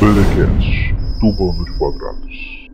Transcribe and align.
Berecast, 0.00 0.92
do 1.20 1.32
bando 1.32 1.64
de 1.64 1.78
quadrados. 1.78 2.68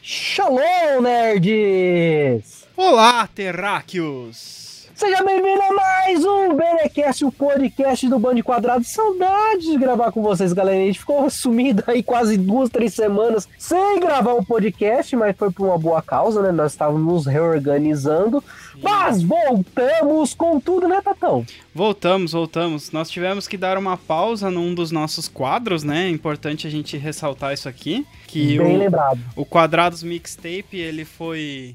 Shalom, 0.00 1.02
nerds! 1.02 2.68
Olá, 2.76 3.26
terráqueos! 3.26 4.73
Seja 4.94 5.24
bem-vindo 5.24 5.60
a 5.60 5.74
mais 5.74 6.24
um 6.24 6.54
Benecast, 6.54 7.24
o 7.24 7.32
podcast 7.32 8.08
do 8.08 8.16
Band 8.16 8.40
Quadrado. 8.42 8.84
Saudades 8.84 9.64
de 9.64 9.76
gravar 9.76 10.12
com 10.12 10.22
vocês, 10.22 10.52
galera. 10.52 10.78
A 10.78 10.86
gente 10.86 11.00
ficou 11.00 11.28
sumido 11.28 11.82
aí 11.88 12.00
quase 12.00 12.36
duas, 12.36 12.70
três 12.70 12.94
semanas 12.94 13.48
sem 13.58 13.98
gravar 13.98 14.34
um 14.34 14.44
podcast, 14.44 15.16
mas 15.16 15.36
foi 15.36 15.50
por 15.50 15.66
uma 15.66 15.76
boa 15.76 16.00
causa, 16.00 16.40
né? 16.42 16.52
Nós 16.52 16.72
estávamos 16.72 17.02
nos 17.04 17.26
reorganizando. 17.26 18.42
Mas 18.80 19.20
voltamos 19.20 20.32
com 20.32 20.60
tudo, 20.60 20.86
né, 20.86 21.00
Tatão? 21.02 21.44
Voltamos, 21.74 22.30
voltamos. 22.30 22.92
Nós 22.92 23.10
tivemos 23.10 23.48
que 23.48 23.56
dar 23.56 23.76
uma 23.76 23.96
pausa 23.96 24.48
num 24.48 24.72
dos 24.72 24.92
nossos 24.92 25.26
quadros, 25.26 25.82
né? 25.82 26.06
É 26.06 26.10
importante 26.10 26.68
a 26.68 26.70
gente 26.70 26.96
ressaltar 26.96 27.52
isso 27.52 27.68
aqui. 27.68 28.06
Que 28.28 28.58
Bem 28.58 28.76
o, 28.76 28.78
lembrado. 28.78 29.18
o 29.34 29.44
Quadrados 29.44 30.04
Mixtape, 30.04 30.76
ele 30.76 31.04
foi... 31.04 31.74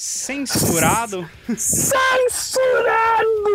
Censurado. 0.00 1.28
Censurado, 1.56 1.98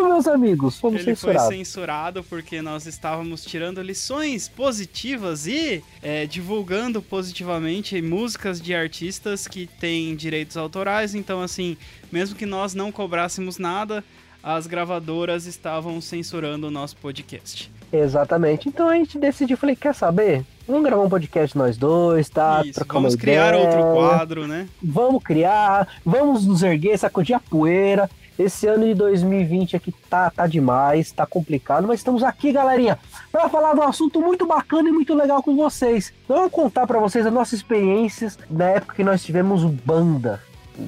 meus 0.10 0.28
amigos! 0.28 0.78
Fomos 0.78 1.00
Ele 1.00 1.16
foi 1.16 1.32
censurados. 1.32 1.56
censurado 1.56 2.24
porque 2.26 2.62
nós 2.62 2.86
estávamos 2.86 3.46
tirando 3.46 3.82
lições 3.82 4.50
positivas 4.50 5.48
e 5.48 5.82
é, 6.02 6.26
divulgando 6.26 7.02
positivamente 7.02 8.02
músicas 8.02 8.60
de 8.60 8.76
artistas 8.76 9.48
que 9.48 9.68
têm 9.80 10.18
direitos 10.18 10.58
autorais. 10.58 11.16
Então, 11.16 11.42
assim, 11.42 11.78
mesmo 12.12 12.36
que 12.36 12.46
nós 12.46 12.74
não 12.74 12.92
cobrássemos 12.92 13.58
nada, 13.58 14.04
as 14.44 14.68
gravadoras 14.68 15.46
estavam 15.46 16.02
censurando 16.02 16.68
o 16.68 16.72
nosso 16.72 16.98
podcast. 16.98 17.72
Exatamente. 17.92 18.68
Então 18.68 18.90
a 18.90 18.96
gente 18.96 19.18
decidiu, 19.18 19.56
falei, 19.56 19.76
quer 19.76 19.96
saber? 19.96 20.44
Vamos 20.68 20.84
gravar 20.84 21.04
um 21.04 21.10
podcast 21.10 21.58
nós 21.58 21.78
dois, 21.78 22.30
tá? 22.30 22.62
Isso, 22.66 22.84
vamos 22.88 23.16
criar 23.16 23.54
ideia. 23.54 23.64
outro 23.64 23.94
quadro, 23.94 24.48
né? 24.48 24.68
Vamos 24.82 25.24
criar, 25.24 25.88
vamos 26.06 26.46
nos 26.46 26.62
erguer, 26.64 26.98
sacudir 26.98 27.36
a 27.36 27.40
poeira. 27.40 28.10
Esse 28.38 28.66
ano 28.66 28.84
de 28.86 28.96
2020 28.96 29.76
aqui 29.76 29.94
tá, 30.10 30.32
tá 30.32 30.48
demais, 30.48 31.12
tá 31.12 31.24
complicado, 31.24 31.88
mas 31.88 32.00
estamos 32.00 32.24
aqui, 32.24 32.52
galerinha, 32.52 32.98
para 33.32 33.48
falar 33.48 33.76
de 33.76 33.80
um 33.80 33.84
assunto 33.84 34.20
muito 34.20 34.48
bacana 34.48 34.90
e 34.90 34.92
muito 34.92 35.14
legal 35.14 35.44
com 35.44 35.56
vocês. 35.56 36.12
Então, 36.26 36.38
Vamos 36.38 36.52
contar 36.52 36.88
para 36.88 37.00
vocês 37.00 37.28
as 37.28 37.32
nossas 37.32 37.60
experiências 37.60 38.40
na 38.50 38.66
época 38.70 38.96
que 38.96 39.04
nós 39.04 39.24
tivemos 39.24 39.64
banda. 39.64 40.42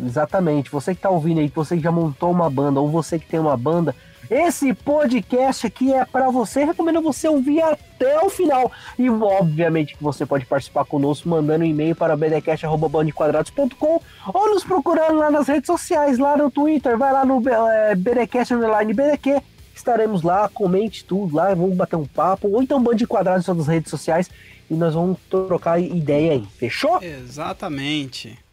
Exatamente, 0.06 0.72
você 0.72 0.96
que 0.96 1.02
tá 1.02 1.10
ouvindo 1.10 1.40
aí, 1.40 1.52
você 1.54 1.78
que 1.78 1.84
já 1.84 1.92
montou 1.92 2.32
uma 2.32 2.50
banda 2.50 2.80
ou 2.80 2.90
você 2.90 3.20
que 3.20 3.28
tem 3.28 3.40
uma 3.40 3.56
banda, 3.56 3.96
esse 4.30 4.74
podcast 4.74 5.68
aqui 5.68 5.94
é 5.94 6.04
para 6.04 6.32
você, 6.32 6.64
recomendo 6.64 7.02
você 7.02 7.28
ouvir 7.28 7.62
até 7.62 8.20
o 8.22 8.30
final. 8.30 8.72
E 8.98 9.10
obviamente 9.10 9.96
que 9.96 10.04
você 10.04 10.26
pode 10.26 10.46
participar 10.46 10.86
conosco 10.86 11.30
mandando 11.30 11.64
um 11.64 11.68
e-mail 11.68 11.96
para 11.96 12.16
bdcast@bandequadrados.com 12.16 14.02
ou 14.34 14.50
nos 14.50 14.64
procurando 14.64 15.18
lá 15.18 15.30
nas 15.30 15.48
redes 15.48 15.68
sociais, 15.68 16.18
lá 16.18 16.36
no 16.36 16.50
Twitter, 16.50 16.98
vai 16.98 17.14
lá 17.14 17.24
no 17.24 17.42
é, 17.48 17.96
bdcast 17.96 18.54
underline 18.54 18.94
bdq. 18.94 19.42
Estaremos 19.76 20.24
lá, 20.24 20.50
comente 20.50 21.04
tudo 21.04 21.36
lá, 21.36 21.54
vamos 21.54 21.76
bater 21.76 21.98
um 21.98 22.06
papo, 22.06 22.48
ou 22.48 22.64
então 22.64 22.82
Bande 22.82 23.06
Quadrados 23.06 23.44
em 23.44 23.46
todas 23.46 23.64
as 23.64 23.68
redes 23.68 23.92
sociais 23.92 24.30
e 24.72 24.74
nós 24.74 24.94
vamos 24.96 25.20
trocar 25.30 25.80
ideia 25.80 26.32
aí, 26.32 26.48
fechou? 26.58 27.04
Exatamente. 27.04 28.45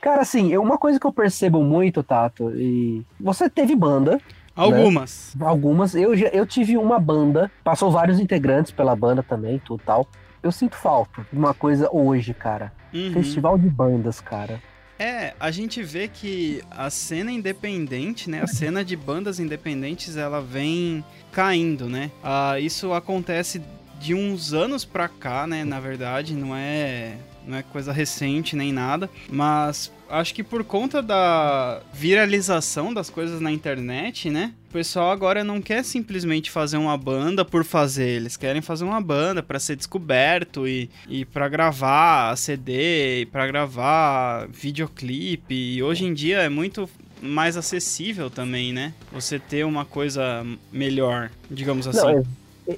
Cara, 0.00 0.22
assim, 0.22 0.52
é 0.52 0.58
uma 0.58 0.78
coisa 0.78 0.98
que 0.98 1.06
eu 1.06 1.12
percebo 1.12 1.62
muito, 1.62 2.02
Tato, 2.02 2.50
e 2.56 3.04
você 3.20 3.50
teve 3.50 3.76
banda, 3.76 4.18
Algumas. 4.54 5.34
Algumas. 5.40 5.94
Eu, 5.94 6.14
eu 6.14 6.44
tive 6.44 6.76
uma 6.76 6.98
banda, 6.98 7.50
passou 7.64 7.90
vários 7.90 8.18
integrantes 8.20 8.72
pela 8.72 8.94
banda 8.94 9.22
também, 9.22 9.58
tudo 9.64 9.82
tal. 9.84 10.06
Eu 10.42 10.52
sinto 10.52 10.76
falta 10.76 11.26
de 11.32 11.38
uma 11.38 11.54
coisa 11.54 11.88
hoje, 11.90 12.34
cara. 12.34 12.72
Uhum. 12.92 13.12
Festival 13.12 13.56
de 13.56 13.68
bandas, 13.68 14.20
cara. 14.20 14.60
É, 14.98 15.32
a 15.40 15.50
gente 15.50 15.82
vê 15.82 16.08
que 16.08 16.62
a 16.70 16.90
cena 16.90 17.32
independente, 17.32 18.28
né? 18.28 18.42
A 18.42 18.46
cena 18.46 18.84
de 18.84 18.94
bandas 18.96 19.40
independentes, 19.40 20.16
ela 20.16 20.42
vem 20.42 21.02
caindo, 21.32 21.88
né? 21.88 22.10
Ah, 22.22 22.60
isso 22.60 22.92
acontece 22.92 23.62
de 24.00 24.14
uns 24.14 24.52
anos 24.52 24.84
pra 24.84 25.08
cá, 25.08 25.46
né? 25.46 25.62
Na 25.64 25.78
verdade, 25.78 26.34
não 26.34 26.56
é, 26.56 27.16
não 27.46 27.56
é 27.58 27.62
coisa 27.62 27.92
recente 27.92 28.56
nem 28.56 28.72
nada, 28.72 29.08
mas 29.30 29.92
acho 30.08 30.34
que 30.34 30.42
por 30.42 30.64
conta 30.64 31.00
da 31.02 31.80
viralização 31.92 32.92
das 32.92 33.08
coisas 33.10 33.40
na 33.40 33.52
internet, 33.52 34.30
né? 34.30 34.52
O 34.70 34.72
pessoal 34.72 35.10
agora 35.10 35.44
não 35.44 35.60
quer 35.60 35.84
simplesmente 35.84 36.50
fazer 36.50 36.76
uma 36.76 36.96
banda 36.96 37.44
por 37.44 37.64
fazer, 37.64 38.08
eles 38.08 38.36
querem 38.36 38.62
fazer 38.62 38.84
uma 38.84 39.00
banda 39.00 39.42
pra 39.42 39.58
ser 39.58 39.76
descoberto 39.76 40.66
e, 40.66 40.88
e 41.08 41.24
para 41.24 41.48
gravar 41.48 42.36
CD, 42.36 43.22
e 43.22 43.26
para 43.26 43.46
gravar 43.46 44.46
videoclipe. 44.48 45.54
E 45.54 45.82
hoje 45.82 46.04
em 46.04 46.14
dia 46.14 46.38
é 46.38 46.48
muito 46.48 46.88
mais 47.20 47.56
acessível 47.56 48.30
também, 48.30 48.72
né? 48.72 48.94
Você 49.12 49.38
ter 49.38 49.64
uma 49.66 49.84
coisa 49.84 50.44
melhor, 50.72 51.30
digamos 51.50 51.86
assim. 51.86 51.98
Não, 51.98 52.18
é- 52.20 52.22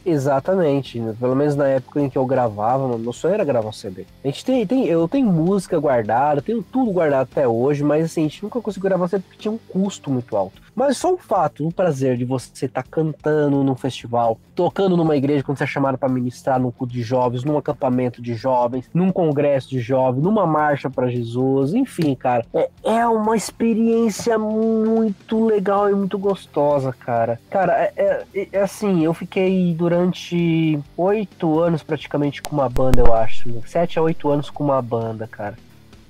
exatamente. 0.04 1.00
Pelo 1.18 1.34
menos 1.34 1.56
na 1.56 1.68
época 1.68 2.00
em 2.00 2.08
que 2.08 2.16
eu 2.16 2.26
gravava, 2.26 2.86
mano, 2.86 2.98
meu 2.98 3.12
sonho 3.12 3.34
era 3.34 3.44
gravar 3.44 3.68
um 3.68 3.72
CD. 3.72 4.04
A 4.24 4.28
gente 4.28 4.44
tem, 4.44 4.66
tem, 4.66 4.86
eu 4.86 5.06
tenho 5.08 5.26
música 5.26 5.78
guardada, 5.78 6.42
tenho 6.42 6.62
tudo 6.62 6.90
guardado 6.92 7.28
até 7.30 7.46
hoje, 7.46 7.82
mas 7.82 8.06
assim, 8.06 8.20
a 8.20 8.28
gente 8.28 8.42
nunca 8.42 8.60
conseguiu 8.60 8.88
gravar 8.88 9.04
um 9.04 9.08
CD 9.08 9.22
porque 9.22 9.42
tinha 9.42 9.52
um 9.52 9.58
custo 9.58 10.10
muito 10.10 10.36
alto. 10.36 10.60
Mas 10.74 10.96
só 10.96 11.12
o 11.12 11.18
fato, 11.18 11.66
o 11.66 11.72
prazer 11.72 12.16
de 12.16 12.24
você 12.24 12.64
estar 12.66 12.82
cantando 12.82 13.62
num 13.62 13.74
festival, 13.74 14.38
tocando 14.54 14.96
numa 14.96 15.14
igreja 15.16 15.44
quando 15.44 15.58
você 15.58 15.64
é 15.64 15.66
chamado 15.66 15.98
para 15.98 16.08
ministrar 16.08 16.58
num 16.58 16.70
culto 16.70 16.94
de 16.94 17.02
jovens, 17.02 17.44
num 17.44 17.58
acampamento 17.58 18.22
de 18.22 18.34
jovens, 18.34 18.88
num 18.94 19.12
congresso 19.12 19.68
de 19.68 19.80
jovens, 19.80 20.22
numa 20.22 20.46
marcha 20.46 20.88
para 20.88 21.08
Jesus, 21.10 21.74
enfim, 21.74 22.14
cara, 22.14 22.44
é, 22.54 22.70
é 22.84 23.06
uma 23.06 23.36
experiência 23.36 24.38
muito 24.38 25.44
legal 25.44 25.90
e 25.90 25.94
muito 25.94 26.18
gostosa, 26.18 26.92
cara. 26.92 27.38
Cara, 27.50 27.72
é, 27.74 28.24
é- 28.34 28.48
é 28.52 28.60
assim, 28.60 29.04
eu 29.04 29.12
fiquei 29.12 29.74
durante 29.74 30.78
oito 30.96 31.60
anos 31.60 31.82
praticamente 31.82 32.40
com 32.40 32.54
uma 32.56 32.68
banda, 32.68 33.00
eu 33.00 33.14
acho, 33.14 33.50
sete 33.66 33.98
a 33.98 34.02
oito 34.02 34.30
anos 34.30 34.48
com 34.48 34.64
uma 34.64 34.80
banda, 34.80 35.26
cara. 35.26 35.56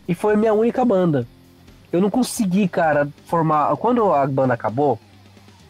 E 0.06 0.14
foi 0.14 0.36
minha 0.36 0.52
única 0.54 0.84
banda. 0.84 1.26
Eu 1.92 2.00
não 2.00 2.10
consegui, 2.10 2.66
cara, 2.68 3.08
formar. 3.26 3.76
Quando 3.76 4.12
a 4.12 4.26
banda 4.26 4.54
acabou, 4.54 4.98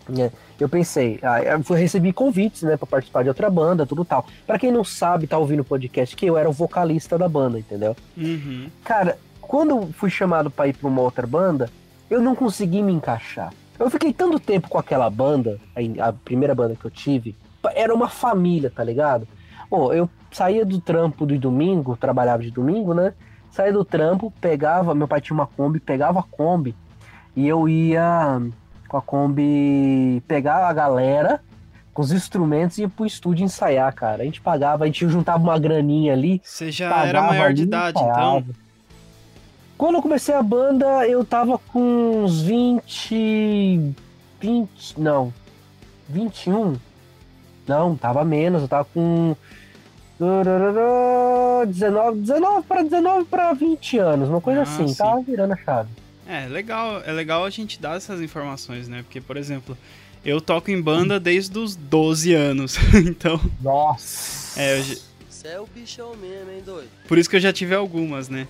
né, 0.08 0.30
eu 0.58 0.68
pensei, 0.68 1.18
ah, 1.22 1.42
eu 1.42 1.58
recebi 1.74 2.12
convites, 2.12 2.62
né, 2.62 2.76
pra 2.76 2.86
participar 2.86 3.22
de 3.22 3.28
outra 3.28 3.50
banda, 3.50 3.84
tudo 3.84 4.04
tal. 4.04 4.24
Pra 4.46 4.58
quem 4.58 4.70
não 4.70 4.84
sabe, 4.84 5.26
tá 5.26 5.36
ouvindo 5.36 5.60
o 5.60 5.64
podcast, 5.64 6.14
que 6.14 6.26
eu 6.26 6.38
era 6.38 6.48
o 6.48 6.52
vocalista 6.52 7.18
da 7.18 7.28
banda, 7.28 7.58
entendeu? 7.58 7.96
Uhum. 8.16 8.68
Cara, 8.84 9.18
quando 9.40 9.70
eu 9.70 9.90
fui 9.94 10.08
chamado 10.08 10.50
pra 10.50 10.68
ir 10.68 10.74
pra 10.74 10.88
uma 10.88 11.02
outra 11.02 11.26
banda, 11.26 11.68
eu 12.08 12.20
não 12.20 12.34
consegui 12.34 12.82
me 12.82 12.92
encaixar. 12.92 13.52
Eu 13.78 13.90
fiquei 13.90 14.12
tanto 14.12 14.38
tempo 14.38 14.68
com 14.68 14.78
aquela 14.78 15.10
banda, 15.10 15.58
a, 16.00 16.12
primeira 16.12 16.54
banda 16.54 16.76
que 16.76 16.84
eu 16.84 16.90
tive, 16.90 17.34
era 17.74 17.92
uma 17.92 18.08
família, 18.08 18.70
tá 18.70 18.84
ligado? 18.84 19.26
Pô, 19.68 19.92
eu 19.92 20.08
saía 20.30 20.64
do 20.64 20.80
trampo 20.80 21.26
do 21.26 21.36
domingo, 21.38 21.96
trabalhava 21.96 22.42
de 22.42 22.50
domingo, 22.50 22.94
né? 22.94 23.12
Saía 23.52 23.72
do 23.72 23.84
trampo, 23.84 24.32
pegava, 24.40 24.94
meu 24.94 25.06
pai 25.06 25.20
tinha 25.20 25.34
uma 25.34 25.46
Kombi, 25.46 25.78
pegava 25.78 26.18
a 26.20 26.22
Kombi 26.22 26.74
e 27.36 27.46
eu 27.46 27.68
ia 27.68 28.40
com 28.88 28.96
a 28.96 29.02
Kombi 29.02 30.22
pegar 30.26 30.66
a 30.66 30.72
galera 30.72 31.40
com 31.94 32.00
os 32.02 32.10
instrumentos 32.12 32.78
e 32.78 32.80
ia 32.82 32.88
pro 32.88 33.04
estúdio 33.04 33.44
ensaiar, 33.44 33.94
cara. 33.94 34.22
A 34.22 34.24
gente 34.24 34.40
pagava, 34.40 34.84
a 34.84 34.86
gente 34.86 35.06
juntava 35.08 35.42
uma 35.42 35.58
graninha 35.58 36.14
ali, 36.14 36.40
Você 36.42 36.72
já 36.72 37.04
era 37.04 37.22
maior 37.22 37.52
de 37.52 37.62
idade, 37.64 37.98
ensaiava. 37.98 38.38
então. 38.40 38.54
Quando 39.76 39.96
eu 39.96 40.02
comecei 40.02 40.34
a 40.34 40.42
banda, 40.42 41.06
eu 41.06 41.24
tava 41.24 41.58
com 41.58 42.22
uns 42.24 42.40
20. 42.42 43.94
20. 44.40 45.00
Não. 45.00 45.32
21? 46.08 46.76
Não, 47.66 47.96
tava 47.96 48.24
menos, 48.24 48.62
eu 48.62 48.68
tava 48.68 48.84
com. 48.86 49.36
19, 50.18 52.16
19 52.20 52.66
para 52.66 52.82
19 52.82 53.24
para 53.26 53.52
20 53.52 53.98
anos, 53.98 54.28
uma 54.28 54.40
coisa 54.40 54.60
Ah, 54.60 54.62
assim, 54.64 54.88
sim. 54.88 54.94
tava 54.94 55.20
virando 55.22 55.52
a 55.52 55.56
chave. 55.56 55.88
É, 56.26 56.46
legal, 56.46 57.02
é 57.04 57.12
legal 57.12 57.44
a 57.44 57.50
gente 57.50 57.80
dar 57.80 57.96
essas 57.96 58.20
informações, 58.20 58.88
né? 58.88 59.02
Porque, 59.02 59.20
por 59.20 59.36
exemplo, 59.36 59.76
eu 60.24 60.40
toco 60.40 60.70
em 60.70 60.80
banda 60.80 61.18
desde 61.18 61.58
os 61.58 61.74
12 61.76 62.32
anos. 62.34 62.76
então, 62.94 63.40
Nossa! 63.60 64.60
é, 64.60 64.78
eu 64.80 64.84
Você 65.28 65.48
é 65.48 65.60
o 65.60 65.66
bichão 65.66 66.14
mesmo, 66.16 66.50
hein, 66.50 66.62
doido? 66.64 66.88
por 67.08 67.18
isso 67.18 67.28
que 67.28 67.36
eu 67.36 67.40
já 67.40 67.52
tive 67.52 67.74
algumas, 67.74 68.28
né? 68.28 68.46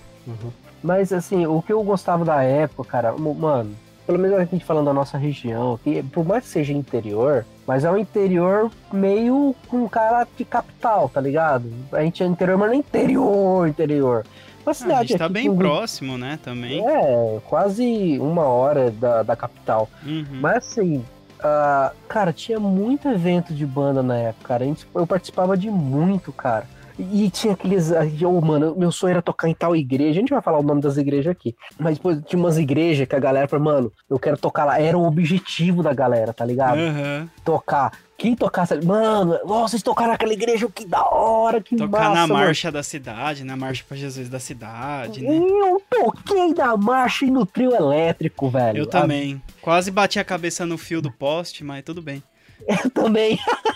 Mas 0.83 1.11
assim, 1.11 1.45
o 1.45 1.61
que 1.61 1.73
eu 1.73 1.81
gostava 1.83 2.23
da 2.23 2.43
época, 2.43 2.89
cara, 2.91 3.13
mano, 3.17 3.75
pelo 4.05 4.19
menos 4.19 4.37
a 4.37 4.45
gente 4.45 4.63
falando 4.63 4.85
da 4.85 4.93
nossa 4.93 5.17
região, 5.17 5.79
que 5.83 6.03
por 6.03 6.25
mais 6.25 6.43
que 6.43 6.49
seja 6.49 6.71
interior, 6.71 7.45
mas 7.67 7.83
é 7.85 7.91
um 7.91 7.97
interior 7.97 8.69
meio 8.91 9.55
com 9.67 9.87
cara 9.87 10.27
de 10.37 10.43
capital, 10.45 11.09
tá 11.09 11.21
ligado? 11.21 11.71
A 11.91 12.01
gente 12.01 12.21
é 12.23 12.25
interior, 12.25 12.57
mas 12.57 12.67
não 12.69 12.75
é 12.75 12.77
interior, 12.79 13.67
interior. 13.67 14.25
Uma 14.65 14.71
Ah, 14.71 14.73
cidade 14.73 14.99
a 14.99 15.03
gente 15.03 15.17
tá 15.17 15.27
bem 15.29 15.49
com- 15.49 15.57
próximo, 15.57 16.17
né, 16.17 16.39
também. 16.43 16.85
É, 16.87 17.39
quase 17.45 18.17
uma 18.19 18.43
hora 18.43 18.89
da, 18.91 19.21
da 19.23 19.35
capital. 19.35 19.89
Uhum. 20.05 20.25
Mas 20.39 20.57
assim, 20.57 21.03
ah, 21.41 21.91
cara, 22.07 22.31
tinha 22.31 22.59
muito 22.59 23.07
evento 23.09 23.53
de 23.53 23.65
banda 23.65 24.01
na 24.01 24.15
época, 24.17 24.47
cara. 24.47 24.63
A 24.63 24.67
gente- 24.67 24.87
eu 24.95 25.05
participava 25.05 25.57
de 25.57 25.69
muito, 25.69 26.31
cara. 26.31 26.65
E 26.97 27.29
tinha 27.29 27.53
aqueles. 27.53 27.91
Eu, 28.21 28.39
mano, 28.41 28.75
meu 28.77 28.91
sonho 28.91 29.11
era 29.11 29.21
tocar 29.21 29.49
em 29.49 29.53
tal 29.53 29.75
igreja. 29.75 30.11
A 30.11 30.21
gente 30.21 30.29
vai 30.29 30.41
falar 30.41 30.59
o 30.59 30.63
nome 30.63 30.81
das 30.81 30.95
igrejas 30.97 31.31
aqui. 31.31 31.55
Mas 31.79 31.97
depois 31.97 32.19
tinha 32.25 32.39
umas 32.39 32.57
igrejas 32.57 33.07
que 33.07 33.15
a 33.15 33.19
galera 33.19 33.47
falou, 33.47 33.65
mano, 33.65 33.91
eu 34.09 34.19
quero 34.19 34.37
tocar 34.37 34.65
lá. 34.65 34.79
Era 34.79 34.97
o 34.97 35.05
objetivo 35.05 35.81
da 35.81 35.93
galera, 35.93 36.31
tá 36.33 36.45
ligado? 36.45 36.77
Aham. 36.77 37.27
Tocar. 37.43 37.91
Quem 38.17 38.35
tocasse. 38.35 38.79
Mano, 38.85 39.37
ó, 39.45 39.67
vocês 39.67 39.81
tocaram 39.81 40.11
naquela 40.11 40.31
igreja, 40.33 40.69
que 40.73 40.85
da 40.85 41.03
hora, 41.03 41.59
que 41.59 41.75
Tocar 41.75 41.89
massa. 41.99 42.13
na 42.13 42.27
mano. 42.27 42.33
marcha 42.45 42.71
da 42.71 42.83
cidade, 42.83 43.43
na 43.43 43.57
marcha 43.57 43.83
pra 43.87 43.97
Jesus 43.97 44.29
da 44.29 44.39
cidade, 44.39 45.21
né? 45.21 45.35
Eu 45.35 45.81
toquei 45.89 46.53
na 46.53 46.77
marcha 46.77 47.25
e 47.25 47.31
no 47.31 47.45
trio 47.45 47.75
elétrico, 47.75 48.49
velho. 48.49 48.77
Eu 48.77 48.85
também. 48.85 49.41
Quase 49.61 49.89
bati 49.91 50.19
a 50.19 50.23
cabeça 50.23 50.65
no 50.65 50.77
fio 50.77 51.01
do 51.01 51.11
poste, 51.11 51.63
mas 51.63 51.83
tudo 51.83 52.01
bem. 52.01 52.21
Eu 52.65 52.89
também. 52.91 53.37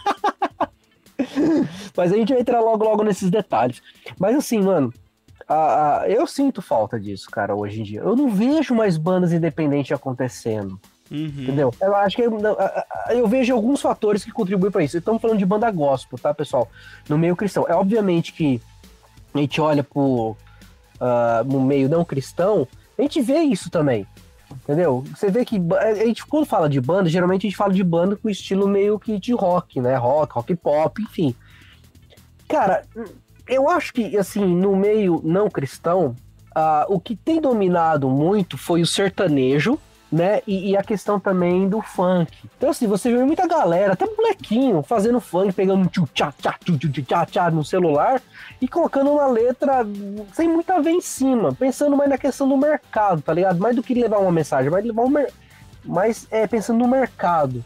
Mas 1.95 2.11
a 2.11 2.15
gente 2.15 2.31
vai 2.33 2.41
entrar 2.41 2.59
logo, 2.61 2.83
logo 2.83 3.03
nesses 3.03 3.29
detalhes. 3.29 3.81
Mas 4.19 4.35
assim, 4.35 4.61
mano, 4.61 4.93
a- 5.47 6.01
a- 6.01 6.09
eu 6.09 6.25
sinto 6.27 6.61
falta 6.61 6.99
disso, 6.99 7.29
cara, 7.29 7.55
hoje 7.55 7.79
em 7.79 7.83
dia. 7.83 8.01
Eu 8.01 8.15
não 8.15 8.29
vejo 8.29 8.73
mais 8.75 8.97
bandas 8.97 9.31
independentes 9.33 9.91
acontecendo, 9.91 10.79
Uhum. 11.09 11.25
entendeu? 11.25 11.73
Eu 11.81 11.95
acho 11.95 12.15
que 12.17 12.21
eu, 12.23 12.37
eu 13.11 13.27
vejo 13.27 13.53
alguns 13.53 13.81
fatores 13.81 14.23
que 14.25 14.31
contribuem 14.31 14.71
pra 14.71 14.83
isso. 14.83 14.97
Estamos 14.97 15.21
falando 15.21 15.37
de 15.39 15.45
banda 15.45 15.69
gospel, 15.71 16.19
tá, 16.19 16.33
pessoal? 16.33 16.69
No 17.07 17.17
meio 17.17 17.35
cristão. 17.35 17.65
É 17.67 17.73
obviamente 17.73 18.33
que 18.33 18.61
a 19.33 19.37
gente 19.39 19.61
olha 19.61 19.83
pro 19.83 20.35
ah, 20.99 21.43
no 21.45 21.61
meio 21.61 21.87
não 21.87 22.03
cristão, 22.03 22.67
a 22.97 23.01
gente 23.03 23.21
vê 23.21 23.39
isso 23.39 23.69
também. 23.69 24.05
Entendeu? 24.51 25.03
Você 25.13 25.29
vê 25.29 25.43
que 25.43 25.61
a 25.79 25.93
gente, 25.95 26.25
quando 26.25 26.45
fala 26.45 26.69
de 26.69 26.79
banda, 26.79 27.09
geralmente 27.09 27.45
a 27.45 27.49
gente 27.49 27.57
fala 27.57 27.73
de 27.73 27.83
banda 27.83 28.15
com 28.15 28.29
estilo 28.29 28.67
meio 28.67 28.99
que 28.99 29.19
de 29.19 29.33
rock, 29.33 29.81
né? 29.81 29.95
Rock, 29.95 30.33
rock 30.33 30.55
pop, 30.55 31.01
enfim. 31.01 31.35
Cara, 32.47 32.83
eu 33.47 33.69
acho 33.69 33.93
que, 33.93 34.17
assim, 34.17 34.45
no 34.45 34.75
meio 34.75 35.21
não 35.23 35.49
cristão, 35.49 36.15
ah, 36.55 36.85
o 36.89 36.99
que 36.99 37.15
tem 37.15 37.41
dominado 37.41 38.09
muito 38.09 38.57
foi 38.57 38.81
o 38.81 38.87
sertanejo, 38.87 39.77
né? 40.11 40.41
E, 40.47 40.71
e 40.71 40.77
a 40.77 40.83
questão 40.83 41.19
também 41.19 41.67
do 41.67 41.81
funk. 41.81 42.31
Então, 42.57 42.69
assim, 42.69 42.87
você 42.87 43.11
vê 43.11 43.23
muita 43.23 43.47
galera, 43.47 43.93
até 43.93 44.05
molequinho, 44.05 44.81
fazendo 44.81 45.19
funk, 45.19 45.53
pegando 45.53 45.81
um 45.81 45.87
tchu-tchá, 45.87 46.33
tchá, 46.41 46.55
tchu, 46.63 46.77
tchu, 46.77 46.91
tchu, 46.91 47.03
tchá, 47.03 47.25
tchá 47.25 47.51
no 47.51 47.63
celular 47.63 48.21
e 48.61 48.67
colocando 48.67 49.11
uma 49.11 49.27
letra 49.27 49.85
sem 50.33 50.47
muito 50.47 50.71
a 50.71 50.79
ver 50.79 50.91
em 50.91 51.01
cima, 51.01 51.53
pensando 51.53 51.95
mais 51.95 52.09
na 52.09 52.17
questão 52.17 52.47
do 52.47 52.57
mercado, 52.57 53.21
tá 53.21 53.33
ligado? 53.33 53.59
Mais 53.59 53.75
do 53.75 53.83
que 53.83 53.93
levar 53.93 54.19
uma 54.19 54.31
mensagem, 54.31 54.71
mais 54.71 54.85
levar 54.85 55.03
um 55.03 55.09
mer... 55.09 55.31
mais 55.83 56.27
é, 56.31 56.47
pensando 56.47 56.79
no 56.79 56.87
mercado. 56.87 57.63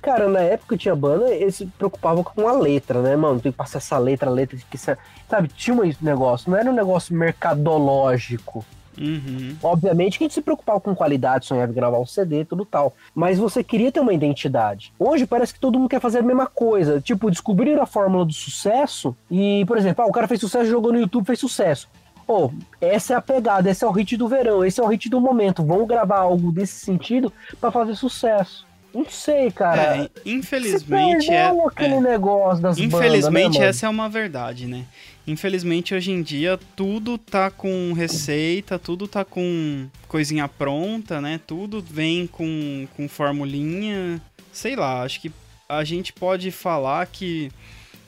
Cara, 0.00 0.28
na 0.28 0.40
época 0.40 0.76
tinha 0.76 0.96
banda, 0.96 1.30
eles 1.30 1.54
se 1.54 1.66
preocupavam 1.66 2.24
com 2.24 2.48
a 2.48 2.52
letra, 2.52 3.00
né, 3.00 3.14
mano? 3.14 3.38
Tem 3.38 3.52
que 3.52 3.58
passar 3.58 3.78
essa 3.78 3.96
letra, 3.98 4.28
a 4.28 4.32
letra 4.32 4.58
que 4.68 4.76
sabe, 4.76 5.46
tinha 5.54 5.76
um 5.76 5.92
negócio, 6.00 6.50
não 6.50 6.58
era 6.58 6.68
um 6.68 6.74
negócio 6.74 7.14
mercadológico. 7.14 8.64
Uhum. 8.98 9.56
Obviamente 9.62 10.18
que 10.18 10.24
a 10.24 10.26
gente 10.26 10.34
se 10.34 10.42
preocupava 10.42 10.80
com 10.80 10.94
qualidade, 10.94 11.46
sonhava 11.46 11.72
em 11.72 11.74
gravar 11.74 11.98
um 11.98 12.06
CD, 12.06 12.44
tudo 12.44 12.64
tal. 12.64 12.94
Mas 13.14 13.38
você 13.38 13.64
queria 13.64 13.90
ter 13.90 14.00
uma 14.00 14.12
identidade. 14.12 14.92
Hoje 14.98 15.26
parece 15.26 15.54
que 15.54 15.60
todo 15.60 15.78
mundo 15.78 15.88
quer 15.88 16.00
fazer 16.00 16.18
a 16.18 16.22
mesma 16.22 16.46
coisa. 16.46 17.00
Tipo, 17.00 17.30
descobrir 17.30 17.78
a 17.78 17.86
fórmula 17.86 18.24
do 18.24 18.32
sucesso 18.32 19.16
e, 19.30 19.64
por 19.66 19.78
exemplo, 19.78 20.04
ah, 20.04 20.08
o 20.08 20.12
cara 20.12 20.28
fez 20.28 20.40
sucesso, 20.40 20.66
jogou 20.66 20.92
no 20.92 20.98
YouTube, 20.98 21.26
fez 21.26 21.38
sucesso. 21.38 21.88
Pô, 22.26 22.52
essa 22.80 23.14
é 23.14 23.16
a 23.16 23.20
pegada, 23.20 23.68
esse 23.68 23.84
é 23.84 23.86
o 23.86 23.90
hit 23.90 24.16
do 24.16 24.28
verão, 24.28 24.64
esse 24.64 24.80
é 24.80 24.84
o 24.84 24.86
hit 24.86 25.08
do 25.08 25.20
momento. 25.20 25.64
Vamos 25.64 25.88
gravar 25.88 26.18
algo 26.18 26.52
desse 26.52 26.74
sentido 26.74 27.32
pra 27.60 27.70
fazer 27.70 27.94
sucesso. 27.94 28.66
Não 28.94 29.06
sei, 29.08 29.50
cara. 29.50 29.96
É, 29.96 30.10
infelizmente 30.24 31.30
é, 31.30 31.50
aquele 31.66 31.94
é. 31.94 32.00
negócio 32.00 32.62
das 32.62 32.78
Infelizmente 32.78 33.44
bandas, 33.44 33.58
né, 33.58 33.66
essa 33.66 33.86
é 33.86 33.88
uma 33.88 34.08
verdade, 34.08 34.66
né? 34.66 34.84
Infelizmente 35.26 35.94
hoje 35.94 36.10
em 36.10 36.20
dia 36.20 36.58
tudo 36.74 37.16
tá 37.16 37.50
com 37.50 37.92
receita, 37.92 38.78
tudo 38.78 39.06
tá 39.06 39.24
com 39.24 39.88
coisinha 40.08 40.48
pronta, 40.48 41.20
né? 41.20 41.40
Tudo 41.46 41.80
vem 41.80 42.26
com, 42.26 42.88
com 42.96 43.08
formulinha. 43.08 44.20
Sei 44.52 44.74
lá, 44.74 45.02
acho 45.02 45.20
que 45.20 45.30
a 45.68 45.84
gente 45.84 46.12
pode 46.12 46.50
falar 46.50 47.06
que 47.06 47.50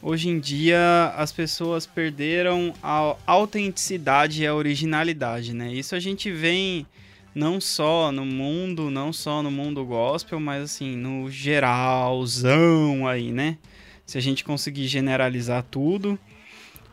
hoje 0.02 0.28
em 0.28 0.38
dia 0.38 1.14
as 1.16 1.30
pessoas 1.30 1.86
perderam 1.86 2.74
a 2.82 3.16
autenticidade 3.26 4.42
e 4.42 4.46
a 4.46 4.54
originalidade, 4.54 5.54
né? 5.54 5.72
Isso 5.72 5.94
a 5.94 6.00
gente 6.00 6.32
vem 6.32 6.84
não 7.34 7.60
só 7.60 8.12
no 8.12 8.24
mundo, 8.24 8.90
não 8.90 9.12
só 9.12 9.42
no 9.42 9.50
mundo 9.50 9.84
gospel, 9.84 10.38
mas 10.38 10.62
assim, 10.62 10.96
no 10.96 11.30
geralzão 11.30 13.06
aí, 13.06 13.32
né? 13.32 13.56
Se 14.04 14.18
a 14.18 14.20
gente 14.20 14.44
conseguir 14.44 14.86
generalizar 14.86 15.64
tudo, 15.70 16.18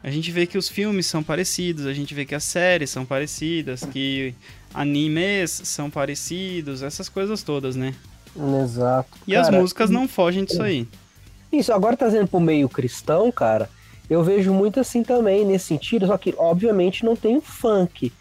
a 0.04 0.10
gente 0.10 0.32
vê 0.32 0.48
que 0.48 0.58
os 0.58 0.68
filmes 0.68 1.06
são 1.06 1.22
parecidos, 1.22 1.86
a 1.86 1.94
gente 1.94 2.14
vê 2.14 2.26
que 2.26 2.34
as 2.34 2.44
séries 2.44 2.90
são 2.90 3.06
parecidas, 3.06 3.84
que 3.86 4.34
animes 4.74 5.62
são 5.64 5.90
parecidos, 5.90 6.82
essas 6.82 7.08
coisas 7.08 7.44
todas, 7.44 7.76
né? 7.76 7.94
Exato. 8.64 9.10
E 9.28 9.36
as 9.36 9.48
Cara, 9.48 9.60
músicas 9.60 9.90
não 9.90 10.08
fogem 10.08 10.44
disso 10.44 10.64
aí. 10.64 10.88
Isso, 11.52 11.72
agora 11.74 11.98
trazendo 11.98 12.28
pro 12.28 12.40
meio 12.40 12.70
cristão, 12.70 13.32
cara, 13.32 13.70
eu 14.10 14.24
vejo 14.24 14.54
muito 14.54 14.80
assim 14.80 15.04
também, 15.04 15.46
nesse 15.46 15.66
sentido, 15.66 16.08
só 16.08 16.18
que 16.18 16.34
obviamente 16.38 17.06
não 17.06 17.16
tem 17.16 17.38
o 17.38 17.42
funk. 17.42 18.12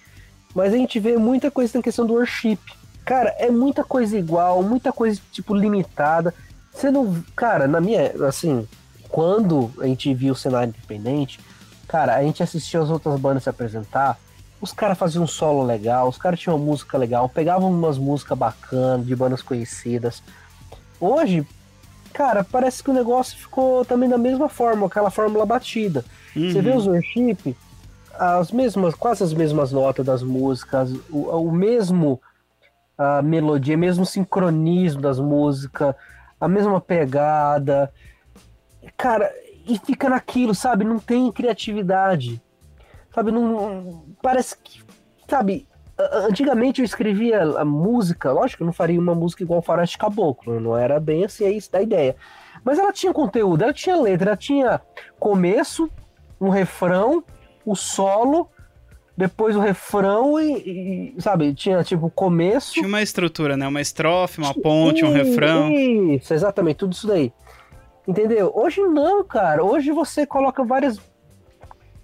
Mas 0.55 0.75
a 0.75 0.77
gente 0.77 0.99
vê 0.99 1.17
muita 1.17 1.51
coisa 1.51 1.79
na 1.79 1.83
questão 1.83 2.07
do 2.07 2.15
worship. 2.15 2.59
Cara, 3.05 3.35
é 3.39 3.51
muita 3.51 3.85
coisa 3.85 4.19
igual, 4.19 4.63
muita 4.63 4.93
coisa, 4.93 5.21
tipo, 5.33 5.55
limitada. 5.55 6.35
Você 6.73 6.91
não. 6.91 7.23
Cara, 7.35 7.67
na 7.67 7.81
minha. 7.81 8.13
Assim, 8.27 8.67
quando 9.09 9.73
a 9.81 9.87
gente 9.87 10.13
viu 10.15 10.33
o 10.33 10.37
cenário 10.37 10.69
independente, 10.77 11.41
cara, 11.91 12.15
a 12.15 12.23
gente 12.23 12.41
assistia 12.41 12.81
as 12.81 12.89
outras 12.89 13.19
bandas 13.19 13.43
se 13.43 13.51
apresentar. 13.51 14.17
Os 14.61 14.73
caras 14.73 14.97
faziam 14.97 15.25
um 15.25 15.27
solo 15.27 15.65
legal, 15.65 16.09
os 16.09 16.17
caras 16.17 16.39
tinham 16.39 16.55
uma 16.57 16.65
música 16.65 16.97
legal, 16.97 17.29
pegavam 17.29 17.69
umas 17.69 17.99
músicas 17.99 18.39
bacanas, 18.39 19.05
de 19.05 19.17
bandas 19.17 19.43
conhecidas. 19.43 20.23
Hoje, 21.01 21.45
cara, 22.13 22.45
parece 22.45 22.81
que 22.81 22.91
o 22.91 22.95
negócio 22.95 23.37
ficou 23.37 23.85
também 23.85 24.09
da 24.09 24.17
mesma 24.17 24.49
forma, 24.49 24.87
aquela 24.87 25.11
fórmula 25.11 25.45
batida. 25.45 26.05
Você 26.33 26.59
Uhum. 26.59 26.63
vê 26.63 26.71
os 26.77 26.87
worship, 26.87 27.57
as 28.15 28.53
mesmas, 28.53 28.95
quase 28.95 29.25
as 29.25 29.33
mesmas 29.33 29.73
notas 29.73 30.07
das 30.07 30.23
músicas, 30.23 30.93
o, 31.11 31.23
o 31.29 31.51
mesmo 31.51 32.21
a 32.97 33.21
melodia, 33.21 33.77
mesmo 33.77 34.07
sincronismo 34.07 35.03
das 35.03 35.19
músicas, 35.19 35.93
a 36.41 36.47
mesma 36.47 36.81
pegada. 36.81 37.93
Cara, 38.97 39.29
e 39.71 39.79
fica 39.79 40.09
naquilo, 40.09 40.55
sabe? 40.55 40.85
Não 40.85 40.99
tem 40.99 41.31
criatividade. 41.31 42.43
Sabe, 43.15 43.31
não. 43.31 44.05
Parece 44.23 44.57
que. 44.59 44.83
Sabe, 45.29 45.69
antigamente 46.29 46.81
eu 46.81 46.85
escrevia 46.85 47.43
a 47.43 47.65
música, 47.65 48.33
lógico 48.33 48.63
eu 48.63 48.67
não 48.67 48.73
faria 48.73 48.99
uma 48.99 49.15
música 49.15 49.43
igual 49.43 49.63
Faroeste 49.63 49.99
Caboclo, 49.99 50.59
não 50.59 50.77
era 50.77 50.99
bem 50.99 51.25
assim, 51.25 51.45
é 51.45 51.53
isso 51.53 51.71
da 51.71 51.81
ideia. 51.81 52.17
Mas 52.65 52.79
ela 52.79 52.93
tinha 52.93 53.13
conteúdo, 53.13 53.63
ela 53.63 53.73
tinha 53.73 53.97
letra, 53.97 54.31
ela 54.31 54.37
tinha 54.37 54.81
começo, 55.19 55.91
um 56.41 56.49
refrão, 56.49 57.23
o 57.65 57.75
solo, 57.77 58.49
depois 59.17 59.55
o 59.55 59.61
refrão 59.61 60.41
e, 60.41 61.15
e, 61.17 61.23
sabe, 61.23 61.55
tinha 61.55 61.83
tipo 61.85 62.11
começo. 62.11 62.73
Tinha 62.73 62.89
uma 62.89 63.03
estrutura, 63.03 63.57
né? 63.57 63.69
Uma 63.69 63.81
estrofe, 63.81 64.41
uma 64.41 64.55
ponte, 64.55 65.05
um 65.05 65.13
refrão. 65.13 65.71
Isso, 65.71 66.33
exatamente, 66.33 66.77
tudo 66.77 66.93
isso 66.93 67.07
daí. 67.07 67.33
Entendeu? 68.07 68.51
Hoje 68.55 68.81
não, 68.81 69.23
cara. 69.25 69.63
Hoje 69.65 69.91
você 69.93 70.27
coloca 70.27 70.65
várias. 70.65 70.99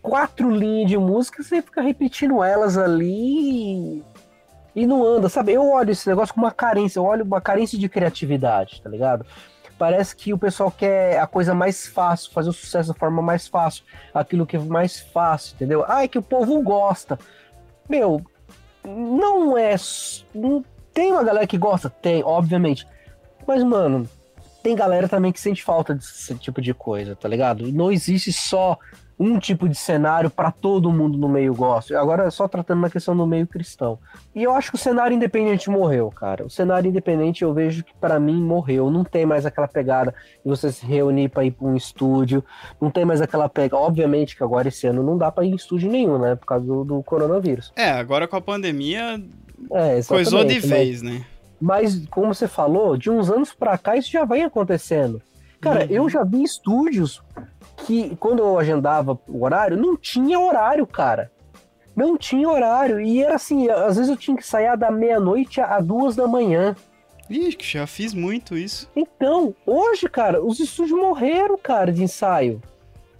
Quatro 0.03 0.49
linhas 0.51 0.89
de 0.89 0.97
música, 0.97 1.43
você 1.43 1.61
fica 1.61 1.83
repetindo 1.83 2.45
elas 2.45 2.79
ali 2.79 3.97
e- 3.97 4.05
e 4.77 4.87
não 4.87 5.05
anda, 5.05 5.29
sabe? 5.29 5.53
Eu 5.53 5.69
olho 5.69 5.91
esse 5.91 6.09
negócio 6.09 6.33
com 6.33 6.41
uma 6.41 6.53
carência, 6.53 7.01
eu 7.01 7.05
olho 7.05 7.25
uma 7.25 7.41
carência 7.41 7.77
de 7.77 7.89
criatividade, 7.89 8.81
tá 8.81 8.89
ligado? 8.89 9.27
Parece 9.77 10.15
que 10.15 10.33
o 10.33 10.39
pessoal 10.39 10.71
quer 10.71 11.19
a 11.19 11.27
coisa 11.27 11.55
mais 11.55 11.89
fácil, 11.89 12.31
fazer 12.33 12.51
o 12.51 12.53
sucesso 12.53 12.93
da 12.93 12.99
forma 12.99 13.21
mais 13.21 13.49
fácil, 13.49 13.83
aquilo 14.15 14.47
que 14.47 14.57
é 14.57 14.61
mais 14.61 15.01
fácil, 15.01 15.55
entendeu? 15.57 15.85
Ah, 15.89 16.05
é 16.05 16.09
que 16.09 16.19
o 16.19 16.23
povo 16.23 16.63
gosta. 16.63 17.19
Meu, 17.89 18.23
não 18.85 19.59
é. 19.59 19.75
não- 20.33 20.65
Tem 20.95 21.11
uma 21.13 21.25
galera 21.25 21.47
que 21.49 21.59
gosta? 21.59 21.91
Tem, 21.91 22.23
obviamente. 22.25 22.87
Mas, 23.47 23.63
mano, 23.65 24.09
tem 24.67 24.75
galera 24.75 25.09
também 25.09 25.31
que 25.31 25.39
sente 25.39 25.63
falta 25.63 25.95
desse 25.95 26.35
tipo 26.35 26.61
de 26.61 26.75
coisa, 26.75 27.15
tá 27.15 27.29
ligado? 27.29 27.71
Não 27.71 27.93
existe 27.93 28.33
só 28.33 28.77
um 29.17 29.39
tipo 29.39 29.69
de 29.69 29.77
cenário 29.77 30.29
para 30.29 30.51
todo 30.51 30.91
mundo 30.91 31.17
no 31.17 31.29
meio 31.29 31.55
gosta. 31.55 31.97
Agora 31.99 32.29
só 32.33 32.49
tratando 32.49 32.81
na 32.81 32.91
questão 32.91 33.17
do 33.17 33.25
meio 33.29 33.47
cristão. 33.47 33.97
E 34.35 34.43
eu 34.43 34.53
acho 34.53 34.71
que 34.71 34.75
o 34.75 34.79
cenário 34.79 35.15
independente 35.15 35.71
morreu, 35.71 36.11
cara. 36.11 36.45
O 36.45 36.51
cenário 36.51 36.89
independente 36.89 37.45
eu 37.45 37.55
vejo 37.55 37.85
que 37.85 37.95
para 38.01 38.19
mim 38.19 38.43
morreu. 38.43 38.91
Não 38.91 39.05
tem 39.05 39.25
mais 39.25 39.47
aquela 39.47 39.69
pegada 39.69 40.13
de 40.45 40.51
você 40.51 40.73
se 40.73 40.85
reunir 40.85 41.29
para 41.29 41.45
ir 41.45 41.53
para 41.53 41.69
um 41.69 41.77
estúdio. 41.77 42.45
Não 42.81 42.91
tem 42.91 43.05
mais 43.05 43.21
aquela 43.23 43.49
pegada. 43.49 43.81
Obviamente 43.81 44.37
que 44.37 44.43
agora 44.43 44.67
esse 44.67 44.85
ano 44.89 45.01
não 45.01 45.17
dá 45.17 45.31
para 45.31 45.45
ir 45.45 45.53
em 45.53 45.55
estúdio 45.55 45.89
nenhum, 45.89 46.19
né? 46.19 46.35
Por 46.35 46.45
causa 46.47 46.67
do, 46.67 46.85
do 46.85 47.03
coronavírus. 47.05 47.73
É, 47.77 47.91
agora 47.91 48.27
com 48.27 48.35
a 48.35 48.41
pandemia 48.41 49.23
É, 49.71 50.03
coisou 50.03 50.45
de 50.45 50.55
mas- 50.57 50.65
vez, 50.69 51.03
né? 51.03 51.25
Mas, 51.61 52.07
como 52.09 52.35
você 52.35 52.47
falou, 52.47 52.97
de 52.97 53.11
uns 53.11 53.31
anos 53.31 53.53
pra 53.53 53.79
cá 53.79 53.97
isso 53.97 54.11
já 54.11 54.25
vem 54.25 54.45
acontecendo. 54.45 55.21
Cara, 55.61 55.85
Uhum. 55.85 55.91
eu 55.91 56.09
já 56.09 56.23
vi 56.23 56.43
estúdios 56.43 57.23
que, 57.87 58.15
quando 58.17 58.41
eu 58.41 58.59
agendava 58.59 59.19
o 59.27 59.43
horário, 59.45 59.77
não 59.77 59.97
tinha 59.97 60.39
horário, 60.39 60.87
cara. 60.87 61.31
Não 61.95 62.17
tinha 62.19 62.47
horário. 62.49 63.01
E 63.01 63.23
era 63.23 63.37
assim, 63.37 63.69
às 63.71 63.97
vezes 63.97 64.11
eu 64.11 64.17
tinha 64.17 64.37
que 64.37 64.47
sair 64.47 64.77
da 64.77 64.91
meia-noite 64.91 65.61
a 65.61 65.81
duas 65.81 66.15
da 66.15 66.27
manhã. 66.29 66.77
Ih, 67.29 67.57
já 67.59 67.87
fiz 67.87 68.13
muito 68.13 68.57
isso. 68.57 68.89
Então, 68.95 69.55
hoje, 69.67 70.09
cara, 70.09 70.45
os 70.45 70.61
estúdios 70.61 70.99
morreram, 70.99 71.57
cara, 71.59 71.91
de 71.91 72.03
ensaio. 72.05 72.61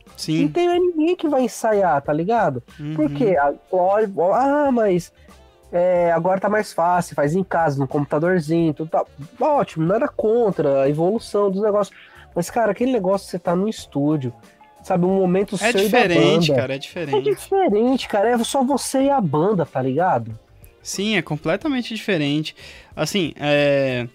Não 0.07 0.17
Sim. 0.17 0.49
tem 0.49 0.67
mais 0.69 0.81
ninguém 0.81 1.17
que 1.17 1.29
vai 1.29 1.43
ensaiar, 1.43 2.01
tá 2.03 2.13
ligado? 2.13 2.63
Uhum. 2.79 2.95
Porque, 2.95 3.37
ah, 3.37 3.53
olha, 3.73 4.09
ah, 4.35 4.71
mas 4.71 5.13
é, 5.77 6.13
agora 6.13 6.41
tá 6.41 6.49
mais 6.49 6.73
fácil, 6.73 7.15
faz 7.15 7.35
em 7.35 7.45
casa, 7.45 7.79
no 7.79 7.87
computadorzinho, 7.87 8.73
tudo 8.73 8.89
tá. 8.91 9.05
Ótimo, 9.41 9.85
nada 9.87 10.09
contra 10.09 10.83
a 10.83 10.89
evolução 10.89 11.51
dos 11.51 11.63
negócios. 11.63 11.97
Mas, 12.35 12.51
cara, 12.51 12.73
aquele 12.73 12.93
negócio 12.93 13.27
que 13.27 13.31
você 13.31 13.39
tá 13.39 13.55
no 13.55 13.69
estúdio, 13.69 14.33
sabe, 14.83 15.05
um 15.05 15.15
momento 15.17 15.55
É 15.57 15.73
seu 15.73 15.81
diferente, 15.83 16.53
cara, 16.55 16.73
é 16.73 16.77
É 16.77 16.79
diferente. 16.79 17.23
diferente, 17.23 18.09
cara, 18.09 18.31
é 18.31 18.39
só 18.45 18.63
você 18.65 19.05
e 19.05 19.11
a 19.11 19.21
banda, 19.21 19.65
tá 19.67 19.81
ligado? 19.83 20.39
Sim, 20.83 21.17
é 21.17 21.23
completamente 21.23 21.95
diferente. 21.95 22.55
Assim, 22.95 23.33
é, 23.41 24.07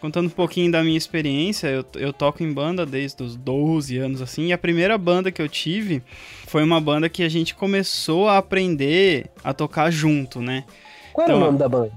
contando 0.00 0.26
um 0.26 0.30
pouquinho 0.30 0.70
da 0.70 0.82
minha 0.82 0.96
experiência, 0.96 1.66
eu, 1.68 1.84
eu 1.96 2.12
toco 2.12 2.42
em 2.42 2.52
banda 2.52 2.86
desde 2.86 3.22
os 3.22 3.36
12 3.36 3.98
anos, 3.98 4.22
assim, 4.22 4.46
e 4.46 4.52
a 4.52 4.58
primeira 4.58 4.96
banda 4.96 5.30
que 5.30 5.42
eu 5.42 5.48
tive 5.48 6.02
foi 6.46 6.62
uma 6.62 6.80
banda 6.80 7.08
que 7.08 7.22
a 7.22 7.28
gente 7.28 7.54
começou 7.54 8.28
a 8.28 8.38
aprender 8.38 9.30
a 9.42 9.52
tocar 9.52 9.90
junto, 9.90 10.40
né? 10.40 10.64
Qual 11.14 11.26
era 11.26 11.34
Então, 11.34 11.42
o 11.42 11.46
nome 11.46 11.58
da 11.58 11.68
banda? 11.68 11.92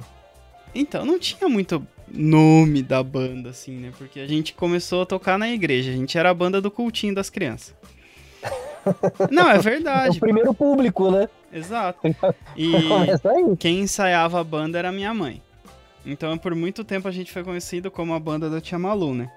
Então, 0.73 1.05
não 1.05 1.19
tinha 1.19 1.49
muito 1.49 1.85
nome 2.07 2.83
da 2.83 3.01
banda, 3.01 3.49
assim, 3.49 3.75
né? 3.77 3.91
Porque 3.97 4.19
a 4.19 4.27
gente 4.27 4.53
começou 4.53 5.01
a 5.01 5.05
tocar 5.05 5.37
na 5.39 5.49
igreja, 5.49 5.91
a 5.91 5.95
gente 5.95 6.17
era 6.17 6.29
a 6.29 6.33
banda 6.33 6.61
do 6.61 6.69
cultinho 6.69 7.15
das 7.15 7.29
crianças. 7.29 7.75
Não, 9.29 9.49
é 9.49 9.55
É 9.55 9.59
verdade, 9.59 10.17
o 10.17 10.21
primeiro 10.21 10.53
público, 10.53 11.11
né? 11.11 11.27
exato. 11.51 11.99
E 12.55 12.71
quem 13.59 13.79
ensaiava 13.81 14.39
a 14.39 14.43
banda 14.43 14.77
era 14.77 14.91
minha 14.91 15.13
mãe. 15.13 15.41
Então, 16.05 16.37
por 16.37 16.55
muito 16.55 16.83
tempo 16.83 17.07
a 17.07 17.11
gente 17.11 17.31
foi 17.31 17.43
conhecido 17.43 17.91
como 17.91 18.13
a 18.13 18.19
banda 18.19 18.49
da 18.49 18.61
Tia 18.61 18.79
Malu, 18.79 19.13
né? 19.13 19.29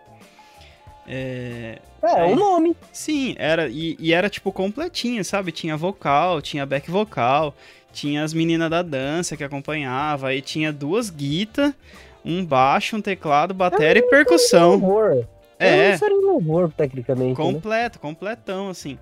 É... 1.09 1.79
É, 2.03 2.25
o 2.25 2.37
nome. 2.37 2.77
Sim, 2.93 3.35
era 3.37 3.69
e, 3.69 3.97
e 3.99 4.13
era 4.13 4.31
tipo 4.31 4.53
completinha, 4.53 5.25
sabe? 5.25 5.51
Tinha 5.51 5.77
vocal, 5.77 6.41
tinha 6.41 6.65
back 6.65 6.89
vocal, 6.91 7.55
tinha 7.93 8.23
as 8.23 8.33
meninas 8.33 8.71
da 8.71 8.83
dança 8.83 9.37
que 9.37 9.45
acompanhava, 9.45 10.29
aí 10.29 10.41
tinha 10.41 10.73
duas 10.73 11.11
guitas, 11.11 11.73
um 12.25 12.45
baixo, 12.45 12.97
um 12.97 13.03
teclado, 13.03 13.55
bateria 13.55 14.03
e 14.03 14.09
percussão. 14.09 14.71
Louvor. 14.73 15.27
É, 15.59 15.91
era 15.91 16.15
um 16.15 16.33
louvor, 16.33 16.73
tecnicamente. 16.73 17.31
né? 17.31 17.35
completo, 17.35 17.99
completão, 17.99 18.71
assim. 18.71 18.99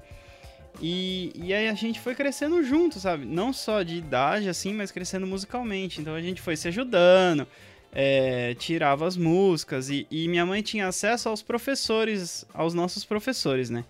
E, 0.81 1.33
e 1.35 1.53
aí 1.53 1.69
a 1.69 1.75
gente 1.75 2.01
foi 2.01 2.15
crescendo 2.15 2.63
junto, 2.63 2.99
sabe? 2.99 3.25
Não 3.25 3.53
só 3.53 3.83
de 3.83 3.97
idade, 3.97 4.49
assim, 4.49 4.73
mas 4.73 4.91
crescendo 4.91 5.27
musicalmente. 5.27 6.01
Então 6.01 6.15
a 6.15 6.21
gente 6.21 6.41
foi 6.41 6.57
se 6.57 6.69
ajudando, 6.69 7.47
é, 7.93 8.55
tirava 8.55 9.07
as 9.07 9.17
músicas. 9.17 9.89
E, 9.91 10.07
e 10.11 10.29
minha 10.29 10.47
mãe 10.47 10.63
tinha 10.63 10.87
acesso 10.87 11.29
aos 11.29 11.43
professores, 11.43 12.45
aos 12.53 12.75
nossos 12.75 13.05
professores, 13.05 13.71
né? 13.71 13.85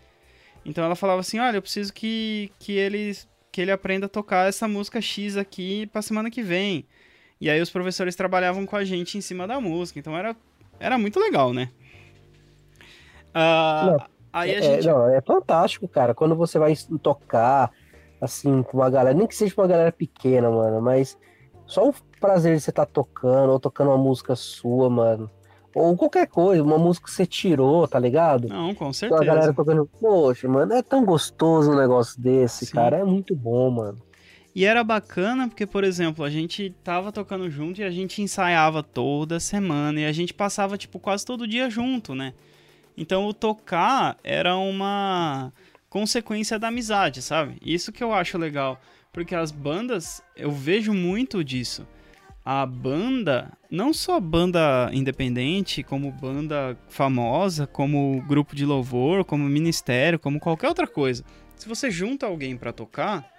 Então 0.65 0.85
ela 0.85 0.95
falava 0.95 1.21
assim: 1.21 1.39
olha, 1.39 1.57
eu 1.57 1.63
preciso 1.63 1.93
que, 1.93 2.51
que, 2.59 2.73
ele, 2.73 3.17
que 3.59 3.63
ele 3.63 3.73
aprenda 3.73 4.07
a 4.07 4.09
tocar 4.09 4.49
essa 4.49 4.69
música 4.69 5.01
X 5.01 5.37
aqui 5.37 5.89
pra 5.89 6.01
semana 6.01 6.31
que 6.31 6.45
vem. 6.45 6.87
E 7.41 7.51
aí 7.51 7.61
os 7.61 7.69
professores 7.71 8.15
trabalhavam 8.15 8.65
com 8.65 8.77
a 8.77 8.85
gente 8.85 9.19
em 9.19 9.21
cima 9.21 9.49
da 9.49 9.61
música. 9.61 9.99
Então 9.99 10.17
era, 10.17 10.37
era 10.79 10.97
muito 10.97 11.19
legal, 11.19 11.53
né? 11.53 11.69
Ah, 13.35 13.97
Não, 13.99 14.07
aí 14.33 14.55
a 14.55 14.59
É, 14.59 14.63
gente. 14.63 14.87
não, 14.87 15.11
é 15.13 15.21
fantástico, 15.21 15.89
cara. 15.89 16.15
Quando 16.15 16.37
você 16.37 16.57
vai 16.57 16.73
tocar, 17.03 17.73
assim, 18.21 18.63
com 18.63 18.77
uma 18.77 18.89
galera, 18.89 19.13
nem 19.19 19.27
que 19.27 19.35
seja 19.35 19.55
uma 19.59 19.67
galera 19.67 19.91
pequena, 19.91 20.49
mano, 20.49 20.81
mas 20.81 21.19
só 21.67 21.89
o 21.89 21.95
prazer 22.21 22.55
de 22.55 22.63
você 22.63 22.71
estar 22.71 22.87
tocando, 22.87 23.51
ou 23.51 23.59
tocando 23.59 23.89
uma 23.89 23.99
música 23.99 24.37
sua, 24.37 24.89
mano. 24.89 25.29
Ou 25.75 25.97
qualquer 25.97 26.27
coisa, 26.27 26.63
uma 26.63 26.79
música 26.79 27.07
que 27.07 27.13
você 27.13 27.27
tirou, 27.27 27.87
tá 27.87 27.99
ligado? 27.99 28.49
Não, 28.49 28.75
com 28.75 28.87
Então 28.87 28.93
certeza. 28.93 29.23
a 29.23 29.25
galera 29.25 29.55
tocando, 29.55 29.89
poxa, 30.01 30.49
mano, 30.49 30.73
é 30.73 30.83
tão 30.83 31.05
gostoso 31.05 31.71
um 31.71 31.77
negócio 31.77 32.21
desse, 32.21 32.67
Sim. 32.67 32.73
cara. 32.73 32.97
É 32.99 33.05
muito 33.05 33.37
bom, 33.37 33.71
mano. 33.71 33.99
E 34.55 34.65
era 34.65 34.83
bacana 34.83 35.47
porque, 35.47 35.67
por 35.67 35.85
exemplo, 35.85 36.25
a 36.25 36.31
gente 36.31 36.75
tava 36.83 37.13
tocando 37.13 37.49
junto 37.49 37.81
e 37.81 37.85
a 37.85 37.91
gente 37.91 38.21
ensaiava 38.23 38.83
toda 38.83 39.39
semana 39.39 40.01
e 40.01 40.05
a 40.07 40.11
gente 40.13 40.35
passava, 40.35 40.77
tipo, 40.77 40.99
quase 40.99 41.25
todo 41.25 41.47
dia 41.47 41.71
junto, 41.71 42.15
né? 42.15 42.33
Então 42.97 43.27
o 43.27 43.33
tocar 43.35 44.17
era 44.25 44.57
uma 44.57 45.53
consequência 45.89 46.59
da 46.59 46.69
amizade, 46.69 47.23
sabe? 47.23 47.57
Isso 47.65 47.93
que 47.93 48.03
eu 48.03 48.13
acho 48.13 48.37
legal. 48.37 48.81
Porque 49.13 49.35
as 49.35 49.53
bandas, 49.53 50.23
eu 50.37 50.51
vejo 50.51 50.93
muito 50.93 51.45
disso. 51.45 51.87
A 52.51 52.65
banda, 52.65 53.53
não 53.71 53.93
só 53.93 54.19
banda 54.19 54.89
independente, 54.95 55.83
como 55.83 56.11
banda 56.11 56.79
famosa, 56.89 57.67
como 57.67 58.25
grupo 58.27 58.57
de 58.57 58.65
louvor, 58.65 59.23
como 59.23 59.45
ministério, 59.47 60.19
como 60.19 60.41
qualquer 60.41 60.69
outra 60.69 60.87
coisa. 60.87 61.23
Se 61.57 61.69
você 61.69 61.91
junta 61.91 62.25
alguém 62.25 62.57
pra 62.57 62.73
tocar, 62.73 63.31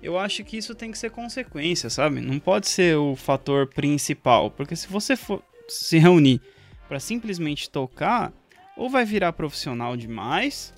eu 0.00 0.16
acho 0.16 0.44
que 0.44 0.56
isso 0.56 0.76
tem 0.76 0.92
que 0.92 0.98
ser 0.98 1.10
consequência, 1.10 1.90
sabe? 1.90 2.20
Não 2.20 2.38
pode 2.38 2.68
ser 2.68 2.96
o 2.96 3.16
fator 3.16 3.66
principal, 3.66 4.48
porque 4.48 4.76
se 4.76 4.86
você 4.86 5.16
for 5.16 5.42
se 5.66 5.98
reunir 5.98 6.40
pra 6.86 7.00
simplesmente 7.00 7.68
tocar, 7.68 8.32
ou 8.76 8.88
vai 8.88 9.04
virar 9.04 9.32
profissional 9.32 9.96
demais, 9.96 10.72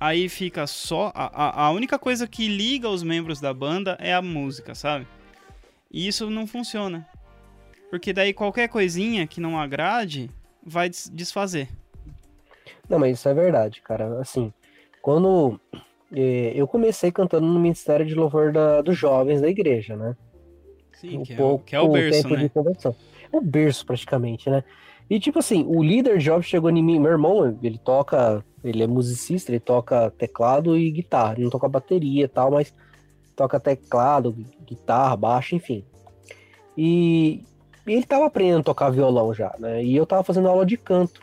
aí 0.00 0.26
fica 0.26 0.66
só 0.66 1.12
a, 1.14 1.26
a, 1.26 1.66
a 1.66 1.70
única 1.70 1.98
coisa 1.98 2.26
que 2.26 2.48
liga 2.48 2.88
os 2.88 3.02
membros 3.02 3.42
da 3.42 3.52
banda 3.52 3.94
é 4.00 4.14
a 4.14 4.22
música, 4.22 4.74
sabe? 4.74 5.06
E 5.90 6.06
isso 6.06 6.28
não 6.30 6.46
funciona. 6.46 7.06
Porque 7.90 8.12
daí 8.12 8.34
qualquer 8.34 8.68
coisinha 8.68 9.26
que 9.26 9.40
não 9.40 9.58
agrade 9.58 10.30
vai 10.64 10.88
des- 10.88 11.10
desfazer. 11.12 11.68
Não, 12.88 12.98
mas 12.98 13.18
isso 13.18 13.28
é 13.28 13.34
verdade, 13.34 13.80
cara. 13.82 14.20
Assim, 14.20 14.52
quando 15.00 15.58
eh, 16.12 16.52
eu 16.54 16.66
comecei 16.66 17.10
cantando 17.12 17.46
no 17.46 17.58
Ministério 17.60 18.04
de 18.04 18.14
Louvor 18.14 18.52
da- 18.52 18.82
dos 18.82 18.96
Jovens 18.96 19.40
da 19.40 19.48
igreja, 19.48 19.96
né? 19.96 20.16
Sim, 20.92 21.18
um 21.18 21.22
que 21.22 21.32
é, 21.32 21.36
pouco 21.36 21.64
que 21.64 21.76
é 21.76 21.80
o 21.80 21.88
berço, 21.88 22.28
né? 22.28 22.50
É 23.32 23.36
o 23.36 23.40
berço, 23.40 23.86
praticamente, 23.86 24.50
né? 24.50 24.64
E, 25.08 25.18
tipo 25.18 25.38
assim, 25.38 25.64
o 25.66 25.82
líder 25.82 26.18
Job 26.18 26.42
chegou 26.42 26.70
em 26.70 26.82
mim. 26.82 26.98
Meu 26.98 27.12
irmão, 27.12 27.58
ele 27.62 27.78
toca, 27.78 28.44
ele 28.62 28.82
é 28.82 28.86
musicista, 28.86 29.50
ele 29.50 29.60
toca 29.60 30.10
teclado 30.10 30.76
e 30.76 30.90
guitarra. 30.90 31.34
Ele 31.34 31.44
não 31.44 31.50
toca 31.50 31.68
bateria 31.68 32.24
e 32.24 32.28
tal, 32.28 32.50
mas 32.50 32.74
toca 33.38 33.60
teclado, 33.60 34.34
guitarra, 34.66 35.16
baixo, 35.16 35.54
enfim. 35.54 35.84
E, 36.76 37.44
e 37.86 37.92
ele 37.92 38.04
tava 38.04 38.26
aprendendo 38.26 38.60
a 38.60 38.64
tocar 38.64 38.90
violão 38.90 39.32
já, 39.32 39.54
né? 39.60 39.84
E 39.84 39.94
eu 39.94 40.04
tava 40.04 40.24
fazendo 40.24 40.48
aula 40.48 40.66
de 40.66 40.76
canto. 40.76 41.22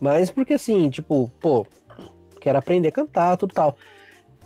Mas 0.00 0.32
porque 0.32 0.54
assim, 0.54 0.90
tipo, 0.90 1.30
pô, 1.40 1.64
quero 2.40 2.58
aprender 2.58 2.88
a 2.88 2.92
cantar, 2.92 3.36
tudo 3.36 3.54
tal. 3.54 3.76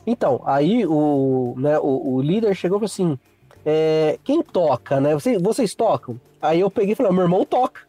Então, 0.06 0.42
aí 0.44 0.86
o, 0.86 1.54
né, 1.56 1.78
o, 1.78 2.16
o 2.16 2.20
líder 2.20 2.54
chegou 2.54 2.76
e 2.76 2.80
falou 2.80 2.84
assim: 2.84 3.18
é, 3.64 4.18
quem 4.22 4.42
toca, 4.42 5.00
né? 5.00 5.14
Vocês, 5.14 5.40
vocês 5.40 5.74
tocam? 5.74 6.20
Aí 6.42 6.60
eu 6.60 6.70
peguei 6.70 6.92
e 6.92 6.96
falei, 6.96 7.10
meu 7.10 7.22
irmão 7.22 7.46
toca. 7.46 7.88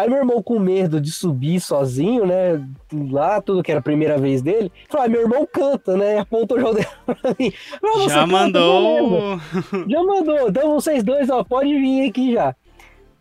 Aí 0.00 0.08
meu 0.08 0.18
irmão, 0.20 0.42
com 0.42 0.58
medo 0.58 0.98
de 0.98 1.12
subir 1.12 1.60
sozinho, 1.60 2.24
né? 2.24 2.66
Lá, 3.10 3.38
tudo 3.38 3.62
que 3.62 3.70
era 3.70 3.80
a 3.80 3.82
primeira 3.82 4.16
vez 4.16 4.40
dele, 4.40 4.72
falou, 4.88 5.04
ah, 5.04 5.08
meu 5.10 5.20
irmão 5.20 5.46
canta, 5.52 5.94
né? 5.94 6.16
E 6.16 6.18
apontou 6.18 6.58
o 6.58 6.72
dedo 6.72 6.86
pra 7.04 7.34
mim. 7.38 7.52
"Ah, 7.84 8.08
Já 8.08 8.26
canta, 8.26 8.26
beleza." 8.26 8.26
mandou. 8.26 9.40
Já 9.86 10.02
mandou. 10.02 10.48
Então 10.48 10.74
vocês 10.74 11.04
dois, 11.04 11.28
ó, 11.28 11.44
pode 11.44 11.68
vir 11.78 12.08
aqui 12.08 12.32
já. 12.32 12.56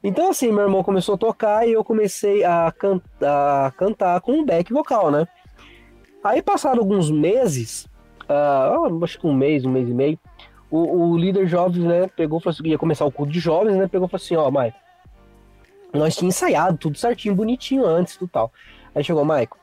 Então 0.02 0.30
assim, 0.30 0.54
meu 0.54 0.62
irmão 0.62 0.82
começou 0.82 1.16
a 1.16 1.18
tocar 1.18 1.68
e 1.68 1.74
eu 1.74 1.84
comecei 1.84 2.46
a, 2.46 2.72
can 2.72 3.02
a 3.22 3.74
cantar 3.76 4.22
com 4.22 4.32
um 4.32 4.46
back 4.46 4.72
vocal, 4.72 5.12
né? 5.12 5.28
Aí 6.24 6.42
passaram 6.42 6.80
alguns 6.80 7.12
meses, 7.12 7.90
ah, 8.30 8.74
acho 9.04 9.20
que 9.20 9.28
um 9.28 9.34
mês, 9.34 9.66
um 9.66 9.70
mês 9.70 9.90
e 9.90 9.94
meio, 9.94 10.18
o, 10.72 11.10
o 11.12 11.18
líder 11.18 11.46
jovem, 11.46 11.84
né, 11.84 12.08
pegou, 12.16 12.40
e 12.40 12.42
falou 12.44 12.54
assim, 12.54 12.70
ia 12.70 12.78
começar 12.78 13.04
o 13.04 13.12
culto 13.12 13.34
de 13.34 13.40
jovens, 13.40 13.76
né, 13.76 13.88
pegou 13.88 14.08
e 14.08 14.10
falou 14.10 14.24
assim, 14.24 14.36
ó, 14.38 14.50
Maico, 14.50 14.78
nós 15.94 16.16
tínhamos 16.16 16.36
ensaiado 16.36 16.78
tudo 16.78 16.98
certinho, 16.98 17.36
bonitinho 17.36 17.86
antes, 17.86 18.18
tudo 18.18 18.30
tal. 18.30 18.54
Aí 18.94 19.04
chegou, 19.04 19.24
Maico, 19.26 19.58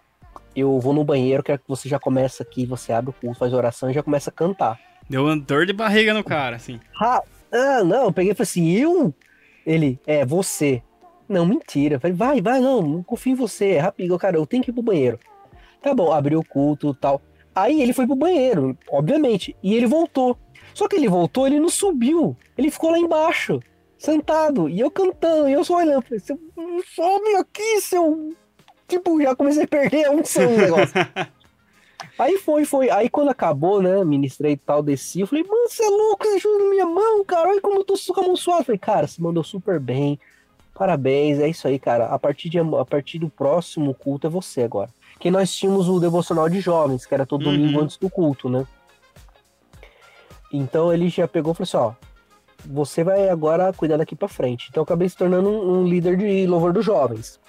eu 0.55 0.79
vou 0.81 0.93
no 0.93 1.05
banheiro, 1.05 1.43
quero 1.43 1.59
que 1.59 1.69
você 1.69 1.89
já 1.89 1.99
começa 1.99 2.43
aqui, 2.43 2.65
você 2.67 2.93
abre 2.93 3.11
o 3.11 3.13
culto, 3.13 3.39
faz 3.39 3.53
oração 3.53 3.91
e 3.91 3.95
já 3.95 4.03
começa 4.03 4.31
a 4.31 4.33
cantar. 4.33 4.81
Deu 5.09 5.25
uma 5.25 5.37
dor 5.37 5.67
de 5.67 5.73
barriga 5.73 6.13
no 6.15 6.25
cara, 6.25 6.57
assim. 6.57 6.81
Ah, 7.01 7.23
ah, 7.53 7.85
não, 7.85 8.05
eu 8.05 8.13
peguei 8.13 8.33
e 8.33 8.35
falei 8.35 8.49
assim, 8.49 8.73
eu? 8.73 9.15
Ele, 9.65 10.01
é, 10.07 10.25
você. 10.25 10.83
Não, 11.29 11.45
mentira. 11.45 11.97
Eu 11.97 12.01
falei, 12.01 12.17
vai, 12.17 12.41
vai, 12.41 12.61
não, 12.61 12.83
não 12.83 13.03
confio 13.03 13.33
em 13.33 13.37
você, 13.37 13.73
é 13.73 13.81
rápido, 13.81 14.19
cara, 14.19 14.37
eu 14.37 14.47
tenho 14.47 14.63
que 14.63 14.71
ir 14.71 14.75
pro 14.75 14.83
banheiro. 14.83 15.19
Tá 15.83 15.95
bom, 15.95 16.13
abriu 16.13 16.41
o 16.41 16.45
culto 16.45 16.91
e 16.91 17.01
tal. 17.01 17.23
Aí 17.55 17.81
ele 17.81 17.93
foi 17.93 18.07
pro 18.07 18.17
banheiro, 18.17 18.77
obviamente, 18.91 19.57
e 19.63 19.75
ele 19.75 19.87
voltou. 19.87 20.37
Só 20.75 20.89
que 20.89 20.97
ele 20.97 21.09
voltou, 21.09 21.47
ele 21.47 21.61
não 21.61 21.69
subiu, 21.69 22.37
ele 22.57 22.71
ficou 22.71 22.91
lá 22.91 22.99
embaixo, 22.99 23.61
sentado, 23.99 24.69
e 24.69 24.81
eu 24.81 24.91
cantando, 24.91 25.49
e 25.49 25.53
eu 25.53 25.65
só 25.65 25.77
olhando, 25.77 26.03
falei, 26.03 26.21
seu, 26.21 26.39
sobe 26.95 27.37
aqui, 27.37 27.81
seu... 27.81 28.35
Tipo, 28.89 29.21
já 29.21 29.35
comecei 29.35 29.65
a 29.65 29.69
perder 29.69 30.05
a 30.07 30.11
unção 30.13 30.47
do 30.47 30.57
negócio. 30.57 30.95
Aí 32.19 32.39
foi, 32.39 32.65
foi. 32.65 32.89
Aí 32.89 33.11
quando 33.11 33.29
acabou, 33.31 33.83
né? 33.83 34.03
Ministrei 34.05 34.53
e 34.53 34.57
tal, 34.57 34.83
desci. 34.83 35.21
Eu 35.21 35.27
falei, 35.27 35.45
mano, 35.45 35.69
você 35.69 35.85
é 35.85 35.89
louco, 35.89 36.25
você 36.25 36.37
ajuda 36.37 36.65
na 36.65 36.71
minha 36.71 36.87
mão, 36.87 37.25
cara. 37.25 37.49
Olha 37.51 37.61
como 37.61 37.81
eu 37.81 37.85
tô 37.85 37.95
com 38.15 38.21
a 38.21 38.23
mão. 38.23 38.35
Eu 38.35 38.65
falei, 38.65 38.79
cara, 38.79 39.07
você 39.07 39.21
mandou 39.21 39.43
super 39.45 39.79
bem. 39.81 40.19
Parabéns, 40.75 41.39
é 41.41 41.49
isso 41.49 41.67
aí, 41.67 41.79
cara. 41.79 42.07
A 42.07 42.19
partir, 42.19 42.49
de, 42.49 42.59
a 42.59 42.85
partir 42.85 43.19
do 43.19 43.29
próximo 43.29 43.93
culto 43.93 44.27
é 44.27 44.31
você 44.31 44.63
agora. 44.63 44.89
Que 45.19 45.31
nós 45.31 45.55
tínhamos 45.55 45.89
o 45.89 45.99
devocional 45.99 46.49
de 46.49 46.61
jovens, 46.61 47.05
que 47.05 47.13
era 47.13 47.27
todo 47.27 47.45
Uhum. 47.47 47.53
domingo 47.53 47.81
antes 47.81 47.97
do 47.97 48.09
culto, 48.09 48.49
né? 48.49 48.67
Então 50.53 50.93
ele 50.93 51.09
já 51.09 51.27
pegou 51.27 51.53
e 51.53 51.57
falou 51.57 51.65
assim: 51.65 51.77
ó, 51.77 52.07
você 52.69 53.05
vai 53.05 53.29
agora 53.29 53.73
cuidar 53.73 53.97
daqui 53.97 54.15
pra 54.15 54.29
frente. 54.29 54.69
Então 54.71 54.81
eu 54.81 54.85
acabei 54.85 55.09
se 55.09 55.17
tornando 55.17 55.49
um, 55.49 55.81
um 55.81 55.87
líder 55.87 56.17
de 56.17 56.47
louvor 56.47 56.73
dos 56.73 56.85
jovens. 56.85 57.41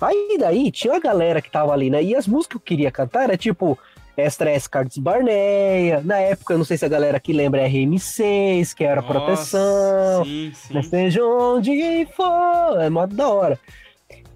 Aí 0.00 0.36
daí 0.38 0.70
tinha 0.72 0.94
uma 0.94 1.00
galera 1.00 1.40
que 1.40 1.50
tava 1.50 1.72
ali, 1.72 1.88
né? 1.88 2.02
E 2.02 2.14
as 2.16 2.26
músicas 2.26 2.52
que 2.52 2.56
eu 2.56 2.60
queria 2.60 2.90
cantar 2.90 3.24
era 3.24 3.36
tipo 3.36 3.78
Extra 4.16 4.50
S 4.50 4.68
Cards 4.68 4.98
Barneia. 4.98 6.02
Na 6.04 6.18
época, 6.18 6.54
eu 6.54 6.58
não 6.58 6.64
sei 6.64 6.76
se 6.76 6.84
a 6.84 6.88
galera 6.88 7.16
aqui 7.16 7.32
lembra 7.32 7.68
RM6, 7.68 8.74
que 8.74 8.84
era 8.84 9.00
Nossa, 9.00 9.12
proteção. 9.12 10.24
Sim, 10.24 10.52
sim. 10.54 10.74
Né? 10.74 10.82
Seja 10.82 11.24
onde 11.24 12.06
for. 12.16 12.80
É 12.80 12.90
modo 12.90 13.14
da 13.14 13.28
hora. 13.28 13.60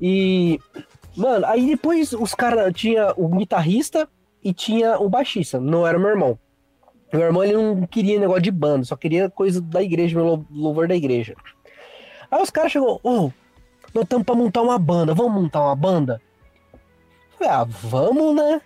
E, 0.00 0.58
mano, 1.16 1.44
aí 1.46 1.66
depois 1.66 2.12
os 2.12 2.34
caras 2.34 2.72
tinha 2.74 3.12
o 3.16 3.28
guitarrista 3.28 4.08
e 4.42 4.54
tinha 4.54 4.98
o 4.98 5.08
baixista. 5.08 5.60
Não 5.60 5.86
era 5.86 5.98
meu 5.98 6.10
irmão. 6.10 6.38
Meu 7.16 7.26
irmão 7.26 7.42
ele 7.44 7.54
não 7.54 7.87
queria 7.87 8.18
negócio 8.20 8.42
de 8.42 8.50
banda, 8.50 8.85
só 8.85 8.96
queria 8.96 9.30
coisa 9.30 9.61
da 9.61 9.82
igreja, 9.82 10.14
meu 10.16 10.25
lou- 10.26 10.46
louvor 10.50 10.87
da 10.88 10.94
igreja. 10.94 11.35
Aí 12.30 12.42
os 12.42 12.50
caras 12.50 12.73
chegou, 12.73 13.00
ô, 13.02 13.30
nós 13.94 14.04
estamos 14.04 14.25
pra 14.25 14.35
montar 14.35 14.62
uma 14.62 14.78
banda, 14.78 15.14
vamos 15.14 15.42
montar 15.42 15.61
uma 15.62 15.76
banda? 15.76 16.20
Eu 16.73 17.38
Falei, 17.38 17.52
ah, 17.52 17.64
vamos, 17.64 18.35
né? 18.35 18.61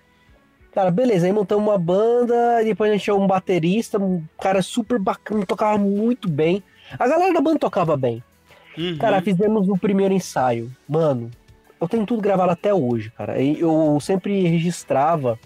Cara, 0.72 0.90
beleza, 0.90 1.26
aí 1.26 1.32
montamos 1.32 1.66
uma 1.66 1.76
banda, 1.78 2.62
depois 2.62 2.90
a 2.90 2.94
gente 2.94 3.02
tinha 3.04 3.16
um 3.16 3.26
baterista, 3.26 3.98
um 3.98 4.22
cara 4.40 4.62
super 4.62 4.98
bacana, 4.98 5.44
tocava 5.44 5.76
muito 5.76 6.28
bem. 6.28 6.62
A 6.98 7.08
galera 7.08 7.32
da 7.34 7.40
banda 7.40 7.58
tocava 7.58 7.96
bem. 7.96 8.22
Uhum. 8.78 8.96
Cara, 8.98 9.20
fizemos 9.20 9.68
o 9.68 9.76
primeiro 9.76 10.14
ensaio. 10.14 10.70
Mano, 10.88 11.28
eu 11.80 11.88
tenho 11.88 12.06
tudo 12.06 12.22
gravado 12.22 12.52
até 12.52 12.72
hoje, 12.72 13.10
cara. 13.10 13.42
Eu 13.42 13.98
sempre 14.00 14.46
registrava, 14.46 15.38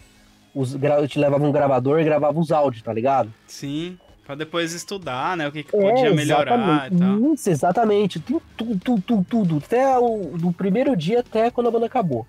os, 0.55 0.75
eu 0.75 1.09
te 1.09 1.19
levava 1.19 1.45
um 1.45 1.53
gravador 1.53 2.01
e 2.01 2.05
gravava 2.05 2.39
os 2.39 2.53
áudios, 2.53 2.83
tá 2.83 2.93
ligado? 2.93 3.33
Sim, 3.47 3.99
pra 4.25 4.35
depois 4.35 4.73
estudar, 4.73 5.37
né? 5.37 5.49
O 5.49 5.53
que, 5.53 5.63
que 5.63 5.71
podia 5.73 6.13
melhorar 6.13 6.91
e 6.91 6.97
tal. 6.97 7.35
Isso, 7.35 7.51
exatamente. 7.51 8.21
Tem 8.21 8.41
tudo, 8.57 8.79
tudo, 8.79 9.03
tudo, 9.03 9.27
tudo. 9.29 9.63
Até 9.65 9.99
o 9.99 10.37
do 10.39 10.53
primeiro 10.53 10.97
dia 10.97 11.21
até 11.21 11.51
quando 11.51 11.67
a 11.69 11.71
banda 11.71 11.87
acabou. 11.87 12.27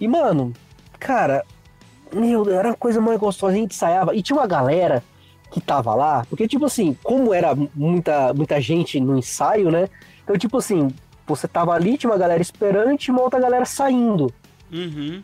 E, 0.00 0.08
mano, 0.08 0.52
cara, 0.98 1.44
meu, 2.12 2.50
era 2.50 2.70
a 2.70 2.76
coisa 2.76 3.00
mais 3.00 3.18
gostosa. 3.18 3.52
A 3.52 3.56
gente 3.56 3.74
ensaiava. 3.74 4.14
E 4.14 4.22
tinha 4.22 4.36
uma 4.36 4.46
galera 4.46 5.02
que 5.50 5.60
tava 5.60 5.94
lá, 5.94 6.26
porque, 6.28 6.48
tipo 6.48 6.64
assim, 6.64 6.96
como 7.00 7.32
era 7.32 7.54
muita, 7.76 8.34
muita 8.34 8.60
gente 8.60 8.98
no 8.98 9.16
ensaio, 9.16 9.70
né? 9.70 9.88
Então, 10.24 10.36
tipo 10.36 10.58
assim, 10.58 10.88
você 11.24 11.46
tava 11.46 11.72
ali, 11.72 11.96
tinha 11.96 12.10
uma 12.10 12.18
galera 12.18 12.42
esperando 12.42 12.92
e 12.92 12.98
tinha 12.98 13.14
uma 13.14 13.22
outra 13.22 13.38
galera 13.38 13.64
saindo. 13.64 14.32
Uhum. 14.72 15.22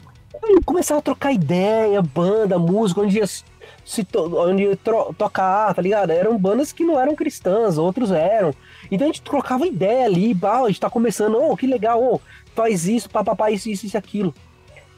Começava 0.65 1.01
a 1.01 1.03
trocar 1.03 1.33
ideia, 1.33 2.01
banda, 2.03 2.59
música, 2.59 3.01
onde 3.01 3.19
ia 3.19 3.27
se 3.27 4.05
to- 4.05 4.39
onde 4.39 4.77
tro- 4.77 5.13
tocar, 5.17 5.75
tá 5.75 5.83
ligado? 5.83 6.11
Eram 6.11 6.39
bandas 6.39 6.73
que 6.73 6.85
não 6.85 6.99
eram 6.99 7.15
cristãs, 7.15 7.77
outros 7.79 8.11
eram. 8.11 8.55
Então 8.91 9.07
a 9.07 9.09
gente 9.09 9.23
trocava 9.23 9.67
ideia 9.67 10.07
ali, 10.07 10.37
a 10.43 10.67
gente 10.69 10.81
tá 10.81 10.89
começando, 10.89 11.37
oh, 11.37 11.57
que 11.57 11.67
legal, 11.67 12.03
oh, 12.03 12.21
faz 12.55 12.87
isso, 12.87 13.11
papapá, 13.11 13.51
isso, 13.51 13.69
isso, 13.69 13.87
isso, 13.87 13.99
aquilo. 13.99 14.35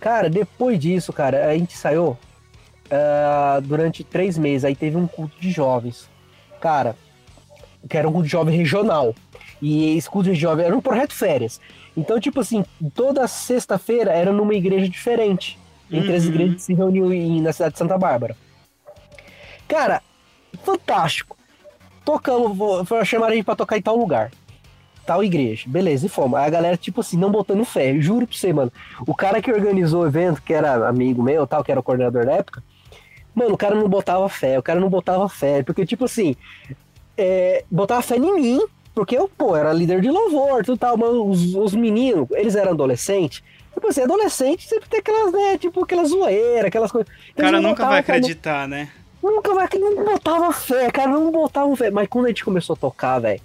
Cara, 0.00 0.28
depois 0.28 0.78
disso, 0.78 1.12
cara, 1.12 1.48
a 1.48 1.54
gente 1.56 1.76
saiu 1.76 2.16
ah, 2.90 3.60
durante 3.62 4.04
três 4.04 4.36
meses, 4.36 4.64
aí 4.64 4.76
teve 4.76 4.96
um 4.96 5.06
culto 5.06 5.38
de 5.40 5.50
jovens. 5.50 6.08
Cara, 6.60 6.96
que 7.88 7.96
era 7.96 8.08
um 8.08 8.12
culto 8.12 8.26
de 8.26 8.32
jovem 8.32 8.56
regional. 8.56 9.14
E 9.60 9.96
esse 9.96 10.10
culto 10.10 10.30
de 10.32 10.38
jovem 10.38 10.66
era 10.66 10.76
um 10.76 10.80
projeto 10.80 11.12
férias. 11.14 11.60
Então, 11.96 12.18
tipo 12.18 12.40
assim, 12.40 12.64
toda 12.94 13.26
sexta-feira 13.28 14.12
era 14.12 14.32
numa 14.32 14.54
igreja 14.54 14.88
diferente. 14.88 15.58
Entre 15.90 16.14
as 16.14 16.24
Uhum. 16.24 16.30
igrejas 16.30 16.54
que 16.56 16.62
se 16.62 16.74
reuniam 16.74 17.12
em- 17.12 17.40
na 17.42 17.52
cidade 17.52 17.72
de 17.74 17.78
Santa 17.78 17.98
Bárbara. 17.98 18.34
Cara, 19.68 20.02
fantástico. 20.64 21.36
Tocamos, 22.04 22.56
vou- 22.56 22.84
foi 22.84 23.04
chamar 23.04 23.28
a 23.28 23.34
gente 23.34 23.44
pra 23.44 23.54
tocar 23.56 23.76
em 23.76 23.82
tal 23.82 23.96
lugar. 23.96 24.30
Tal 25.06 25.22
igreja. 25.22 25.64
Beleza, 25.68 26.06
e 26.06 26.08
fomos. 26.08 26.38
Aí 26.38 26.46
a 26.46 26.50
galera, 26.50 26.76
tipo 26.76 27.00
assim, 27.00 27.16
não 27.16 27.30
botando 27.30 27.64
fé. 27.64 27.94
Juro 28.00 28.26
pra 28.26 28.36
você, 28.36 28.52
mano. 28.52 28.72
O 29.06 29.14
cara 29.14 29.42
que 29.42 29.52
organizou 29.52 30.02
o 30.02 30.06
evento, 30.06 30.40
que 30.42 30.54
era 30.54 30.88
amigo 30.88 31.22
meu, 31.22 31.46
tal, 31.46 31.62
que 31.64 31.70
era 31.70 31.80
o 31.80 31.82
coordenador 31.82 32.24
da 32.24 32.32
época, 32.32 32.62
mano, 33.34 33.54
o 33.54 33.58
cara 33.58 33.74
não 33.74 33.88
botava 33.88 34.28
fé. 34.28 34.58
O 34.58 34.62
cara 34.62 34.80
não 34.80 34.88
botava 34.88 35.28
fé. 35.28 35.62
Porque, 35.62 35.84
tipo 35.84 36.04
assim, 36.04 36.36
é, 37.18 37.64
botava 37.70 38.00
fé 38.02 38.16
em 38.16 38.34
mim, 38.40 38.60
porque 38.94 39.16
eu, 39.16 39.28
pô, 39.28 39.56
era 39.56 39.72
líder 39.72 40.00
de 40.00 40.10
louvor, 40.10 40.64
tudo 40.64 40.78
tal, 40.78 40.96
mas 40.96 41.10
os, 41.10 41.54
os 41.54 41.74
meninos, 41.74 42.28
eles 42.32 42.54
eram 42.54 42.72
adolescentes. 42.72 43.42
Tipo 43.72 43.88
assim, 43.88 44.02
adolescente 44.02 44.68
sempre 44.68 44.88
tem 44.88 45.00
aquelas, 45.00 45.32
né, 45.32 45.56
tipo, 45.56 45.82
aquelas 45.82 46.10
zoeiras, 46.10 46.66
aquelas 46.66 46.92
coisas. 46.92 47.08
O 47.08 47.12
Então, 47.32 47.44
cara 47.44 47.56
eles 47.56 47.62
não 47.62 47.70
nunca 47.70 47.86
vai 47.86 47.98
acreditar, 48.00 48.68
né? 48.68 48.90
Nunca 49.22 49.54
vai, 49.54 49.68
não 49.78 50.04
botava 50.04 50.52
fé, 50.52 50.90
cara, 50.90 51.10
não 51.10 51.30
botava 51.30 51.74
fé. 51.76 51.90
Mas 51.90 52.08
quando 52.08 52.26
a 52.26 52.28
gente 52.28 52.44
começou 52.44 52.74
a 52.74 52.76
tocar, 52.76 53.20
velho, 53.20 53.40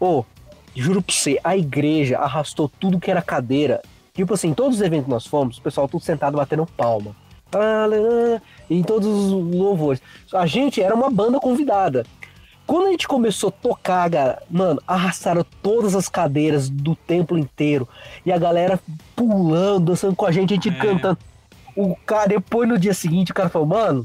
ô, 0.00 0.24
juro 0.74 1.02
pra 1.02 1.14
você, 1.14 1.38
a 1.42 1.56
igreja 1.56 2.18
arrastou 2.18 2.70
tudo 2.80 3.00
que 3.00 3.10
era 3.10 3.20
cadeira. 3.20 3.82
Tipo 4.14 4.34
assim, 4.34 4.54
todos 4.54 4.76
os 4.76 4.82
eventos 4.82 5.06
que 5.06 5.10
nós 5.10 5.26
fomos, 5.26 5.58
o 5.58 5.62
pessoal 5.62 5.88
tudo 5.88 6.02
sentado 6.02 6.36
batendo 6.36 6.64
palma. 6.64 7.14
Em 8.70 8.82
todos 8.82 9.06
os 9.06 9.32
louvores. 9.32 10.00
A 10.32 10.46
gente 10.46 10.80
era 10.80 10.94
uma 10.94 11.10
banda 11.10 11.38
convidada. 11.38 12.06
Quando 12.66 12.86
a 12.86 12.90
gente 12.90 13.06
começou 13.06 13.48
a 13.48 13.52
tocar, 13.52 14.08
cara, 14.10 14.42
mano, 14.50 14.80
arrastaram 14.86 15.44
todas 15.62 15.94
as 15.94 16.08
cadeiras 16.08 16.68
do 16.70 16.96
templo 16.96 17.38
inteiro. 17.38 17.86
E 18.24 18.32
a 18.32 18.38
galera 18.38 18.80
pulando, 19.14 19.86
dançando 19.86 20.16
com 20.16 20.24
a 20.26 20.32
gente, 20.32 20.52
a 20.52 20.56
gente 20.56 20.68
É. 20.70 20.72
cantando. 20.72 21.18
O 21.76 21.94
cara, 22.06 22.28
depois 22.28 22.68
no 22.68 22.78
dia 22.78 22.94
seguinte, 22.94 23.32
o 23.32 23.34
cara 23.34 23.48
falou, 23.48 23.66
mano, 23.68 24.02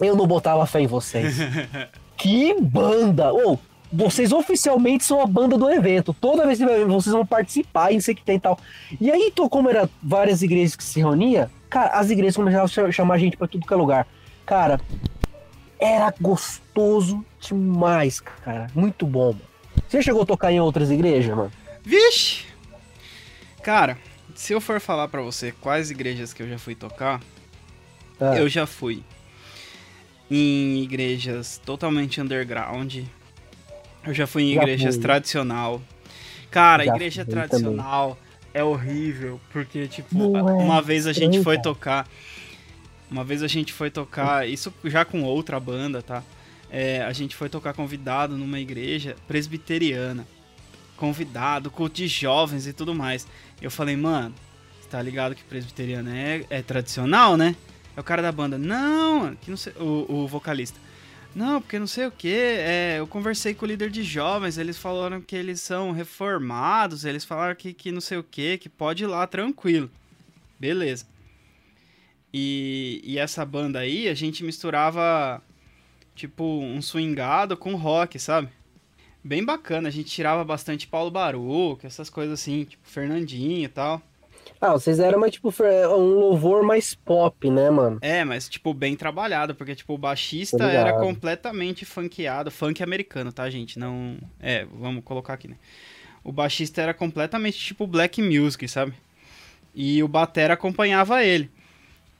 eu 0.00 0.16
não 0.16 0.26
botava 0.26 0.66
fé 0.66 0.80
em 0.80 0.86
vocês. 0.86 1.36
que 2.16 2.54
banda! 2.60 3.32
Ô, 3.32 3.58
vocês 3.92 4.32
oficialmente 4.32 5.04
são 5.04 5.20
a 5.20 5.26
banda 5.26 5.56
do 5.58 5.68
evento. 5.70 6.14
Toda 6.14 6.46
vez 6.46 6.58
que 6.58 6.64
vocês 6.86 7.12
vão 7.12 7.26
participar, 7.26 7.92
não 7.92 8.00
sei 8.00 8.14
o 8.14 8.16
que 8.16 8.24
tem 8.24 8.36
e 8.36 8.40
tal. 8.40 8.58
E 9.00 9.10
aí, 9.10 9.28
então, 9.32 9.48
como 9.48 9.68
era 9.68 9.88
várias 10.02 10.42
igrejas 10.42 10.74
que 10.74 10.82
se 10.84 11.00
reuniam, 11.00 11.48
cara, 11.68 11.90
as 11.90 12.10
igrejas 12.10 12.36
começaram 12.36 12.64
a 12.64 12.68
cha- 12.68 12.90
chamar 12.90 13.14
a 13.14 13.18
gente 13.18 13.36
pra 13.36 13.46
tudo 13.46 13.66
que 13.66 13.72
é 13.72 13.76
lugar. 13.76 14.06
Cara, 14.46 14.80
era 15.80 16.12
gostoso 16.20 17.24
demais, 17.40 18.20
cara. 18.20 18.68
Muito 18.74 19.06
bom, 19.06 19.32
mano. 19.32 19.40
Você 19.88 20.02
chegou 20.02 20.22
a 20.22 20.26
tocar 20.26 20.52
em 20.52 20.60
outras 20.60 20.90
igrejas, 20.90 21.34
mano? 21.34 21.50
Vixe! 21.82 22.44
Cara, 23.62 23.98
se 24.34 24.52
eu 24.52 24.60
for 24.60 24.80
falar 24.80 25.08
pra 25.08 25.20
você 25.20 25.52
quais 25.60 25.90
igrejas 25.90 26.32
que 26.32 26.42
eu 26.42 26.48
já 26.48 26.58
fui 26.58 26.74
tocar, 26.74 27.20
Ah, 28.20 28.36
eu 28.36 28.48
já 28.48 28.66
fui 28.66 29.02
em 30.30 30.82
igrejas 30.82 31.60
totalmente 31.64 32.20
underground. 32.20 32.98
Eu 34.04 34.14
já 34.14 34.26
fui 34.26 34.44
em 34.44 34.54
Já 34.54 34.62
igrejas 34.62 34.94
fui. 34.94 35.02
tradicional. 35.02 35.82
Cara, 36.50 36.84
Já 36.84 36.94
igreja 36.94 37.24
tradicional 37.24 38.16
é 38.54 38.62
horrível, 38.62 39.40
porque 39.52 39.86
tipo, 39.88 40.14
Não 40.16 40.38
é 40.48 40.52
uma 40.52 40.80
vez 40.82 41.06
a 41.06 41.12
gente 41.12 41.42
foi 41.42 41.58
tocar, 41.60 42.06
uma 43.10 43.24
vez 43.24 43.42
a 43.42 43.48
gente 43.48 43.72
foi 43.72 43.90
tocar, 43.90 44.48
isso 44.48 44.72
já 44.84 45.04
com 45.04 45.22
outra 45.22 45.58
banda, 45.58 46.00
tá? 46.00 46.22
É, 46.70 47.02
a 47.02 47.12
gente 47.12 47.34
foi 47.34 47.48
tocar 47.48 47.74
convidado 47.74 48.36
numa 48.36 48.60
igreja 48.60 49.16
presbiteriana. 49.26 50.26
Convidado, 50.96 51.70
culto 51.70 51.96
de 51.96 52.06
jovens 52.06 52.66
e 52.66 52.72
tudo 52.72 52.94
mais. 52.94 53.26
Eu 53.60 53.70
falei, 53.70 53.96
mano, 53.96 54.34
você 54.80 54.88
tá 54.88 55.02
ligado 55.02 55.34
que 55.34 55.42
presbiteriano 55.42 56.10
é, 56.10 56.44
é 56.48 56.62
tradicional, 56.62 57.36
né? 57.36 57.56
É 57.96 58.00
o 58.00 58.04
cara 58.04 58.22
da 58.22 58.30
banda, 58.30 58.56
não, 58.56 59.34
que 59.34 59.50
não 59.50 59.56
sei, 59.56 59.72
o, 59.80 60.06
o 60.08 60.28
vocalista. 60.28 60.78
Não, 61.34 61.60
porque 61.60 61.78
não 61.78 61.86
sei 61.86 62.06
o 62.06 62.10
que. 62.10 62.56
eu 62.96 63.06
conversei 63.06 63.54
com 63.54 63.64
o 63.64 63.68
líder 63.68 63.90
de 63.90 64.02
jovens, 64.02 64.58
eles 64.58 64.76
falaram 64.76 65.20
que 65.20 65.34
eles 65.34 65.60
são 65.60 65.92
reformados, 65.92 67.04
eles 67.04 67.24
falaram 67.24 67.54
que, 67.54 67.72
que 67.72 67.92
não 67.92 68.00
sei 68.00 68.18
o 68.18 68.22
que, 68.22 68.58
que 68.58 68.68
pode 68.68 69.04
ir 69.04 69.06
lá 69.06 69.26
tranquilo. 69.26 69.90
Beleza. 70.58 71.06
E, 72.32 73.00
e 73.04 73.18
essa 73.18 73.44
banda 73.44 73.80
aí, 73.80 74.08
a 74.08 74.14
gente 74.14 74.44
misturava, 74.44 75.42
tipo, 76.14 76.44
um 76.44 76.80
swingado 76.80 77.56
com 77.56 77.74
rock, 77.74 78.18
sabe? 78.18 78.48
Bem 79.22 79.44
bacana, 79.44 79.88
a 79.88 79.92
gente 79.92 80.08
tirava 80.10 80.44
bastante 80.44 80.86
Paulo 80.86 81.10
Baruco, 81.10 81.86
essas 81.86 82.08
coisas 82.08 82.40
assim, 82.40 82.64
tipo, 82.64 82.88
Fernandinho 82.88 83.64
e 83.64 83.68
tal. 83.68 84.00
Ah, 84.60 84.72
vocês 84.72 84.98
eram 84.98 85.18
mais, 85.18 85.32
tipo, 85.32 85.52
um 85.88 86.18
louvor 86.18 86.62
mais 86.62 86.94
pop, 86.94 87.50
né, 87.50 87.70
mano? 87.70 87.98
É, 88.02 88.24
mas, 88.24 88.48
tipo, 88.48 88.74
bem 88.74 88.94
trabalhado, 88.94 89.54
porque, 89.54 89.74
tipo, 89.74 89.94
o 89.94 89.98
baixista 89.98 90.64
era 90.64 90.92
completamente 90.98 91.84
funkeado, 91.84 92.50
funk 92.50 92.82
americano, 92.82 93.32
tá, 93.32 93.48
gente? 93.48 93.78
Não. 93.78 94.18
É, 94.38 94.66
vamos 94.72 95.02
colocar 95.02 95.34
aqui, 95.34 95.48
né? 95.48 95.56
O 96.22 96.30
baixista 96.30 96.82
era 96.82 96.92
completamente, 96.92 97.58
tipo, 97.58 97.86
black 97.86 98.20
music, 98.20 98.68
sabe? 98.68 98.92
E 99.74 100.02
o 100.02 100.08
batera 100.08 100.54
acompanhava 100.54 101.24
ele. 101.24 101.50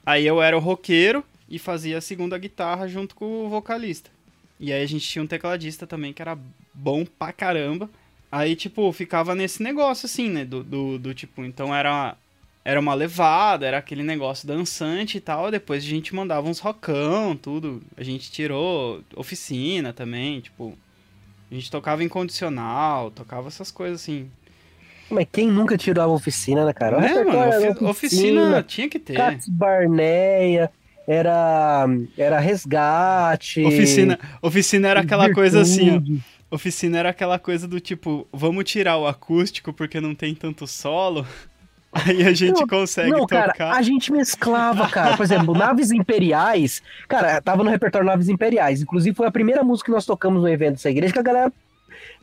Aí 0.04 0.26
eu 0.26 0.42
era 0.42 0.56
o 0.56 0.60
roqueiro 0.60 1.24
e 1.48 1.58
fazia 1.58 1.98
a 1.98 2.00
segunda 2.00 2.38
guitarra 2.38 2.88
junto 2.88 3.14
com 3.14 3.46
o 3.46 3.48
vocalista. 3.48 4.10
E 4.58 4.72
aí 4.72 4.82
a 4.82 4.86
gente 4.86 5.08
tinha 5.08 5.22
um 5.22 5.26
tecladista 5.26 5.86
também 5.86 6.12
que 6.12 6.22
era 6.22 6.38
bom 6.72 7.04
pra 7.04 7.32
caramba. 7.32 7.88
Aí, 8.30 8.54
tipo, 8.54 8.92
ficava 8.92 9.34
nesse 9.34 9.62
negócio, 9.62 10.06
assim, 10.06 10.28
né? 10.28 10.44
Do, 10.44 10.62
do, 10.62 10.98
do 10.98 11.14
tipo, 11.14 11.44
então 11.44 11.74
era 11.74 12.16
era 12.64 12.78
uma 12.78 12.94
levada, 12.94 13.66
era 13.66 13.78
aquele 13.78 14.02
negócio 14.02 14.46
dançante 14.46 15.16
e 15.16 15.20
tal. 15.20 15.50
Depois 15.50 15.82
a 15.82 15.86
gente 15.86 16.14
mandava 16.14 16.48
uns 16.48 16.58
rockão, 16.58 17.36
tudo. 17.36 17.82
A 17.96 18.02
gente 18.02 18.30
tirou 18.30 19.02
oficina 19.16 19.92
também, 19.92 20.40
tipo. 20.40 20.76
A 21.50 21.54
gente 21.54 21.70
tocava 21.70 22.04
incondicional, 22.04 23.10
tocava 23.10 23.48
essas 23.48 23.70
coisas 23.72 24.02
assim. 24.02 24.30
Mas 25.10 25.26
quem 25.32 25.48
nunca 25.48 25.76
tirou 25.76 26.04
a 26.04 26.06
oficina, 26.06 26.64
né, 26.64 26.72
cara? 26.72 27.04
É, 27.04 27.24
mano, 27.24 27.70
ofi- 27.72 27.84
oficina 27.84 28.62
tinha 28.62 28.88
que 28.88 28.98
ter. 28.98 29.14
Cats 29.14 29.48
Barneia, 29.48 30.70
era, 31.06 31.86
era 32.16 32.38
resgate. 32.38 33.64
Oficina, 33.64 34.18
oficina 34.40 34.88
era 34.88 35.00
aquela 35.00 35.32
coisa 35.32 35.60
assim, 35.62 35.88
ó. 35.90 35.92
Virtude. 35.94 36.22
Oficina 36.52 36.98
era 36.98 37.10
aquela 37.10 37.38
coisa 37.38 37.68
do 37.68 37.78
tipo, 37.78 38.26
vamos 38.32 38.64
tirar 38.64 38.96
o 38.96 39.06
acústico 39.06 39.72
porque 39.72 40.00
não 40.00 40.14
tem 40.14 40.34
tanto 40.34 40.66
solo. 40.66 41.24
Aí 41.92 42.22
a 42.24 42.32
gente 42.32 42.60
Não, 42.60 42.66
consegue 42.68 43.10
Não, 43.10 43.20
tocar. 43.20 43.52
cara, 43.52 43.76
a 43.76 43.82
gente 43.82 44.12
mesclava, 44.12 44.88
cara. 44.88 45.16
Por 45.16 45.24
exemplo, 45.24 45.54
Naves 45.54 45.90
Imperiais. 45.90 46.80
Cara, 47.08 47.40
tava 47.40 47.64
no 47.64 47.70
repertório 47.70 48.06
Naves 48.06 48.28
Imperiais. 48.28 48.80
Inclusive, 48.80 49.16
foi 49.16 49.26
a 49.26 49.30
primeira 49.30 49.64
música 49.64 49.86
que 49.86 49.92
nós 49.94 50.06
tocamos 50.06 50.40
no 50.40 50.48
evento 50.48 50.74
dessa 50.74 50.88
igreja 50.90 51.12
que 51.12 51.18
a 51.18 51.22
galera, 51.22 51.52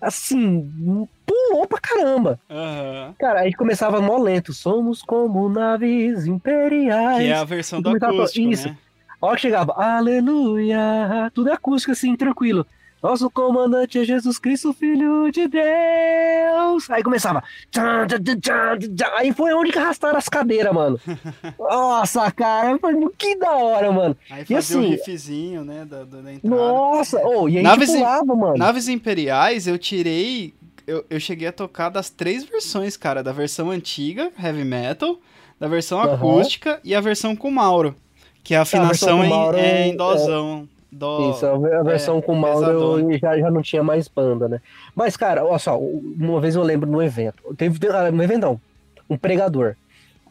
assim, 0.02 1.08
pulou 1.26 1.68
pra 1.68 1.80
caramba. 1.80 2.40
Aham. 2.50 3.16
Cara, 3.20 3.42
a 3.42 3.44
gente 3.44 3.58
começava 3.58 4.02
mó 4.02 4.18
lento. 4.18 4.54
Somos 4.54 5.02
como 5.02 5.50
naves 5.50 6.26
imperiais. 6.26 7.24
Que 7.24 7.32
é 7.32 7.36
a 7.36 7.44
versão 7.44 7.82
do 7.82 7.90
acústico, 7.90 8.50
isso. 8.50 8.68
né? 8.68 8.78
A 9.20 9.26
hora 9.26 9.36
que 9.36 9.42
chegava, 9.42 9.74
aleluia, 9.74 11.32
tudo 11.34 11.50
é 11.50 11.54
acústico 11.54 11.92
assim, 11.92 12.16
tranquilo. 12.16 12.66
Nosso 13.08 13.30
comandante 13.30 13.98
é 14.00 14.04
Jesus 14.04 14.38
Cristo, 14.38 14.74
Filho 14.74 15.32
de 15.32 15.48
Deus. 15.48 16.90
Aí 16.90 17.02
começava. 17.02 17.42
Aí 19.16 19.32
foi 19.32 19.54
onde 19.54 19.72
que 19.72 19.80
arrastaram 19.80 20.18
as 20.18 20.28
cadeiras, 20.28 20.74
mano. 20.74 21.00
Nossa, 21.58 22.30
cara, 22.32 22.78
foi 22.78 22.94
que 23.18 23.38
da 23.38 23.52
hora, 23.56 23.90
mano. 23.94 24.18
Aí 24.30 24.44
E 24.44 24.54
fazia 24.54 24.78
o 24.78 24.82
assim- 24.82 24.90
riffzinho, 24.90 25.64
né, 25.64 25.86
da, 25.86 26.04
da 26.04 26.20
da 26.20 26.34
entrada. 26.34 26.54
Nossa, 26.56 27.22
oh, 27.26 27.48
e 27.48 27.58
aí 27.58 27.64
Naves 27.64 27.90
em- 27.92 27.98
pulava, 28.00 28.36
mano. 28.36 28.58
Naves 28.58 28.90
Imperiais, 28.90 29.68
eu 29.68 29.78
tirei. 29.78 30.54
Eu, 30.86 31.06
eu 31.10 31.20
cheguei 31.20 31.48
a 31.48 31.54
tocar 31.54 31.88
das 31.88 32.10
três 32.10 32.44
versões, 32.44 32.98
cara. 32.98 33.24
Da 33.24 33.32
versão 33.32 33.72
antiga, 33.72 34.32
heavy 34.38 34.66
metal, 34.66 35.18
da 35.58 35.70
versão 35.70 36.02
Aham. 36.02 36.14
acústica 36.16 36.82
e 36.84 36.94
a 36.94 37.00
versão 37.00 37.38
com 37.38 37.50
Mauro. 37.50 37.96
Que 38.44 38.54
a 38.54 38.60
versão 38.64 38.82
afinação 38.82 39.18
com 39.20 39.24
é, 39.24 39.30
Mauro 39.30 39.58
é 39.58 39.62
é- 39.84 39.88
em 39.88 39.96
dozão. 39.96 40.68
Dó. 40.98 41.32
Isso, 41.32 41.46
a 41.46 41.84
versão 41.84 42.18
é, 42.18 42.22
com 42.22 42.34
o 42.34 42.36
Mauro 42.36 42.66
eu 42.66 43.20
já, 43.20 43.38
já 43.38 43.52
não 43.52 43.62
tinha 43.62 43.84
mais 43.84 44.08
banda, 44.08 44.50
né? 44.50 44.62
Mas, 44.96 45.16
cara, 45.16 45.46
olha 45.46 45.60
só, 45.60 45.78
uma 45.80 46.42
vez 46.42 46.56
eu 46.56 46.64
lembro 46.64 46.90
no 46.90 47.02
evento. 47.02 47.44
Teve 47.56 47.80
ah, 47.90 48.12
no 48.12 48.24
evento 48.24 48.42
não, 48.42 48.62
um 49.10 49.18
pregador, 49.18 49.76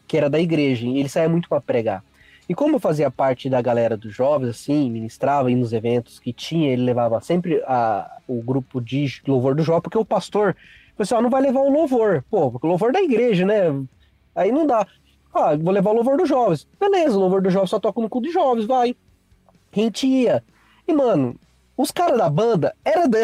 que 0.07 0.17
era 0.17 0.29
da 0.29 0.39
igreja, 0.39 0.85
e 0.85 0.99
ele 0.99 1.09
saía 1.09 1.29
muito 1.29 1.47
pra 1.47 1.61
pregar. 1.61 2.03
E 2.49 2.55
como 2.55 2.75
eu 2.75 2.79
fazia 2.79 3.11
parte 3.11 3.49
da 3.49 3.61
galera 3.61 3.97
dos 3.97 4.13
jovens, 4.13 4.49
assim, 4.49 4.89
ministrava 4.89 5.49
aí 5.49 5.55
nos 5.55 5.73
eventos 5.73 6.19
que 6.19 6.31
tinha, 6.31 6.71
ele 6.71 6.83
levava 6.83 7.19
sempre 7.21 7.61
a, 7.65 8.19
o 8.27 8.41
grupo 8.41 8.79
de 8.79 9.21
louvor 9.27 9.55
do 9.55 9.63
jovem, 9.63 9.81
porque 9.81 9.97
o 9.97 10.05
pastor, 10.05 10.55
o 10.93 10.97
pessoal 10.97 11.21
não 11.21 11.29
vai 11.29 11.41
levar 11.41 11.59
o 11.61 11.71
louvor. 11.71 12.23
Pô, 12.29 12.51
porque 12.51 12.65
o 12.65 12.69
louvor 12.69 12.91
da 12.91 13.01
igreja, 13.01 13.45
né? 13.45 13.63
Aí 14.35 14.51
não 14.51 14.65
dá. 14.65 14.85
Ah, 15.33 15.55
vou 15.55 15.73
levar 15.73 15.91
o 15.91 15.95
louvor 15.95 16.17
dos 16.17 16.29
jovens. 16.29 16.67
Beleza, 16.79 17.17
o 17.17 17.19
louvor 17.19 17.41
dos 17.41 17.51
jovens 17.51 17.69
só 17.69 17.79
toca 17.79 18.01
no 18.01 18.09
culto 18.09 18.27
de 18.27 18.33
jovens, 18.33 18.65
vai. 18.65 18.95
Ia. 20.03 20.43
E, 20.87 20.93
mano, 20.93 21.35
os 21.75 21.91
caras 21.91 22.17
da 22.17 22.29
banda 22.29 22.75
era 22.83 23.07
do 23.07 23.17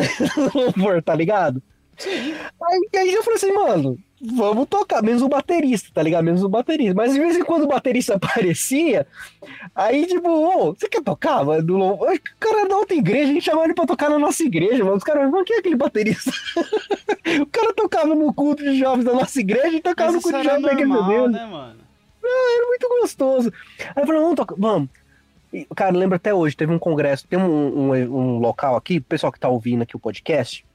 louvor, 0.53 1.01
tá 1.01 1.15
ligado? 1.15 1.61
Aí, 2.05 2.81
aí 2.95 3.13
eu 3.13 3.23
falei 3.23 3.37
assim, 3.37 3.51
mano, 3.51 3.97
vamos 4.19 4.67
tocar, 4.67 5.03
menos 5.03 5.21
o 5.21 5.27
baterista, 5.27 5.89
tá 5.93 6.01
ligado? 6.01 6.23
Menos 6.23 6.43
o 6.43 6.49
baterista. 6.49 6.93
Mas 6.95 7.13
de 7.13 7.19
vez 7.19 7.35
em 7.35 7.43
quando 7.43 7.63
o 7.63 7.67
baterista 7.67 8.15
aparecia, 8.17 9.05
aí 9.75 10.05
tipo, 10.05 10.73
você 10.73 10.87
quer 10.87 11.03
tocar, 11.03 11.45
mano? 11.45 11.93
O 11.93 12.19
cara 12.39 12.61
é 12.61 12.67
da 12.67 12.77
outra 12.77 12.95
igreja, 12.95 13.31
a 13.31 13.33
gente 13.33 13.45
chamava 13.45 13.65
ele 13.65 13.73
pra 13.73 13.85
tocar 13.85 14.09
na 14.09 14.19
nossa 14.19 14.43
igreja, 14.43 14.83
mano. 14.83 14.97
Os 14.97 15.03
caras, 15.03 15.29
mano, 15.29 15.45
quem 15.45 15.55
é 15.55 15.59
aquele 15.59 15.75
baterista? 15.75 16.31
o 17.41 17.45
cara 17.47 17.73
tocava 17.73 18.15
no 18.15 18.33
culto 18.33 18.63
de 18.63 18.77
jovens 18.77 19.05
da 19.05 19.13
nossa 19.13 19.39
igreja 19.39 19.77
e 19.77 19.81
tocava 19.81 20.11
Mas 20.11 20.15
no 20.15 20.21
culto 20.21 20.41
de 20.41 20.47
era 20.47 20.59
jovens 20.59 20.77
da 20.77 20.83
igreja 20.83 21.27
né, 21.29 21.45
mano? 21.45 21.83
muito 22.67 22.87
gostoso. 23.01 23.53
Aí 23.95 24.01
eu 24.01 24.07
falei, 24.07 24.21
vamos 24.21 24.35
tocar, 24.35 24.55
vamos. 24.57 24.89
Cara, 25.75 25.95
lembro 25.95 26.15
até 26.15 26.33
hoje, 26.33 26.55
teve 26.55 26.73
um 26.73 26.79
congresso, 26.79 27.27
tem 27.27 27.37
um, 27.37 27.91
um, 27.91 27.91
um 27.93 28.39
local 28.39 28.75
aqui, 28.75 28.97
o 28.97 29.03
pessoal 29.03 29.31
que 29.31 29.39
tá 29.39 29.47
ouvindo 29.49 29.83
aqui 29.83 29.95
o 29.95 29.99
podcast, 29.99 30.65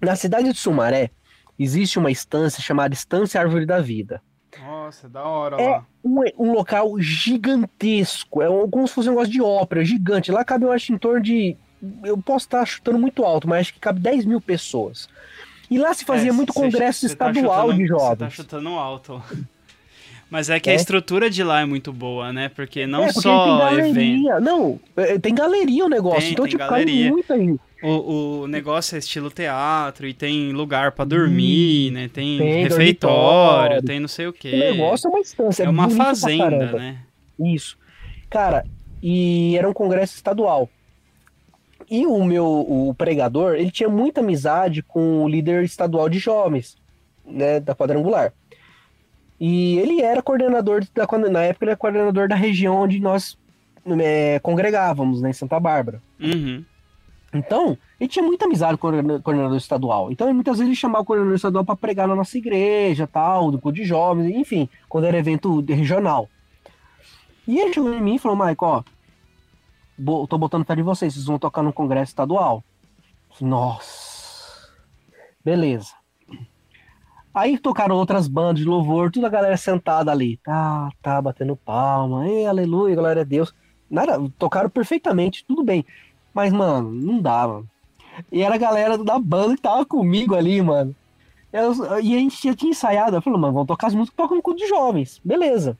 na 0.00 0.16
cidade 0.16 0.50
de 0.52 0.58
Sumaré, 0.58 1.10
existe 1.58 1.98
uma 1.98 2.10
estância 2.10 2.62
chamada 2.62 2.94
Estância 2.94 3.40
Árvore 3.40 3.66
da 3.66 3.80
Vida. 3.80 4.22
Nossa, 4.60 5.08
da 5.08 5.22
hora 5.24 5.60
É. 5.60 5.68
lá. 5.70 5.86
Um, 6.04 6.20
um 6.38 6.52
local 6.52 6.98
gigantesco, 7.00 8.40
é 8.40 8.48
um- 8.48 8.68
como 8.70 8.86
se 8.86 8.94
fosse 8.94 9.08
um 9.08 9.12
negócio 9.12 9.32
de 9.32 9.42
ópera, 9.42 9.84
gigante. 9.84 10.30
Lá 10.32 10.44
cabe, 10.44 10.64
eu 10.64 10.72
acho, 10.72 10.92
em 10.92 10.98
torno 10.98 11.20
de. 11.22 11.56
Eu 12.04 12.16
posso 12.16 12.46
estar 12.46 12.64
chutando 12.64 12.98
muito 12.98 13.24
alto, 13.24 13.46
mas 13.48 13.60
acho 13.62 13.74
que 13.74 13.80
cabe 13.80 14.00
10 14.00 14.24
mil 14.24 14.40
pessoas. 14.40 15.08
E 15.70 15.78
lá 15.78 15.92
se 15.92 16.04
fazia 16.04 16.30
É, 16.30 16.32
muito 16.32 16.52
cê- 16.52 16.60
congresso 16.60 17.00
cê 17.08 17.14
tá 17.16 17.30
estadual 17.30 17.62
chutando- 17.72 17.78
de 17.82 17.86
Você 17.88 17.92
tá 17.94 17.98
jovens. 18.08 18.32
chutando 18.32 18.68
alto. 18.70 19.22
Mas 20.30 20.50
é 20.50 20.58
que 20.58 20.68
É. 20.68 20.72
a 20.72 20.76
estrutura 20.76 21.30
de 21.30 21.42
lá 21.44 21.60
é 21.60 21.64
muito 21.64 21.92
boa, 21.92 22.32
né? 22.32 22.48
Porque 22.48 22.86
não 22.86 23.02
é, 23.04 23.06
porque 23.06 23.20
só 23.20 23.44
tem 23.68 23.78
evento. 23.78 23.94
galeria. 23.94 24.40
Não, 24.40 24.80
é, 24.96 25.18
tem 25.18 25.34
galeria 25.34 25.84
o 25.84 25.88
negócio. 25.88 26.20
Tem, 26.22 26.32
então, 26.32 26.44
tem 26.44 26.50
tipo, 26.52 26.64
galeria. 26.68 27.10
muita 27.10 27.38
gente. 27.38 27.60
O, 27.82 28.40
o 28.42 28.46
negócio 28.48 28.96
é 28.96 28.98
estilo 28.98 29.30
teatro 29.30 30.06
e 30.08 30.14
tem 30.14 30.52
lugar 30.52 30.92
pra 30.92 31.04
dormir, 31.04 31.90
né? 31.92 32.08
Tem, 32.12 32.36
Hum. 32.36 32.38
Tem 32.38 32.62
refeitório, 32.64 33.82
tem 33.82 34.00
não 34.00 34.08
sei 34.08 34.26
o 34.26 34.30
O 34.30 34.32
quê. 34.32 34.50
negócio 34.56 35.06
é 35.06 35.10
uma 35.10 35.20
estância. 35.20 35.62
é 35.64 35.68
uma 35.68 35.82
bonito 35.82 35.96
pra 35.98 36.06
fazenda, 36.06 36.72
né? 36.72 36.98
Isso. 37.38 37.76
Cara, 38.30 38.64
e 39.02 39.56
era 39.58 39.68
um 39.68 39.74
congresso 39.74 40.14
estadual. 40.16 40.68
E 41.90 42.06
o 42.06 42.24
meu 42.24 42.46
o 42.46 42.94
pregador, 42.96 43.54
ele 43.56 43.70
tinha 43.70 43.88
muita 43.90 44.20
amizade 44.20 44.82
com 44.82 45.22
o 45.22 45.28
líder 45.28 45.62
estadual 45.64 46.08
de 46.08 46.18
jovens, 46.18 46.76
né, 47.26 47.60
da 47.60 47.74
quadrangular. 47.74 48.32
E 49.38 49.78
ele 49.78 50.00
era 50.00 50.22
coordenador 50.22 50.84
da 50.94 51.06
na 51.30 51.42
época 51.42 51.64
ele 51.64 51.70
era 51.70 51.76
coordenador 51.76 52.28
da 52.28 52.36
região 52.36 52.76
onde 52.76 53.00
nós 53.00 53.36
é, 54.00 54.38
congregávamos, 54.40 55.20
né, 55.20 55.30
em 55.30 55.34
Santa 55.34 55.58
Bárbara. 55.58 56.00
Uhum. 56.20 56.64
Então, 57.32 57.76
ele 57.98 58.08
tinha 58.08 58.24
muita 58.24 58.44
amizade 58.44 58.78
com 58.78 58.86
o 58.86 58.90
coordena- 58.90 59.20
coordenador 59.20 59.56
estadual. 59.56 60.12
Então, 60.12 60.32
muitas 60.32 60.58
vezes 60.58 60.68
ele 60.68 60.76
chamava 60.76 61.02
o 61.02 61.04
coordenador 61.04 61.34
estadual 61.34 61.64
para 61.64 61.76
pregar 61.76 62.06
na 62.06 62.14
nossa 62.14 62.38
igreja, 62.38 63.08
tal, 63.08 63.50
do 63.50 63.58
culto 63.58 63.76
de 63.76 63.84
jovens, 63.84 64.32
enfim, 64.34 64.68
quando 64.88 65.04
era 65.04 65.18
evento 65.18 65.60
regional. 65.60 66.28
E 67.46 67.58
ele 67.58 67.74
chegou 67.74 67.92
em 67.92 68.00
mim 68.00 68.14
e 68.14 68.18
falou, 68.18 68.36
Maico, 68.36 68.64
ó, 68.64 68.84
tô 70.26 70.38
botando 70.38 70.64
fé 70.64 70.76
de 70.76 70.82
vocês, 70.82 71.12
vocês 71.12 71.26
vão 71.26 71.38
tocar 71.38 71.62
no 71.62 71.72
congresso 71.72 72.10
estadual. 72.10 72.62
Nossa. 73.40 74.68
Beleza. 75.44 75.92
Aí 77.34 77.58
tocaram 77.58 77.96
outras 77.96 78.28
bandas 78.28 78.60
de 78.62 78.64
louvor, 78.64 79.10
toda 79.10 79.26
a 79.26 79.30
galera 79.30 79.56
sentada 79.56 80.12
ali. 80.12 80.36
Tá, 80.44 80.90
tá, 81.02 81.20
batendo 81.20 81.56
palma. 81.56 82.28
Ei, 82.28 82.46
aleluia, 82.46 82.94
glória 82.94 83.22
a 83.22 83.24
Deus. 83.24 83.52
Nada, 83.90 84.18
tocaram 84.38 84.70
perfeitamente, 84.70 85.44
tudo 85.46 85.64
bem. 85.64 85.84
Mas, 86.32 86.52
mano, 86.52 86.92
não 86.92 87.20
dá, 87.20 87.46
mano. 87.48 87.68
E 88.30 88.42
era 88.42 88.54
a 88.54 88.58
galera 88.58 88.96
da 88.96 89.18
banda 89.18 89.56
que 89.56 89.62
tava 89.62 89.84
comigo 89.84 90.34
ali, 90.36 90.62
mano. 90.62 90.94
Eu- 91.52 91.72
e 92.00 92.14
a 92.14 92.18
gente 92.18 92.40
já 92.42 92.54
tinha 92.54 92.70
ensaiado. 92.70 93.16
Eu 93.16 93.22
falei, 93.22 93.38
mano, 93.38 93.52
vamos 93.52 93.66
tocar 93.68 93.88
as 93.88 93.94
músicas 93.94 94.10
que 94.10 94.22
tocam 94.22 94.36
no 94.36 94.42
culto 94.42 94.60
de 94.60 94.68
jovens. 94.68 95.20
Beleza. 95.24 95.76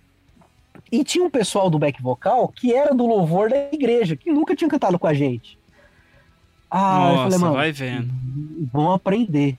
E 0.90 1.04
tinha 1.04 1.24
um 1.24 1.30
pessoal 1.30 1.70
do 1.70 1.78
back 1.78 2.02
vocal 2.02 2.48
que 2.48 2.74
era 2.74 2.92
do 2.94 3.06
louvor 3.06 3.48
da 3.48 3.56
igreja, 3.72 4.16
que 4.16 4.32
nunca 4.32 4.56
tinha 4.56 4.68
cantado 4.68 4.98
com 4.98 5.06
a 5.06 5.14
gente. 5.14 5.56
Ah, 6.70 6.96
eu 7.10 7.16
Nossa, 7.16 7.22
falei, 7.24 7.38
mano, 7.38 7.54
vai 7.54 7.72
vendo. 7.72 8.10
vamos 8.72 8.94
aprender. 8.94 9.56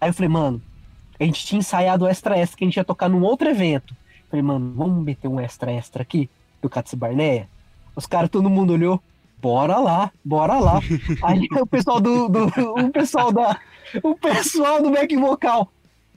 Aí 0.00 0.08
eu 0.08 0.14
falei, 0.14 0.28
mano, 0.28 0.60
a 1.20 1.24
gente 1.24 1.44
tinha 1.44 1.58
ensaiado 1.58 2.04
o 2.04 2.08
extra 2.08 2.36
extra 2.38 2.56
que 2.56 2.64
a 2.64 2.66
gente 2.66 2.76
ia 2.76 2.84
tocar 2.84 3.08
num 3.08 3.22
outro 3.22 3.48
evento. 3.48 3.94
Eu 3.94 4.30
falei, 4.30 4.42
mano, 4.42 4.72
vamos 4.74 5.04
meter 5.04 5.28
um 5.28 5.38
extra 5.38 5.70
extra 5.70 6.02
aqui? 6.02 6.28
do 6.60 6.68
Katsu 6.68 6.96
Barneia? 6.96 7.48
Os 7.96 8.06
caras, 8.06 8.30
todo 8.30 8.48
mundo 8.50 8.72
olhou, 8.72 9.02
bora 9.40 9.78
lá, 9.78 10.12
bora 10.24 10.58
lá. 10.58 10.80
Aí 11.22 11.46
o 11.50 11.66
pessoal 11.66 12.00
do, 12.00 12.28
do 12.28 12.46
o 12.46 12.90
pessoal 12.90 13.32
da 13.32 13.58
o 14.02 14.14
pessoal 14.14 14.82
do 14.82 14.90
back 14.90 15.14
vocal, 15.16 15.62
o 15.62 15.68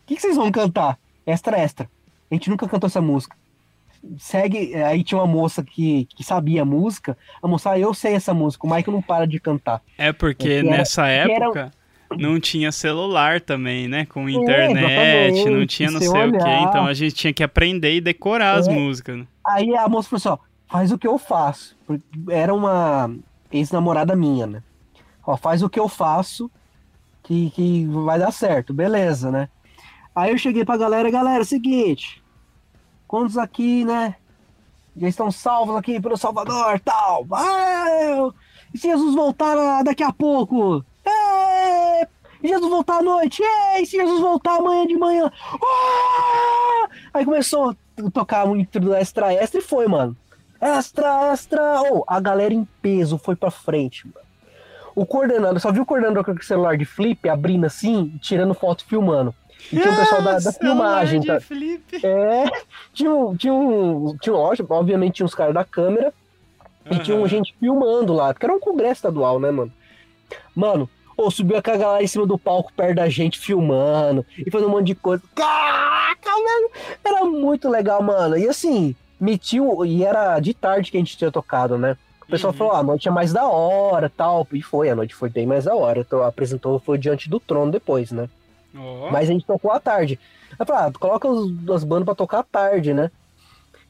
que, 0.06 0.16
que 0.16 0.22
vocês 0.22 0.36
vão 0.36 0.52
cantar? 0.52 1.00
Extra, 1.26 1.58
extra. 1.58 1.90
A 2.30 2.36
gente 2.36 2.50
nunca 2.50 2.68
cantou 2.68 2.88
essa 2.88 3.02
música. 3.02 3.36
Segue, 4.20 4.76
aí 4.76 5.02
tinha 5.02 5.18
uma 5.18 5.26
moça 5.26 5.64
que, 5.64 6.06
que 6.14 6.26
sabia 6.26 6.64
a 6.64 6.66
música. 6.66 7.18
A 7.42 7.48
moça, 7.48 7.72
ah, 7.72 7.80
eu 7.80 7.94
sei 7.94 8.14
essa 8.16 8.34
música, 8.34 8.68
o 8.68 8.70
Michael 8.70 8.92
não 8.92 9.02
para 9.02 9.26
de 9.26 9.40
cantar. 9.40 9.82
É 9.98 10.12
porque 10.12 10.44
Que 10.44 10.54
era- 10.56 10.70
nessa 10.70 11.08
época 11.08 11.72
não 12.18 12.40
tinha 12.40 12.72
celular 12.72 13.40
também, 13.42 13.88
né? 13.88 14.06
Com 14.06 14.28
internet, 14.30 14.74
não 14.76 14.90
exatamente, 14.90 15.68
tinha 15.68 15.92
não 15.92 16.00
sei 16.00 16.10
o 16.10 16.12
que. 16.12 16.18
olhar. 16.20 16.62
Então 16.64 16.86
a 16.86 16.94
gente 16.94 17.16
tinha 17.16 17.34
que 17.34 17.44
aprender 17.44 17.96
e 17.96 18.02
decorar 18.02 18.54
as 18.58 18.68
É. 18.68 18.72
músicas. 18.74 19.18
né? 19.20 19.28
Aí 19.46 19.76
a 19.76 19.88
moça 19.90 20.10
falou 20.10 20.18
assim, 20.18 20.30
ó, 20.30 20.38
faz 20.72 20.92
o 20.92 20.98
que 20.98 21.08
eu 21.08 21.18
faço. 21.18 21.76
Porque 21.86 22.04
Era 22.30 22.54
uma 22.54 23.14
ex-namorada 23.52 24.16
minha, 24.16 24.48
né? 24.48 24.64
Ó, 25.26 25.38
faz 25.38 25.62
o 25.64 25.70
que 25.70 25.80
eu 25.80 25.88
faço 25.88 26.50
que, 27.24 27.50
que 27.52 27.86
vai 27.88 28.20
dar 28.20 28.32
certo, 28.32 28.74
beleza, 28.74 29.32
né? 29.32 29.48
Aí 30.16 30.32
eu 30.32 30.38
cheguei 30.38 30.66
pra 30.66 30.78
galera, 30.78 31.10
galera, 31.10 31.40
é 31.40 31.42
o 31.42 31.46
seguinte, 31.46 32.22
quantos 33.08 33.38
aqui, 33.38 33.84
né, 33.86 34.16
já 34.96 35.08
estão 35.08 35.32
salvos 35.32 35.76
aqui 35.76 36.00
pelo 36.00 36.18
Salvador, 36.18 36.80
tal, 36.82 37.26
vai, 37.26 37.90
e 38.74 38.78
se 38.78 38.88
Jesus 38.90 39.16
voltar 39.16 39.58
ah, 39.58 39.82
daqui 39.82 40.04
a 40.04 40.12
pouco, 40.14 40.84
é, 41.06 41.10
e 42.44 42.48
Jesus 42.48 42.70
voltar 42.70 42.98
à 43.00 43.02
noite, 43.02 43.42
é, 43.42 43.82
e 43.82 43.86
se 43.86 43.98
Jesus 43.98 44.20
voltar 44.20 44.58
amanhã 44.58 44.86
de 44.86 44.98
manhã, 44.98 45.32
ah! 45.54 46.90
aí 47.14 47.26
começou 47.26 47.72
a 47.72 48.10
tocar 48.12 48.46
muito 48.46 48.80
do 48.80 48.94
extra 48.94 49.34
extra 49.34 49.60
e 49.60 49.64
foi, 49.64 49.88
mano. 49.88 50.16
Extra, 50.60 51.32
extra! 51.32 51.82
Oh, 51.92 52.04
a 52.08 52.20
galera 52.20 52.54
em 52.54 52.68
peso 52.82 53.18
foi 53.18 53.36
pra 53.36 53.50
frente, 53.52 54.08
mano. 54.08 54.24
O 54.96 55.06
coordenador, 55.06 55.60
só 55.60 55.72
viu 55.72 55.84
o 55.84 55.86
coordenador 55.86 56.24
com 56.24 56.32
o 56.32 56.44
celular 56.44 56.78
de 56.78 56.86
flip 56.86 57.28
abrindo 57.28 57.66
assim, 57.66 58.18
tirando 58.22 58.54
foto 58.54 58.84
e 58.86 58.90
filmando. 58.90 59.34
E 59.72 59.80
tinha 59.80 59.92
o 59.92 59.96
pessoal 59.98 60.22
da, 60.22 60.40
da 60.40 60.52
filmagem, 60.52 61.20
de 61.22 61.28
tá? 61.28 61.40
Felipe. 61.40 62.06
É, 62.06 62.46
tinha, 62.94 63.12
um- 63.12 63.36
tinha 63.36 63.54
um. 63.54 64.16
Tinha, 64.22 64.34
lógico, 64.36 64.74
obviamente 64.74 65.16
tinha 65.16 65.26
uns 65.26 65.34
caras 65.34 65.54
da 65.54 65.64
câmera 65.64 66.14
e 66.92 67.00
tinha 67.00 67.18
um 67.18 67.28
gente 67.28 67.56
filmando 67.60 68.14
lá, 68.14 68.34
porque 68.34 68.46
era 68.46 68.54
um 68.56 68.60
congresso 68.60 68.94
estadual, 69.00 69.40
né, 69.40 69.52
mano? 69.52 69.72
Mano, 70.56 70.90
ou 71.18 71.30
subiu 71.32 71.58
a 71.58 71.62
galera 71.62 72.04
em 72.04 72.08
cima 72.08 72.26
do 72.26 72.38
palco 72.38 72.72
perto 72.74 72.96
da 72.96 73.10
gente 73.10 73.40
filmando 73.40 74.26
e 74.38 74.50
fazendo 74.52 74.68
um 74.70 74.72
monte 74.72 74.88
de 74.88 74.96
coisa. 74.96 75.22
Caraca, 75.36 76.30
mano! 76.32 76.70
Era 77.04 77.26
muito 77.26 77.70
legal, 77.70 78.02
mano. 78.02 78.38
E 78.38 78.48
assim, 78.48 78.96
metiu. 79.20 79.86
E 79.86 80.04
era 80.04 80.40
de 80.40 80.54
tarde 80.54 80.90
que 80.92 80.98
a 80.98 81.00
gente 81.00 81.18
tinha 81.18 81.32
tocado, 81.32 81.78
né? 81.78 81.98
O 82.22 82.26
pessoal 82.28 82.52
Uhum. 82.54 82.58
falou, 82.58 82.74
ah, 82.74 82.80
a 82.80 82.84
noite 82.84 83.08
é 83.08 83.12
mais 83.12 83.32
da 83.34 83.46
hora 83.48 84.10
tal. 84.10 84.48
E 84.54 84.62
foi, 84.62 84.90
a 84.90 84.96
noite 84.96 85.14
foi 85.14 85.30
bem 85.30 85.46
mais 85.46 85.66
da 85.66 85.76
hora. 85.76 86.00
Então 86.00 86.24
apresentou, 86.24 86.80
foi 86.80 86.98
diante 86.98 87.30
do 87.30 87.40
trono 87.40 87.72
depois, 87.72 88.12
né? 88.12 88.30
Ó, 88.76 89.10
Mas 89.12 89.30
a 89.30 89.34
gente 89.34 89.46
tocou 89.46 89.72
à 89.72 89.80
tarde. 89.80 90.20
Eu 90.58 90.66
falei, 90.66 90.86
ah, 90.88 90.92
coloca 91.00 91.28
os, 91.28 91.70
as 91.70 91.84
bandas 91.84 92.06
pra 92.06 92.16
tocar 92.16 92.40
à 92.40 92.44
tarde, 92.44 92.94
né? 92.94 93.12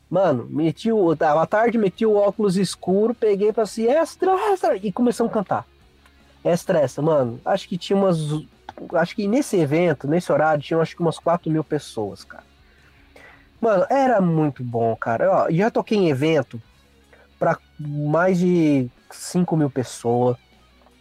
Mano, 0.10 0.46
meti 0.50 0.92
o. 0.92 1.16
Tava 1.16 1.42
à 1.42 1.46
tarde, 1.46 1.78
meti 1.78 2.06
o 2.06 2.16
óculos 2.16 2.56
escuro, 2.58 3.14
peguei 3.16 3.52
pra 3.52 3.64
assim, 3.64 3.86
extra, 3.88 4.32
extra, 4.52 4.76
e 4.78 4.92
começamos 4.92 5.32
a 5.32 5.34
cantar. 5.34 5.66
Extra, 6.44 6.82
extra, 6.82 7.02
mano. 7.02 7.40
Acho 7.46 7.68
que 7.68 7.78
tinha 7.78 7.98
umas. 7.98 8.18
Acho 8.96 9.16
que 9.16 9.28
nesse 9.28 9.58
evento, 9.58 10.08
nesse 10.08 10.32
horário, 10.32 10.62
tinha 10.62 10.80
acho 10.80 10.96
que 10.96 11.02
umas 11.02 11.18
4 11.18 11.50
mil 11.50 11.64
pessoas, 11.64 12.24
cara. 12.24 12.44
Mano, 13.62 13.86
era 13.90 14.20
muito 14.20 14.64
bom, 14.64 14.96
cara. 14.96 15.32
Ó, 15.32 15.52
já 15.52 15.72
toquei 15.72 15.98
em 15.98 16.10
evento 16.10 16.62
pra 17.40 17.58
mais 17.80 18.40
de 18.40 18.90
5 19.10 19.56
mil 19.56 19.70
pessoas. 19.70 20.36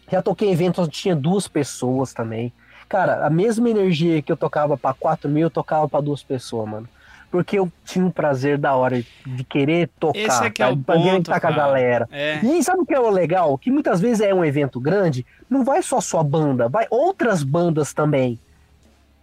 Já 0.09 0.21
toquei 0.21 0.47
em 0.47 0.53
evento 0.53 0.81
onde 0.81 0.91
tinha 0.91 1.15
duas 1.15 1.47
pessoas 1.47 2.13
também. 2.13 2.53
Cara, 2.87 3.25
a 3.25 3.29
mesma 3.29 3.69
energia 3.69 4.21
que 4.21 4.31
eu 4.31 4.37
tocava 4.37 4.77
pra 4.77 4.93
4 4.93 5.29
mil, 5.29 5.47
eu 5.47 5.49
tocava 5.49 5.89
pra 5.89 5.99
duas 5.99 6.23
pessoas, 6.23 6.69
mano. 6.69 6.87
Porque 7.33 7.57
eu 7.57 7.67
tinha 7.83 8.05
um 8.05 8.11
prazer 8.11 8.59
da 8.59 8.75
hora 8.75 9.03
de 9.25 9.43
querer 9.43 9.89
tocar, 9.99 10.19
Esse 10.19 10.43
é 10.43 10.49
que 10.51 10.61
é 10.61 10.67
o 10.67 10.77
ponto, 10.77 11.31
estar 11.31 11.39
com 11.39 11.47
a 11.47 11.51
galera. 11.51 12.07
é. 12.11 12.39
E 12.45 12.63
sabe 12.63 12.81
o 12.81 12.85
que 12.85 12.93
é 12.93 12.99
o 12.99 13.09
legal? 13.09 13.57
Que 13.57 13.71
muitas 13.71 13.99
vezes 13.99 14.21
é 14.21 14.31
um 14.31 14.45
evento 14.45 14.79
grande, 14.79 15.25
não 15.49 15.63
vai 15.63 15.81
só 15.81 15.99
sua 15.99 16.23
banda, 16.23 16.69
vai 16.69 16.85
outras 16.91 17.41
bandas 17.41 17.91
também. 17.91 18.39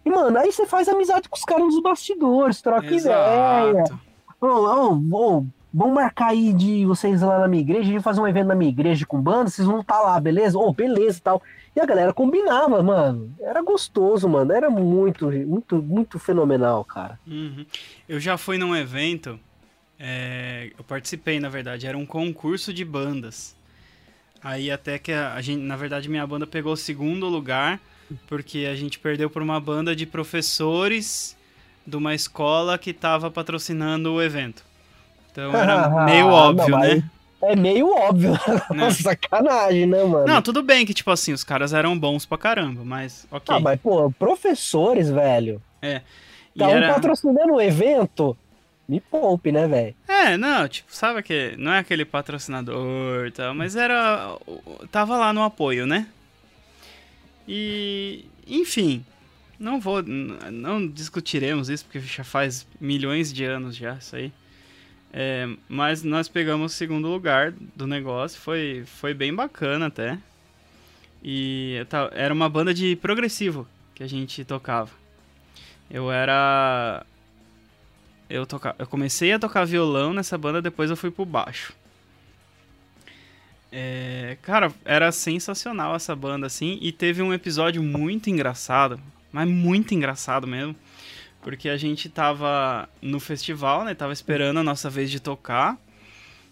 E, 0.05 0.09
mano, 0.09 0.37
aí 0.37 0.51
você 0.51 0.65
faz 0.65 0.89
amizade 0.89 1.29
com 1.29 1.37
os 1.37 1.45
caras 1.45 1.63
nos 1.63 1.81
bastidores, 1.81 2.61
troca 2.61 2.85
ideia. 2.85 3.79
Exato. 3.79 3.99
Ô, 4.41 4.47
ô, 4.47 5.37
ô, 5.37 5.45
vamos 5.73 5.95
marcar 5.95 6.29
aí 6.29 6.53
de 6.53 6.85
vocês 6.85 7.21
lá 7.21 7.39
na 7.39 7.47
minha 7.47 7.61
igreja, 7.61 7.83
gente 7.83 8.01
fazer 8.01 8.19
um 8.19 8.27
evento 8.27 8.47
na 8.47 8.55
minha 8.55 8.69
igreja 8.69 9.05
com 9.05 9.21
banda, 9.21 9.49
vocês 9.49 9.67
vão 9.67 9.81
estar 9.81 9.99
lá, 10.01 10.19
beleza? 10.19 10.57
Ô, 10.57 10.73
beleza 10.73 11.17
e 11.17 11.21
tal. 11.21 11.41
E 11.75 11.79
a 11.79 11.85
galera 11.85 12.13
combinava, 12.13 12.83
mano. 12.83 13.33
Era 13.39 13.61
gostoso, 13.61 14.27
mano. 14.27 14.51
Era 14.51 14.69
muito, 14.69 15.31
muito, 15.31 15.81
muito 15.81 16.19
fenomenal, 16.19 16.83
cara. 16.83 17.17
Uhum. 17.25 17.65
Eu 18.09 18.19
já 18.19 18.37
fui 18.37 18.57
num 18.57 18.75
evento, 18.75 19.39
é, 19.97 20.71
eu 20.77 20.83
participei, 20.83 21.39
na 21.39 21.47
verdade, 21.47 21.87
era 21.87 21.97
um 21.97 22.05
concurso 22.05 22.73
de 22.73 22.83
bandas. 22.83 23.55
Aí 24.43 24.69
até 24.69 24.97
que 24.97 25.13
a, 25.13 25.33
a 25.33 25.41
gente, 25.41 25.61
na 25.61 25.77
verdade, 25.77 26.09
minha 26.09 26.27
banda 26.27 26.45
pegou 26.45 26.73
o 26.73 26.77
segundo 26.77 27.27
lugar, 27.27 27.79
porque 28.27 28.67
a 28.69 28.75
gente 28.75 28.99
perdeu 28.99 29.29
por 29.29 29.41
uma 29.41 29.59
banda 29.59 29.95
de 29.95 30.05
professores 30.05 31.37
de 31.87 31.95
uma 31.95 32.13
escola 32.13 32.77
que 32.77 32.89
estava 32.89 33.31
patrocinando 33.31 34.11
o 34.11 34.21
evento. 34.21 34.70
Então 35.31 35.55
era 35.55 35.89
meio 36.05 36.27
Ah, 36.29 36.33
óbvio, 36.49 36.69
não, 36.69 36.79
né? 36.79 37.03
É 37.43 37.55
meio 37.55 37.87
óbvio. 37.91 38.33
Né? 38.75 38.91
Sacanagem, 38.91 39.85
né, 39.87 40.03
mano? 40.03 40.27
Não, 40.27 40.41
tudo 40.41 40.61
bem 40.61 40.85
que, 40.85 40.93
tipo 40.93 41.09
assim, 41.11 41.33
os 41.33 41.43
caras 41.43 41.73
eram 41.73 41.97
bons 41.97 42.25
pra 42.25 42.37
caramba, 42.37 42.83
mas 42.85 43.25
ok. 43.31 43.55
Ah, 43.55 43.59
mas, 43.59 43.79
pô, 43.79 44.11
professores, 44.11 45.09
velho. 45.09 45.61
E 45.81 45.99
Tá 46.59 46.67
um 46.67 46.71
era- 46.71 46.93
patrocinando 46.93 47.53
o 47.53 47.61
evento. 47.61 48.37
Me 48.87 48.99
poupe, 48.99 49.51
né, 49.53 49.67
velho? 49.67 49.95
É, 50.07 50.35
não, 50.37 50.67
tipo, 50.67 50.93
sabe 50.93 51.23
que 51.23 51.55
não 51.57 51.71
é 51.71 51.79
aquele 51.79 52.03
patrocinador 52.03 53.25
e 53.27 53.31
tal, 53.31 53.55
mas 53.55 53.75
era. 53.77 54.35
Tava 54.91 55.17
lá 55.17 55.31
no 55.31 55.41
apoio, 55.43 55.87
né? 55.87 56.07
E. 57.47 58.25
Enfim. 58.47 59.05
Não 59.59 59.79
vou. 59.79 60.01
Não 60.03 60.85
discutiremos 60.87 61.69
isso, 61.69 61.85
porque 61.85 61.99
já 61.99 62.23
faz 62.23 62.65
milhões 62.79 63.31
de 63.31 63.45
anos 63.45 63.75
já, 63.75 63.93
isso 63.93 64.15
aí. 64.15 64.31
É, 65.13 65.47
mas 65.67 66.03
nós 66.03 66.29
pegamos 66.29 66.73
o 66.73 66.75
segundo 66.75 67.07
lugar 67.07 67.51
do 67.75 67.85
negócio, 67.85 68.39
foi, 68.39 68.83
foi 68.85 69.13
bem 69.13 69.33
bacana 69.33 69.87
até. 69.87 70.17
E 71.23 71.85
era 72.13 72.33
uma 72.33 72.49
banda 72.49 72.73
de 72.73 72.95
progressivo 72.95 73.67
que 73.93 74.03
a 74.03 74.07
gente 74.07 74.43
tocava. 74.45 74.89
Eu 75.89 76.11
era 76.11 77.05
eu, 78.31 78.45
toca... 78.45 78.73
eu 78.79 78.87
comecei 78.87 79.33
a 79.33 79.39
tocar 79.39 79.65
violão 79.65 80.13
nessa 80.13 80.37
banda, 80.37 80.61
depois 80.61 80.89
eu 80.89 80.95
fui 80.95 81.11
pro 81.11 81.25
baixo. 81.25 81.73
É, 83.71 84.37
Cara, 84.41 84.71
era 84.85 85.11
sensacional 85.11 85.95
essa 85.95 86.15
banda, 86.15 86.47
assim, 86.47 86.79
e 86.81 86.91
teve 86.91 87.21
um 87.21 87.33
episódio 87.33 87.83
muito 87.83 88.29
engraçado, 88.29 88.99
mas 89.31 89.47
muito 89.47 89.93
engraçado 89.93 90.47
mesmo, 90.47 90.75
porque 91.41 91.69
a 91.69 91.77
gente 91.77 92.09
tava 92.09 92.87
no 93.01 93.19
festival, 93.19 93.83
né, 93.83 93.93
tava 93.93 94.13
esperando 94.13 94.59
a 94.59 94.63
nossa 94.63 94.89
vez 94.89 95.09
de 95.09 95.19
tocar, 95.19 95.77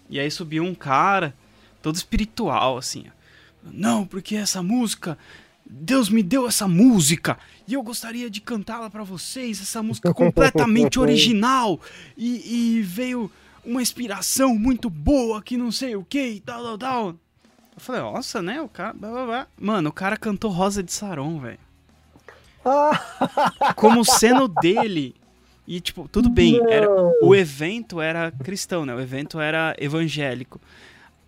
e 0.10 0.20
aí 0.20 0.30
subiu 0.30 0.64
um 0.64 0.74
cara, 0.74 1.34
todo 1.82 1.96
espiritual, 1.96 2.78
assim, 2.78 3.06
ó. 3.08 3.20
Não, 3.62 4.06
porque 4.06 4.36
essa 4.36 4.64
música 4.64 5.18
Deus 5.70 6.10
me 6.10 6.24
deu 6.24 6.48
essa 6.48 6.68
música 6.68 7.38
e 7.68 7.76
eu 7.76 7.84
gostaria 7.84 8.28
de 8.28 8.42
cantá-la 8.42 8.90
pra 8.90 9.04
vocês. 9.04 9.62
Essa 9.62 9.84
música 9.84 10.12
completamente 10.16 11.00
original 11.00 11.80
e, 12.18 12.78
e 12.78 12.82
veio 12.82 13.32
uma 13.64 13.82
inspiração 13.82 14.56
muito 14.56 14.90
boa 14.90 15.44
que 15.44 15.56
não 15.56 15.72
sei 15.72 15.96
o 15.96 16.04
que 16.04 16.26
e 16.26 16.40
tal, 16.40 16.64
tal, 16.64 16.78
tal. 16.78 17.08
Eu 17.10 17.82
falei, 17.82 18.02
nossa, 18.02 18.42
né? 18.42 18.60
O 18.62 18.68
cara. 18.68 18.96
Mano, 19.60 19.90
o 19.90 19.94
cara 19.94 20.18
cantou 20.18 20.50
Rosa 20.50 20.82
de 20.82 20.92
Saron, 20.92 21.40
velho. 21.40 21.60
Como 23.76 24.04
sendo 24.04 24.48
dele. 24.48 25.16
E, 25.68 25.80
tipo, 25.80 26.08
tudo 26.08 26.30
bem, 26.30 26.60
era, 26.68 26.90
o 27.22 27.36
evento 27.36 28.02
era 28.02 28.32
cristão, 28.32 28.86
né? 28.86 28.96
O 28.96 29.00
evento 29.00 29.40
era 29.40 29.76
evangélico. 29.78 30.60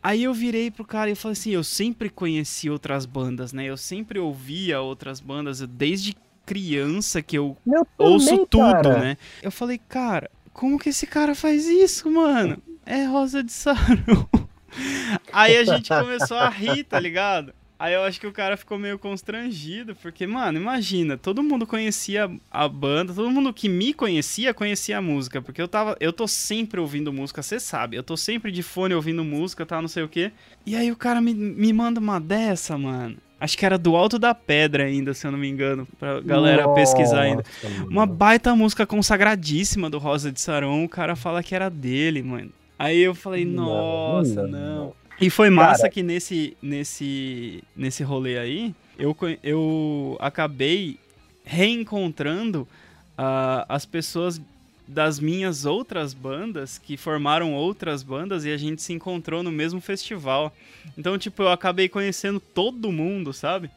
Aí 0.01 0.23
eu 0.23 0.33
virei 0.33 0.71
pro 0.71 0.83
cara 0.83 1.11
e 1.11 1.15
falei 1.15 1.33
assim, 1.33 1.51
eu 1.51 1.63
sempre 1.63 2.09
conheci 2.09 2.67
outras 2.67 3.05
bandas, 3.05 3.53
né? 3.53 3.65
Eu 3.65 3.77
sempre 3.77 4.17
ouvia 4.17 4.81
outras 4.81 5.19
bandas, 5.19 5.59
desde 5.61 6.15
criança 6.43 7.21
que 7.21 7.37
eu 7.37 7.55
Eu 7.67 7.87
ouço 7.99 8.25
também, 8.25 8.45
tudo, 8.47 8.71
cara. 8.71 8.99
né? 8.99 9.17
Eu 9.43 9.51
falei, 9.51 9.79
cara, 9.87 10.29
como 10.51 10.79
que 10.79 10.89
esse 10.89 11.05
cara 11.05 11.35
faz 11.35 11.67
isso, 11.67 12.09
mano? 12.09 12.61
É 12.83 13.05
Rosa 13.05 13.43
de 13.43 13.51
Saron. 13.51 14.27
Aí 15.31 15.55
a 15.55 15.63
gente 15.63 15.89
começou 15.89 16.37
a 16.37 16.49
rir, 16.49 16.83
tá 16.83 16.99
ligado? 16.99 17.53
Aí 17.81 17.95
eu 17.95 18.03
acho 18.03 18.19
que 18.19 18.27
o 18.27 18.31
cara 18.31 18.55
ficou 18.55 18.77
meio 18.77 18.99
constrangido, 18.99 19.95
porque, 19.95 20.27
mano, 20.27 20.59
imagina, 20.59 21.17
todo 21.17 21.41
mundo 21.41 21.65
conhecia 21.65 22.29
a 22.51 22.67
banda, 22.67 23.11
todo 23.11 23.31
mundo 23.31 23.51
que 23.51 23.67
me 23.67 23.91
conhecia 23.91 24.53
conhecia 24.53 24.99
a 24.99 25.01
música, 25.01 25.41
porque 25.41 25.59
eu 25.59 25.67
tava, 25.67 25.97
eu 25.99 26.13
tô 26.13 26.27
sempre 26.27 26.79
ouvindo 26.79 27.11
música, 27.11 27.41
você 27.41 27.59
sabe, 27.59 27.97
eu 27.97 28.03
tô 28.03 28.15
sempre 28.15 28.51
de 28.51 28.61
fone 28.61 28.93
ouvindo 28.93 29.23
música, 29.23 29.65
tá, 29.65 29.81
não 29.81 29.87
sei 29.87 30.03
o 30.03 30.07
quê. 30.07 30.31
E 30.63 30.75
aí 30.75 30.91
o 30.91 30.95
cara 30.95 31.19
me, 31.19 31.33
me 31.33 31.73
manda 31.73 31.99
uma 31.99 32.19
dessa, 32.19 32.77
mano. 32.77 33.17
Acho 33.39 33.57
que 33.57 33.65
era 33.65 33.79
do 33.79 33.95
Alto 33.95 34.19
da 34.19 34.35
Pedra 34.35 34.83
ainda, 34.83 35.15
se 35.15 35.25
eu 35.25 35.31
não 35.31 35.39
me 35.39 35.49
engano, 35.49 35.87
pra 35.97 36.21
galera 36.21 36.67
Nossa, 36.67 36.75
pesquisar 36.75 37.21
ainda. 37.21 37.43
Uma 37.89 38.05
baita 38.05 38.55
música 38.55 38.85
consagradíssima 38.85 39.89
do 39.89 39.97
Rosa 39.97 40.31
de 40.31 40.39
Saron, 40.39 40.83
o 40.83 40.89
cara 40.89 41.15
fala 41.15 41.41
que 41.41 41.55
era 41.55 41.67
dele, 41.67 42.21
mano. 42.21 42.51
Aí 42.77 42.99
eu 42.99 43.15
falei, 43.15 43.43
Não, 43.43 43.65
nossa, 43.65 44.45
não. 44.45 44.75
não. 44.75 45.00
E 45.21 45.29
foi 45.29 45.49
massa 45.49 45.83
Cara. 45.83 45.93
que 45.93 46.03
nesse, 46.03 46.57
nesse, 46.61 47.63
nesse 47.75 48.03
rolê 48.03 48.39
aí, 48.39 48.75
eu, 48.97 49.15
eu 49.43 50.17
acabei 50.19 50.97
reencontrando 51.43 52.67
ah, 53.17 53.65
as 53.69 53.85
pessoas 53.85 54.41
das 54.87 55.19
minhas 55.19 55.65
outras 55.65 56.13
bandas 56.13 56.77
que 56.77 56.97
formaram 56.97 57.53
outras 57.53 58.03
bandas 58.03 58.43
e 58.43 58.51
a 58.51 58.57
gente 58.57 58.81
se 58.81 58.91
encontrou 58.91 59.41
no 59.41 59.51
mesmo 59.51 59.79
festival. 59.79 60.53
Então, 60.97 61.17
tipo, 61.17 61.43
eu 61.43 61.49
acabei 61.49 61.87
conhecendo 61.87 62.39
todo 62.39 62.91
mundo, 62.91 63.31
sabe? 63.31 63.69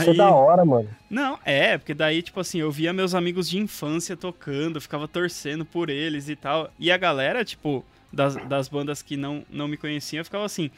Isso 0.00 0.10
é 0.10 0.14
da 0.14 0.30
hora, 0.30 0.64
mano. 0.64 0.88
Não, 1.10 1.38
é, 1.44 1.76
porque 1.76 1.92
daí, 1.92 2.22
tipo 2.22 2.40
assim, 2.40 2.58
eu 2.58 2.70
via 2.70 2.92
meus 2.92 3.14
amigos 3.14 3.50
de 3.50 3.58
infância 3.58 4.16
tocando, 4.16 4.80
ficava 4.80 5.06
torcendo 5.06 5.64
por 5.64 5.90
eles 5.90 6.28
e 6.28 6.36
tal. 6.36 6.70
E 6.78 6.90
a 6.90 6.96
galera, 6.96 7.44
tipo, 7.44 7.84
das, 8.12 8.36
das 8.46 8.68
bandas 8.68 9.02
que 9.02 9.16
não, 9.16 9.44
não 9.50 9.66
me 9.68 9.76
conheciam, 9.76 10.24
ficava 10.24 10.44
assim, 10.44 10.70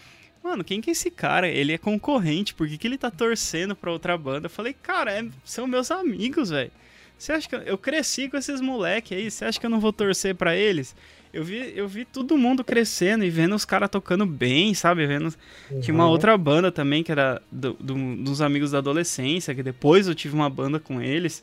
mano, 0.43 0.63
quem 0.63 0.81
que 0.81 0.91
é 0.91 0.93
esse 0.93 1.11
cara? 1.11 1.49
Ele 1.49 1.73
é 1.73 1.79
concorrente, 1.79 2.55
por 2.55 2.69
que, 2.69 2.79
que 2.79 2.87
ele 2.87 2.99
tá 2.99 3.11
torcendo 3.11 3.75
pra 3.75 3.91
outra 3.93 4.17
banda? 4.17 4.47
Eu 4.47 4.51
falei, 4.51 4.73
cara, 4.75 5.13
é- 5.13 5.27
são 5.45 5.67
meus 5.67 5.91
amigos, 5.91 6.51
velho. 6.51 6.71
Você 7.19 7.33
acha 7.33 7.49
que 7.49 7.55
eu, 7.55 7.61
eu 7.61 7.79
cresci 7.79 8.29
com 8.29 8.37
esses 8.37 8.61
moleque 8.61 9.15
aí? 9.15 9.31
Você 9.31 9.45
acha 9.45 9.59
que 9.59 9.65
eu 9.65 9.71
não 9.71 9.81
vou 9.81 9.93
torcer 9.93 10.35
pra 10.35 10.55
eles? 10.57 10.95
Eu 11.33 11.43
vi, 11.43 11.73
eu 11.75 11.89
vi 11.89 12.05
todo 12.05 12.37
mundo 12.37 12.63
crescendo 12.63 13.25
e 13.25 13.31
vendo 13.31 13.55
os 13.57 13.65
caras 13.65 13.89
tocando 13.91 14.25
bem, 14.27 14.73
sabe? 14.75 15.05
Vendo 15.07 15.35
tinha 15.81 15.95
uma 15.95 16.05
Uhum. 16.05 16.11
outra 16.11 16.37
banda 16.39 16.71
também, 16.71 17.03
que 17.03 17.11
era 17.11 17.41
do- 17.51 17.73
do- 17.75 18.17
dos 18.17 18.41
amigos 18.41 18.71
da 18.73 18.79
adolescência, 18.79 19.55
que 19.55 19.63
depois 19.63 20.07
eu 20.07 20.15
tive 20.15 20.35
uma 20.35 20.49
banda 20.51 20.79
com 20.79 21.01
eles. 21.03 21.43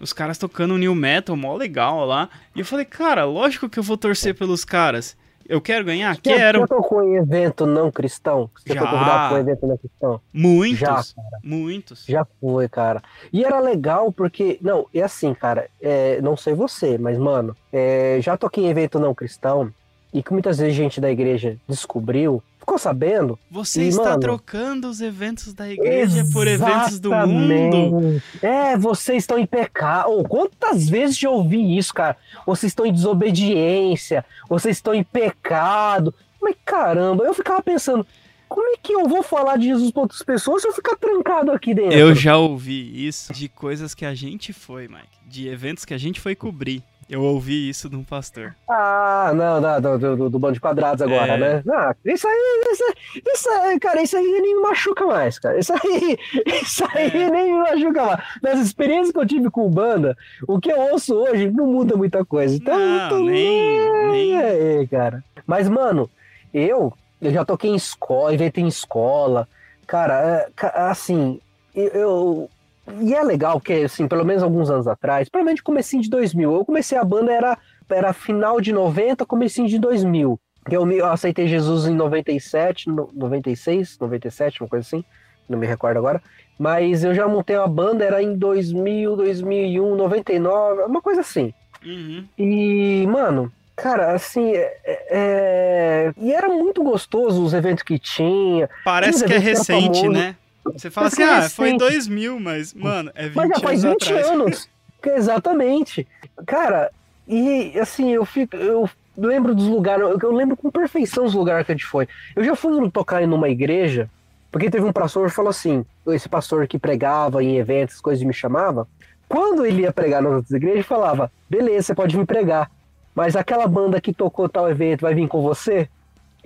Os 0.00 0.12
caras 0.12 0.38
tocando 0.38 0.78
new 0.78 0.94
metal, 0.94 1.36
mó 1.36 1.54
legal 1.54 2.04
lá. 2.06 2.28
E 2.56 2.60
eu 2.60 2.64
falei, 2.64 2.84
cara, 2.86 3.24
lógico 3.24 3.68
que 3.68 3.78
eu 3.78 3.82
vou 3.82 3.96
torcer 3.96 4.34
pelos 4.34 4.64
caras. 4.64 5.16
Eu 5.50 5.60
quero 5.60 5.84
ganhar? 5.84 6.14
Já, 6.14 6.20
Quero. 6.20 6.60
já 6.60 6.66
tocou 6.68 7.02
em 7.02 7.16
evento 7.16 7.66
não 7.66 7.90
cristão? 7.90 8.48
Você 8.54 8.72
Já. 8.72 8.80
foi 8.82 8.90
convidado 8.90 9.28
pra 9.28 9.36
um 9.36 9.40
evento 9.40 9.66
não 9.66 9.76
cristão? 9.76 10.20
Muitos. 10.32 10.78
Já, 10.78 11.02
Muitos. 11.42 12.04
Já 12.08 12.26
foi, 12.40 12.68
cara. 12.68 13.02
E 13.32 13.44
era 13.44 13.58
legal 13.58 14.12
porque. 14.12 14.58
Não, 14.62 14.86
é 14.94 15.02
assim, 15.02 15.34
cara. 15.34 15.68
é, 15.82 16.20
não 16.22 16.36
sei 16.36 16.54
você, 16.54 16.96
mas, 16.98 17.18
mano, 17.18 17.56
é, 17.72 18.18
já 18.20 18.36
toquei 18.36 18.64
em 18.64 18.68
evento 18.68 19.00
não 19.00 19.12
cristão 19.12 19.72
e 20.12 20.22
que 20.22 20.32
muitas 20.32 20.58
vezes 20.58 20.74
gente 20.74 21.00
da 21.00 21.10
igreja 21.10 21.56
descobriu, 21.68 22.42
ficou 22.58 22.78
sabendo. 22.78 23.38
Você 23.50 23.84
E, 23.84 23.88
está 23.88 24.10
mano, 24.10 24.20
trocando 24.20 24.88
os 24.88 25.00
eventos 25.00 25.52
da 25.54 25.68
igreja 25.68 26.24
por 26.32 26.46
eventos 26.46 26.98
do 26.98 27.10
mundo. 27.12 28.22
É, 28.42 28.76
vocês 28.76 29.22
estão 29.22 29.38
em 29.38 29.46
pecado. 29.46 30.10
Ou 30.10 30.24
quantas 30.24 30.88
vezes 30.88 31.18
já 31.18 31.30
ouvi 31.30 31.76
isso, 31.76 31.94
cara? 31.94 32.16
Vocês 32.46 32.70
estão 32.70 32.86
em 32.86 32.92
desobediência, 32.92 34.24
vocês 34.48 34.76
estão 34.76 34.94
em 34.94 35.02
pecado. 35.04 36.14
Mas 36.40 36.56
caramba, 36.64 37.24
eu 37.24 37.34
ficava 37.34 37.62
pensando, 37.62 38.06
como 38.48 38.68
é 38.74 38.76
que 38.82 38.92
eu 38.92 39.06
vou 39.06 39.22
falar 39.22 39.56
de 39.56 39.66
Jesus 39.66 39.90
para 39.92 40.02
outras 40.02 40.22
pessoas 40.22 40.62
se 40.62 40.68
eu 40.68 40.72
ficar 40.72 40.96
trancado 40.96 41.52
aqui 41.52 41.72
dentro? 41.74 41.92
Eu 41.92 42.14
já 42.14 42.36
ouvi 42.36 43.06
isso 43.06 43.32
de 43.32 43.48
coisas 43.48 43.94
que 43.94 44.04
a 44.04 44.14
gente 44.14 44.52
foi, 44.52 44.88
Mike. 44.88 45.06
De 45.26 45.48
eventos 45.48 45.84
que 45.84 45.94
a 45.94 45.98
gente 45.98 46.20
foi 46.20 46.34
cobrir. 46.34 46.82
Eu 47.10 47.22
ouvi 47.24 47.68
isso 47.68 47.90
de 47.90 47.96
um 47.96 48.04
pastor. 48.04 48.54
Ah, 48.68 49.32
não, 49.34 49.60
não, 49.60 49.80
do, 49.80 49.98
do, 49.98 50.16
do, 50.16 50.30
do 50.30 50.38
bando 50.38 50.54
de 50.54 50.60
quadrados 50.60 51.02
agora, 51.02 51.32
É. 51.34 51.38
né? 51.38 51.62
Ah, 51.68 51.94
isso 52.04 52.28
aí, 52.28 52.62
isso, 52.70 52.84
aí- 52.84 53.22
isso 53.34 53.48
aí, 53.50 53.80
cara, 53.80 54.00
isso 54.02 54.16
aí 54.16 54.24
nem 54.24 54.54
me 54.56 54.62
machuca 54.62 55.04
mais, 55.04 55.36
cara. 55.38 55.58
Isso 55.58 55.72
aí, 55.72 56.16
isso 56.62 56.84
aí 56.94 57.10
É. 57.22 57.30
nem 57.30 57.52
me 57.52 57.58
machuca 57.58 58.04
mais. 58.06 58.20
Das 58.40 58.60
experiências 58.60 59.10
que 59.12 59.18
eu 59.18 59.26
tive 59.26 59.50
com 59.50 59.68
banda, 59.68 60.16
o 60.46 60.60
que 60.60 60.70
eu 60.70 60.78
ouço 60.92 61.14
hoje 61.16 61.50
não 61.50 61.66
muda 61.66 61.96
muita 61.96 62.24
coisa. 62.24 62.54
Então, 62.54 62.78
Não, 62.78 63.08
tô 63.08 63.18
nem- 63.18 64.10
nem- 64.12 64.36
aí, 64.40 64.86
cara. 64.86 65.24
Mas, 65.44 65.68
mano, 65.68 66.08
eu, 66.54 66.92
eu 67.20 67.32
já 67.32 67.44
toquei 67.44 67.70
em 67.70 67.74
escola, 67.76 68.32
evento 68.32 68.58
em 68.58 68.68
escola. 68.68 69.48
Cara, 69.84 70.14
é, 70.22 70.48
ca- 70.54 70.88
assim, 70.90 71.40
eu, 71.74 71.88
eu- 71.88 72.50
E 73.00 73.14
é 73.14 73.22
legal, 73.22 73.58
porque, 73.60 73.72
assim, 73.74 74.06
pelo 74.08 74.24
menos 74.24 74.42
alguns 74.42 74.70
anos 74.70 74.86
atrás, 74.88 75.28
provavelmente 75.28 75.62
comecinho 75.62 76.02
de 76.02 76.10
2000, 76.10 76.52
eu 76.52 76.64
comecei 76.64 76.96
a 76.98 77.04
banda, 77.04 77.32
era, 77.32 77.58
era 77.88 78.12
final 78.12 78.60
de 78.60 78.72
90, 78.72 79.24
comecinho 79.26 79.68
de 79.68 79.78
2000. 79.78 80.38
Eu, 80.70 80.84
me, 80.84 80.98
eu 80.98 81.06
aceitei 81.06 81.48
Jesus 81.48 81.86
em 81.86 81.94
97, 81.94 82.88
no- 82.88 83.10
96, 83.14 83.98
97, 83.98 84.62
uma 84.62 84.68
coisa 84.68 84.86
assim, 84.86 85.04
não 85.48 85.58
me 85.58 85.66
recordo 85.66 85.96
agora. 85.96 86.22
Mas 86.58 87.02
eu 87.02 87.14
já 87.14 87.26
montei 87.26 87.56
uma 87.56 87.66
banda, 87.66 88.04
era 88.04 88.22
em 88.22 88.36
2000, 88.36 89.16
2001, 89.16 89.94
99, 89.96 90.82
uma 90.82 91.00
coisa 91.00 91.22
assim. 91.22 91.54
Uhum. 91.84 92.24
E, 92.38 93.06
mano, 93.06 93.50
cara, 93.74 94.12
assim, 94.12 94.52
é, 94.52 94.76
é- 94.84 96.12
e 96.18 96.32
era 96.32 96.48
muito 96.48 96.82
gostoso 96.82 97.42
os 97.42 97.54
eventos 97.54 97.82
que 97.82 97.98
tinha. 97.98 98.68
Parece 98.84 99.24
que 99.24 99.32
é 99.32 99.38
recente, 99.38 100.06
né? 100.08 100.36
Você 100.64 100.90
fala 100.90 101.06
assim, 101.08 101.22
ah, 101.22 101.48
foi 101.48 101.70
em 101.70 101.72
recente. 101.72 101.90
2000, 101.92 102.40
mas, 102.40 102.74
mano, 102.74 103.10
é 103.14 103.28
20 103.28 103.36
Mas 103.36 103.48
já 103.48 103.60
faz 103.60 103.84
anos 103.84 103.96
20 104.04 104.12
atrás. 104.12 104.26
anos. 104.30 104.68
Exatamente. 105.04 106.06
Cara, 106.46 106.90
e 107.26 107.78
assim, 107.78 108.10
eu 108.10 108.24
fico. 108.24 108.56
Eu 108.56 108.88
lembro 109.16 109.54
dos 109.54 109.66
lugares, 109.66 110.04
eu- 110.22 110.32
lembro 110.32 110.56
com 110.56 110.70
perfeição 110.70 111.24
os 111.24 111.34
lugares 111.34 111.64
que 111.66 111.72
a 111.72 111.74
gente 111.74 111.86
foi. 111.86 112.06
Eu 112.36 112.44
já 112.44 112.54
fui 112.54 112.90
tocar 112.90 113.26
numa 113.26 113.48
igreja, 113.48 114.08
porque 114.52 114.70
teve 114.70 114.84
um 114.84 114.92
pastor 114.92 115.28
que 115.28 115.34
falou 115.34 115.50
assim: 115.50 115.84
esse 116.08 116.28
pastor 116.28 116.66
que 116.66 116.78
pregava 116.78 117.42
em 117.42 117.56
eventos, 117.56 118.00
coisas 118.00 118.22
e 118.22 118.26
me 118.26 118.34
chamava. 118.34 118.86
Quando 119.28 119.64
ele 119.64 119.82
ia 119.82 119.92
pregar 119.92 120.20
nas 120.22 120.32
outras 120.32 120.50
igrejas, 120.50 120.76
ele 120.78 120.82
falava: 120.84 121.32
beleza, 121.48 121.82
você 121.88 121.94
pode 121.94 122.16
vir 122.16 122.26
pregar. 122.26 122.70
Mas 123.14 123.34
aquela 123.36 123.66
banda 123.66 124.00
que 124.00 124.12
tocou 124.12 124.48
tal 124.48 124.70
evento 124.70 125.00
vai 125.02 125.14
vir 125.14 125.26
com 125.28 125.42
você? 125.42 125.88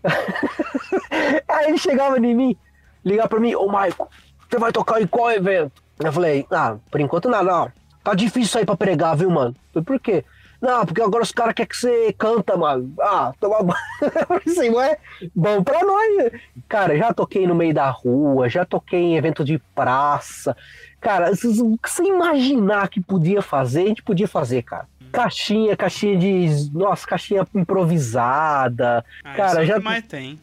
Aí 1.48 1.68
ele 1.68 1.78
chegava 1.78 2.18
em 2.18 2.34
mim, 2.34 2.56
ligar 3.04 3.28
pra 3.28 3.40
mim, 3.40 3.54
ô 3.54 3.66
Maico, 3.66 4.08
você 4.50 4.58
vai 4.58 4.72
tocar 4.72 5.00
em 5.00 5.06
qual 5.06 5.30
evento? 5.30 5.72
Eu 5.98 6.12
falei, 6.12 6.46
ah, 6.50 6.76
por 6.90 7.00
enquanto 7.00 7.28
nada, 7.28 7.44
não. 7.44 7.72
Tá 8.02 8.14
difícil 8.14 8.50
sair 8.50 8.66
pra 8.66 8.76
pregar, 8.76 9.16
viu, 9.16 9.30
mano? 9.30 9.54
Eu 9.74 9.82
falei, 9.82 9.84
por 9.84 10.00
quê? 10.00 10.24
Não, 10.60 10.86
porque 10.86 11.02
agora 11.02 11.22
os 11.22 11.30
caras 11.32 11.52
querem 11.54 11.68
que 11.68 11.76
você 11.76 12.12
canta, 12.16 12.56
mano. 12.56 12.92
Ah, 13.00 13.32
toma 13.38 13.62
banho. 13.62 13.78
Falei, 14.54 14.70
ué, 14.70 14.98
bom 15.34 15.62
pra 15.62 15.84
nós. 15.84 16.32
Cara, 16.68 16.96
já 16.96 17.12
toquei 17.12 17.46
no 17.46 17.54
meio 17.54 17.74
da 17.74 17.90
rua, 17.90 18.48
já 18.48 18.64
toquei 18.64 18.98
em 19.00 19.16
evento 19.16 19.44
de 19.44 19.58
praça. 19.74 20.56
Cara, 21.02 21.34
se 21.36 21.52
se 21.54 21.62
você 21.82 22.04
imaginar 22.04 22.88
que 22.88 22.98
podia 22.98 23.42
fazer, 23.42 23.82
a 23.82 23.86
gente 23.88 24.02
podia 24.02 24.26
fazer, 24.26 24.62
cara. 24.62 24.86
Caixinha, 25.12 25.76
caixinha 25.76 26.16
de. 26.16 26.70
Nossa, 26.72 27.06
caixinha 27.06 27.46
improvisada. 27.54 29.04
Ah, 29.22 29.34
Cara, 29.34 29.60
é 29.60 29.62
o 29.64 29.66
já- 29.66 29.74
que 29.78 29.84
mais 29.84 30.06
tem. 30.06 30.40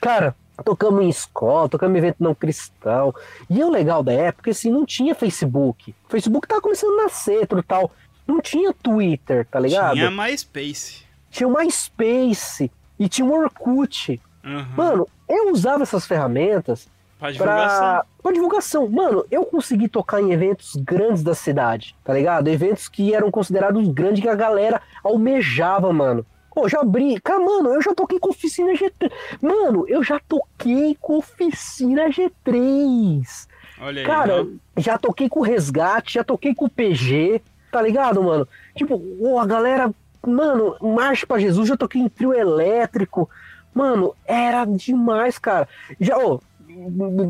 Cara, 0.00 0.34
tocamos 0.62 1.02
em 1.02 1.08
escola, 1.08 1.68
tocamos 1.68 1.94
em 1.94 1.98
evento 1.98 2.16
não 2.20 2.34
cristão. 2.34 3.14
E 3.48 3.62
o 3.62 3.70
legal 3.70 4.02
da 4.02 4.12
época, 4.12 4.50
assim, 4.50 4.70
não 4.70 4.84
tinha 4.84 5.14
Facebook. 5.14 5.94
O 6.06 6.10
Facebook 6.10 6.46
tava 6.46 6.60
começando 6.60 6.98
a 7.00 7.04
nascer, 7.04 7.46
tudo 7.46 7.62
tal. 7.62 7.90
Não 8.26 8.40
tinha 8.40 8.72
Twitter, 8.72 9.46
tá 9.46 9.58
ligado? 9.60 9.94
Tinha 9.94 10.10
MySpace. 10.10 11.02
Tinha 11.30 11.48
o 11.48 11.52
MySpace 11.52 12.70
e 12.98 13.08
tinha 13.08 13.26
o 13.26 13.32
Orkut. 13.32 14.20
Uhum. 14.44 14.66
Mano, 14.76 15.08
eu 15.28 15.50
usava 15.50 15.82
essas 15.82 16.06
ferramentas 16.06 16.88
pra 17.18 17.30
divulgação. 17.30 17.78
pra, 17.78 18.06
pra 18.22 18.32
divulgação. 18.32 18.88
Mano, 18.88 19.24
eu 19.30 19.44
consegui 19.44 19.88
tocar 19.88 20.20
em 20.20 20.32
eventos 20.32 20.76
grandes 20.76 21.22
da 21.22 21.34
cidade, 21.34 21.94
tá 22.04 22.12
ligado? 22.14 22.48
Eventos 22.48 22.88
que 22.88 23.14
eram 23.14 23.30
considerados 23.30 23.86
grandes 23.88 24.22
que 24.22 24.28
a 24.28 24.34
galera 24.34 24.80
almejava, 25.02 25.92
mano. 25.92 26.24
Pô, 26.54 26.68
já 26.68 26.80
abri. 26.80 27.20
Cara, 27.20 27.40
mano, 27.40 27.70
eu 27.70 27.82
já 27.82 27.94
toquei 27.94 28.18
com 28.18 28.30
oficina 28.30 28.72
G3. 28.72 29.10
Mano, 29.42 29.84
eu 29.88 30.02
já 30.04 30.20
toquei 30.20 30.96
com 31.00 31.18
oficina 31.18 32.08
G3. 32.08 33.48
Olha 33.80 34.00
aí. 34.00 34.06
Cara, 34.06 34.42
ó. 34.42 34.46
já 34.80 34.96
toquei 34.96 35.28
com 35.28 35.40
resgate, 35.40 36.14
já 36.14 36.24
toquei 36.24 36.54
com 36.54 36.68
PG, 36.68 37.42
tá 37.72 37.82
ligado, 37.82 38.22
mano? 38.22 38.46
Tipo, 38.76 39.02
ô, 39.20 39.38
a 39.38 39.46
galera, 39.46 39.92
mano, 40.24 40.76
Marcha 40.80 41.26
pra 41.26 41.38
Jesus, 41.38 41.68
já 41.68 41.76
toquei 41.76 42.00
em 42.00 42.08
trio 42.08 42.32
elétrico. 42.32 43.28
Mano, 43.74 44.14
era 44.24 44.64
demais, 44.64 45.38
cara. 45.38 45.68
Já, 46.00 46.16
ô, 46.16 46.40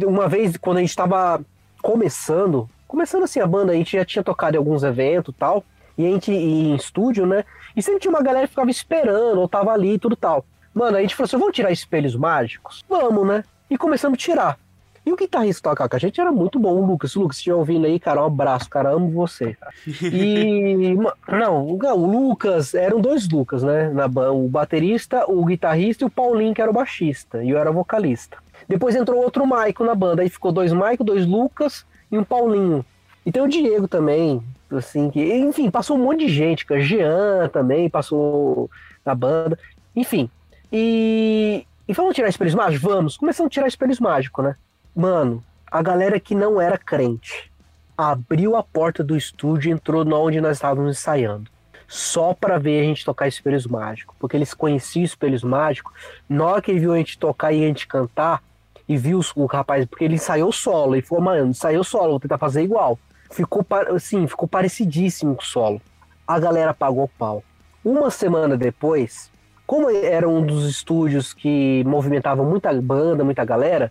uma 0.07 0.29
vez, 0.29 0.57
quando 0.59 0.79
a 0.79 0.81
gente 0.81 0.95
tava 0.95 1.41
começando, 1.83 2.69
começando 2.87 3.25
assim 3.25 3.41
a 3.41 3.47
banda, 3.47 3.73
a 3.73 3.75
gente 3.75 3.97
já 3.97 4.05
tinha 4.05 4.23
tocado 4.23 4.57
em 4.57 4.59
alguns 4.59 4.83
eventos 4.83 5.35
e 5.35 5.39
tal, 5.39 5.65
e 5.97 6.07
a 6.07 6.11
gente 6.11 6.31
ia 6.31 6.39
em 6.39 6.75
estúdio, 6.75 7.27
né? 7.27 7.45
E 7.77 7.83
sempre 7.83 8.01
tinha 8.01 8.11
uma 8.11 8.23
galera 8.23 8.47
que 8.47 8.53
ficava 8.53 8.71
esperando, 8.71 9.41
ou 9.41 9.49
tava 9.49 9.73
ali 9.73 9.95
e 9.95 9.99
tudo 9.99 10.17
tal. 10.17 10.45
Mano, 10.73 10.97
a 10.97 11.01
gente 11.01 11.15
falou 11.15 11.27
assim: 11.27 11.39
vamos 11.39 11.55
tirar 11.55 11.71
espelhos 11.71 12.17
mágicos? 12.17 12.85
Vamos, 12.89 13.27
né? 13.27 13.45
E 13.71 13.79
começamos 13.79 14.17
a 14.17 14.21
tirar. 14.21 14.59
E 15.07 15.13
o 15.13 15.17
guitarrista 15.17 15.69
tocava 15.69 15.89
com 15.89 15.97
a 15.97 15.99
gente 15.99 16.19
era 16.19 16.33
muito 16.33 16.59
bom, 16.59 16.77
o 16.77 16.87
Lucas. 16.87 17.15
O 17.15 17.21
Lucas, 17.21 17.37
se 17.37 17.41
estiver 17.41 17.57
ouvindo 17.57 17.87
aí, 17.87 18.01
cara, 18.01 18.23
um 18.23 18.27
abraço, 18.27 18.71
cara, 18.71 18.91
amo 18.91 19.11
você. 19.11 19.53
Cara. 19.55 19.73
E. 20.03 20.97
não, 21.29 21.67
o 21.67 21.79
o 21.79 22.07
Lucas, 22.07 22.75
eram 22.75 23.01
dois 23.01 23.29
Lucas, 23.29 23.63
né? 23.63 23.91
Na 23.91 24.09
banda, 24.09 24.33
o 24.33 24.49
baterista, 24.49 25.31
o 25.31 25.45
guitarrista 25.45 26.05
e 26.05 26.07
o 26.07 26.11
Paulinho, 26.11 26.55
que 26.55 26.63
era 26.63 26.71
o 26.71 26.75
baixista. 26.75 27.45
E 27.45 27.51
eu 27.51 27.59
era 27.59 27.71
vocalista. 27.71 28.39
Depois 28.67 28.97
entrou 28.97 29.23
outro 29.23 29.47
Maico 29.47 29.85
na 29.85 29.95
banda. 29.95 30.23
Aí 30.23 30.31
ficou 30.31 30.51
dois 30.51 30.73
Maico, 30.73 31.05
dois 31.05 31.27
Lucas 31.27 31.85
e 32.11 32.17
um 32.17 32.25
Paulinho. 32.25 32.85
E 33.27 33.33
tem 33.33 33.43
o 33.43 33.49
Diego 33.49 33.87
também, 33.87 34.43
assim, 34.79 35.11
que. 35.11 35.21
Enfim, 35.21 35.71
passou 35.71 35.97
um 35.97 36.05
monte 36.05 36.27
de 36.27 36.33
gente, 36.33 36.65
cara. 36.65 36.81
Jean 36.81 37.49
também 37.53 37.89
passou 37.89 38.71
na 39.05 39.15
banda. 39.15 39.59
Enfim. 39.95 40.29
E. 40.73 41.67
E 41.87 41.93
vamos 41.93 42.15
tirar 42.15 42.29
espelhos 42.29 42.55
mágicos? 42.55 42.83
Vamos. 42.83 43.17
Começamos 43.17 43.51
a 43.51 43.53
tirar 43.53 43.67
espelhos 43.67 44.01
mágicos, 44.01 44.45
né? 44.45 44.57
Mano, 44.97 45.45
a 45.71 45.83
galera 45.83 46.19
que 46.19 46.35
não 46.35 46.61
era 46.61 46.79
crente 46.79 47.51
abriu 47.97 48.57
a 48.57 48.63
porta 48.63 49.05
do 49.05 49.17
estúdio 49.17 49.69
e 49.69 49.73
entrou 49.73 50.05
onde 50.15 50.41
nós 50.41 50.57
estávamos 50.57 50.99
ensaiando. 50.99 51.51
Só 51.87 52.33
pra 52.33 52.59
ver 52.59 52.81
a 52.81 52.85
gente 52.85 53.05
tocar 53.05 53.29
espelhos 53.29 53.67
mágicos. 53.67 54.17
Porque 54.19 54.37
eles 54.37 54.55
conheciam 54.55 55.05
espelhos 55.05 55.43
mágicos. 55.43 55.93
Na 56.29 56.45
hora 56.47 56.63
que 56.63 56.71
ele 56.71 56.81
viu 56.81 56.93
a 56.93 56.97
gente 56.97 57.19
tocar 57.19 57.53
e 57.53 57.63
a 57.63 57.67
gente 57.67 57.87
cantar, 57.87 58.43
e 58.89 58.97
viu 58.97 59.21
o 59.37 59.47
rapaz, 59.47 59.87
porque 59.87 60.05
ele 60.05 60.15
ensaiou 60.15 60.53
solo, 60.53 60.97
e 60.97 61.03
falou, 61.03 61.25
mano, 61.25 61.51
ensaiou 61.51 61.85
solo, 61.85 62.11
vou 62.11 62.21
tentar 62.21 62.39
fazer 62.39 62.63
igual. 62.63 62.99
Ficou, 63.35 63.67
assim, 63.93 64.29
ficou 64.29 64.47
parecidíssimo 64.47 65.35
com 65.35 65.43
o 65.43 65.45
solo. 65.45 65.83
A 66.25 66.39
galera 66.39 66.73
pagou 66.73 67.11
pau. 67.19 67.43
Uma 67.85 68.09
semana 68.09 68.57
depois, 68.57 69.29
como 69.67 69.91
era 69.91 70.29
um 70.29 70.47
dos 70.47 70.69
estúdios 70.69 71.35
que 71.35 71.83
movimentavam 71.85 72.49
muita 72.49 72.73
banda, 72.81 73.25
muita 73.25 73.45
galera, 73.45 73.91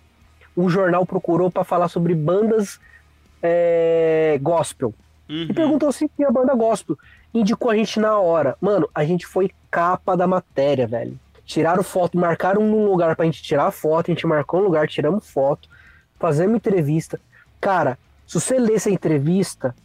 o 0.55 0.69
jornal 0.69 1.05
procurou 1.05 1.51
para 1.51 1.65
falar 1.65 1.89
sobre 1.89 2.15
bandas 2.15 2.79
é, 3.41 4.39
gospel. 4.41 4.93
Uhum. 5.27 5.47
E 5.49 5.53
perguntou 5.53 5.91
se 5.91 6.09
tinha 6.15 6.31
banda 6.31 6.55
gospel. 6.55 6.97
Indicou 7.33 7.69
a 7.69 7.75
gente 7.75 7.99
na 7.99 8.17
hora. 8.17 8.55
Mano, 8.61 8.89
a 8.95 9.03
gente 9.03 9.27
foi 9.27 9.51
capa 9.69 10.15
da 10.15 10.25
matéria, 10.25 10.87
velho. 10.87 11.19
Tiraram 11.45 11.83
foto, 11.83 12.17
marcaram 12.17 12.61
um 12.61 12.85
lugar 12.85 13.13
pra 13.17 13.25
gente 13.25 13.43
tirar 13.43 13.65
a 13.65 13.71
foto, 13.71 14.09
a 14.09 14.13
gente 14.13 14.25
marcou 14.25 14.61
um 14.61 14.63
lugar, 14.63 14.87
tiramos 14.87 15.29
foto, 15.29 15.67
fazemos 16.17 16.55
entrevista. 16.55 17.19
Cara, 17.59 17.97
se 18.39 18.47
você 18.47 18.57
lesse 18.57 18.89
a 18.89 18.91
entrevista, 18.91 19.75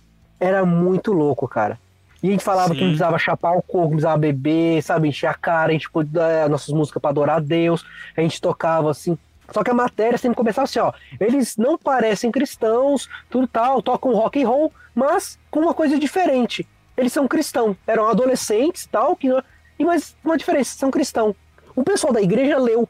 era 0.40 0.64
muito 0.64 1.12
louco, 1.12 1.46
cara. 1.46 1.78
E 2.22 2.28
a 2.28 2.30
gente 2.32 2.42
falava 2.42 2.70
que 2.70 2.76
Sim. 2.76 2.80
não 2.80 2.90
precisava 2.90 3.18
chapar 3.18 3.52
o 3.52 3.62
coco, 3.62 3.80
não 3.80 3.90
precisava 3.90 4.16
beber, 4.16 4.82
sabe, 4.82 5.08
encher 5.08 5.28
a 5.28 5.34
cara, 5.34 5.70
a 5.70 5.72
gente 5.72 5.90
pôde 5.90 6.10
dar 6.10 6.44
as 6.44 6.50
nossas 6.50 6.74
músicas 6.74 7.00
pra 7.00 7.10
adorar 7.10 7.36
a 7.36 7.40
Deus, 7.40 7.84
a 8.16 8.20
gente 8.20 8.40
tocava 8.40 8.90
assim. 8.90 9.16
Só 9.50 9.62
que 9.62 9.70
a 9.70 9.74
matéria 9.74 10.18
sempre 10.18 10.36
começava 10.36 10.64
assim, 10.64 10.78
ó. 10.78 10.92
Eles 11.20 11.56
não 11.56 11.78
parecem 11.78 12.30
cristãos, 12.30 13.08
tudo 13.30 13.46
tal, 13.46 13.82
tocam 13.82 14.12
rock 14.14 14.42
and 14.42 14.48
roll, 14.48 14.72
mas 14.94 15.38
com 15.50 15.60
uma 15.60 15.74
coisa 15.74 15.98
diferente. 15.98 16.66
Eles 16.96 17.12
são 17.12 17.28
cristãos, 17.28 17.76
eram 17.86 18.08
adolescentes, 18.08 18.86
tal, 18.86 19.14
que 19.14 19.28
e 19.78 19.84
mas 19.84 20.16
uma 20.24 20.36
diferença, 20.36 20.76
são 20.76 20.90
cristãos. 20.90 21.36
O 21.76 21.84
pessoal 21.84 22.12
da 22.12 22.20
igreja 22.20 22.58
leu 22.58 22.88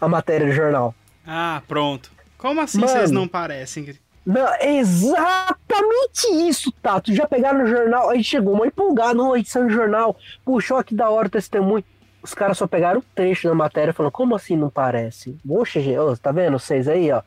a 0.00 0.08
matéria 0.08 0.46
do 0.46 0.52
jornal. 0.52 0.94
Ah, 1.26 1.60
pronto. 1.68 2.10
Como 2.38 2.60
assim 2.60 2.80
Mano. 2.80 2.92
vocês 2.92 3.10
não 3.10 3.28
parecem? 3.28 3.94
Não, 4.24 4.48
exatamente 4.60 6.28
isso, 6.48 6.70
Tato. 6.80 7.12
Já 7.12 7.26
pegaram 7.26 7.58
no 7.58 7.66
jornal, 7.66 8.10
aí 8.10 8.22
chegou 8.22 8.54
uma 8.54 8.66
empolgada, 8.66 9.14
não, 9.14 9.36
edição 9.36 9.66
do 9.66 9.72
jornal, 9.72 10.16
puxou 10.44 10.76
aqui 10.76 10.94
da 10.94 11.10
hora 11.10 11.26
o 11.26 11.30
testemunho. 11.30 11.84
Os 12.22 12.32
caras 12.32 12.56
só 12.56 12.68
pegaram 12.68 13.00
o 13.00 13.04
trecho 13.14 13.48
da 13.48 13.54
matéria 13.54 13.92
falando, 13.92 14.12
como 14.12 14.36
assim 14.36 14.56
não 14.56 14.70
parece? 14.70 15.36
Poxa, 15.46 15.80
gente, 15.80 16.20
tá 16.20 16.30
vendo? 16.30 16.58
Vocês 16.58 16.86
aí, 16.86 17.10
ó. 17.10 17.22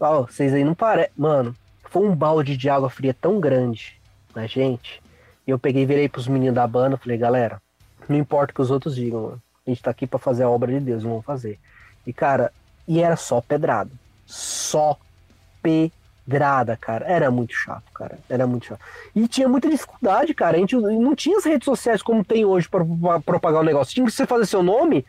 Ó, 0.00 0.22
vocês 0.22 0.52
aí 0.52 0.64
não 0.64 0.74
parecem. 0.74 1.12
Mano, 1.16 1.54
foi 1.88 2.02
um 2.02 2.14
balde 2.14 2.56
de 2.56 2.68
água 2.68 2.90
fria 2.90 3.14
tão 3.14 3.38
grande 3.38 4.00
na 4.34 4.46
gente. 4.46 5.00
E 5.46 5.50
eu 5.50 5.58
peguei 5.58 5.86
virei 5.86 6.08
pros 6.08 6.26
meninos 6.26 6.54
da 6.54 6.66
banda 6.66 6.96
falei, 6.96 7.16
galera, 7.16 7.62
não 8.08 8.16
importa 8.16 8.50
o 8.52 8.54
que 8.54 8.62
os 8.62 8.70
outros 8.72 8.96
digam, 8.96 9.22
mano. 9.22 9.42
A 9.66 9.70
gente 9.70 9.82
tá 9.82 9.90
aqui 9.90 10.06
pra 10.06 10.18
fazer 10.18 10.42
a 10.42 10.50
obra 10.50 10.72
de 10.72 10.80
Deus, 10.80 11.04
vamos 11.04 11.24
fazer. 11.24 11.58
E, 12.04 12.12
cara, 12.12 12.52
e 12.88 13.00
era 13.00 13.14
só 13.14 13.40
pedrada. 13.40 13.90
Só 14.26 14.98
pedrada, 16.30 16.76
cara. 16.76 17.04
Era 17.06 17.30
muito 17.30 17.52
chato, 17.54 17.90
cara. 17.92 18.18
Era 18.28 18.46
muito 18.46 18.66
chato. 18.66 18.80
E 19.14 19.26
tinha 19.26 19.48
muita 19.48 19.68
dificuldade, 19.68 20.32
cara. 20.32 20.56
A 20.56 20.60
gente 20.60 20.76
não 20.76 21.14
tinha 21.14 21.38
as 21.38 21.44
redes 21.44 21.64
sociais 21.64 22.02
como 22.02 22.24
tem 22.24 22.44
hoje 22.44 22.68
pra 22.68 22.84
propagar 23.20 23.60
o 23.60 23.64
negócio. 23.64 23.92
Tinha 23.94 24.06
que 24.06 24.12
você 24.12 24.26
fazer 24.26 24.46
seu 24.46 24.62
nome 24.62 25.04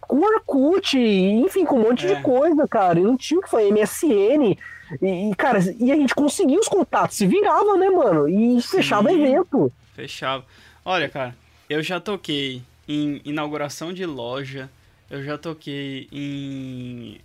com 0.00 0.18
Orkut, 0.20 0.98
enfim, 0.98 1.64
com 1.64 1.76
um 1.78 1.82
monte 1.82 2.06
É. 2.06 2.14
de 2.14 2.22
coisa, 2.22 2.66
cara. 2.66 2.98
E 2.98 3.02
não 3.02 3.16
tinha 3.16 3.38
o 3.38 3.42
que 3.42 3.50
foi 3.50 3.68
MSN. 3.70 4.56
E, 5.02 5.30
e, 5.30 5.34
cara, 5.36 5.58
e 5.78 5.92
a 5.92 5.96
gente 5.96 6.14
conseguia 6.14 6.58
os 6.58 6.66
contatos, 6.68 7.16
se 7.16 7.26
virava, 7.26 7.76
né, 7.76 7.88
mano? 7.90 8.28
E 8.28 8.60
Sim. 8.62 8.68
fechava 8.78 9.12
evento. 9.12 9.70
Fechava. 9.94 10.44
Olha, 10.84 11.08
cara, 11.08 11.36
eu 11.68 11.82
já 11.82 12.00
toquei 12.00 12.62
em 12.88 13.20
inauguração 13.24 13.92
de 13.92 14.06
loja, 14.06 14.70
eu 15.10 15.22
já 15.22 15.36
toquei 15.36 16.08
em. 16.10 17.20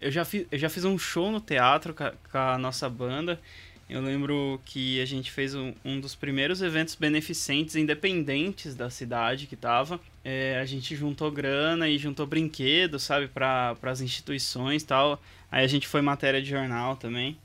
Eu 0.00 0.10
já, 0.10 0.24
fiz, 0.24 0.46
eu 0.50 0.58
já 0.58 0.68
fiz 0.68 0.84
um 0.84 0.98
show 0.98 1.30
no 1.30 1.40
teatro 1.40 1.94
com 1.94 2.04
a, 2.04 2.10
com 2.10 2.38
a 2.38 2.58
nossa 2.58 2.88
banda. 2.88 3.40
Eu 3.88 4.02
lembro 4.02 4.60
que 4.64 5.00
a 5.00 5.04
gente 5.04 5.30
fez 5.30 5.54
um, 5.54 5.72
um 5.84 6.00
dos 6.00 6.14
primeiros 6.14 6.60
eventos 6.60 6.96
beneficentes 6.96 7.76
independentes 7.76 8.74
da 8.74 8.90
cidade 8.90 9.46
que 9.46 9.54
tava. 9.54 10.00
É, 10.24 10.58
a 10.60 10.64
gente 10.64 10.96
juntou 10.96 11.30
grana 11.30 11.88
e 11.88 11.96
juntou 11.96 12.26
brinquedos, 12.26 13.04
sabe, 13.04 13.28
para 13.28 13.76
as 13.82 14.00
instituições 14.00 14.82
e 14.82 14.86
tal. 14.86 15.22
Aí 15.50 15.64
a 15.64 15.68
gente 15.68 15.86
foi 15.86 16.02
matéria 16.02 16.42
de 16.42 16.50
jornal 16.50 16.96
também. 16.96 17.38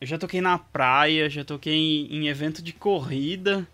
Eu 0.00 0.06
já 0.08 0.18
toquei 0.18 0.40
na 0.40 0.58
praia, 0.58 1.30
já 1.30 1.44
toquei 1.44 1.72
em, 1.72 2.16
em 2.16 2.28
evento 2.28 2.60
de 2.60 2.72
corrida, 2.72 3.66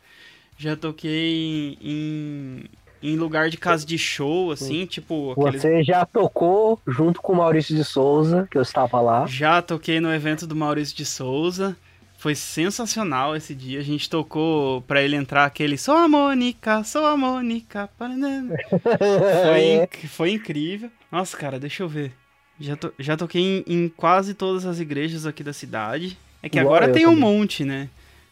já 0.59 0.77
toquei 0.77 1.79
em, 1.81 2.65
em 3.03 3.17
lugar 3.17 3.51
de 3.51 3.57
casa 3.57 3.85
de 3.85 3.99
show, 3.99 4.51
assim, 4.53 4.87
tipo 4.87 5.33
aqueles. 5.33 5.61
Você 5.63 5.83
já 5.83 6.05
tocou 6.07 6.81
junto 6.87 7.21
com 7.21 7.33
o 7.33 7.37
Maurício 7.37 7.75
de 7.75 7.85
Souza, 7.85 8.47
que 8.51 8.57
eu 8.57 8.63
estava 8.63 9.01
lá. 9.01 9.27
Já 9.27 9.61
toquei 9.61 10.01
no 10.01 10.13
evento 10.13 10.47
do 10.47 10.55
Maurício 10.55 10.97
de 10.97 11.05
Souza. 11.05 11.77
Foi 12.17 12.37
sensacional 12.37 13.35
esse 13.35 13.53
dia. 13.53 13.81
A 13.81 13.83
gente 13.83 14.09
tocou 14.09 14.81
pra 14.83 15.03
ele 15.03 15.17
entrar 15.17 15.45
aquele 15.45 15.77
Sou 15.77 15.97
a 15.97 16.09
Mônica, 16.09 16.85
sou 16.85 17.05
a 17.05 17.17
Mônica. 17.17 17.91
Paranã." 17.99 18.45
Foi, 18.79 19.61
É. 19.65 19.89
foi 20.09 20.31
incrível. 20.33 20.89
Nossa, 21.11 21.37
cara, 21.37 21.59
deixa 21.59 21.83
eu 21.83 21.89
ver. 21.89 22.13
Já, 22.61 22.77
to- 22.77 22.95
já 22.99 23.17
toquei 23.17 23.43
em, 23.43 23.65
em 23.67 23.89
quase 23.89 24.35
todas 24.35 24.65
as 24.65 24.79
igrejas 24.79 25.27
aqui 25.27 25.43
da 25.43 25.53
cidade. 25.53 26.17
É 26.41 26.49
que 26.49 26.61
Igual 26.61 26.77
agora 26.77 26.93
tem 26.93 27.07
um 27.07 27.15
também. 27.15 27.21
monte, 27.23 27.65
né? 27.65 27.89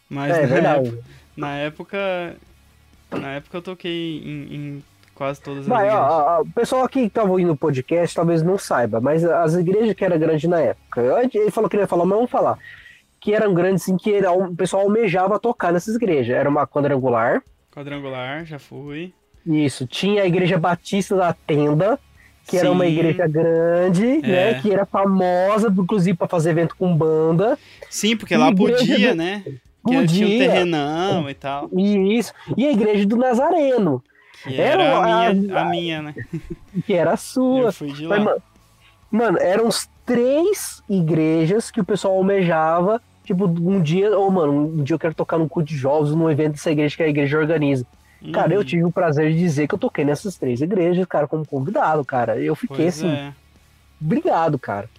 Mas 0.09 0.37
É 0.37 0.41
na, 0.41 0.47
verdade. 0.47 0.87
época, 0.87 1.03
na 1.35 1.55
época. 1.57 2.37
Na 3.19 3.33
época 3.33 3.57
eu 3.57 3.61
toquei 3.61 4.19
em, 4.23 4.55
em 4.55 4.83
quase 5.13 5.41
todas 5.41 5.61
as 5.63 5.67
Vai, 5.67 5.87
igrejas. 5.87 6.39
o 6.41 6.45
pessoal 6.53 6.83
aqui 6.83 7.03
que 7.03 7.09
tava 7.09 7.29
ouvindo 7.29 7.51
o 7.53 7.57
podcast 7.57 8.15
talvez 8.15 8.41
não 8.41 8.57
saiba, 8.57 8.99
mas 9.01 9.23
as 9.23 9.53
igrejas 9.55 9.93
que 9.95 10.03
eram 10.05 10.17
grandes 10.17 10.49
na 10.49 10.59
época, 10.59 11.01
ele 11.33 11.51
falou 11.51 11.69
que 11.69 11.75
não 11.75 11.83
ia 11.83 11.87
falar, 11.87 12.05
mas 12.05 12.15
vamos 12.15 12.31
falar. 12.31 12.57
Que 13.19 13.33
eram 13.35 13.53
grandes, 13.53 13.83
assim, 13.83 13.97
que 13.97 14.11
era, 14.13 14.31
o 14.31 14.55
pessoal 14.55 14.83
almejava 14.83 15.37
tocar 15.39 15.71
nessas 15.71 15.95
igrejas. 15.95 16.35
Era 16.35 16.49
uma 16.49 16.65
quadrangular, 16.65 17.43
Quadrangular, 17.71 18.45
já 18.45 18.57
fui. 18.59 19.13
isso. 19.45 19.85
Tinha 19.85 20.23
a 20.23 20.25
igreja 20.27 20.57
Batista 20.57 21.15
da 21.15 21.31
Tenda, 21.31 21.99
que 22.47 22.57
era 22.57 22.71
uma 22.71 22.83
Sim. 22.85 22.91
igreja 22.91 23.27
grande, 23.27 24.05
É. 24.25 24.53
né? 24.53 24.61
Que 24.61 24.73
era 24.73 24.85
famosa, 24.85 25.67
inclusive, 25.69 26.17
para 26.17 26.27
fazer 26.27 26.49
evento 26.49 26.75
com 26.75 26.95
banda. 26.97 27.57
Sim, 27.89 28.17
porque 28.17 28.35
lá 28.35 28.53
podia, 28.53 29.11
do- 29.11 29.15
né? 29.15 29.43
Que 29.87 30.05
tinha 30.07 30.27
um 30.27 30.37
terrenão 30.37 31.29
e 31.29 31.33
tal. 31.33 31.69
Isso. 31.77 32.33
E 32.55 32.67
a 32.67 32.71
igreja 32.71 33.05
do 33.05 33.15
Nazareno, 33.17 34.03
Que 34.43 34.53
Era 34.59 34.83
era 34.83 34.97
a 34.97 35.27
a- 35.27 35.33
minha, 35.33 35.59
a 35.59 35.65
minha, 35.65 36.01
né? 36.01 36.15
que 36.85 36.93
era 36.93 37.13
a 37.13 37.17
sua. 37.17 37.67
Eu 37.69 37.73
fui 37.73 37.91
de 37.91 38.05
Mas, 38.07 38.19
lá. 38.19 38.25
mano, 38.25 38.41
mano, 39.11 39.37
eram 39.39 39.67
uns 39.67 39.89
três 40.05 40.81
igrejas 40.89 41.71
que 41.71 41.79
o 41.81 41.85
pessoal 41.85 42.15
almejava. 42.15 43.01
Tipo, 43.23 43.45
um 43.45 43.81
dia, 43.81 44.17
ou 44.17 44.29
mano, 44.31 44.51
um 44.79 44.83
dia 44.83 44.95
eu 44.95 44.99
quero 44.99 45.13
tocar 45.13 45.37
num 45.37 45.47
culto 45.47 45.69
de 45.69 45.77
jovens, 45.77 46.13
num 46.15 46.29
evento 46.29 46.53
dessa 46.53 46.71
igreja 46.71 46.95
que 46.97 47.03
a 47.03 47.07
igreja 47.07 47.37
organiza. 47.37 47.85
Cara, 48.33 48.53
eu 48.53 48.59
Uhum. 48.59 48.65
tive 48.65 48.83
o 48.83 48.91
prazer 48.91 49.31
de 49.31 49.39
dizer 49.39 49.67
que 49.67 49.73
eu 49.73 49.79
toquei 49.79 50.03
nessas 50.05 50.37
três 50.37 50.61
igrejas, 50.61 51.05
cara, 51.07 51.27
como 51.27 51.45
convidado, 51.45 52.03
cara. 52.05 52.37
Eu 52.39 52.55
fiquei 52.55 52.77
Pois 52.77 52.97
assim, 53.03 53.09
é, 53.11 53.31
obrigado, 53.99 54.59
cara. 54.59 54.89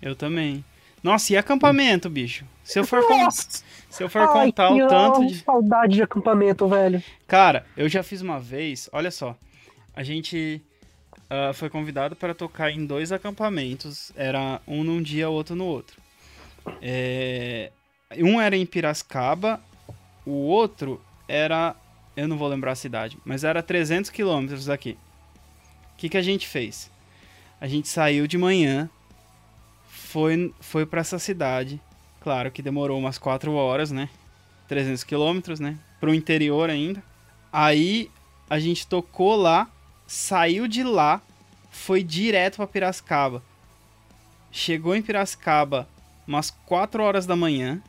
eu 0.00 0.16
também. 0.16 0.64
Nossa, 1.02 1.32
e 1.32 1.36
acampamento, 1.36 2.08
bicho? 2.08 2.44
Se 2.64 2.78
eu 2.78 2.84
for, 2.86 3.00
Nossa! 3.08 3.62
Se 3.92 4.02
eu 4.02 4.08
for 4.08 4.22
Ai, 4.22 4.46
contar 4.46 4.70
o 4.72 4.88
tanto 4.88 5.26
de. 5.26 5.36
saudade 5.36 5.94
de 5.94 6.02
acampamento, 6.02 6.66
velho. 6.66 7.02
Cara, 7.26 7.66
eu 7.76 7.88
já 7.88 8.02
fiz 8.02 8.22
uma 8.22 8.40
vez, 8.40 8.88
olha 8.92 9.10
só. 9.10 9.36
A 9.94 10.02
gente 10.02 10.62
ah, 11.28 11.52
foi 11.54 11.70
convidado 11.70 12.16
para 12.16 12.34
tocar 12.34 12.70
em 12.70 12.84
dois 12.84 13.10
acampamentos. 13.12 14.10
Era 14.16 14.60
um 14.66 14.82
num 14.82 15.02
dia, 15.02 15.28
outro 15.28 15.54
no 15.54 15.66
outro. 15.66 16.00
É, 16.80 17.70
um 18.18 18.40
era 18.40 18.56
em 18.56 18.66
Piracicaba, 18.66 19.60
o 20.26 20.32
outro 20.32 21.00
era. 21.28 21.74
Eu 22.14 22.28
não 22.28 22.36
vou 22.36 22.48
lembrar 22.48 22.72
a 22.72 22.74
cidade, 22.74 23.16
mas 23.24 23.44
era 23.44 23.62
300 23.62 24.10
quilômetros 24.10 24.66
daqui. 24.66 24.98
O 25.94 25.96
que, 25.96 26.08
que 26.10 26.16
a 26.18 26.22
gente 26.22 26.46
fez? 26.46 26.90
A 27.58 27.66
gente 27.66 27.88
saiu 27.88 28.26
de 28.26 28.36
manhã, 28.36 28.90
foi, 29.86 30.52
foi 30.60 30.84
para 30.84 31.00
essa 31.00 31.18
cidade. 31.18 31.80
Claro 32.22 32.52
que 32.52 32.62
demorou 32.62 32.96
umas 32.96 33.18
4 33.18 33.52
horas, 33.52 33.90
né? 33.90 34.08
300 34.68 35.02
quilômetros, 35.02 35.58
né? 35.58 35.76
Pro 35.98 36.14
interior 36.14 36.70
ainda. 36.70 37.02
Aí 37.52 38.08
a 38.48 38.60
gente 38.60 38.86
tocou 38.86 39.34
lá, 39.34 39.68
saiu 40.06 40.68
de 40.68 40.84
lá, 40.84 41.20
foi 41.68 42.00
direto 42.00 42.58
para 42.58 42.66
Piracicaba. 42.68 43.42
Chegou 44.52 44.94
em 44.94 45.02
Piracicaba 45.02 45.88
umas 46.24 46.50
4 46.50 47.02
horas 47.02 47.26
da 47.26 47.34
manhã 47.34 47.82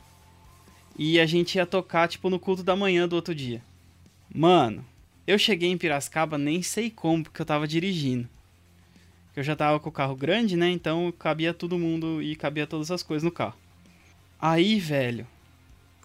e 0.98 1.20
a 1.20 1.26
gente 1.26 1.54
ia 1.54 1.64
tocar 1.64 2.08
tipo 2.08 2.28
no 2.28 2.40
culto 2.40 2.64
da 2.64 2.74
manhã 2.74 3.06
do 3.06 3.14
outro 3.14 3.34
dia. 3.34 3.62
Mano, 4.34 4.84
eu 5.28 5.38
cheguei 5.38 5.70
em 5.70 5.78
Piracicaba 5.78 6.36
nem 6.36 6.60
sei 6.60 6.90
como, 6.90 7.22
porque 7.22 7.40
eu 7.40 7.46
tava 7.46 7.68
dirigindo. 7.68 8.28
Eu 9.36 9.44
já 9.44 9.54
tava 9.54 9.78
com 9.78 9.90
o 9.90 9.92
carro 9.92 10.16
grande, 10.16 10.56
né? 10.56 10.70
Então 10.70 11.12
cabia 11.16 11.54
todo 11.54 11.78
mundo 11.78 12.20
e 12.20 12.34
cabia 12.34 12.66
todas 12.66 12.90
as 12.90 13.02
coisas 13.02 13.22
no 13.22 13.30
carro. 13.30 13.62
Aí, 14.40 14.78
velho, 14.78 15.26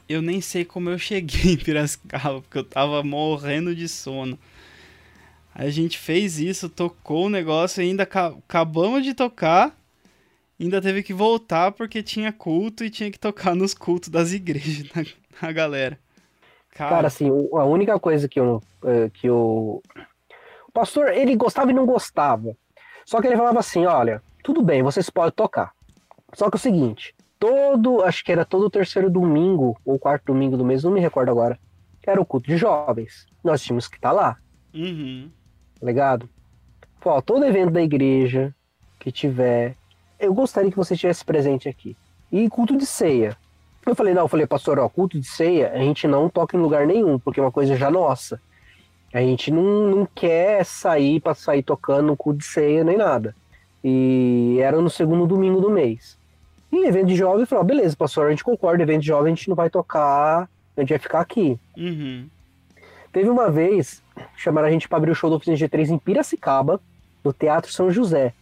eu 0.07 0.21
nem 0.21 0.41
sei 0.41 0.65
como 0.65 0.89
eu 0.89 0.97
cheguei 0.97 1.53
em 1.53 1.57
Piracicaba, 1.57 2.41
porque 2.41 2.57
eu 2.57 2.63
tava 2.63 3.03
morrendo 3.03 3.75
de 3.75 3.87
sono. 3.87 4.37
A 5.53 5.69
gente 5.69 5.97
fez 5.97 6.39
isso, 6.39 6.69
tocou 6.69 7.25
o 7.25 7.29
negócio, 7.29 7.81
ainda 7.81 8.03
acabamos 8.03 9.03
de 9.03 9.13
tocar, 9.13 9.75
ainda 10.59 10.81
teve 10.81 11.03
que 11.03 11.13
voltar 11.13 11.71
porque 11.71 12.01
tinha 12.01 12.31
culto 12.31 12.83
e 12.83 12.89
tinha 12.89 13.11
que 13.11 13.19
tocar 13.19 13.55
nos 13.55 13.73
cultos 13.73 14.09
das 14.09 14.31
igrejas 14.31 14.87
da, 14.93 15.03
da 15.41 15.51
galera. 15.51 15.99
Cara, 16.71 16.91
Cara, 16.91 17.07
assim, 17.07 17.27
a 17.27 17.65
única 17.65 17.99
coisa 17.99 18.27
que 18.27 18.39
eu, 18.39 18.61
eh, 18.85 19.09
que 19.13 19.27
eu. 19.27 19.81
O 20.67 20.71
pastor, 20.71 21.09
ele 21.09 21.35
gostava 21.35 21.71
e 21.71 21.73
não 21.73 21.85
gostava. 21.85 22.55
Só 23.05 23.19
que 23.19 23.27
ele 23.27 23.35
falava 23.35 23.59
assim: 23.59 23.85
olha, 23.85 24.21
tudo 24.43 24.61
bem, 24.61 24.81
vocês 24.81 25.09
podem 25.09 25.31
tocar. 25.31 25.73
Só 26.33 26.49
que 26.49 26.55
é 26.55 26.59
o 26.59 26.61
seguinte, 26.61 27.13
todo, 27.39 28.03
acho 28.03 28.23
que 28.23 28.31
era 28.31 28.43
todo 28.45 28.65
o 28.65 28.69
terceiro 28.69 29.09
domingo, 29.09 29.79
ou 29.85 29.97
quarto 29.97 30.25
domingo 30.25 30.57
do 30.57 30.65
mês, 30.65 30.83
não 30.83 30.91
me 30.91 30.99
recordo 30.99 31.31
agora, 31.31 31.57
era 32.09 32.19
o 32.19 32.25
culto 32.25 32.47
de 32.47 32.57
jovens. 32.57 33.27
Nós 33.43 33.61
tínhamos 33.61 33.87
que 33.87 33.95
estar 33.95 34.09
tá 34.09 34.15
lá. 34.15 34.37
Uhum. 34.73 35.29
Legado? 35.81 36.27
Pô, 36.99 37.21
todo 37.21 37.45
evento 37.45 37.71
da 37.71 37.81
igreja 37.81 38.53
que 38.99 39.11
tiver, 39.11 39.75
eu 40.19 40.33
gostaria 40.33 40.69
que 40.69 40.77
você 40.77 40.95
estivesse 40.95 41.23
presente 41.23 41.69
aqui. 41.69 41.95
E 42.31 42.49
culto 42.49 42.75
de 42.75 42.85
ceia. 42.85 43.37
Eu 43.85 43.95
falei, 43.95 44.13
não, 44.13 44.23
eu 44.23 44.27
falei, 44.27 44.45
pastor, 44.45 44.77
ó, 44.77 44.89
culto 44.89 45.19
de 45.19 45.27
ceia, 45.27 45.71
a 45.71 45.77
gente 45.77 46.07
não 46.07 46.29
toca 46.29 46.57
em 46.57 46.59
lugar 46.59 46.85
nenhum, 46.85 47.17
porque 47.17 47.39
é 47.39 47.43
uma 47.43 47.51
coisa 47.51 47.75
já 47.75 47.89
nossa. 47.89 48.41
A 49.13 49.21
gente 49.21 49.49
não, 49.49 49.87
não 49.87 50.05
quer 50.05 50.63
sair 50.65 51.19
para 51.19 51.33
sair 51.33 51.63
tocando 51.63 52.07
no 52.07 52.17
culto 52.17 52.39
de 52.39 52.45
ceia 52.45 52.83
nem 52.83 52.97
nada. 52.97 53.35
E 53.83 54.57
era 54.59 54.79
no 54.81 54.89
segundo 54.89 55.25
domingo 55.25 55.61
do 55.61 55.69
mês. 55.69 56.18
E 56.71 56.87
evento 56.87 57.07
de 57.07 57.15
jovem, 57.15 57.41
eu 57.41 57.47
falei, 57.47 57.65
beleza, 57.65 57.95
pastor, 57.95 58.27
a 58.27 58.29
gente 58.29 58.43
concorda, 58.43 58.83
evento 58.83 59.01
de 59.01 59.07
jovem 59.07 59.33
a 59.33 59.35
gente 59.35 59.49
não 59.49 59.55
vai 59.55 59.69
tocar, 59.69 60.49
a 60.77 60.81
gente 60.81 60.89
vai 60.89 60.99
ficar 60.99 61.19
aqui. 61.19 61.59
Uhum. 61.75 62.27
Teve 63.11 63.29
uma 63.29 63.49
vez, 63.49 64.03
chamaram 64.35 64.67
a 64.67 64.71
gente 64.71 64.87
para 64.87 64.97
abrir 64.97 65.11
o 65.11 65.15
show 65.15 65.29
do 65.29 65.35
Oficina 65.37 65.57
G3 65.57 65.89
em 65.89 65.97
Piracicaba, 65.97 66.79
no 67.23 67.33
Teatro 67.33 67.71
São 67.71 67.91
José. 67.91 68.33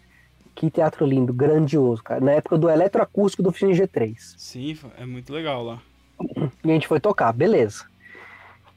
Que 0.54 0.72
teatro 0.72 1.06
lindo, 1.06 1.32
grandioso, 1.32 2.02
cara. 2.02 2.20
Na 2.20 2.32
época 2.32 2.58
do 2.58 2.68
eletroacústico 2.68 3.44
do 3.44 3.50
Oficina 3.50 3.74
G3. 3.74 4.16
Sim, 4.38 4.78
é 4.98 5.06
muito 5.06 5.32
legal 5.32 5.64
lá. 5.64 5.80
E 6.20 6.72
a 6.72 6.74
gente 6.74 6.88
foi 6.88 7.00
tocar, 7.00 7.32
beleza. 7.32 7.86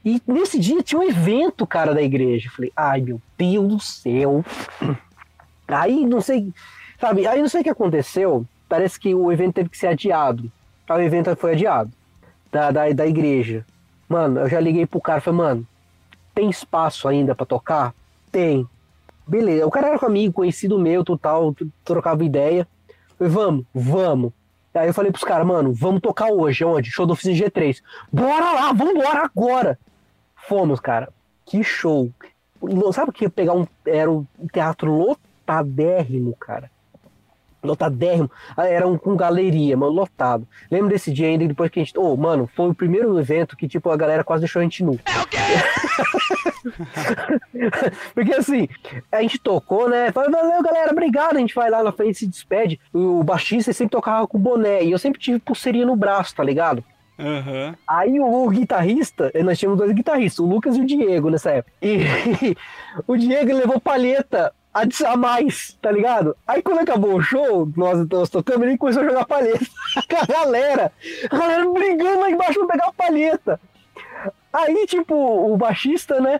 E 0.05 0.21
nesse 0.27 0.59
dia 0.59 0.83
tinha 0.83 0.99
um 0.99 1.03
evento, 1.03 1.65
cara, 1.65 1.93
da 1.93 2.01
igreja. 2.01 2.47
Eu 2.47 2.51
falei, 2.51 2.71
ai 2.75 3.01
meu 3.01 3.19
Deus 3.35 3.67
do 3.67 3.79
céu. 3.79 4.45
Aí 5.67 6.05
não 6.05 6.21
sei, 6.21 6.53
sabe, 6.99 7.25
aí 7.25 7.41
não 7.41 7.49
sei 7.49 7.61
o 7.61 7.63
que 7.63 7.69
aconteceu. 7.69 8.45
Parece 8.71 8.97
que 8.97 9.13
o 9.13 9.29
evento 9.29 9.55
teve 9.55 9.67
que 9.67 9.77
ser 9.77 9.87
adiado. 9.87 10.49
O 10.89 10.93
evento 10.93 11.35
foi 11.35 11.51
adiado 11.51 11.91
da, 12.49 12.71
da, 12.71 12.89
da 12.93 13.05
igreja. 13.05 13.65
Mano, 14.07 14.39
eu 14.39 14.47
já 14.47 14.61
liguei 14.61 14.85
pro 14.85 15.01
cara 15.01 15.19
falei, 15.19 15.37
mano, 15.39 15.67
tem 16.33 16.49
espaço 16.49 17.05
ainda 17.09 17.35
para 17.35 17.45
tocar? 17.45 17.93
Tem. 18.31 18.65
Beleza. 19.27 19.67
O 19.67 19.69
cara 19.69 19.89
era 19.89 20.05
amigo, 20.05 20.35
conhecido 20.35 20.79
meu, 20.79 21.03
total, 21.03 21.53
trocava 21.83 22.23
ideia. 22.23 22.65
Falei, 23.17 23.33
vamos, 23.33 23.65
vamos. 23.73 24.31
Aí 24.73 24.87
eu 24.87 24.93
falei 24.93 25.11
pros 25.11 25.25
caras, 25.25 25.45
mano, 25.45 25.73
vamos 25.73 25.99
tocar 25.99 26.31
hoje, 26.31 26.63
onde? 26.63 26.91
Show 26.91 27.05
do 27.05 27.11
Oficina 27.11 27.35
G3. 27.35 27.81
Bora 28.09 28.53
lá, 28.53 28.71
vamos 28.71 28.95
embora 28.95 29.25
agora. 29.25 29.77
Fomos, 30.47 30.79
cara. 30.79 31.09
Que 31.45 31.61
show. 31.61 32.09
Sabe 32.93 33.09
o 33.09 33.13
que 33.13 33.27
pegar 33.27 33.51
um. 33.51 33.67
Era 33.85 34.09
um 34.09 34.25
teatro 34.49 34.95
lotadérrimo, 34.95 36.33
cara 36.37 36.71
lotadérrimo, 37.63 38.29
ah, 38.55 38.67
era 38.67 38.87
um 38.87 38.97
com 38.97 39.15
galeria, 39.15 39.77
mano, 39.77 39.91
lotado. 39.91 40.47
Lembro 40.69 40.89
desse 40.89 41.11
dia 41.11 41.27
ainda, 41.27 41.47
depois 41.47 41.69
que 41.69 41.79
a 41.79 41.83
gente. 41.83 41.97
Ô, 41.97 42.13
oh, 42.13 42.17
mano, 42.17 42.49
foi 42.55 42.69
o 42.69 42.75
primeiro 42.75 43.19
evento 43.19 43.55
que, 43.55 43.67
tipo, 43.67 43.89
a 43.89 43.97
galera 43.97 44.23
quase 44.23 44.41
deixou 44.41 44.59
a 44.59 44.63
gente 44.63 44.83
nu. 44.83 44.99
É 45.05 45.19
o 45.19 45.27
quê? 45.27 45.37
Porque 48.13 48.33
assim, 48.33 48.67
a 49.11 49.21
gente 49.21 49.39
tocou, 49.39 49.89
né? 49.89 50.11
Falei, 50.11 50.31
valeu, 50.31 50.61
galera, 50.61 50.91
obrigado. 50.91 51.37
A 51.37 51.39
gente 51.39 51.55
vai 51.55 51.69
lá 51.69 51.83
na 51.83 51.91
frente 51.91 52.19
se 52.19 52.27
despede. 52.27 52.79
O 52.93 53.23
baixista 53.23 53.73
sempre 53.73 53.91
tocava 53.91 54.27
com 54.27 54.39
boné. 54.39 54.83
E 54.83 54.91
eu 54.91 54.99
sempre 54.99 55.19
tive 55.19 55.39
pulseirinha 55.39 55.85
no 55.85 55.95
braço, 55.95 56.35
tá 56.35 56.43
ligado? 56.43 56.83
Uhum. 57.21 57.75
Aí 57.87 58.19
o, 58.19 58.25
o, 58.25 58.49
guitarrista, 58.49 59.29
eh, 59.33 59.43
nós 59.43 59.59
tínhamos 59.59 59.77
dois 59.77 59.91
guitarristas, 59.91 60.39
o 60.39 60.47
Lucas 60.47 60.75
e 60.75 60.81
o 60.81 60.85
Diego 60.85 61.29
nessa 61.29 61.51
época. 61.51 61.73
E 61.81 61.99
o 63.05 63.15
Diego 63.15 63.53
levou 63.53 63.79
palheta 63.79 64.51
a 64.73 65.17
mais, 65.17 65.77
tá 65.81 65.91
ligado? 65.91 66.35
Aí 66.47 66.61
quando 66.61 66.79
acabou 66.79 67.15
o 67.15 67.21
show, 67.21 67.69
nós, 67.75 68.07
nós 68.07 68.29
tocando, 68.29 68.63
ele 68.63 68.77
começou 68.77 69.03
a 69.03 69.07
jogar 69.07 69.25
palheta. 69.25 69.65
a 70.17 70.25
galera, 70.25 70.91
a 71.29 71.37
galera 71.37 71.69
brigando 71.69 72.19
lá 72.21 72.29
embaixo 72.29 72.59
pra 72.59 72.67
pegar 72.67 72.87
a 72.87 72.93
palheta. 72.93 73.59
Aí, 74.53 74.85
tipo, 74.85 75.15
o 75.15 75.55
baixista, 75.57 76.19
né? 76.19 76.39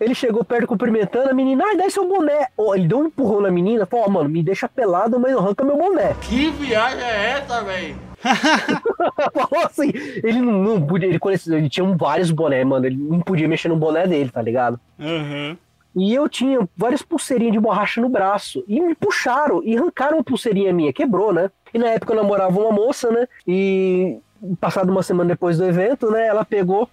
Ele 0.00 0.14
chegou 0.14 0.44
perto 0.44 0.68
cumprimentando 0.68 1.28
a 1.28 1.34
menina, 1.34 1.64
ai, 1.66 1.76
dá 1.76 1.90
seu 1.90 2.06
boné. 2.06 2.46
Oh, 2.56 2.74
ele 2.74 2.86
deu 2.86 2.98
um 2.98 3.06
empurrão 3.06 3.40
na 3.40 3.50
menina, 3.50 3.84
falou, 3.84 4.06
oh, 4.06 4.10
mano, 4.10 4.28
me 4.28 4.42
deixa 4.44 4.68
pelado, 4.68 5.18
mas 5.18 5.36
arranca 5.36 5.64
meu 5.64 5.76
boné. 5.76 6.14
Que 6.20 6.50
viagem 6.50 7.02
é 7.02 7.30
essa, 7.32 7.62
velho? 7.64 7.96
falou 9.32 9.66
assim, 9.66 9.90
ele 9.94 10.40
não, 10.40 10.52
não 10.52 10.86
podia, 10.86 11.08
ele, 11.08 11.18
ele 11.48 11.68
tinha 11.68 11.86
vários 11.96 12.30
bonés, 12.30 12.64
mano, 12.66 12.86
ele 12.86 12.96
não 12.96 13.20
podia 13.20 13.48
mexer 13.48 13.68
no 13.68 13.76
boné 13.76 14.06
dele, 14.06 14.30
tá 14.30 14.42
ligado? 14.42 14.78
Uhum. 14.98 15.56
E 15.98 16.14
eu 16.14 16.28
tinha 16.28 16.68
várias 16.76 17.02
pulseirinhas 17.02 17.52
de 17.52 17.60
borracha 17.60 18.00
no 18.00 18.08
braço. 18.08 18.64
E 18.68 18.80
me 18.80 18.94
puxaram 18.94 19.62
e 19.64 19.76
arrancaram 19.76 20.18
uma 20.18 20.24
pulseirinha 20.24 20.72
minha, 20.72 20.92
quebrou, 20.92 21.32
né? 21.32 21.50
E 21.74 21.78
na 21.78 21.88
época 21.88 22.12
eu 22.12 22.16
namorava 22.16 22.60
uma 22.60 22.72
moça, 22.72 23.10
né? 23.10 23.26
E 23.46 24.18
passado 24.60 24.90
uma 24.90 25.02
semana 25.02 25.30
depois 25.30 25.58
do 25.58 25.64
evento, 25.64 26.10
né? 26.10 26.26
Ela 26.26 26.44
pegou, 26.44 26.88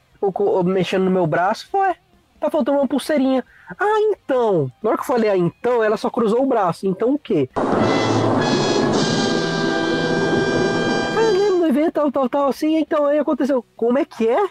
mexendo 0.65 1.03
no 1.05 1.11
meu 1.11 1.27
braço, 1.27 1.67
foi, 1.69 1.93
tá 2.39 2.49
faltando 2.49 2.79
uma 2.79 2.87
pulseirinha. 2.87 3.43
Ah, 3.79 3.99
então. 4.11 4.71
Na 4.81 4.89
hora 4.89 4.97
que 4.97 5.03
eu 5.03 5.07
falei, 5.07 5.29
ah, 5.29 5.37
então, 5.37 5.83
ela 5.83 5.97
só 5.97 6.09
cruzou 6.09 6.43
o 6.43 6.47
braço. 6.47 6.87
Então 6.87 7.13
o 7.13 7.19
quê? 7.19 7.49
Ah, 7.55 7.75
evento, 11.67 11.93
tal, 11.93 12.11
tal, 12.11 12.29
tal, 12.29 12.47
assim. 12.47 12.77
Então 12.77 13.05
aí 13.05 13.19
aconteceu. 13.19 13.65
Como 13.75 13.97
é 13.97 14.05
que 14.05 14.27
é? 14.27 14.47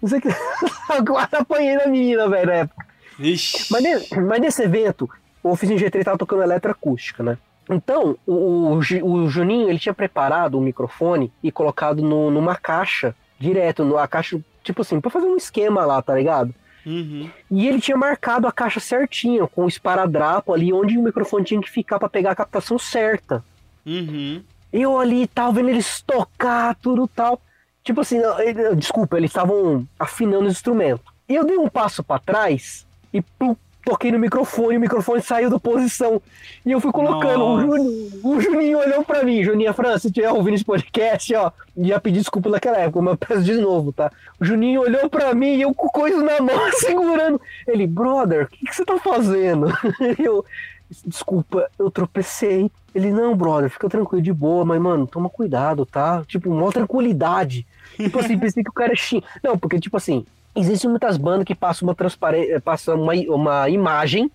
Não 0.00 0.08
sei 0.08 0.20
que. 0.20 0.28
Apanhei 1.32 1.76
na 1.76 1.86
menina, 1.86 2.28
velho, 2.28 2.46
na 2.46 2.52
época. 2.54 2.81
Ixi. 3.18 3.72
Mas, 3.72 4.10
mas 4.10 4.40
nesse 4.40 4.62
evento, 4.62 5.08
o 5.42 5.50
Oficina 5.50 5.78
G3 5.78 6.04
tava 6.04 6.18
tocando 6.18 6.42
eletroacústica, 6.42 7.22
né? 7.22 7.38
Então, 7.68 8.16
o, 8.26 8.32
o, 8.32 8.80
o, 9.02 9.28
Juninho, 9.28 9.68
ele 9.68 9.78
tinha 9.78 9.94
preparado 9.94 10.58
o 10.58 10.60
microfone 10.60 11.32
e 11.42 11.50
colocado 11.50 12.02
no, 12.02 12.30
numa 12.30 12.56
caixa, 12.56 13.14
direto, 13.38 13.84
numa 13.84 14.06
caixa, 14.08 14.40
tipo 14.62 14.82
assim, 14.82 15.00
pra 15.00 15.10
fazer 15.10 15.26
um 15.26 15.36
esquema 15.36 15.84
lá, 15.84 16.02
tá 16.02 16.14
ligado? 16.14 16.54
Uhum. 16.84 17.30
E 17.50 17.68
ele 17.68 17.80
tinha 17.80 17.96
marcado 17.96 18.48
a 18.48 18.52
caixa 18.52 18.80
certinho, 18.80 19.46
com 19.46 19.64
o 19.64 19.68
esparadrapo 19.68 20.52
ali, 20.52 20.72
onde 20.72 20.98
o 20.98 21.02
microfone 21.02 21.44
tinha 21.44 21.60
que 21.60 21.70
ficar 21.70 21.98
para 21.98 22.08
pegar 22.08 22.32
a 22.32 22.36
captação 22.36 22.78
certa. 22.78 23.44
Uhum. 23.86 24.42
Eu 24.72 24.98
ali, 24.98 25.26
tava 25.26 25.52
vendo 25.52 25.68
eles 25.68 26.02
tocar, 26.02 26.74
tudo 26.76 27.06
tal. 27.06 27.40
Tipo 27.84 28.00
assim, 28.00 28.20
ele, 28.38 28.74
desculpa, 28.74 29.16
eles 29.16 29.30
estavam 29.30 29.86
afinando 29.98 30.46
o 30.46 30.50
instrumento. 30.50 31.12
E 31.28 31.34
eu 31.34 31.44
dei 31.44 31.56
um 31.56 31.68
passo 31.68 32.02
para 32.02 32.20
trás 32.20 32.86
e 33.12 33.20
pum, 33.20 33.56
toquei 33.84 34.12
no 34.12 34.18
microfone, 34.18 34.76
o 34.76 34.80
microfone 34.80 35.20
saiu 35.20 35.50
da 35.50 35.58
posição. 35.58 36.20
E 36.64 36.70
eu 36.70 36.80
fui 36.80 36.92
colocando. 36.92 37.44
O 37.44 37.60
Juninho, 37.60 38.20
o 38.22 38.40
Juninho, 38.40 38.78
olhou 38.78 39.04
pra 39.04 39.24
mim, 39.24 39.42
Juninho 39.42 39.74
França, 39.74 40.00
se 40.00 40.06
estiver 40.08 40.30
ouvindo 40.30 40.54
esse 40.54 40.64
podcast, 40.64 41.34
ó, 41.34 41.50
ia 41.76 42.00
pedir 42.00 42.20
desculpa 42.20 42.48
naquela 42.48 42.78
época, 42.78 43.02
mas 43.02 43.12
eu 43.12 43.18
peço 43.18 43.42
de 43.42 43.54
novo, 43.54 43.92
tá? 43.92 44.10
O 44.40 44.44
Juninho 44.44 44.82
olhou 44.82 45.08
pra 45.10 45.34
mim 45.34 45.56
e 45.56 45.62
eu 45.62 45.74
com 45.74 45.88
coisa 45.88 46.22
na 46.22 46.40
mão, 46.40 46.72
segurando. 46.78 47.40
Ele, 47.66 47.86
brother, 47.86 48.44
o 48.44 48.48
que, 48.48 48.66
que 48.66 48.74
você 48.74 48.84
tá 48.84 48.98
fazendo? 48.98 49.66
eu, 50.18 50.44
desculpa, 51.04 51.68
eu 51.78 51.90
tropecei. 51.90 52.70
Ele, 52.94 53.10
não, 53.10 53.34
brother, 53.34 53.70
fica 53.70 53.88
tranquilo, 53.88 54.22
de 54.22 54.32
boa, 54.32 54.64
mas, 54.64 54.80
mano, 54.80 55.06
toma 55.06 55.28
cuidado, 55.28 55.86
tá? 55.86 56.22
Tipo, 56.26 56.50
uma 56.50 56.70
tranquilidade. 56.70 57.66
Tipo 57.96 58.18
assim, 58.20 58.36
pensei 58.38 58.62
que 58.62 58.70
o 58.70 58.74
cara 58.74 58.92
é. 58.92 59.20
Não, 59.42 59.58
porque, 59.58 59.80
tipo 59.80 59.96
assim, 59.96 60.24
Existem 60.54 60.90
muitas 60.90 61.16
bandas 61.16 61.44
que 61.44 61.54
passam 61.54 61.88
uma 61.88 61.94
passam 62.62 63.00
uma, 63.00 63.14
uma 63.14 63.70
imagem 63.70 64.30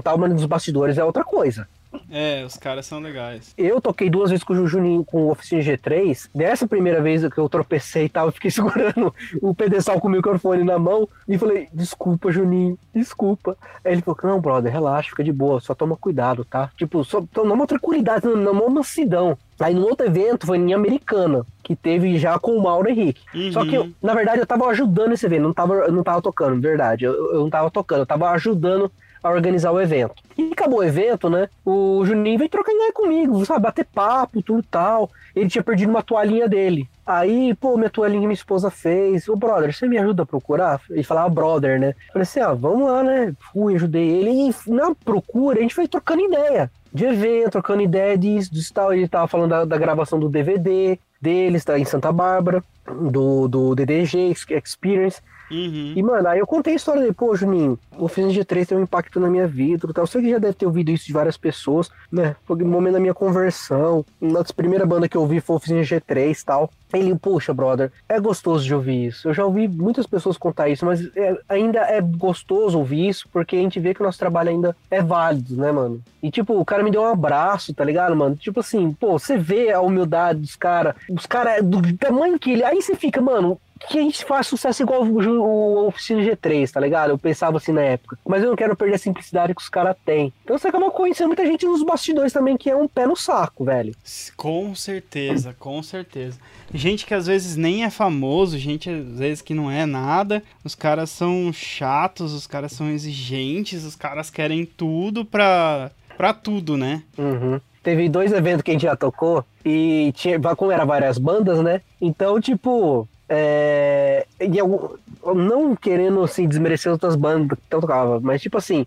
tal, 0.00 0.16
mas 0.16 0.30
nos 0.30 0.46
bastidores 0.46 0.98
é 0.98 1.04
outra 1.04 1.24
coisa. 1.24 1.66
É, 2.10 2.44
os 2.44 2.56
caras 2.56 2.86
são 2.86 3.00
legais. 3.00 3.54
Eu 3.56 3.80
toquei 3.80 4.10
duas 4.10 4.30
vezes 4.30 4.44
com 4.44 4.52
o 4.52 4.66
Juninho 4.66 5.04
com 5.04 5.24
o 5.24 5.30
Oficina 5.30 5.62
G3. 5.62 6.28
Dessa 6.34 6.66
primeira 6.66 7.00
vez 7.00 7.26
que 7.28 7.38
eu 7.38 7.48
tropecei 7.48 8.04
e 8.04 8.08
tal, 8.08 8.26
eu 8.26 8.32
fiquei 8.32 8.50
segurando 8.52 9.14
o 9.40 9.54
pedestal 9.54 10.00
com 10.00 10.08
o 10.08 10.10
microfone 10.10 10.64
na 10.64 10.78
mão 10.78 11.08
e 11.28 11.38
falei: 11.38 11.68
Desculpa, 11.72 12.30
Juninho, 12.30 12.78
desculpa. 12.94 13.56
Aí 13.84 13.92
ele 13.92 14.02
falou: 14.02 14.18
Não, 14.24 14.40
brother, 14.40 14.72
relaxa, 14.72 15.10
fica 15.10 15.24
de 15.24 15.32
boa, 15.32 15.60
só 15.60 15.74
toma 15.74 15.96
cuidado, 15.96 16.44
tá? 16.44 16.70
Tipo, 16.76 17.04
só 17.04 17.22
toma 17.32 17.54
uma 17.54 17.66
tranquilidade, 17.66 18.26
não, 18.26 18.36
não 18.36 18.52
uma 18.52 18.68
mansidão. 18.68 19.36
Aí 19.60 19.74
no 19.74 19.86
outro 19.86 20.06
evento 20.06 20.46
foi 20.46 20.58
em 20.58 20.74
Americana, 20.74 21.46
que 21.62 21.76
teve 21.76 22.18
já 22.18 22.38
com 22.38 22.56
o 22.56 22.62
Mauro 22.62 22.88
Henrique. 22.88 23.22
Uhum. 23.32 23.52
Só 23.52 23.64
que, 23.64 23.74
eu, 23.74 23.90
na 24.02 24.12
verdade, 24.12 24.40
eu 24.40 24.46
tava 24.46 24.66
ajudando 24.66 25.12
esse 25.12 25.24
evento, 25.24 25.42
não 25.42 25.52
tava, 25.52 25.74
eu 25.74 25.92
não 25.92 26.02
tava 26.02 26.20
tocando, 26.20 26.60
verdade. 26.60 27.04
Eu, 27.04 27.32
eu 27.32 27.40
não 27.40 27.50
tava 27.50 27.70
tocando, 27.70 28.00
eu 28.00 28.06
tava 28.06 28.30
ajudando 28.30 28.90
a 29.22 29.30
organizar 29.30 29.70
o 29.70 29.80
evento. 29.80 30.14
E 30.36 30.50
acabou 30.52 30.80
o 30.80 30.84
evento, 30.84 31.30
né? 31.30 31.48
O 31.64 32.04
Juninho 32.04 32.38
veio 32.38 32.50
trocar 32.50 32.72
ideia 32.72 32.92
comigo, 32.92 33.44
sabe? 33.46 33.60
Bater 33.60 33.84
papo, 33.84 34.42
tudo 34.42 34.62
tal. 34.68 35.10
Ele 35.34 35.48
tinha 35.48 35.62
perdido 35.62 35.90
uma 35.90 36.02
toalhinha 36.02 36.48
dele. 36.48 36.88
Aí, 37.06 37.54
pô, 37.54 37.76
minha 37.76 37.90
toalhinha 37.90 38.22
minha 38.22 38.32
esposa 38.32 38.70
fez. 38.70 39.28
Ô, 39.28 39.36
brother, 39.36 39.72
você 39.72 39.86
me 39.86 39.98
ajuda 39.98 40.22
a 40.22 40.26
procurar? 40.26 40.80
Ele 40.90 41.02
falava 41.02 41.28
brother, 41.28 41.78
né? 41.78 41.94
Falei 42.12 42.22
assim, 42.22 42.40
ah, 42.40 42.52
vamos 42.52 42.88
lá, 42.88 43.02
né? 43.02 43.32
Fui, 43.52 43.74
ajudei 43.74 44.08
ele. 44.08 44.30
E 44.50 44.70
na 44.70 44.94
procura, 44.94 45.58
a 45.58 45.62
gente 45.62 45.74
foi 45.74 45.86
trocando 45.86 46.22
ideia. 46.22 46.70
De 46.92 47.06
evento, 47.06 47.52
trocando 47.52 47.82
ideia 47.82 48.18
disso, 48.18 48.52
disso 48.52 48.72
tal. 48.72 48.92
Ele 48.92 49.08
tava 49.08 49.26
falando 49.28 49.50
da, 49.50 49.64
da 49.64 49.78
gravação 49.78 50.18
do 50.18 50.28
DVD 50.28 50.98
deles, 51.20 51.64
tá 51.64 51.78
em 51.78 51.84
Santa 51.84 52.12
Bárbara, 52.12 52.62
do, 52.86 53.48
do 53.48 53.74
DDG 53.74 54.34
Experience. 54.50 55.20
Uhum. 55.50 55.92
E, 55.96 56.02
mano, 56.02 56.28
aí 56.28 56.38
eu 56.38 56.46
contei 56.46 56.72
a 56.72 56.76
história 56.76 57.02
dele, 57.02 57.12
pô, 57.12 57.34
Juninho, 57.36 57.78
o 57.98 58.04
Oficina 58.04 58.32
G3 58.32 58.66
tem 58.66 58.78
um 58.78 58.82
impacto 58.82 59.20
na 59.20 59.28
minha 59.28 59.46
vida 59.46 59.86
tal. 59.92 60.06
Você 60.06 60.20
que 60.20 60.30
já 60.30 60.38
deve 60.38 60.54
ter 60.54 60.66
ouvido 60.66 60.90
isso 60.90 61.06
de 61.06 61.12
várias 61.12 61.36
pessoas, 61.36 61.90
né? 62.10 62.34
Foi 62.46 62.56
no 62.56 62.66
momento 62.66 62.94
da 62.94 63.00
minha 63.00 63.14
conversão. 63.14 64.04
Uma 64.20 64.38
das 64.42 64.50
primeiras 64.52 64.88
bandas 64.88 65.08
que 65.08 65.16
eu 65.16 65.20
ouvi 65.20 65.40
foi 65.40 65.54
o 65.54 65.56
Oficina 65.58 65.80
G3 65.82 66.40
e 66.40 66.44
tal. 66.44 66.70
Ele, 66.92 67.14
puxa, 67.16 67.54
brother, 67.54 67.90
é 68.08 68.20
gostoso 68.20 68.64
de 68.64 68.74
ouvir 68.74 69.06
isso. 69.06 69.28
Eu 69.28 69.34
já 69.34 69.44
ouvi 69.44 69.66
muitas 69.66 70.06
pessoas 70.06 70.36
contar 70.36 70.68
isso, 70.68 70.84
mas 70.84 71.04
é- 71.16 71.38
ainda 71.48 71.80
é 71.80 72.00
gostoso 72.00 72.78
ouvir 72.78 73.08
isso 73.08 73.26
porque 73.32 73.56
a 73.56 73.60
gente 73.60 73.80
vê 73.80 73.94
que 73.94 74.02
o 74.02 74.04
nosso 74.04 74.18
trabalho 74.18 74.50
ainda 74.50 74.76
é 74.90 75.02
válido, 75.02 75.56
né, 75.56 75.72
mano? 75.72 76.02
E, 76.22 76.30
tipo, 76.30 76.58
o 76.58 76.64
cara 76.64 76.82
me 76.82 76.90
deu 76.90 77.02
um 77.02 77.06
abraço, 77.06 77.72
tá 77.74 77.82
ligado, 77.84 78.14
mano? 78.14 78.36
Tipo 78.36 78.60
assim, 78.60 78.92
pô, 78.92 79.18
você 79.18 79.36
vê 79.38 79.70
a 79.72 79.80
humildade 79.80 80.40
dos 80.40 80.54
caras, 80.56 80.94
os 81.10 81.24
caras 81.26 81.64
do 81.64 81.80
tamanho 81.96 82.38
que 82.38 82.52
ele. 82.52 82.62
Aí 82.64 82.80
você 82.80 82.94
fica, 82.94 83.20
mano, 83.20 83.58
que 83.88 83.98
a 83.98 84.02
gente 84.02 84.24
faz 84.24 84.46
sucesso 84.46 84.82
igual 84.82 85.02
o, 85.02 85.22
Ju- 85.22 85.42
o 85.42 85.86
Oficina 85.88 86.22
G3, 86.22 86.70
tá 86.70 86.80
ligado? 86.80 87.10
Eu 87.10 87.18
pensava 87.18 87.56
assim 87.56 87.72
na 87.72 87.82
época. 87.82 88.18
Mas 88.26 88.42
eu 88.42 88.50
não 88.50 88.56
quero 88.56 88.76
perder 88.76 88.94
a 88.94 88.98
simplicidade 88.98 89.54
que 89.54 89.60
os 89.62 89.68
caras 89.68 89.96
têm. 90.04 90.32
Então 90.44 90.56
você 90.58 90.68
acaba 90.68 90.90
conhecendo 90.90 91.28
muita 91.28 91.44
gente 91.46 91.66
nos 91.66 91.82
bastidores 91.82 92.32
também, 92.32 92.56
que 92.56 92.70
é 92.70 92.76
um 92.76 92.86
pé 92.88 93.06
no 93.06 93.16
saco, 93.16 93.64
velho. 93.64 93.94
Com 94.36 94.74
certeza, 94.74 95.54
com 95.58 95.82
certeza. 95.82 96.38
Gente 96.72 97.04
que 97.06 97.14
às 97.14 97.26
vezes 97.26 97.56
nem 97.56 97.84
é 97.84 97.90
famoso, 97.90 98.56
gente 98.58 98.88
às 98.88 99.18
vezes 99.18 99.42
que 99.42 99.54
não 99.54 99.70
é 99.70 99.84
nada. 99.84 100.42
Os 100.64 100.74
caras 100.74 101.10
são 101.10 101.52
chatos, 101.52 102.32
os 102.32 102.46
caras 102.46 102.72
são 102.72 102.88
exigentes, 102.88 103.84
os 103.84 103.96
caras 103.96 104.30
querem 104.30 104.64
tudo 104.64 105.24
pra, 105.24 105.90
pra 106.16 106.32
tudo, 106.32 106.76
né? 106.76 107.02
Uhum. 107.18 107.60
Teve 107.82 108.08
dois 108.08 108.32
eventos 108.32 108.62
que 108.62 108.70
a 108.70 108.74
gente 108.74 108.82
já 108.82 108.94
tocou 108.94 109.44
e 109.64 110.12
tinha, 110.14 110.38
como 110.56 110.70
era 110.70 110.84
várias 110.84 111.18
bandas, 111.18 111.60
né? 111.60 111.80
Então, 112.00 112.40
tipo, 112.40 113.08
é, 113.34 114.26
e 114.38 114.58
eu, 114.58 114.98
não 115.34 115.74
querendo 115.74 116.22
assim 116.22 116.46
desmerecer 116.46 116.92
outras 116.92 117.16
bandas 117.16 117.58
que 117.58 117.74
eu 117.74 117.80
tocava, 117.80 118.20
mas 118.20 118.42
tipo 118.42 118.58
assim, 118.58 118.84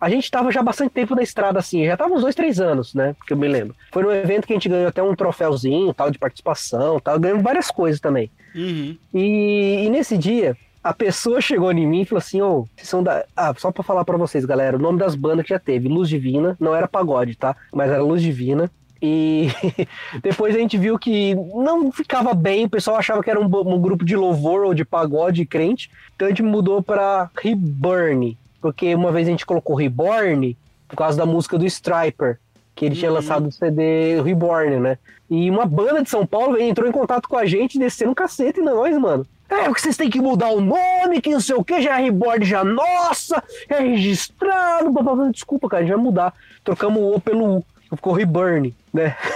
a 0.00 0.08
gente 0.08 0.30
tava 0.30 0.52
já 0.52 0.62
bastante 0.62 0.92
tempo 0.92 1.16
na 1.16 1.22
estrada 1.22 1.58
assim, 1.58 1.84
já 1.84 1.96
tava 1.96 2.14
uns 2.14 2.20
dois, 2.20 2.36
três 2.36 2.60
anos, 2.60 2.94
né? 2.94 3.16
Que 3.26 3.32
eu 3.32 3.36
me 3.36 3.48
lembro. 3.48 3.74
Foi 3.90 4.04
no 4.04 4.12
evento 4.12 4.46
que 4.46 4.52
a 4.52 4.56
gente 4.56 4.68
ganhou 4.68 4.86
até 4.86 5.02
um 5.02 5.16
troféuzinho, 5.16 5.92
tal, 5.92 6.12
de 6.12 6.18
participação, 6.18 7.00
tal, 7.00 7.18
ganhamos 7.18 7.42
várias 7.42 7.72
coisas 7.72 8.00
também. 8.00 8.30
Uhum. 8.54 8.96
E, 9.12 9.86
e 9.86 9.90
nesse 9.90 10.16
dia, 10.16 10.56
a 10.82 10.94
pessoa 10.94 11.40
chegou 11.40 11.72
em 11.72 11.84
mim 11.84 12.02
e 12.02 12.04
falou 12.04 12.20
assim: 12.20 12.40
Ô, 12.40 12.68
vocês 12.76 12.88
são 12.88 13.02
da. 13.02 13.24
Ah, 13.36 13.52
só 13.58 13.72
pra 13.72 13.82
falar 13.82 14.04
pra 14.04 14.16
vocês, 14.16 14.44
galera, 14.44 14.76
o 14.76 14.80
nome 14.80 15.00
das 15.00 15.16
bandas 15.16 15.44
que 15.44 15.50
já 15.50 15.58
teve: 15.58 15.88
Luz 15.88 16.08
Divina, 16.08 16.56
não 16.60 16.72
era 16.72 16.86
pagode, 16.86 17.34
tá? 17.34 17.56
Mas 17.72 17.90
era 17.90 18.00
Luz 18.00 18.22
Divina. 18.22 18.70
E 19.00 19.48
depois 20.22 20.54
a 20.54 20.58
gente 20.58 20.76
viu 20.76 20.98
que 20.98 21.34
não 21.34 21.90
ficava 21.92 22.34
bem, 22.34 22.64
o 22.64 22.70
pessoal 22.70 22.96
achava 22.96 23.22
que 23.22 23.30
era 23.30 23.40
um, 23.40 23.44
um 23.44 23.80
grupo 23.80 24.04
de 24.04 24.16
louvor 24.16 24.64
ou 24.64 24.74
de 24.74 24.84
pagode 24.84 25.44
crente, 25.46 25.90
então 26.16 26.26
a 26.26 26.30
gente 26.30 26.42
mudou 26.42 26.82
pra 26.82 27.30
Reborn, 27.40 28.36
porque 28.60 28.94
uma 28.94 29.12
vez 29.12 29.28
a 29.28 29.30
gente 29.30 29.46
colocou 29.46 29.76
Reborn 29.76 30.56
por 30.88 30.96
causa 30.96 31.16
da 31.16 31.26
música 31.26 31.56
do 31.58 31.66
Striper, 31.66 32.38
que 32.74 32.86
ele 32.86 32.94
tinha 32.96 33.10
Uhum. 33.10 33.16
lançado 33.16 33.46
o 33.48 33.52
CD 33.52 34.20
Reborn, 34.22 34.80
né? 34.80 34.98
E 35.30 35.50
uma 35.50 35.66
banda 35.66 36.02
de 36.02 36.08
São 36.08 36.26
Paulo 36.26 36.58
entrou 36.60 36.88
em 36.88 36.92
contato 36.92 37.28
com 37.28 37.36
a 37.36 37.44
gente, 37.44 37.78
descendo 37.78 38.12
um 38.12 38.14
cacete 38.14 38.60
em 38.60 38.64
nós, 38.64 38.96
mano. 38.98 39.26
É, 39.50 39.64
porque 39.64 39.80
vocês 39.80 39.96
têm 39.96 40.10
que 40.10 40.20
mudar 40.20 40.50
o 40.50 40.60
nome, 40.60 41.20
que 41.22 41.30
não 41.30 41.40
sei 41.40 41.54
o 41.54 41.64
que, 41.64 41.80
já 41.82 41.98
é 41.98 42.02
Reborn, 42.04 42.44
já 42.44 42.64
nossa, 42.64 43.42
é 43.68 43.78
registrado, 43.80 44.90
blá, 44.90 45.02
blá, 45.02 45.14
blá. 45.14 45.30
desculpa, 45.30 45.68
cara, 45.68 45.82
a 45.82 45.86
gente 45.86 45.94
vai 45.94 46.02
mudar. 46.04 46.34
Trocamos 46.64 47.00
o 47.00 47.14
O 47.16 47.20
pelo 47.20 47.58
U, 47.58 47.64
ficou 47.94 48.12
Reborn, 48.12 48.74
né? 48.92 49.16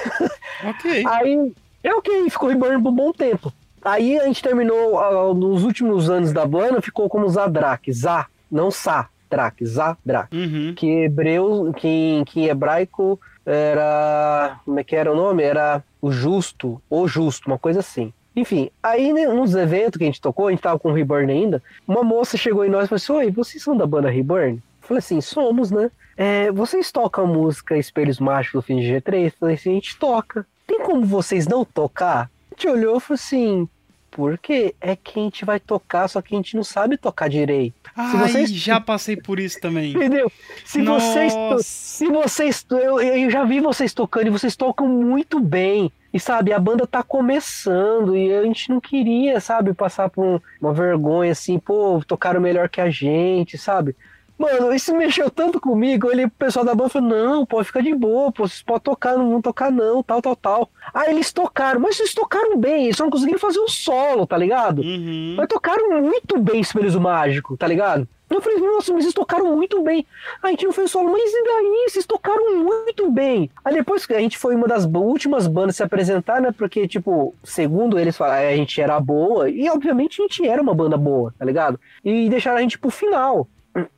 Ok. 0.65 1.05
Aí, 1.09 1.53
é 1.83 1.93
ok, 1.93 2.31
ficou 2.31 2.49
Reborn 2.49 2.81
por 2.81 2.91
um 2.91 2.95
bom 2.95 3.13
tempo. 3.13 3.53
Aí 3.85 4.17
a 4.21 4.27
gente 4.27 4.41
terminou, 4.41 4.97
ah, 5.01 5.35
nos 5.35 5.65
últimos 5.65 6.09
anos 6.09 6.33
da 6.33 6.47
banda, 6.47 6.81
ficou 6.81 7.09
como 7.09 7.29
Zadrak, 7.29 7.93
Zá, 7.93 8.27
não 8.49 8.71
Sá, 8.71 9.09
Drak, 9.29 9.65
Zadrak 9.67 10.37
Uhum. 10.37 10.73
que 10.77 10.87
hebreu, 10.89 11.73
que 11.77 11.89
em, 11.89 12.25
que 12.25 12.43
em 12.43 12.47
hebraico 12.47 13.19
era. 13.45 14.61
Como 14.65 14.79
é 14.79 14.85
que 14.85 14.95
era 14.95 15.11
o 15.13 15.17
nome? 15.17 15.43
Era 15.43 15.83
o 16.01 16.13
justo, 16.13 16.81
ou 16.89 17.09
justo, 17.09 17.49
uma 17.49 17.59
coisa 17.59 17.81
assim. 17.81 18.13
Enfim, 18.37 18.71
aí 18.83 19.13
né, 19.13 19.27
nos 19.27 19.55
eventos 19.55 19.99
que 19.99 20.05
a 20.05 20.07
gente 20.07 20.21
tocou, 20.21 20.47
a 20.47 20.51
gente 20.51 20.63
tava 20.63 20.79
com 20.79 20.91
o 20.91 20.95
Reborn 20.95 21.31
ainda, 21.33 21.63
uma 21.87 22.03
moça 22.03 22.37
chegou 22.37 22.65
em 22.65 22.71
nós 22.71 22.85
e 22.85 22.89
falou 22.89 22.97
assim: 22.97 23.13
Oi, 23.13 23.31
vocês 23.33 23.63
são 23.63 23.77
da 23.77 23.87
banda 23.87 24.09
Reborn? 24.09 24.55
Eu 24.55 24.89
falei 24.89 24.99
assim, 24.99 25.21
somos, 25.21 25.71
né? 25.71 25.91
É, 26.17 26.51
vocês 26.53 26.91
tocam 26.93 27.25
a 27.25 27.27
música 27.27 27.77
Espelhos 27.77 28.19
Mágicos 28.21 28.61
do 28.61 28.67
fim 28.67 28.77
de 28.81 28.87
G3? 28.87 29.25
Eu 29.27 29.33
falei 29.41 29.55
assim, 29.55 29.71
a 29.71 29.75
gente 29.75 29.97
toca. 29.97 30.47
Tem 30.67 30.81
como 30.81 31.05
vocês 31.05 31.47
não 31.47 31.65
tocar? 31.65 32.31
A 32.51 32.55
gente 32.55 32.69
olhou 32.69 32.97
e 32.99 33.01
falou 33.01 33.15
assim, 33.15 33.69
por 34.11 34.37
quê? 34.39 34.75
É 34.81 34.95
que 34.95 35.19
a 35.19 35.23
gente 35.23 35.45
vai 35.45 35.59
tocar, 35.59 36.07
só 36.09 36.21
que 36.21 36.35
a 36.35 36.37
gente 36.37 36.55
não 36.55 36.63
sabe 36.63 36.99
tocar 36.99 37.29
direito. 37.29 37.75
Se 37.85 37.91
Ai, 37.97 38.29
vocês- 38.29 38.53
já 38.53 38.79
passei 38.81 39.17
por 39.17 39.41
isso 39.41 39.59
também. 39.61 39.93
Entendeu? 39.97 40.31
Se 40.65 40.83
vocês, 40.83 41.35
Nossa. 41.35 41.63
se 41.63 42.07
vocês, 42.09 42.67
eu, 42.71 43.01
eu 43.01 43.31
já 43.31 43.45
vi 43.45 43.61
vocês 43.61 43.95
tocando 43.95 44.27
e 44.27 44.31
vocês 44.31 44.55
tocam 44.55 44.87
muito 44.87 45.41
bem. 45.41 45.91
E 46.13 46.21
sabe, 46.21 46.53
a 46.53 46.59
banda 46.59 46.87
tá 46.87 47.03
começando 47.03 48.15
e 48.15 48.35
a 48.35 48.43
gente 48.43 48.69
não 48.69 48.81
queria, 48.83 49.41
sabe, 49.41 49.73
passar 49.73 50.11
por 50.11 50.23
um- 50.25 50.41
uma 50.61 50.73
vergonha 50.75 51.33
assim, 51.33 51.59
pô, 51.59 52.03
tocaram 52.07 52.39
melhor 52.39 52.69
que 52.69 52.83
a 52.83 52.91
gente, 52.91 53.57
sabe? 53.57 53.97
Mano, 54.43 54.75
isso 54.75 54.93
mexeu 54.97 55.31
tanto 55.31 55.61
comigo. 55.61 56.11
Ele, 56.11 56.25
o 56.25 56.31
pessoal 56.31 56.65
da 56.65 56.75
banda 56.75 56.91
falou: 56.91 57.09
não, 57.09 57.47
pode 57.47 57.69
ficar 57.69 57.81
de 57.81 57.95
boa, 57.95 58.33
pô, 58.33 58.49
vocês 58.49 58.61
podem 58.61 58.83
tocar, 58.83 59.17
não 59.17 59.31
vão 59.31 59.41
tocar, 59.41 59.71
não, 59.71 60.03
tal, 60.03 60.21
tal, 60.21 60.35
tal. 60.35 60.71
Aí 60.93 61.11
eles 61.11 61.33
tocaram, 61.33 61.79
mas 61.79 61.99
eles 62.01 62.13
tocaram 62.13 62.57
bem, 62.57 62.87
eles 62.87 62.97
só 62.97 63.05
não 63.05 63.11
conseguiram 63.11 63.39
fazer 63.39 63.61
o 63.61 63.69
solo, 63.69 64.27
tá 64.27 64.37
ligado? 64.37 64.83
Uhum. 64.83 65.35
Mas 65.37 65.47
tocaram 65.47 66.03
muito 66.03 66.41
bem 66.41 66.61
Espelhos 66.61 66.95
do 66.95 67.01
Mágico, 67.01 67.57
tá 67.57 67.69
ligado? 67.69 68.09
Eu 68.29 68.41
falei, 68.41 68.59
nossa, 68.59 68.93
mas 68.95 69.05
vocês 69.05 69.15
tocaram 69.15 69.55
muito 69.55 69.83
bem. 69.83 70.07
A 70.43 70.49
gente 70.49 70.65
não 70.65 70.73
fez 70.73 70.91
solo, 70.91 71.13
mas 71.13 71.31
e 71.31 71.45
daí? 71.45 71.87
Vocês 71.91 72.07
tocaram 72.07 72.65
muito 72.65 73.11
bem. 73.11 73.51
Aí 73.63 73.75
depois 73.75 74.07
que 74.07 74.15
a 74.15 74.21
gente 74.21 74.39
foi 74.39 74.55
uma 74.55 74.67
das 74.67 74.87
últimas 74.87 75.47
bandas 75.47 75.75
a 75.75 75.79
se 75.79 75.83
apresentar, 75.83 76.41
né? 76.41 76.51
Porque, 76.51 76.89
tipo, 76.89 77.35
segundo 77.45 77.99
eles 77.99 78.17
falaram, 78.17 78.49
a 78.49 78.57
gente 78.57 78.81
era 78.81 78.99
boa. 78.99 79.51
E 79.51 79.69
obviamente 79.69 80.21
a 80.21 80.25
gente 80.25 80.49
era 80.49 80.63
uma 80.63 80.75
banda 80.75 80.97
boa, 80.97 81.35
tá 81.39 81.45
ligado? 81.45 81.79
E 82.03 82.29
deixaram 82.31 82.57
a 82.57 82.63
gente 82.63 82.79
pro 82.79 82.91
final. 82.91 83.47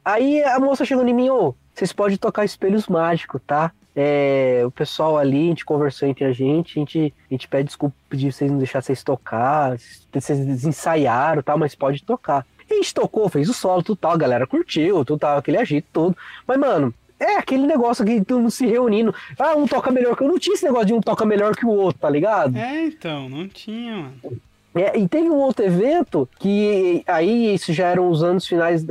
Aí 0.05 0.43
a 0.43 0.59
moça 0.59 0.85
chegou 0.85 1.07
em 1.07 1.15
mim, 1.15 1.31
ô, 1.31 1.55
vocês 1.75 1.93
podem 1.93 2.17
tocar 2.17 2.45
Espelhos 2.45 2.87
Mágicos, 2.87 3.41
tá? 3.47 3.73
É, 3.97 4.63
o 4.67 4.71
pessoal 4.71 5.17
ali, 5.17 5.47
a 5.47 5.49
gente 5.49 5.65
conversou 5.65 6.09
entre 6.09 6.25
a 6.25 6.33
gente, 6.33 6.79
a 6.79 6.81
gente, 6.81 7.15
a 7.31 7.35
gente 7.35 7.47
pede 7.47 7.69
desculpa, 7.69 7.95
pedir 8.09 8.33
vocês 8.33 8.51
não 8.51 8.59
deixar 8.59 8.83
vocês 8.83 9.03
tocar, 9.05 9.77
vocês 10.13 10.65
ensaiaram 10.65 11.43
tal, 11.43 11.57
mas 11.57 11.75
pode 11.75 12.03
tocar. 12.03 12.45
E 12.69 12.75
a 12.75 12.77
gente 12.77 12.95
tocou, 12.95 13.29
fez 13.29 13.49
o 13.49 13.55
solo, 13.55 13.83
tudo 13.83 13.97
tal, 13.97 14.13
a 14.13 14.17
galera 14.17 14.47
curtiu, 14.47 15.05
tudo 15.05 15.21
tal, 15.21 15.39
aquele 15.39 15.59
agito 15.59 15.87
todo. 15.93 16.17
Mas, 16.47 16.59
mano, 16.59 16.93
é 17.21 17.37
aquele 17.37 17.67
negócio 17.67 18.05
que 18.05 18.25
todo 18.25 18.41
mundo 18.41 18.51
se 18.51 18.67
reunindo. 18.67 19.15
Ah, 19.39 19.55
um 19.55 19.67
toca 19.67 19.91
melhor 19.91 20.17
que 20.17 20.23
eu. 20.23 20.29
Não 20.29 20.39
tinha 20.39 20.55
esse 20.55 20.65
negócio 20.65 20.87
de 20.87 20.95
um 20.95 21.01
toca 21.01 21.25
melhor 21.25 21.55
que 21.55 21.65
o 21.65 21.71
outro, 21.71 22.01
tá 22.01 22.11
ligado? 22.11 22.57
É, 22.57 22.87
então, 22.87 23.29
não 23.29 23.49
tinha, 23.49 23.97
mano. 23.97 24.41
É, 24.75 24.99
e 24.99 25.07
teve 25.09 25.31
um 25.31 25.39
outro 25.39 25.65
evento 25.65 26.29
que 26.39 27.05
aí 27.07 27.55
isso 27.55 27.73
já 27.73 27.89
eram 27.89 28.11
os 28.11 28.23
anos 28.25 28.47
finais, 28.47 28.85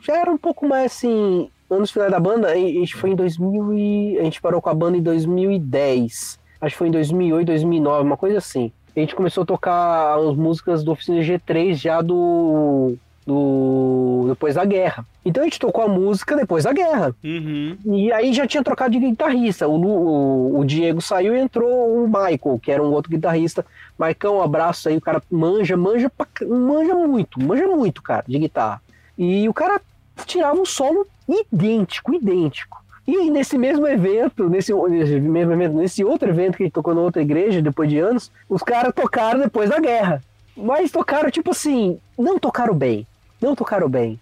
já 0.00 0.16
era 0.16 0.30
um 0.30 0.38
pouco 0.38 0.66
mais 0.66 0.92
assim, 0.92 1.50
anos 1.68 1.90
finais 1.90 2.10
da 2.10 2.20
banda, 2.20 2.48
a 2.48 2.54
gente 2.54 2.94
foi 2.94 3.10
em 3.10 3.16
2000 3.16 3.74
e 3.74 4.18
a 4.18 4.22
gente 4.22 4.40
parou 4.40 4.62
com 4.62 4.70
a 4.70 4.74
banda 4.74 4.96
em 4.96 5.02
2010. 5.02 6.38
Acho 6.60 6.74
que 6.74 6.78
foi 6.78 6.88
em 6.88 6.92
2008, 6.92 7.46
2009, 7.46 8.02
uma 8.02 8.16
coisa 8.16 8.38
assim. 8.38 8.72
A 8.96 9.00
gente 9.00 9.14
começou 9.14 9.42
a 9.42 9.46
tocar 9.46 10.18
as 10.18 10.36
músicas 10.36 10.82
do 10.82 10.92
Oficina 10.92 11.20
G3 11.20 11.74
já 11.74 12.00
do 12.00 12.96
do 13.28 14.24
depois 14.26 14.54
da 14.54 14.64
guerra. 14.64 15.04
Então 15.22 15.42
a 15.42 15.44
gente 15.44 15.58
tocou 15.58 15.84
a 15.84 15.88
música 15.88 16.34
depois 16.34 16.64
da 16.64 16.72
guerra. 16.72 17.14
Uhum. 17.22 17.76
E 17.84 18.10
aí 18.10 18.32
já 18.32 18.46
tinha 18.46 18.64
trocado 18.64 18.92
de 18.92 18.98
guitarrista. 18.98 19.68
O, 19.68 19.74
o, 19.74 20.60
o 20.60 20.64
Diego 20.64 21.02
saiu 21.02 21.36
e 21.36 21.38
entrou 21.38 22.04
o 22.04 22.06
Michael, 22.06 22.58
que 22.62 22.72
era 22.72 22.82
um 22.82 22.90
outro 22.90 23.10
guitarrista. 23.10 23.66
Maicão, 23.98 24.38
um 24.38 24.42
abraço 24.42 24.88
aí, 24.88 24.96
o 24.96 25.00
cara 25.00 25.22
manja, 25.30 25.76
manja, 25.76 26.10
manja 26.48 26.94
muito, 26.94 27.38
manja 27.42 27.66
muito, 27.66 28.02
cara, 28.02 28.24
de 28.26 28.38
guitarra. 28.38 28.80
E 29.18 29.46
o 29.46 29.52
cara 29.52 29.78
tirava 30.24 30.58
um 30.58 30.64
solo 30.64 31.06
idêntico, 31.28 32.14
idêntico. 32.14 32.78
E 33.06 33.30
nesse 33.30 33.58
mesmo 33.58 33.86
evento, 33.86 34.48
nesse, 34.48 34.72
nesse 34.72 35.20
mesmo 35.20 35.52
evento, 35.52 35.74
nesse 35.74 36.02
outro 36.02 36.28
evento 36.28 36.56
que 36.56 36.62
a 36.62 36.66
gente 36.66 36.74
tocou 36.74 36.94
na 36.94 37.00
outra 37.02 37.20
igreja, 37.20 37.60
depois 37.60 37.90
de 37.90 37.98
anos, 37.98 38.30
os 38.48 38.62
caras 38.62 38.94
tocaram 38.94 39.40
depois 39.40 39.68
da 39.68 39.78
guerra. 39.78 40.22
Mas 40.56 40.90
tocaram, 40.90 41.30
tipo 41.30 41.50
assim, 41.50 41.98
não 42.18 42.38
tocaram 42.38 42.74
bem. 42.74 43.06
Não 43.40 43.54
tocaram 43.54 43.88
bem. 43.88 44.18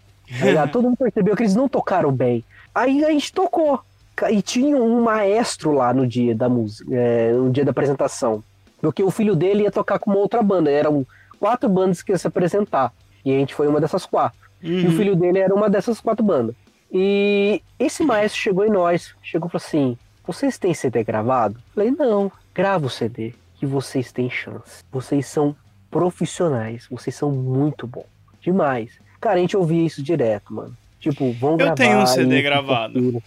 Tá? 0.54 0.66
Todo 0.68 0.84
mundo 0.84 0.96
percebeu 0.96 1.36
que 1.36 1.42
eles 1.42 1.54
não 1.56 1.68
tocaram 1.68 2.12
bem. 2.12 2.44
Aí 2.74 3.04
a 3.04 3.10
gente 3.10 3.32
tocou. 3.32 3.80
E 4.30 4.40
tinha 4.40 4.76
um 4.78 5.02
maestro 5.02 5.72
lá 5.72 5.92
no 5.92 6.06
dia 6.06 6.34
da 6.34 6.48
música, 6.48 6.90
é, 6.94 7.32
no 7.32 7.50
dia 7.50 7.64
da 7.64 7.70
apresentação. 7.70 8.42
Porque 8.80 9.02
o 9.02 9.10
filho 9.10 9.36
dele 9.36 9.62
ia 9.64 9.70
tocar 9.70 9.98
com 9.98 10.10
uma 10.10 10.18
outra 10.20 10.42
banda. 10.42 10.70
Eram 10.70 11.06
quatro 11.38 11.68
bandas 11.68 12.02
que 12.02 12.12
iam 12.12 12.18
se 12.18 12.26
apresentar. 12.26 12.92
E 13.24 13.30
a 13.34 13.38
gente 13.38 13.54
foi 13.54 13.66
uma 13.68 13.80
dessas 13.80 14.06
quatro. 14.06 14.38
E 14.62 14.86
o 14.86 14.90
Uhum. 14.90 14.96
filho 14.96 15.16
dele 15.16 15.38
era 15.38 15.54
uma 15.54 15.68
dessas 15.68 16.00
quatro 16.00 16.24
bandas. 16.24 16.54
E 16.90 17.60
esse 17.78 18.02
maestro 18.04 18.40
chegou 18.40 18.64
em 18.64 18.70
nós, 18.70 19.14
chegou 19.22 19.48
e 19.48 19.50
falou 19.50 19.64
assim: 19.64 19.98
Vocês 20.26 20.56
têm 20.56 20.72
CD 20.72 21.04
gravado? 21.04 21.58
Falei: 21.74 21.90
Não, 21.90 22.30
grava 22.54 22.86
o 22.86 22.90
CD, 22.90 23.34
que 23.56 23.66
vocês 23.66 24.12
têm 24.12 24.30
chance. 24.30 24.82
Vocês 24.90 25.26
são 25.26 25.54
profissionais, 25.90 26.86
vocês 26.90 27.14
são 27.16 27.30
muito 27.32 27.86
bons. 27.86 28.06
Demais. 28.40 28.92
Cara, 29.20 29.36
a 29.36 29.40
gente 29.40 29.56
ouvia 29.56 29.84
isso 29.86 30.02
direto, 30.02 30.52
mano. 30.52 30.76
Tipo, 31.00 31.30
vão 31.32 31.52
Eu 31.52 31.56
gravar. 31.58 31.74
tenho 31.74 31.98
um 31.98 32.06
CD 32.06 32.38
e- 32.38 32.42
gravado. 32.42 33.22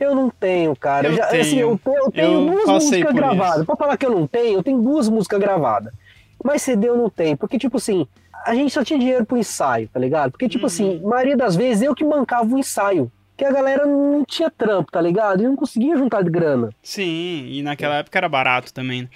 Eu 0.00 0.14
não 0.14 0.28
tenho, 0.30 0.74
cara. 0.74 1.08
Eu 1.08 1.14
já, 1.14 1.26
Assim, 1.26 1.50
tenho. 1.56 1.60
eu 1.70 1.78
tenho, 1.82 1.96
eu 1.98 2.10
tenho 2.10 2.32
Eu 2.32 2.46
duas 2.50 2.68
músicas 2.82 3.12
gravadas. 3.14 3.56
isso. 3.58 3.66
Pra 3.66 3.76
falar 3.76 3.96
que 3.96 4.06
eu 4.06 4.10
não 4.10 4.26
tenho, 4.26 4.58
eu 4.58 4.62
tenho 4.62 4.80
duas 4.82 5.08
músicas 5.08 5.38
gravadas. 5.38 5.92
Mas 6.42 6.62
CD 6.62 6.88
eu 6.88 6.96
não 6.96 7.08
tenho. 7.08 7.36
Porque, 7.36 7.58
tipo 7.58 7.76
assim, 7.76 8.06
a 8.44 8.54
gente 8.54 8.72
só 8.72 8.82
tinha 8.82 8.98
dinheiro 8.98 9.24
pro 9.24 9.36
ensaio, 9.38 9.88
tá 9.92 10.00
ligado? 10.00 10.32
Porque, 10.32 10.48
tipo 10.48 10.62
Uhum. 10.64 10.66
assim, 10.66 11.00
maioria 11.04 11.36
das 11.36 11.54
vezes 11.54 11.82
eu 11.82 11.94
que 11.94 12.04
bancava 12.04 12.52
o 12.52 12.58
ensaio. 12.58 13.10
Que 13.36 13.44
a 13.44 13.52
galera 13.52 13.86
não 13.86 14.24
tinha 14.24 14.50
trampo, 14.50 14.90
tá 14.92 15.00
ligado? 15.00 15.42
E 15.42 15.46
não 15.46 15.56
conseguia 15.56 15.96
juntar 15.96 16.22
de 16.22 16.30
grana. 16.30 16.70
Sim, 16.82 17.46
e 17.48 17.62
naquela 17.62 17.96
época 17.96 18.18
era 18.18 18.28
barato 18.28 18.72
também. 18.74 19.02
né? 19.02 19.08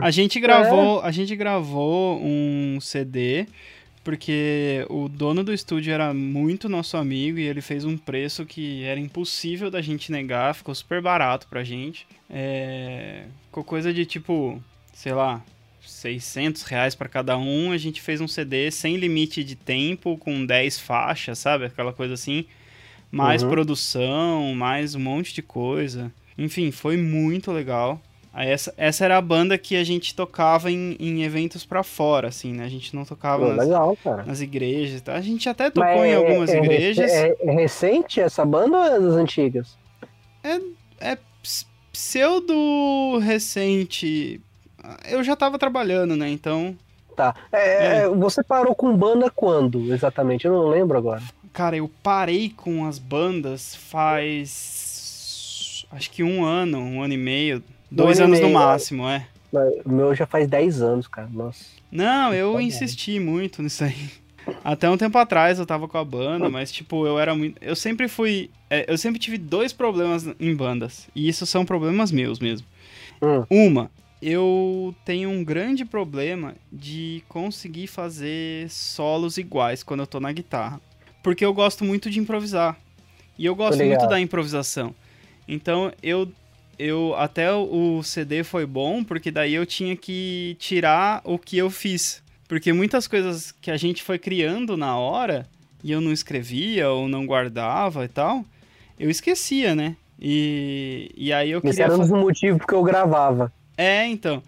A 0.00 0.10
gente 0.10 0.38
gravou, 0.40 1.00
a 1.02 1.10
gente 1.10 1.34
gravou 1.36 2.18
um 2.22 2.78
CD 2.80 3.46
porque 4.10 4.84
o 4.90 5.08
dono 5.08 5.44
do 5.44 5.52
estúdio 5.54 5.92
era 5.92 6.12
muito 6.12 6.68
nosso 6.68 6.96
amigo 6.96 7.38
e 7.38 7.44
ele 7.44 7.60
fez 7.60 7.84
um 7.84 7.96
preço 7.96 8.44
que 8.44 8.82
era 8.82 8.98
impossível 8.98 9.70
da 9.70 9.80
gente 9.80 10.10
negar, 10.10 10.52
ficou 10.52 10.74
super 10.74 11.00
barato 11.00 11.46
pra 11.46 11.62
gente. 11.62 12.08
É, 12.28 13.26
ficou 13.44 13.62
coisa 13.62 13.94
de 13.94 14.04
tipo, 14.04 14.60
sei 14.92 15.12
lá, 15.12 15.40
600 15.80 16.62
reais 16.64 16.96
pra 16.96 17.08
cada 17.08 17.38
um. 17.38 17.70
A 17.70 17.78
gente 17.78 18.00
fez 18.02 18.20
um 18.20 18.26
CD 18.26 18.68
sem 18.72 18.96
limite 18.96 19.44
de 19.44 19.54
tempo, 19.54 20.18
com 20.18 20.44
10 20.44 20.80
faixas, 20.80 21.38
sabe? 21.38 21.66
Aquela 21.66 21.92
coisa 21.92 22.14
assim. 22.14 22.46
Mais 23.12 23.44
Uhum. 23.44 23.50
produção, 23.50 24.54
mais 24.56 24.96
um 24.96 25.00
monte 25.00 25.32
de 25.32 25.40
coisa. 25.42 26.12
Enfim, 26.36 26.72
foi 26.72 26.96
muito 26.96 27.52
legal. 27.52 28.02
Essa, 28.32 28.72
essa 28.76 29.04
era 29.04 29.18
a 29.18 29.20
banda 29.20 29.58
que 29.58 29.74
a 29.74 29.82
gente 29.82 30.14
tocava 30.14 30.70
em, 30.70 30.96
em 31.00 31.24
eventos 31.24 31.64
pra 31.66 31.82
fora, 31.82 32.28
assim, 32.28 32.52
né? 32.52 32.64
A 32.64 32.68
gente 32.68 32.94
não 32.94 33.04
tocava 33.04 33.44
Pô, 33.46 33.52
nas, 33.54 33.66
legal, 33.66 33.98
nas 34.24 34.40
igrejas. 34.40 35.00
tal. 35.00 35.16
A 35.16 35.20
gente 35.20 35.48
até 35.48 35.68
tocou 35.68 35.90
Mas 35.90 36.04
em 36.06 36.12
é- 36.12 36.16
algumas 36.16 36.50
é, 36.50 36.58
igrejas. 36.58 37.10
É, 37.10 37.36
é 37.40 37.50
recente 37.52 38.20
essa 38.20 38.44
banda 38.44 38.76
ou 38.78 38.84
é 38.84 39.00
das 39.00 39.14
antigas? 39.14 39.76
é 41.00 41.16
ps- 41.42 41.66
pseudo 41.92 43.18
recente. 43.18 44.40
Eu 45.08 45.22
já 45.24 45.34
tava 45.36 45.58
trabalhando, 45.58 46.16
né? 46.16 46.28
Então, 46.30 46.76
Tá. 47.16 47.34
É, 47.52 48.02
é, 48.04 48.08
Você 48.08 48.42
parou 48.42 48.74
com 48.74 48.96
banda 48.96 49.28
quando, 49.28 49.92
exatamente? 49.92 50.46
Eu 50.46 50.52
não 50.52 50.68
lembro 50.68 50.96
agora. 50.96 51.20
cara, 51.52 51.76
eu 51.76 51.90
parei 52.02 52.48
com 52.48 52.86
as 52.86 52.98
bandas 52.98 53.74
faz. 53.74 55.84
Acho 55.90 56.10
que 56.10 56.22
um 56.22 56.44
ano, 56.44 56.78
um 56.78 57.02
ano 57.02 57.12
e 57.12 57.16
meio. 57.18 57.62
Dois 57.90 58.18
ano 58.20 58.34
anos 58.34 58.40
no 58.40 58.50
máximo, 58.50 59.08
é. 59.08 59.26
O 59.84 59.90
meu 59.90 60.14
já 60.14 60.26
faz 60.26 60.46
10 60.48 60.80
anos, 60.80 61.08
cara. 61.08 61.28
Nossa. 61.32 61.64
Não, 61.90 62.32
eu 62.32 62.52
Tá 62.52 62.58
bom. 62.58 62.60
insisti 62.60 63.18
muito 63.18 63.62
nisso 63.62 63.82
aí. 63.84 64.10
Até 64.64 64.88
um 64.88 64.96
tempo 64.96 65.18
atrás 65.18 65.58
eu 65.58 65.66
tava 65.66 65.86
com 65.88 65.98
a 65.98 66.04
banda, 66.04 66.48
mas 66.48 66.70
tipo, 66.70 67.06
eu 67.06 67.18
era 67.18 67.34
muito. 67.34 67.62
Eu 67.62 67.74
sempre 67.76 68.06
fui. 68.08 68.50
é, 68.70 68.84
eu 68.90 68.96
sempre 68.96 69.18
tive 69.18 69.36
dois 69.36 69.72
problemas 69.72 70.26
em 70.38 70.54
bandas. 70.54 71.08
E 71.14 71.28
isso 71.28 71.44
são 71.46 71.64
problemas 71.64 72.10
meus 72.12 72.38
mesmo. 72.38 72.66
Hum. 73.20 73.44
Uma, 73.50 73.90
eu 74.22 74.94
tenho 75.04 75.28
um 75.28 75.42
grande 75.44 75.84
problema 75.84 76.54
de 76.72 77.22
conseguir 77.28 77.86
fazer 77.88 78.70
solos 78.70 79.36
iguais 79.36 79.82
quando 79.82 80.00
eu 80.00 80.06
tô 80.06 80.20
na 80.20 80.32
guitarra. 80.32 80.80
Porque 81.22 81.44
eu 81.44 81.52
gosto 81.52 81.84
muito 81.84 82.08
de 82.08 82.18
improvisar. 82.20 82.78
E 83.38 83.44
eu 83.46 83.54
gosto 83.54 83.84
muito 83.84 84.06
da 84.06 84.20
improvisação. 84.20 84.94
Então 85.48 85.92
eu. 86.02 86.30
Eu 86.80 87.14
até 87.16 87.52
o 87.52 88.02
CD 88.02 88.42
foi 88.42 88.64
bom, 88.64 89.04
porque 89.04 89.30
daí 89.30 89.54
eu 89.54 89.66
tinha 89.66 89.94
que 89.94 90.56
tirar 90.58 91.20
o 91.24 91.38
que 91.38 91.58
eu 91.58 91.68
fiz. 91.68 92.22
Porque 92.48 92.72
muitas 92.72 93.06
coisas 93.06 93.52
que 93.52 93.70
a 93.70 93.76
gente 93.76 94.02
foi 94.02 94.18
criando 94.18 94.78
na 94.78 94.96
hora, 94.96 95.46
e 95.84 95.92
eu 95.92 96.00
não 96.00 96.10
escrevia 96.10 96.88
ou 96.90 97.06
não 97.06 97.26
guardava 97.26 98.04
e 98.04 98.08
tal, 98.08 98.44
eu 98.98 99.10
esquecia, 99.10 99.74
né? 99.74 99.94
E, 100.18 101.10
e 101.14 101.32
aí 101.32 101.50
eu 101.50 101.58
Esse 101.58 101.68
queria 101.68 101.84
era 101.84 101.94
um 101.94 101.98
dos 101.98 102.10
motivos 102.10 102.58
porque 102.58 102.74
eu 102.74 102.82
gravava. 102.82 103.52
é, 103.76 104.06
então. 104.06 104.42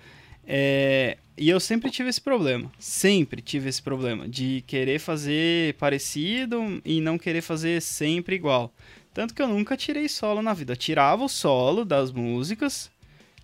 É, 0.47 1.19
e 1.37 1.49
eu 1.49 1.61
sempre 1.61 1.91
tive 1.91 2.09
esse 2.09 2.21
problema. 2.21 2.71
Sempre 2.79 3.43
tive 3.43 3.69
esse 3.69 3.83
problema 3.83 4.29
de 4.29 4.65
querer 4.67 4.99
fazer 4.99 5.75
parecido 5.75 6.81
e 6.85 7.01
não 7.01 7.19
querer 7.19 7.43
fazer 7.43 7.81
sempre 7.83 8.37
igual. 8.37 8.73
Tanto 9.15 9.35
que 9.35 9.43
eu 9.43 9.49
nunca 9.49 9.77
tirei 9.77 10.09
solo 10.09 10.43
na 10.43 10.55
vida. 10.55 10.73
Eu 10.73 10.77
tirava 10.77 11.25
o 11.25 11.29
solo 11.29 11.85
das 11.85 12.11
músicas 12.11 12.91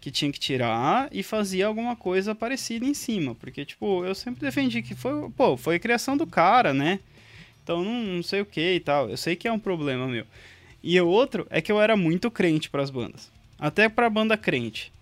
que 0.01 0.11
tinha 0.11 0.33
que 0.33 0.39
tirar 0.39 1.09
e 1.13 1.23
fazia 1.23 1.67
alguma 1.67 1.95
coisa 1.97 2.35
parecida 2.35 2.87
em 2.87 2.95
cima. 2.95 3.35
Porque, 3.35 3.65
tipo, 3.65 4.05
eu 4.05 4.15
sempre 4.15 4.41
defendi 4.41 4.81
que 4.83 4.95
foi, 4.95 5.29
pô, 5.31 5.57
foi 5.57 5.79
criação 5.79 6.17
do 6.17 6.27
cara, 6.27 6.73
né? 6.73 7.01
Então 7.63 7.85
não, 7.85 8.03
não 8.03 8.23
sei 8.23 8.41
o 8.41 8.47
que 8.47 8.75
e 8.75 8.81
tal. 8.81 9.11
Eu 9.11 9.17
sei 9.17 9.37
que 9.37 9.47
é 9.47 9.53
um 9.53 9.59
problema 9.59 10.07
meu. 10.07 10.25
E 10.83 10.99
o 11.01 11.09
outro 11.09 11.47
é 11.51 11.61
que 11.61 11.71
eu 11.71 11.81
era 11.81 11.97
muito 11.97 12.31
crente 12.31 12.71
pras 12.71 12.89
bandas. 12.89 13.31
Até 13.59 13.89
pra 13.89 14.09
banda 14.09 14.37
crente. 14.37 14.93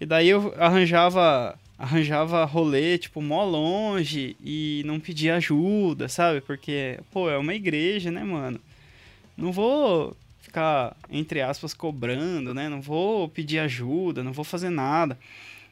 E 0.00 0.06
daí 0.06 0.28
eu 0.28 0.54
arranjava 0.58 1.58
arranjava 1.78 2.44
rolê, 2.44 2.98
tipo, 2.98 3.22
mó 3.22 3.42
longe 3.42 4.36
e 4.44 4.82
não 4.84 5.00
pedia 5.00 5.36
ajuda, 5.36 6.08
sabe? 6.08 6.42
Porque, 6.42 7.00
pô, 7.10 7.30
é 7.30 7.38
uma 7.38 7.54
igreja, 7.54 8.10
né, 8.10 8.22
mano? 8.22 8.60
Não 9.40 9.50
vou 9.52 10.14
ficar, 10.40 10.96
entre 11.10 11.40
aspas, 11.40 11.72
cobrando, 11.74 12.52
né? 12.54 12.68
Não 12.68 12.80
vou 12.80 13.28
pedir 13.28 13.58
ajuda, 13.58 14.22
não 14.22 14.32
vou 14.32 14.44
fazer 14.44 14.70
nada. 14.70 15.18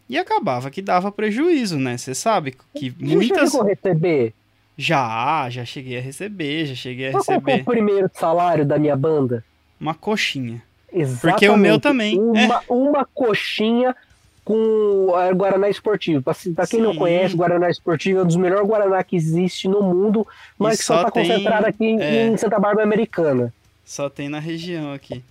E 0.09 0.17
acabava 0.17 0.71
que 0.71 0.81
dava 0.81 1.13
prejuízo, 1.13 1.79
né? 1.79 1.97
Você 1.99 2.15
sabe 2.15 2.57
que 2.75 2.91
Você 2.91 3.15
muitas. 3.15 3.55
a 3.55 3.65
receber? 3.65 4.33
Já, 4.77 5.49
já 5.51 5.65
cheguei 5.65 5.99
a 5.99 6.01
receber, 6.01 6.67
já 6.67 6.75
cheguei 6.75 7.09
a 7.09 7.13
Qual 7.13 7.25
foi 7.25 7.37
o 7.37 7.41
receber 7.41 7.65
primeiro 7.65 8.11
salário 8.15 8.65
da 8.65 8.79
minha 8.79 8.97
banda? 8.97 9.45
uma 9.81 9.95
coxinha. 9.95 10.63
Exatamente. 10.93 11.21
Porque 11.21 11.49
o 11.49 11.57
meu 11.57 11.79
também, 11.79 12.19
Uma, 12.19 12.63
uma 12.69 13.05
coxinha 13.05 13.95
com 14.45 15.15
a 15.15 15.31
Guaraná 15.33 15.69
Esportivo. 15.69 16.23
Pra, 16.23 16.35
pra 16.57 16.67
quem 16.67 16.81
não 16.81 16.93
Sim. 16.95 16.99
conhece, 16.99 17.37
Guaraná 17.37 17.69
Esportivo 17.69 18.21
é 18.21 18.23
um 18.23 18.27
dos 18.27 18.37
melhores 18.37 18.67
Guaraná 18.67 19.05
que 19.05 19.15
existe 19.15 19.69
no 19.69 19.83
mundo, 19.83 20.27
mas 20.59 20.81
só 20.81 20.97
só 20.99 21.05
tá 21.05 21.11
tem- 21.11 21.29
concentrado 21.29 21.67
aqui 21.67 21.85
é. 22.01 22.27
em 22.29 22.37
Santa 22.39 22.59
Bárbara 22.59 22.85
Americana. 22.87 23.53
Só 23.89 24.11
tem 24.11 24.29
na 24.29 24.39
região 24.39 24.93
aqui. 24.93 25.25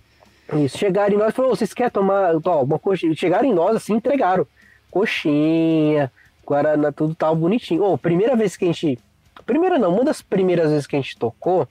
Isso, 0.52 0.76
chegaram 0.78 1.14
em 1.14 1.16
nós 1.16 1.28
e 1.28 1.32
falaram, 1.32 1.52
"Ô, 1.52 1.56
vocês 1.56 1.72
querem 1.72 1.92
tomar 1.92 2.34
ó, 2.44 2.64
uma 2.64 2.76
coxinha? 2.76 3.14
Chegaram 3.14 3.48
em 3.48 3.54
nós 3.54 3.76
assim, 3.76 3.94
entregaram. 3.94 4.44
Coxinha, 4.90 6.10
Guaraná, 6.44 6.90
tudo 6.90 7.14
tal 7.14 7.36
bonitinho. 7.36 7.84
Ô, 7.84 7.96
primeira 7.96 8.34
vez 8.34 8.56
que 8.56 8.64
a 8.64 8.72
gente. 8.72 8.98
Primeira 9.46 9.78
não, 9.78 9.94
uma 9.94 10.04
das 10.04 10.20
primeiras 10.20 10.72
vezes 10.72 10.88
que 10.88 10.96
a 10.96 11.00
gente 11.00 11.16
tocou, 11.16 11.68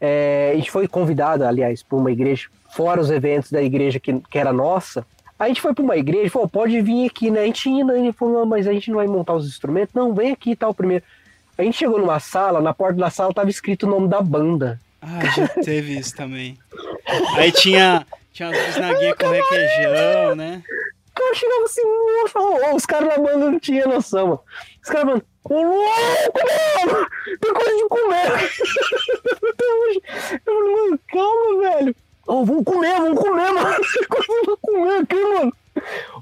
é, 0.00 0.52
a 0.54 0.56
gente 0.56 0.70
foi 0.70 0.88
convidado, 0.88 1.44
aliás, 1.44 1.82
para 1.82 1.98
uma 1.98 2.10
igreja, 2.10 2.48
fora 2.70 3.02
os 3.02 3.10
eventos 3.10 3.52
da 3.52 3.60
igreja 3.60 4.00
que, 4.00 4.18
que 4.18 4.38
era 4.38 4.50
nossa. 4.50 5.06
A 5.38 5.46
gente 5.46 5.60
foi 5.60 5.74
para 5.74 5.84
uma 5.84 5.98
igreja 5.98 6.24
e 6.24 6.30
falou, 6.30 6.48
pode 6.48 6.80
vir 6.80 7.06
aqui, 7.06 7.30
né? 7.30 7.42
A 7.42 7.46
gente 7.46 7.68
ia, 7.68 7.84
ele 7.94 8.12
falou, 8.14 8.46
mas 8.46 8.66
a 8.66 8.72
gente 8.72 8.88
não 8.88 8.96
vai 8.96 9.06
montar 9.06 9.34
os 9.34 9.46
instrumentos. 9.46 9.94
Não, 9.94 10.14
vem 10.14 10.32
aqui 10.32 10.52
e 10.52 10.56
tal, 10.56 10.72
primeiro. 10.72 11.04
A 11.58 11.62
gente 11.62 11.76
chegou 11.76 11.98
numa 11.98 12.18
sala, 12.18 12.62
na 12.62 12.72
porta 12.72 12.98
da 12.98 13.10
sala 13.10 13.34
tava 13.34 13.50
escrito 13.50 13.86
o 13.86 13.90
nome 13.90 14.08
da 14.08 14.22
banda. 14.22 14.80
Ah, 15.02 15.24
já 15.34 15.48
teve 15.48 15.98
isso 15.98 16.14
também. 16.14 16.58
Aí 17.36 17.50
tinha, 17.52 18.06
tinha 18.32 18.50
as 18.50 18.66
bisnaguinhas 18.66 19.16
com 19.16 19.30
requeijão, 19.30 20.34
né? 20.34 20.62
caras 21.20 21.38
chegavam 21.38 21.64
assim, 21.64 21.82
nossa, 22.22 22.38
ô, 22.38 22.72
ô, 22.72 22.76
os 22.76 22.86
caras 22.86 23.08
da 23.08 23.18
banda 23.18 23.50
não 23.50 23.58
tinham 23.58 23.88
noção, 23.88 24.26
mano. 24.26 24.40
Os 24.82 24.88
caras, 24.88 25.06
mano, 25.06 25.22
ô 25.44 25.62
louco, 25.62 26.40
mano! 26.86 27.06
Tem 27.40 27.54
coisa 27.54 27.76
de 27.76 27.88
comer! 27.88 28.50
Eu 30.46 30.54
falei, 30.54 30.74
mano, 30.74 31.00
calma, 31.08 31.60
velho. 31.60 31.96
Ô, 32.26 32.44
vamos 32.44 32.64
comer, 32.64 33.00
vamos 33.00 33.18
comer, 33.18 33.50
mano. 33.52 33.76
Pra 34.08 34.56
comer 34.62 35.02
aqui, 35.02 35.24
mano. 35.24 35.52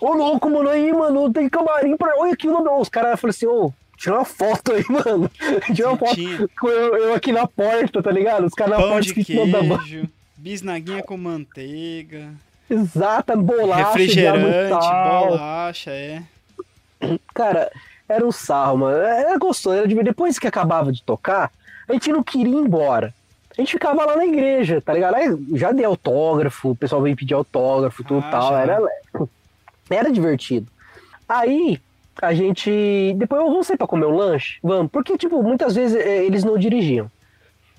Ô, 0.01 0.13
louco, 0.13 0.51
mano, 0.51 0.69
aí, 0.69 0.93
mano, 0.93 1.33
tem 1.33 1.49
camarim 1.49 1.97
pra. 1.97 2.15
Olha 2.19 2.33
aqui 2.33 2.49
o 2.49 2.53
nome. 2.53 2.69
Os 2.81 2.89
caras 2.89 3.19
falaram 3.21 3.37
assim, 3.37 3.47
ô, 3.47 3.73
tira 3.99 4.15
uma 4.17 4.25
foto 4.25 4.73
aí, 4.73 4.85
mano. 4.89 5.31
Tira 5.75 5.89
uma 5.89 5.99
foto 5.99 6.19
eu, 6.21 6.97
eu 6.97 7.15
aqui 7.15 7.33
na 7.33 7.47
porta, 7.47 8.03
tá 8.03 8.11
ligado? 8.11 8.47
Os 8.47 8.55
caras 8.55 8.79
na 8.79 8.85
porta 8.87 9.01
de 9.03 9.09
escrito 9.09 9.33
o 9.33 9.37
nome 9.37 9.53
da 9.53 9.63
banda. 9.63 9.79
queijo, 9.85 10.09
bisnaguinha 10.37 11.03
com 11.03 11.17
manteiga, 11.17 12.31
Exata, 12.71 13.35
bolacha, 13.37 13.87
refrigerante, 13.89 14.69
bolacha, 14.71 15.91
é. 15.91 16.23
Cara, 17.35 17.71
era 18.09 18.27
um 18.27 18.33
sarro, 18.33 18.79
mano. 18.79 18.99
Era 18.99 19.39
gostoso. 19.39 19.77
Era 19.77 19.89
de... 19.89 19.95
Depois 20.03 20.39
que 20.39 20.47
acabava 20.47 20.93
de 20.93 21.03
tocar, 21.03 21.51
a 21.89 21.93
gente 21.93 22.11
não 22.13 22.23
queria 22.23 22.53
ir 22.53 22.57
embora. 22.59 23.15
A 23.57 23.61
gente 23.61 23.73
ficava 23.73 24.05
lá 24.05 24.17
na 24.17 24.27
igreja, 24.27 24.81
tá 24.81 24.93
ligado? 24.93 25.15
Aí 25.15 25.29
já 25.55 25.73
dei 25.73 25.85
autógrafo, 25.85 26.71
o 26.71 26.77
pessoal 26.77 27.03
veio 27.03 27.17
pedir 27.17 27.35
autógrafo, 27.35 28.05
tudo 28.05 28.25
Ah, 28.27 28.31
tal. 28.31 28.51
já. 28.53 28.61
Era, 28.61 28.79
era 29.91 30.13
divertido. 30.13 30.67
Aí 31.29 31.81
a 32.21 32.35
gente. 32.35 33.15
Depois 33.17 33.43
vamos 33.43 33.67
sair 33.67 33.77
pra 33.77 33.87
comer 33.87 34.07
um 34.07 34.17
lanche? 34.17 34.59
Vamos. 34.63 34.91
Porque, 34.91 35.17
tipo, 35.17 35.43
muitas 35.43 35.75
vezes 35.75 35.97
eh, 35.97 36.25
eles 36.25 36.45
não 36.45 36.59
dirigiam. 36.59 37.11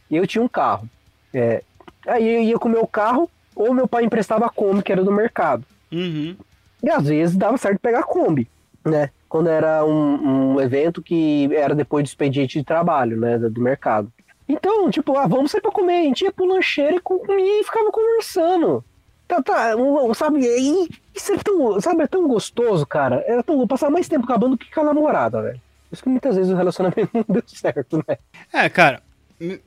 Eu 0.09 0.25
tinha 0.25 0.43
um 0.43 0.47
carro. 0.47 0.87
É, 1.33 1.63
aí 2.07 2.27
eu 2.27 2.41
ia 2.41 2.59
com 2.59 2.67
o 2.67 2.71
meu 2.71 2.87
carro, 2.87 3.29
ou 3.55 3.73
meu 3.73 3.87
pai 3.87 4.03
emprestava 4.03 4.45
a 4.45 4.49
Kombi, 4.49 4.81
que 4.81 4.91
era 4.91 5.03
do 5.03 5.11
mercado. 5.11 5.63
Uhum. 5.91 6.35
E 6.81 6.89
às 6.89 7.07
vezes 7.07 7.35
dava 7.35 7.57
certo 7.57 7.79
pegar 7.79 7.99
a 7.99 8.03
Kombi, 8.03 8.47
né? 8.85 9.09
Quando 9.27 9.49
era 9.49 9.85
um, 9.85 10.53
um 10.55 10.61
evento 10.61 11.01
que 11.01 11.49
era 11.53 11.75
depois 11.75 12.03
do 12.03 12.07
expediente 12.07 12.57
de 12.57 12.65
trabalho, 12.65 13.19
né? 13.19 13.37
Do 13.37 13.49
do 13.49 13.61
mercado. 13.61 14.11
Então, 14.47 14.89
tipo, 14.89 15.15
ah, 15.15 15.27
vamos 15.27 15.51
sair 15.51 15.61
pra 15.61 15.71
comer. 15.71 15.99
A 15.99 16.03
gente 16.03 16.23
ia 16.23 16.31
pro 16.31 16.45
lancheiro 16.45 16.95
e 16.95 16.99
comia 16.99 17.61
e 17.61 17.63
ficava 17.63 17.91
conversando. 17.91 18.83
Tá, 19.29 19.43
tá, 19.43 19.75
sabe? 20.15 20.39
E 20.43 20.89
isso 21.15 21.33
é 21.33 21.37
tão, 21.37 21.79
sabe, 21.79 22.01
é 22.01 22.07
tão 22.07 22.27
gostoso, 22.27 22.83
cara. 22.83 23.23
Era 23.27 23.43
tão 23.43 23.67
passar 23.67 23.91
mais 23.91 24.09
tempo 24.09 24.25
acabando 24.25 24.57
que 24.57 24.73
com 24.73 24.81
a 24.81 24.85
namorada, 24.85 25.39
velho. 25.39 25.61
Por 25.87 25.93
isso 25.93 26.01
que 26.01 26.09
muitas 26.09 26.35
vezes 26.35 26.51
o 26.51 26.55
relacionamento 26.55 27.11
não 27.13 27.25
deu 27.29 27.43
certo, 27.45 28.03
né? 28.07 28.17
É, 28.51 28.67
cara, 28.67 29.03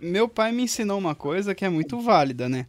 meu 0.01 0.29
pai 0.29 0.51
me 0.51 0.65
ensinou 0.65 0.99
uma 0.99 1.15
coisa 1.15 1.55
que 1.55 1.65
é 1.65 1.69
muito 1.69 2.01
válida, 2.01 2.49
né? 2.49 2.67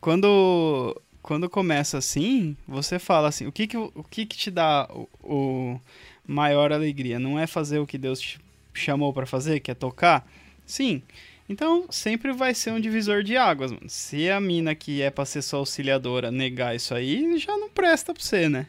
Quando, 0.00 0.96
quando 1.20 1.50
começa 1.50 1.98
assim, 1.98 2.56
você 2.66 3.00
fala 3.00 3.26
assim, 3.26 3.48
o 3.48 3.52
que 3.52 3.66
que, 3.66 3.76
o 3.76 4.04
que, 4.08 4.24
que 4.24 4.36
te 4.36 4.50
dá 4.52 4.88
o, 4.88 5.08
o 5.24 5.80
maior 6.24 6.72
alegria? 6.72 7.18
Não 7.18 7.36
é 7.36 7.48
fazer 7.48 7.80
o 7.80 7.86
que 7.86 7.98
Deus 7.98 8.20
te 8.20 8.40
chamou 8.72 9.12
pra 9.12 9.26
fazer, 9.26 9.58
que 9.58 9.72
é 9.72 9.74
tocar? 9.74 10.24
Sim. 10.64 11.02
Então, 11.48 11.84
sempre 11.90 12.32
vai 12.32 12.54
ser 12.54 12.72
um 12.72 12.80
divisor 12.80 13.22
de 13.22 13.36
águas, 13.36 13.70
mano. 13.70 13.88
Se 13.88 14.28
a 14.30 14.40
mina 14.40 14.74
que 14.74 15.00
é 15.00 15.10
pra 15.10 15.24
ser 15.24 15.42
sua 15.42 15.60
auxiliadora 15.60 16.30
negar 16.30 16.74
isso 16.74 16.94
aí, 16.94 17.38
já 17.38 17.56
não 17.56 17.68
presta 17.68 18.12
pra 18.12 18.22
você, 18.22 18.48
né? 18.48 18.66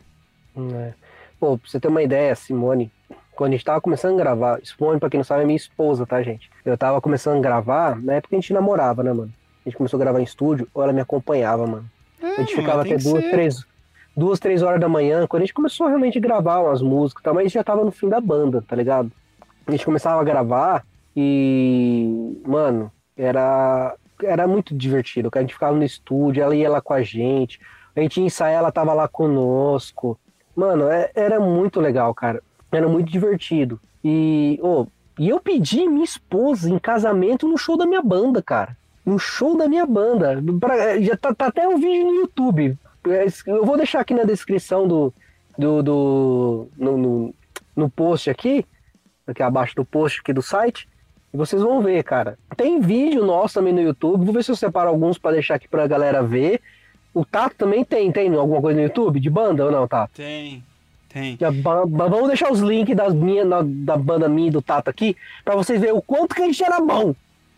É. 0.75 0.93
Pô, 1.39 1.57
pra 1.57 1.69
você 1.69 1.79
ter 1.79 1.87
uma 1.87 2.03
ideia, 2.03 2.35
Simone, 2.35 2.91
quando 3.35 3.49
a 3.53 3.55
gente 3.55 3.65
tava 3.65 3.81
começando 3.81 4.13
a 4.13 4.17
gravar, 4.17 4.59
Simone, 4.63 4.99
pra 4.99 5.09
quem 5.09 5.19
não 5.19 5.25
sabe, 5.25 5.43
é 5.43 5.45
minha 5.45 5.57
esposa, 5.57 6.05
tá, 6.05 6.21
gente? 6.21 6.49
Eu 6.65 6.77
tava 6.77 6.99
começando 7.01 7.37
a 7.37 7.41
gravar, 7.41 7.99
na 8.01 8.13
época 8.13 8.35
a 8.35 8.39
gente 8.39 8.53
namorava, 8.53 9.03
né, 9.03 9.13
mano? 9.13 9.33
A 9.65 9.69
gente 9.69 9.77
começou 9.77 9.97
a 9.97 10.03
gravar 10.03 10.19
em 10.19 10.23
estúdio, 10.23 10.67
ou 10.73 10.83
ela 10.83 10.93
me 10.93 11.01
acompanhava, 11.01 11.65
mano. 11.65 11.89
É, 12.21 12.25
A 12.25 12.29
gente 12.41 12.55
mano, 12.55 12.61
ficava 12.61 12.81
até 12.81 12.97
duas, 12.97 13.23
ser. 13.23 13.31
três, 13.31 13.65
duas, 14.15 14.39
três 14.39 14.61
horas 14.61 14.79
da 14.79 14.89
manhã, 14.89 15.27
quando 15.27 15.41
a 15.43 15.45
gente 15.45 15.53
começou 15.53 15.87
realmente 15.87 16.17
a 16.17 16.21
gravar 16.21 16.59
umas 16.59 16.81
músicas, 16.81 17.21
e 17.21 17.23
tal, 17.23 17.33
mas 17.33 17.51
já 17.51 17.63
tava 17.63 17.83
no 17.83 17.91
fim 17.91 18.09
da 18.09 18.19
banda, 18.21 18.63
tá 18.67 18.75
ligado? 18.75 19.11
A 19.65 19.71
gente 19.71 19.85
começava 19.85 20.21
a 20.21 20.23
gravar 20.23 20.83
e, 21.19 22.39
mano, 22.45 22.91
era, 23.17 23.95
era 24.23 24.47
muito 24.47 24.75
divertido. 24.77 25.31
A 25.33 25.41
gente 25.41 25.55
ficava 25.55 25.75
no 25.75 25.83
estúdio, 25.83 26.43
ela 26.43 26.55
ia 26.55 26.69
lá 26.69 26.79
com 26.79 26.93
a 26.93 27.01
gente, 27.01 27.59
a 27.95 27.99
gente 28.01 28.19
ia 28.19 28.25
ensaiar, 28.27 28.59
ela 28.59 28.71
tava 28.71 28.93
lá 28.93 29.07
conosco. 29.07 30.19
Mano, 30.55 30.87
é- 30.89 31.11
era 31.15 31.39
muito 31.39 31.79
legal, 31.79 32.13
cara. 32.13 32.43
Era 32.71 32.87
muito 32.87 33.11
divertido. 33.11 33.79
E, 34.03 34.59
ô, 34.61 34.85
e 35.17 35.27
eu 35.27 35.39
pedi 35.39 35.87
minha 35.87 36.03
esposa 36.05 36.69
em 36.69 36.77
casamento 36.77 37.47
no 37.47 37.57
show 37.57 37.75
da 37.75 37.87
minha 37.87 38.01
banda, 38.03 38.39
cara. 38.41 38.77
No 39.03 39.17
show 39.17 39.57
da 39.57 39.67
minha 39.67 39.87
banda. 39.87 40.39
Pra- 40.59 40.99
já 41.01 41.17
tá, 41.17 41.33
tá 41.33 41.47
até 41.47 41.67
o 41.67 41.77
vídeo 41.77 42.05
no 42.05 42.13
YouTube. 42.13 42.77
É, 43.07 43.25
Eu 43.47 43.65
vou 43.65 43.75
deixar 43.77 44.01
aqui 44.01 44.13
na 44.13 44.23
descrição 44.23 44.87
do. 44.87 45.11
do, 45.57 45.81
do 45.81 46.67
no, 46.77 46.97
no, 46.97 47.33
no 47.75 47.89
post 47.89 48.29
aqui, 48.29 48.63
aqui 49.25 49.41
abaixo 49.41 49.75
do 49.75 49.83
post 49.85 50.19
aqui 50.21 50.31
do 50.33 50.41
site. 50.43 50.87
E 51.33 51.37
vocês 51.37 51.61
vão 51.61 51.81
ver, 51.81 52.03
cara. 52.03 52.37
Tem 52.55 52.79
vídeo 52.79 53.25
nosso 53.25 53.55
também 53.55 53.73
no 53.73 53.81
YouTube. 53.81 54.23
Vou 54.25 54.33
ver 54.33 54.43
se 54.43 54.51
eu 54.51 54.55
separo 54.55 54.89
alguns 54.89 55.17
pra 55.17 55.31
deixar 55.31 55.55
aqui 55.55 55.67
pra 55.67 55.85
galera 55.87 56.23
ver. 56.23 56.61
O 57.13 57.25
Tato 57.25 57.55
também 57.55 57.83
tem, 57.83 58.11
tem 58.11 58.33
alguma 58.33 58.61
coisa 58.61 58.77
no 58.79 58.85
YouTube 58.85 59.19
de 59.19 59.29
banda 59.29 59.65
ou 59.65 59.71
não, 59.71 59.87
Tato? 59.87 60.13
Tem, 60.15 60.63
tem. 61.09 61.35
Já 61.39 61.49
vamos 61.49 62.27
deixar 62.27 62.51
os 62.51 62.59
links 62.59 62.95
das 62.95 63.13
minha, 63.13 63.43
na- 63.43 63.63
da 63.65 63.97
banda 63.97 64.29
minha 64.29 64.47
e 64.47 64.51
do 64.51 64.61
Tato 64.61 64.89
aqui, 64.89 65.15
pra 65.43 65.55
vocês 65.55 65.79
verem 65.79 65.95
o 65.95 66.01
quanto 66.01 66.35
que 66.35 66.41
a 66.41 66.45
gente 66.45 66.63
era 66.63 66.79
bom. 66.79 67.13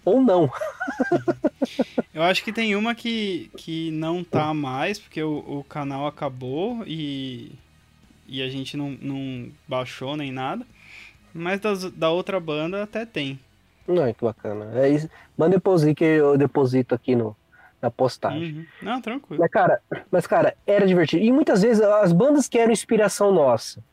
Ou 0.06 0.22
não. 0.22 0.50
Eu 2.14 2.24
acho 2.24 2.44
que 2.44 2.52
tem 2.54 2.76
uma 2.76 2.96
que, 2.96 3.50
que 3.58 3.92
não 3.92 4.24
tá 4.24 4.54
mais, 4.54 4.98
porque 5.00 5.22
o, 5.22 5.38
o 5.48 5.66
canal 5.68 6.08
acabou 6.08 6.84
e, 6.88 7.52
e 8.28 8.42
a 8.42 8.50
gente 8.50 8.76
não, 8.76 8.98
não 9.02 9.48
baixou 9.68 10.16
nem 10.18 10.32
nada. 10.32 10.66
Mas 11.34 11.60
das- 11.60 11.92
da 11.92 12.10
outra 12.10 12.40
banda 12.40 12.82
até 12.84 13.06
tem. 13.06 13.40
Não, 13.90 14.14
que 14.14 14.24
bacana. 14.24 14.70
É 14.76 14.90
isso. 14.90 15.10
Manda 15.38 15.56
deposit 15.56 15.96
que 15.96 16.04
eu 16.04 16.38
deposito 16.38 16.94
aqui 16.94 17.16
no, 17.16 17.36
na 17.82 17.90
postagem. 17.90 18.54
Uhum. 18.54 18.66
Não, 18.82 19.02
tranquilo. 19.02 19.42
Mas, 19.42 19.52
cara, 19.52 19.82
mas, 20.12 20.28
cara, 20.28 20.56
era 20.66 20.86
divertido. 20.86 21.24
E 21.24 21.32
muitas 21.32 21.62
vezes 21.62 21.82
as 21.82 22.12
bandas 22.14 22.48
que 22.48 22.58
eram 22.58 22.72
inspiração 22.72 23.32
nossa. 23.34 23.84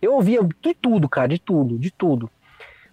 Eu 0.00 0.14
ouvia 0.14 0.40
de 0.42 0.74
tudo, 0.74 1.08
cara, 1.08 1.28
de 1.28 1.38
tudo, 1.38 1.78
de 1.78 1.90
tudo. 1.90 2.30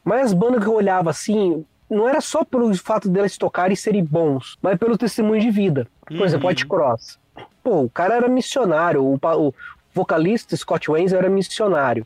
Mas 0.04 0.28
as 0.28 0.34
bandas 0.34 0.62
que 0.64 0.70
eu 0.70 0.74
olhava 0.74 1.10
assim, 1.10 1.66
não 1.90 2.08
era 2.08 2.22
só 2.22 2.44
pelo 2.44 2.74
fato 2.76 3.10
delas 3.10 3.38
tocarem 3.38 3.74
e 3.74 3.78
serem 3.78 4.04
bons, 4.04 4.58
mas 4.62 4.78
pelo 4.78 4.98
testemunho 4.98 5.42
de 5.42 5.52
vida. 5.52 5.88
Por 6.06 6.26
exemplo, 6.26 6.46
Uhum. 6.46 6.50
White 6.50 6.68
Cross. 6.68 7.20
Pô, 7.64 7.82
o 7.84 7.90
cara 7.90 8.16
era 8.16 8.28
missionário, 8.28 9.04
o, 9.04 9.16
o 9.16 9.54
vocalista 9.94 10.56
Scott 10.56 10.90
Wenzel 10.90 11.20
era 11.20 11.30
missionário. 11.30 12.06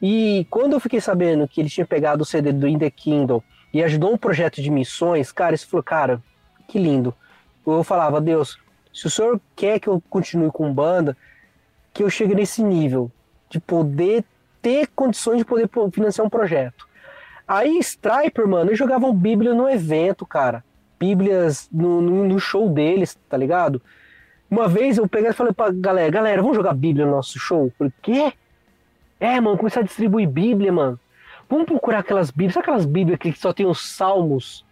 E 0.00 0.46
quando 0.50 0.72
eu 0.74 0.80
fiquei 0.80 1.00
sabendo 1.00 1.46
que 1.46 1.60
ele 1.60 1.68
tinha 1.68 1.86
pegado 1.86 2.22
o 2.22 2.26
CD 2.26 2.52
do 2.52 2.66
In 2.66 2.78
The 2.78 2.90
Kingdom 2.90 3.42
e 3.72 3.82
ajudou 3.82 4.12
um 4.12 4.18
projeto 4.18 4.62
de 4.62 4.70
missões, 4.70 5.30
cara, 5.32 5.54
isso 5.54 5.68
falou, 5.68 5.82
cara, 5.82 6.22
que 6.66 6.78
lindo. 6.78 7.14
Eu 7.66 7.84
falava, 7.84 8.20
Deus, 8.20 8.58
se 8.92 9.06
o 9.06 9.10
senhor 9.10 9.40
quer 9.54 9.78
que 9.78 9.88
eu 9.88 10.02
continue 10.08 10.50
com 10.50 10.72
banda, 10.72 11.16
que 11.92 12.02
eu 12.02 12.10
chegue 12.10 12.34
nesse 12.34 12.62
nível 12.62 13.10
de 13.50 13.60
poder 13.60 14.24
ter 14.62 14.88
condições 14.88 15.38
de 15.38 15.44
poder 15.44 15.68
financiar 15.92 16.26
um 16.26 16.30
projeto. 16.30 16.88
Aí, 17.46 17.78
Striper, 17.78 18.46
mano, 18.46 18.70
eles 18.70 18.78
jogavam 18.78 19.14
Bíblia 19.14 19.54
no 19.54 19.68
evento, 19.68 20.26
cara. 20.26 20.64
Bíblias 20.98 21.68
no, 21.72 22.02
no, 22.02 22.24
no 22.26 22.38
show 22.38 22.68
deles, 22.68 23.18
tá 23.28 23.36
ligado? 23.36 23.80
Uma 24.50 24.66
vez 24.66 24.98
eu 24.98 25.08
peguei 25.08 25.30
e 25.30 25.34
falei 25.34 25.52
pra 25.52 25.70
galera, 25.70 26.10
galera, 26.10 26.42
vamos 26.42 26.56
jogar 26.56 26.74
Bíblia 26.74 27.06
no 27.06 27.12
nosso 27.12 27.38
show? 27.38 27.66
Eu 27.66 27.72
falei, 27.78 27.92
quê? 28.02 28.32
É, 29.20 29.40
mano, 29.40 29.58
começar 29.58 29.80
a 29.80 29.84
distribuir 29.84 30.28
Bíblia, 30.28 30.72
mano. 30.72 30.98
Vamos 31.48 31.66
procurar 31.66 32.00
aquelas 32.00 32.30
Bíblias, 32.30 32.54
sabe 32.54 32.64
aquelas 32.64 32.84
Bíblias 32.84 33.18
que 33.18 33.32
só 33.32 33.52
tem 33.52 33.64
os 33.66 33.80
Salmos 33.94 34.64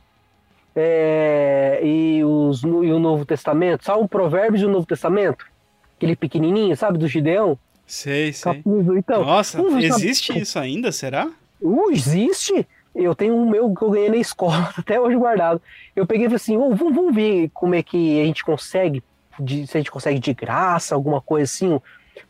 é, 0.74 1.80
e, 1.82 2.22
os, 2.24 2.62
e 2.62 2.66
o 2.66 2.98
Novo 2.98 3.24
Testamento? 3.24 3.84
Salmo, 3.84 4.08
Provérbios 4.08 4.62
e 4.62 4.66
o 4.66 4.70
Novo 4.70 4.86
Testamento? 4.86 5.46
Aquele 5.96 6.14
pequenininho, 6.14 6.76
sabe, 6.76 6.98
do 6.98 7.08
Gideão? 7.08 7.58
Sei, 7.86 8.32
sei. 8.32 8.62
Então. 8.96 9.24
Nossa, 9.24 9.62
ver, 9.62 9.70
sabe- 9.70 9.86
existe 9.86 10.38
isso 10.38 10.58
ainda, 10.58 10.92
será? 10.92 11.30
Uh, 11.60 11.90
existe? 11.90 12.66
Eu 12.94 13.14
tenho 13.14 13.34
um 13.34 13.48
meu 13.48 13.72
que 13.74 13.82
eu 13.82 13.90
ganhei 13.90 14.10
na 14.10 14.16
escola, 14.16 14.72
até 14.76 15.00
hoje 15.00 15.16
guardado. 15.16 15.62
Eu 15.94 16.06
peguei 16.06 16.26
e 16.26 16.28
falei 16.28 16.36
assim, 16.36 16.56
"Ô, 16.56 16.74
vamos, 16.74 16.94
vamos 16.94 17.14
ver 17.14 17.50
como 17.54 17.74
é 17.74 17.82
que 17.82 18.20
a 18.20 18.24
gente 18.24 18.44
consegue, 18.44 19.02
de- 19.40 19.66
se 19.66 19.76
a 19.76 19.80
gente 19.80 19.90
consegue 19.90 20.18
de 20.18 20.34
graça, 20.34 20.94
alguma 20.94 21.20
coisa 21.20 21.44
assim, 21.44 21.80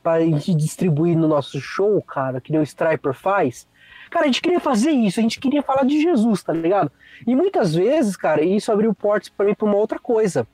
pra 0.02 0.20
gente 0.20 0.54
distribuir 0.54 1.16
no 1.16 1.26
nosso 1.26 1.60
show, 1.60 2.00
cara, 2.02 2.40
que 2.40 2.52
nem 2.52 2.60
o 2.60 2.64
Striper 2.64 3.14
faz. 3.14 3.66
Cara, 4.10 4.24
a 4.24 4.26
gente 4.26 4.42
queria 4.42 4.60
fazer 4.60 4.90
isso, 4.90 5.18
a 5.18 5.22
gente 5.22 5.40
queria 5.40 5.62
falar 5.62 5.84
de 5.84 6.00
Jesus, 6.00 6.42
tá 6.42 6.52
ligado? 6.52 6.90
E 7.26 7.34
muitas 7.34 7.74
vezes, 7.74 8.16
cara, 8.16 8.42
isso 8.42 8.70
abriu 8.70 8.94
portas 8.94 9.28
pra 9.28 9.46
mim 9.46 9.54
pra 9.54 9.66
uma 9.66 9.76
outra 9.76 9.98
coisa. 9.98 10.46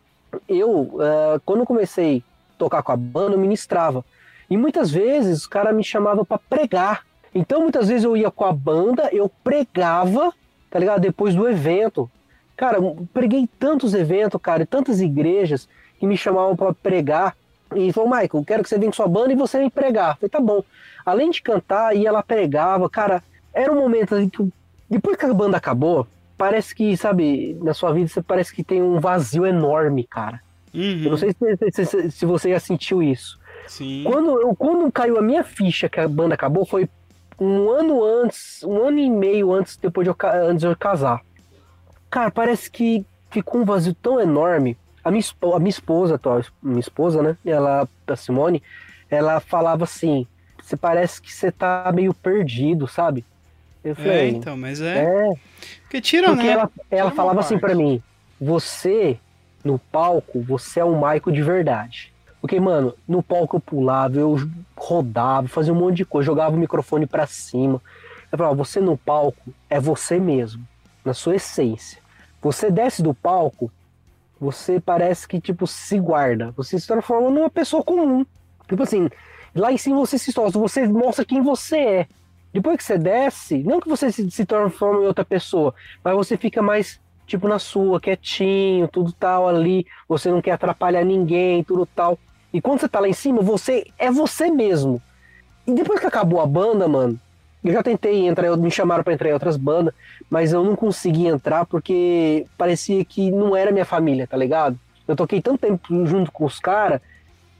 Eu, 0.48 0.98
ah, 1.00 1.40
quando 1.44 1.64
comecei 1.64 2.22
a 2.54 2.58
tocar 2.58 2.82
com 2.82 2.92
a 2.92 2.96
banda, 2.96 3.34
eu 3.34 3.40
ministrava. 3.40 4.04
E 4.48 4.56
muitas 4.56 4.90
vezes 4.90 5.44
o 5.44 5.50
cara 5.50 5.72
me 5.72 5.84
chamava 5.84 6.24
pra 6.24 6.38
pregar. 6.38 7.04
Então 7.34 7.62
muitas 7.62 7.88
vezes 7.88 8.04
eu 8.04 8.16
ia 8.16 8.30
com 8.30 8.44
a 8.44 8.52
banda, 8.52 9.08
eu 9.12 9.30
pregava, 9.42 10.32
tá 10.70 10.78
ligado? 10.78 11.00
Depois 11.00 11.34
do 11.34 11.48
evento. 11.48 12.10
Cara, 12.56 12.78
preguei 13.12 13.48
tantos 13.58 13.94
eventos, 13.94 14.40
cara, 14.40 14.66
tantas 14.66 15.00
igrejas 15.00 15.68
que 15.98 16.06
me 16.06 16.16
chamavam 16.16 16.54
pra 16.54 16.72
pregar. 16.72 17.36
E 17.74 17.92
falou, 17.92 18.10
Michael, 18.10 18.44
quero 18.46 18.62
que 18.62 18.68
você 18.68 18.78
venha 18.78 18.90
com 18.90 18.96
sua 18.96 19.08
banda 19.08 19.32
e 19.32 19.36
você 19.36 19.58
vem 19.58 19.70
pregar. 19.70 20.10
Eu 20.10 20.14
falei, 20.16 20.28
tá 20.28 20.40
bom. 20.40 20.62
Além 21.04 21.30
de 21.30 21.40
cantar, 21.42 21.96
e 21.96 22.06
ela 22.06 22.22
pregava, 22.22 22.88
cara, 22.88 23.22
era 23.52 23.72
um 23.72 23.76
momento 23.76 24.14
assim 24.14 24.28
que. 24.28 24.48
Depois 24.88 25.16
que 25.16 25.24
a 25.24 25.32
banda 25.32 25.56
acabou, 25.56 26.06
parece 26.36 26.74
que, 26.74 26.96
sabe, 26.96 27.54
na 27.62 27.72
sua 27.72 27.92
vida 27.92 28.08
você 28.08 28.20
parece 28.22 28.54
que 28.54 28.62
tem 28.62 28.82
um 28.82 29.00
vazio 29.00 29.46
enorme, 29.46 30.04
cara. 30.04 30.40
Uhum, 30.74 31.04
Eu 31.04 31.10
não 31.12 31.16
sei 31.18 31.34
se, 31.72 31.84
se- 31.86 32.10
se 32.10 32.26
você 32.26 32.50
já 32.50 32.60
sentiu 32.60 33.02
isso. 33.02 33.38
Sim. 33.66 34.04
Quando, 34.04 34.40
eu- 34.40 34.54
quando 34.54 34.90
caiu 34.92 35.18
a 35.18 35.22
minha 35.22 35.44
ficha 35.44 35.88
que 35.88 35.98
a 36.00 36.08
banda 36.08 36.34
acabou, 36.34 36.66
foi 36.66 36.88
um 37.40 37.70
ano 37.70 38.04
antes, 38.04 38.62
um 38.64 38.76
ano 38.86 38.98
e 38.98 39.08
meio 39.10 39.52
antes, 39.52 39.76
depois 39.76 40.04
de 40.06 40.10
eu, 40.10 40.16
antes 40.48 40.60
de 40.60 40.66
eu 40.66 40.76
casar. 40.76 41.22
Cara, 42.10 42.30
parece 42.30 42.70
que 42.70 43.04
ficou 43.30 43.60
um 43.60 43.64
vazio 43.64 43.94
tão 43.94 44.20
enorme. 44.20 44.76
A 45.04 45.10
minha, 45.10 45.24
a 45.54 45.58
minha 45.58 45.70
esposa, 45.70 46.14
atual, 46.14 46.42
minha 46.62 46.80
esposa, 46.80 47.22
né? 47.22 47.36
Ela, 47.44 47.88
a 48.06 48.16
Simone, 48.16 48.62
ela 49.10 49.40
falava 49.40 49.84
assim: 49.84 50.26
você 50.62 50.76
parece 50.76 51.20
que 51.20 51.32
você 51.32 51.50
tá 51.50 51.90
meio 51.94 52.14
perdido, 52.14 52.86
sabe? 52.86 53.24
Eu 53.84 53.92
É, 53.92 53.94
falei, 53.94 54.30
então, 54.30 54.56
mas 54.56 54.80
é. 54.80 55.04
é, 55.04 55.32
Porque 55.82 56.00
tira, 56.00 56.28
porque 56.28 56.46
né? 56.46 56.52
ela, 56.52 56.70
ela 56.90 57.10
falava 57.10 57.40
assim 57.40 57.58
parte. 57.58 57.60
pra 57.60 57.74
mim: 57.74 58.02
você, 58.40 59.18
no 59.64 59.78
palco, 59.78 60.40
você 60.42 60.80
é 60.80 60.84
um 60.84 60.94
Michael 60.96 61.32
de 61.32 61.42
verdade. 61.42 62.12
Porque, 62.40 62.58
mano, 62.58 62.94
no 63.06 63.22
palco 63.22 63.56
eu 63.56 63.60
pulava, 63.60 64.18
eu 64.18 64.36
rodava, 64.76 65.46
fazia 65.48 65.72
um 65.72 65.76
monte 65.76 65.98
de 65.98 66.04
coisa, 66.04 66.26
jogava 66.26 66.56
o 66.56 66.58
microfone 66.58 67.06
pra 67.06 67.26
cima. 67.26 67.80
Eu 68.30 68.38
falava: 68.38 68.54
você 68.56 68.80
no 68.80 68.96
palco 68.96 69.52
é 69.70 69.78
você 69.80 70.18
mesmo, 70.18 70.66
na 71.04 71.14
sua 71.14 71.36
essência. 71.36 72.00
Você 72.40 72.70
desce 72.70 73.02
do 73.02 73.14
palco, 73.14 73.70
você 74.40 74.80
parece 74.80 75.28
que, 75.28 75.40
tipo, 75.40 75.66
se 75.66 75.98
guarda. 75.98 76.50
Você 76.56 76.78
se 76.78 76.86
transforma 76.86 77.30
numa 77.30 77.50
pessoa 77.50 77.82
comum. 77.84 78.26
Tipo 78.68 78.82
assim, 78.82 79.08
lá 79.54 79.72
em 79.72 79.76
cima 79.78 79.96
você 79.98 80.18
se 80.18 80.32
torna, 80.32 80.50
você 80.50 80.86
mostra 80.88 81.24
quem 81.24 81.40
você 81.42 81.76
é. 81.78 82.06
Depois 82.52 82.76
que 82.76 82.84
você 82.84 82.98
desce, 82.98 83.58
não 83.58 83.80
que 83.80 83.88
você 83.88 84.12
se, 84.12 84.30
se 84.30 84.44
transforma 84.44 85.02
em 85.02 85.06
outra 85.06 85.24
pessoa, 85.24 85.74
mas 86.04 86.14
você 86.14 86.36
fica 86.36 86.60
mais, 86.60 87.00
tipo, 87.26 87.48
na 87.48 87.58
sua, 87.58 88.00
quietinho, 88.00 88.86
tudo 88.88 89.12
tal 89.12 89.48
ali. 89.48 89.86
Você 90.08 90.30
não 90.30 90.42
quer 90.42 90.52
atrapalhar 90.52 91.04
ninguém, 91.04 91.64
tudo 91.64 91.86
tal. 91.86 92.18
E 92.52 92.60
quando 92.60 92.80
você 92.80 92.88
tá 92.88 93.00
lá 93.00 93.08
em 93.08 93.14
cima, 93.14 93.40
você 93.40 93.86
é 93.98 94.10
você 94.10 94.50
mesmo. 94.50 95.00
E 95.66 95.72
depois 95.72 95.98
que 95.98 96.06
acabou 96.06 96.40
a 96.40 96.46
banda, 96.46 96.86
mano, 96.86 97.18
eu 97.64 97.72
já 97.72 97.82
tentei 97.82 98.26
entrar, 98.26 98.54
me 98.56 98.70
chamaram 98.70 99.04
pra 99.04 99.14
entrar 99.14 99.30
em 99.30 99.32
outras 99.32 99.56
bandas, 99.56 99.94
mas 100.28 100.52
eu 100.52 100.62
não 100.64 100.74
consegui 100.76 101.26
entrar 101.26 101.64
porque 101.64 102.44
parecia 102.58 103.04
que 103.04 103.30
não 103.30 103.56
era 103.56 103.70
minha 103.70 103.84
família, 103.84 104.26
tá 104.26 104.36
ligado? 104.36 104.78
Eu 105.06 105.16
toquei 105.16 105.40
tanto 105.40 105.60
tempo 105.60 106.06
junto 106.06 106.30
com 106.30 106.44
os 106.44 106.58
caras 106.58 107.00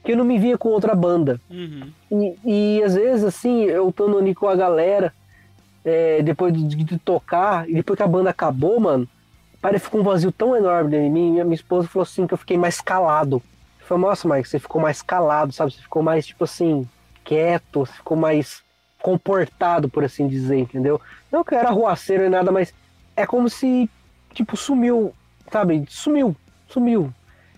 que 0.03 0.11
eu 0.11 0.17
não 0.17 0.25
me 0.25 0.37
via 0.37 0.57
com 0.57 0.69
outra 0.69 0.93
banda. 0.93 1.39
Uhum. 1.49 1.89
E, 2.11 2.35
e 2.45 2.83
às 2.83 2.95
vezes, 2.95 3.23
assim, 3.23 3.63
eu 3.63 3.89
estando 3.89 4.17
ali 4.17 4.35
com 4.35 4.47
a 4.47 4.55
galera, 4.55 5.13
é, 5.85 6.21
depois 6.21 6.53
de, 6.53 6.83
de 6.83 6.97
tocar, 6.99 7.69
e 7.69 7.73
depois 7.73 7.97
que 7.97 8.03
a 8.03 8.07
banda 8.07 8.29
acabou, 8.29 8.79
mano, 8.79 9.07
parece 9.61 9.83
que 9.83 9.85
ficou 9.85 10.01
um 10.01 10.03
vazio 10.03 10.31
tão 10.31 10.55
enorme 10.55 10.91
dentro 10.91 11.05
de 11.05 11.11
mim. 11.11 11.31
Minha, 11.31 11.43
minha 11.45 11.55
esposa 11.55 11.87
falou 11.87 12.03
assim 12.03 12.27
que 12.27 12.33
eu 12.33 12.37
fiquei 12.37 12.57
mais 12.57 12.81
calado. 12.81 13.41
Eu 13.79 13.87
falei, 13.87 14.03
nossa, 14.03 14.27
Mike, 14.27 14.47
você 14.47 14.59
ficou 14.59 14.81
mais 14.81 15.01
calado, 15.01 15.53
sabe? 15.53 15.71
Você 15.71 15.81
ficou 15.81 16.03
mais, 16.03 16.25
tipo 16.25 16.43
assim, 16.43 16.87
quieto, 17.23 17.85
você 17.85 17.93
ficou 17.93 18.17
mais 18.17 18.61
comportado, 19.01 19.89
por 19.89 20.03
assim 20.03 20.27
dizer, 20.27 20.57
entendeu? 20.57 20.99
Não 21.31 21.43
que 21.43 21.53
eu 21.53 21.59
era 21.59 21.71
ruaceiro 21.71 22.23
nem 22.23 22.31
nada, 22.31 22.51
mas 22.51 22.73
é 23.15 23.25
como 23.25 23.49
se, 23.49 23.89
tipo, 24.33 24.55
sumiu, 24.55 25.13
sabe? 25.51 25.85
Sumiu, 25.89 26.35
sumiu. 26.67 27.13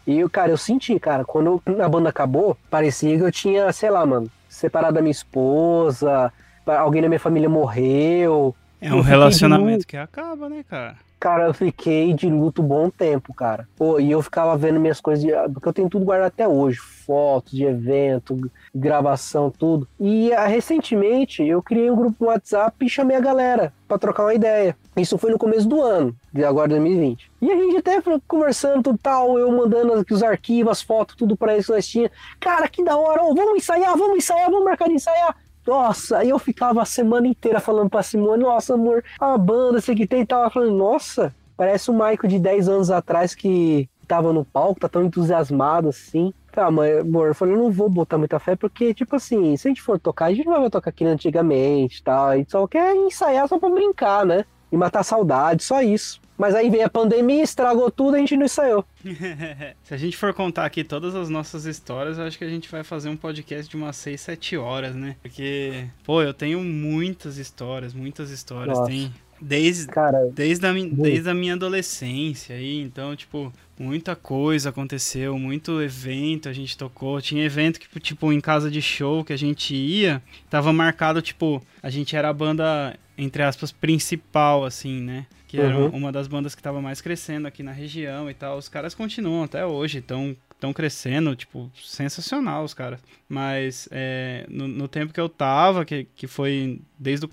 E 0.08 0.20
eu, 0.20 0.30
cara, 0.30 0.52
eu 0.52 0.58
senti, 0.58 1.00
cara, 1.00 1.26
quando 1.26 1.62
a 1.82 1.90
banda 1.90 2.10
acabou, 2.10 2.58
parecia 2.70 3.18
que 3.18 3.24
eu 3.24 3.32
tinha, 3.32 3.72
sei 3.74 3.90
lá, 3.90 4.06
mano, 4.06 4.30
separado 4.48 4.94
da 4.96 5.02
minha 5.02 5.12
esposa, 5.12 6.32
alguém 6.66 7.02
da 7.02 7.08
minha 7.08 7.20
família 7.20 7.50
morreu. 7.50 8.56
É 8.80 8.94
um 8.94 9.02
relacionamento 9.02 9.88
que 9.88 9.98
acaba, 9.98 10.48
né, 10.48 10.64
cara? 10.70 10.96
Cara, 11.20 11.48
eu 11.48 11.54
fiquei 11.54 12.14
de 12.14 12.30
luto 12.30 12.62
um 12.62 12.68
bom 12.68 12.90
tempo, 12.90 13.34
cara. 13.34 13.68
Pô, 13.76 14.00
e 14.00 14.12
eu 14.12 14.22
ficava 14.22 14.56
vendo 14.56 14.80
minhas 14.80 15.02
coisas, 15.02 15.24
de- 15.26 15.32
porque 15.54 15.68
eu 15.68 15.74
tenho 15.74 15.90
tudo 15.90 16.06
guardado 16.06 16.28
até 16.28 16.48
hoje, 16.48 16.78
fotos 16.78 17.52
de 17.54 17.64
evento, 17.64 18.38
gravação, 18.74 19.50
tudo. 19.50 19.88
E 20.00 20.32
ah, 20.34 20.46
recentemente 20.46 21.44
eu 21.44 21.64
criei 21.64 21.90
um 21.90 21.96
grupo 21.96 22.16
no 22.24 22.28
WhatsApp 22.28 22.86
e 22.86 22.90
chamei 22.90 23.16
a 23.18 23.22
galera 23.22 23.74
pra 23.88 23.98
trocar 23.98 24.24
uma 24.24 24.34
ideia. 24.34 24.76
Isso 24.98 25.18
foi 25.18 25.32
no 25.32 25.38
começo 25.38 25.68
do 25.68 25.82
ano, 25.82 26.16
de 26.32 26.44
agora 26.44 26.68
2020. 26.70 27.32
E 27.42 27.52
a 27.52 27.56
gente 27.56 27.78
até 27.78 28.02
conversando 28.28 28.84
tudo 28.84 28.98
tal, 29.02 29.38
eu 29.40 29.52
mandando 29.52 29.94
aqui 29.94 30.14
os 30.14 30.22
arquivos, 30.24 30.72
as 30.74 30.82
fotos, 30.82 31.16
tudo 31.16 31.36
pra 31.38 31.54
eles 31.54 31.66
que 31.66 31.72
nós 31.72 31.88
tínhamos. 31.88 32.16
Cara, 32.40 32.68
que 32.68 32.84
da 32.84 32.98
hora, 32.98 33.22
vamos 33.24 33.56
ensaiar, 33.58 33.98
vamos 33.98 34.18
ensaiar, 34.18 34.50
vamos 34.50 34.66
marcar 34.66 34.88
de 34.88 34.94
ensaiar. 34.96 35.36
Nossa, 35.66 36.20
aí 36.20 36.30
eu 36.30 36.38
ficava 36.38 36.82
a 36.82 36.86
semana 36.86 37.28
inteira 37.28 37.60
falando 37.60 37.90
pra 37.90 38.04
Simone, 38.04 38.44
nossa, 38.44 38.76
amor, 38.76 39.04
a 39.20 39.38
banda, 39.38 39.82
sei 39.82 39.96
que 39.96 40.06
tem 40.06 40.22
e 40.22 40.26
tal. 40.26 40.50
Falando, 40.52 40.76
nossa, 40.76 41.34
parece 41.58 41.90
o 41.90 41.94
Michael 41.94 42.28
de 42.28 42.40
10 42.40 42.70
anos 42.70 42.92
atrás 42.92 43.34
que 43.34 43.90
tava 44.08 44.32
no 44.32 44.46
palco, 44.46 44.80
tá 44.80 44.88
tão 44.88 45.04
entusiasmado 45.04 45.90
assim. 45.90 46.34
Tá, 46.52 46.72
mas, 46.72 47.00
amor, 47.00 47.28
eu 47.28 47.36
falei, 47.36 47.54
eu 47.54 47.58
não 47.58 47.72
vou 47.72 47.90
botar 47.90 48.18
muita 48.18 48.40
fé, 48.40 48.56
porque, 48.56 48.94
tipo 48.94 49.16
assim, 49.16 49.58
se 49.58 49.68
a 49.68 49.70
gente 49.70 49.82
for 49.82 50.00
tocar, 50.00 50.28
a 50.28 50.34
gente 50.34 50.46
não 50.46 50.62
vai 50.62 50.70
tocar 50.70 50.90
aqui 50.90 51.04
antigamente 51.04 52.00
e 52.00 52.04
tal. 52.04 52.28
A 52.28 52.38
gente 52.38 52.52
só 52.52 52.66
quer 52.66 52.96
ensaiar 52.96 53.48
só 53.48 53.60
pra 53.60 53.70
brincar, 53.70 54.26
né? 54.26 54.46
E 54.72 54.78
matar 54.78 55.04
saudade, 55.04 55.64
só 55.64 55.82
isso. 55.82 56.22
Mas 56.38 56.54
aí 56.54 56.70
veio 56.70 56.86
a 56.86 56.90
pandemia, 56.90 57.44
estragou 57.44 57.90
tudo, 57.90 58.16
a 58.16 58.20
gente 58.20 58.36
não 58.36 58.46
ensaiou. 58.46 58.86
Se 59.84 59.94
a 59.94 59.98
gente 59.98 60.18
for 60.18 60.34
contar 60.34 60.66
aqui 60.66 60.84
todas 60.84 61.16
as 61.16 61.30
nossas 61.30 61.66
histórias, 61.66 62.18
eu 62.18 62.26
acho 62.26 62.38
que 62.38 62.44
a 62.44 62.50
gente 62.50 62.70
vai 62.70 62.84
fazer 62.84 63.10
um 63.10 63.16
podcast 63.16 63.70
de 63.70 63.78
umas 63.78 63.96
6, 63.96 64.20
7 64.20 64.58
horas, 64.58 64.96
né? 64.96 65.16
Porque, 65.22 65.86
pô, 66.04 66.22
eu 66.22 66.34
tenho 66.34 66.60
muitas 66.60 67.38
histórias, 67.38 67.94
muitas 67.94 68.32
histórias. 68.32 68.78
Nossa. 68.78 68.92
Tem 68.92 69.14
desde, 69.40 69.88
Cara, 69.88 70.30
desde, 70.34 70.66
a, 70.66 70.74
desde 70.74 71.30
a 71.30 71.34
minha 71.34 71.54
adolescência 71.54 72.56
aí, 72.56 72.82
então, 72.82 73.16
tipo, 73.16 73.52
muita 73.78 74.16
coisa 74.16 74.70
aconteceu, 74.70 75.38
muito 75.38 75.82
evento 75.82 76.50
a 76.50 76.54
gente 76.54 76.78
tocou. 76.78 77.22
Tinha 77.22 77.44
evento 77.44 77.80
que, 77.80 78.00
tipo, 78.00 78.32
em 78.32 78.42
casa 78.42 78.70
de 78.72 78.82
show 78.82 79.24
que 79.24 79.34
a 79.34 79.38
gente 79.38 79.76
ia, 79.76 80.22
tava 80.50 80.72
marcado, 80.72 81.22
tipo, 81.22 81.62
a 81.82 81.90
gente 81.90 82.16
era 82.16 82.30
a 82.30 82.34
banda, 82.34 82.96
entre 83.18 83.44
aspas, 83.44 83.72
principal, 83.72 84.64
assim, 84.66 85.00
né? 85.02 85.26
Que 85.48 85.60
era 85.60 85.78
Uhum. 85.78 85.88
uma 85.90 86.12
das 86.12 86.28
bandas 86.28 86.54
que 86.56 86.62
tava 86.62 86.82
mais 86.82 87.02
crescendo 87.02 87.48
aqui 87.48 87.64
na 87.64 87.72
região 87.72 88.30
e 88.30 88.34
tal. 88.34 88.58
Os 88.58 88.68
caras 88.68 88.94
continuam 88.96 89.44
até 89.44 89.66
hoje, 89.66 90.00
estão 90.00 90.36
tão 90.60 90.74
crescendo, 90.74 91.36
tipo, 91.36 91.70
sensacional 91.84 92.64
os 92.64 92.74
caras. 92.74 93.00
Mas 93.30 93.88
é, 93.92 94.46
no, 94.50 94.68
no 94.68 94.88
tempo 94.88 95.14
que 95.14 95.20
eu 95.20 95.30
tava, 95.30 95.86
que, 95.86 96.08
que 96.16 96.28
foi 96.28 96.80
desde 96.98 97.26
o 97.26 97.30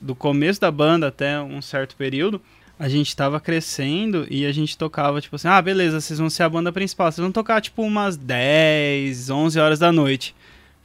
do 0.00 0.14
começo 0.14 0.60
da 0.60 0.70
banda 0.70 1.08
até 1.08 1.40
um 1.40 1.60
certo 1.62 1.96
período, 1.96 2.40
a 2.78 2.88
gente 2.88 3.14
tava 3.16 3.40
crescendo 3.40 4.26
e 4.30 4.46
a 4.46 4.52
gente 4.52 4.78
tocava, 4.78 5.20
tipo 5.20 5.34
assim, 5.34 5.48
ah, 5.48 5.60
beleza, 5.60 6.00
vocês 6.00 6.18
vão 6.18 6.30
ser 6.30 6.44
a 6.44 6.48
banda 6.48 6.70
principal, 6.70 7.10
vocês 7.10 7.22
vão 7.22 7.32
tocar, 7.32 7.60
tipo, 7.60 7.82
umas 7.82 8.16
10, 8.16 9.30
11 9.30 9.58
horas 9.58 9.78
da 9.78 9.90
noite. 9.90 10.34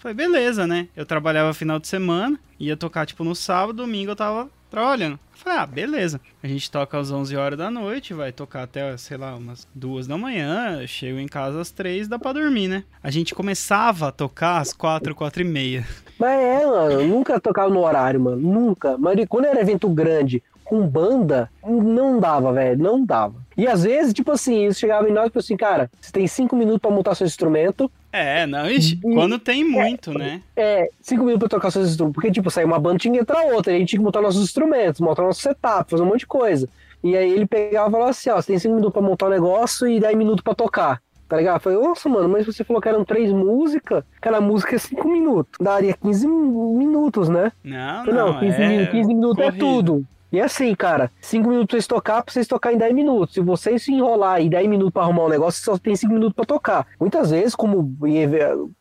Falei, 0.03 0.17
beleza, 0.17 0.67
né? 0.67 0.89
Eu 0.97 1.05
trabalhava 1.05 1.53
final 1.53 1.79
de 1.79 1.87
semana, 1.87 2.37
ia 2.59 2.75
tocar, 2.75 3.05
tipo, 3.05 3.23
no 3.23 3.33
sábado, 3.33 3.77
domingo 3.77 4.11
eu 4.11 4.15
tava 4.17 4.49
trabalhando. 4.69 5.17
Falei, 5.33 5.59
ah, 5.59 5.65
beleza. 5.65 6.19
A 6.43 6.47
gente 6.47 6.69
toca 6.69 6.99
às 6.99 7.09
11 7.09 7.37
horas 7.37 7.57
da 7.57 7.71
noite, 7.71 8.13
vai 8.13 8.33
tocar 8.33 8.63
até, 8.63 8.97
sei 8.97 9.15
lá, 9.15 9.33
umas 9.33 9.65
duas 9.73 10.05
da 10.05 10.17
manhã, 10.17 10.85
chego 10.85 11.19
em 11.19 11.27
casa 11.27 11.61
às 11.61 11.71
3, 11.71 12.09
dá 12.09 12.19
pra 12.19 12.33
dormir, 12.33 12.67
né? 12.67 12.83
A 13.01 13.09
gente 13.09 13.33
começava 13.33 14.09
a 14.09 14.11
tocar 14.11 14.57
às 14.57 14.73
4, 14.73 15.15
4 15.15 15.41
e 15.41 15.45
meia. 15.45 15.87
Mas 16.19 16.37
é, 16.37 16.65
mano, 16.65 17.07
nunca 17.07 17.39
tocava 17.39 17.69
no 17.69 17.79
horário, 17.79 18.19
mano. 18.19 18.41
Nunca. 18.41 18.97
Mas 18.97 19.25
quando 19.29 19.45
era 19.45 19.61
evento 19.61 19.87
grande, 19.87 20.43
com 20.65 20.85
banda, 20.85 21.49
não 21.65 22.19
dava, 22.19 22.51
velho. 22.51 22.81
Não 22.81 23.05
dava. 23.05 23.35
E 23.57 23.67
às 23.67 23.83
vezes, 23.83 24.13
tipo 24.13 24.31
assim, 24.31 24.63
eles 24.65 24.79
chegavam 24.79 25.07
em 25.09 25.13
nós 25.13 25.25
e 25.25 25.29
tipo 25.29 25.39
assim, 25.39 25.55
cara, 25.57 25.89
você 26.01 26.11
tem 26.11 26.25
cinco 26.27 26.55
minutos 26.55 26.81
pra 26.81 26.89
montar 26.91 27.15
seu 27.15 27.25
instrumento. 27.27 27.91
É, 28.11 28.45
não, 28.45 28.69
ixi, 28.69 28.99
E- 29.03 29.13
quando 29.13 29.37
tem 29.39 29.63
muito, 29.63 30.11
né? 30.17 30.41
É, 30.55 30.89
cinco 31.01 31.23
minutos 31.23 31.47
pra 31.47 31.57
tocar 31.57 31.71
seus 31.71 31.89
instrumentos. 31.89 32.15
Porque, 32.15 32.31
tipo, 32.31 32.49
saiu 32.51 32.67
uma 32.67 32.79
banda, 32.79 32.99
tinha 32.99 33.13
que 33.13 33.19
entrar 33.19 33.41
outra. 33.53 33.73
A 33.73 33.77
gente 33.77 33.89
tinha 33.89 33.99
que 33.99 34.05
montar 34.05 34.21
nossos 34.21 34.43
instrumentos, 34.43 34.99
montar 35.01 35.23
nosso 35.23 35.41
setup, 35.41 35.89
fazer 35.89 36.03
um 36.03 36.07
monte 36.07 36.19
de 36.21 36.27
coisa. 36.27 36.67
E 37.03 37.17
aí 37.17 37.31
ele 37.31 37.45
pegava 37.45 37.89
e 37.89 37.91
falava 37.91 38.09
assim, 38.11 38.29
ó, 38.29 38.35
você 38.41 38.47
tem 38.47 38.59
cinco 38.59 38.75
minutos 38.75 38.93
pra 38.93 39.01
montar 39.01 39.25
o 39.27 39.29
negócio 39.29 39.87
e 39.87 39.99
10 39.99 40.15
minutos 40.17 40.41
pra 40.43 40.53
tocar. 40.55 41.01
Tá 41.27 41.37
ligado? 41.37 41.55
Eu 41.55 41.59
falei, 41.61 41.79
nossa, 41.79 42.07
mano, 42.07 42.29
mas 42.29 42.45
você 42.45 42.63
falou 42.63 42.81
que 42.81 42.87
eram 42.87 43.03
três 43.03 43.31
músicas, 43.31 44.03
cada 44.21 44.39
música 44.39 44.75
é 44.75 44.79
cinco 44.79 45.09
minutos. 45.09 45.53
Daria 45.59 45.93
15 45.93 46.27
minutos, 46.27 47.27
né? 47.29 47.51
Não, 47.63 48.05
Falei, 48.05 48.19
não, 48.19 48.33
não, 48.33 48.39
15, 48.39 48.61
é 48.61 48.67
min- 48.67 48.85
15 48.87 49.07
minutos 49.13 49.39
é 49.39 49.45
corrido. 49.45 49.59
tudo. 49.65 50.05
E 50.33 50.41
assim, 50.41 50.73
cara, 50.73 51.11
5 51.21 51.47
minutos 51.47 51.67
pra 51.67 51.75
vocês 51.75 51.85
tocar, 51.85 52.23
pra 52.23 52.33
vocês 52.33 52.47
tocar 52.47 52.73
em 52.73 52.77
10 52.77 52.95
minutos. 52.95 53.35
Se 53.35 53.39
vocês 53.39 53.83
se 53.83 53.93
enrolar 53.93 54.41
em 54.41 54.49
10 54.49 54.67
minutos 54.67 54.91
pra 54.91 55.03
arrumar 55.03 55.25
um 55.25 55.29
negócio, 55.29 55.59
você 55.59 55.65
só 55.65 55.77
tem 55.77 55.95
5 55.95 56.11
minutos 56.11 56.35
pra 56.35 56.43
tocar. 56.43 56.87
Muitas 56.99 57.29
vezes, 57.29 57.53
como 57.53 57.95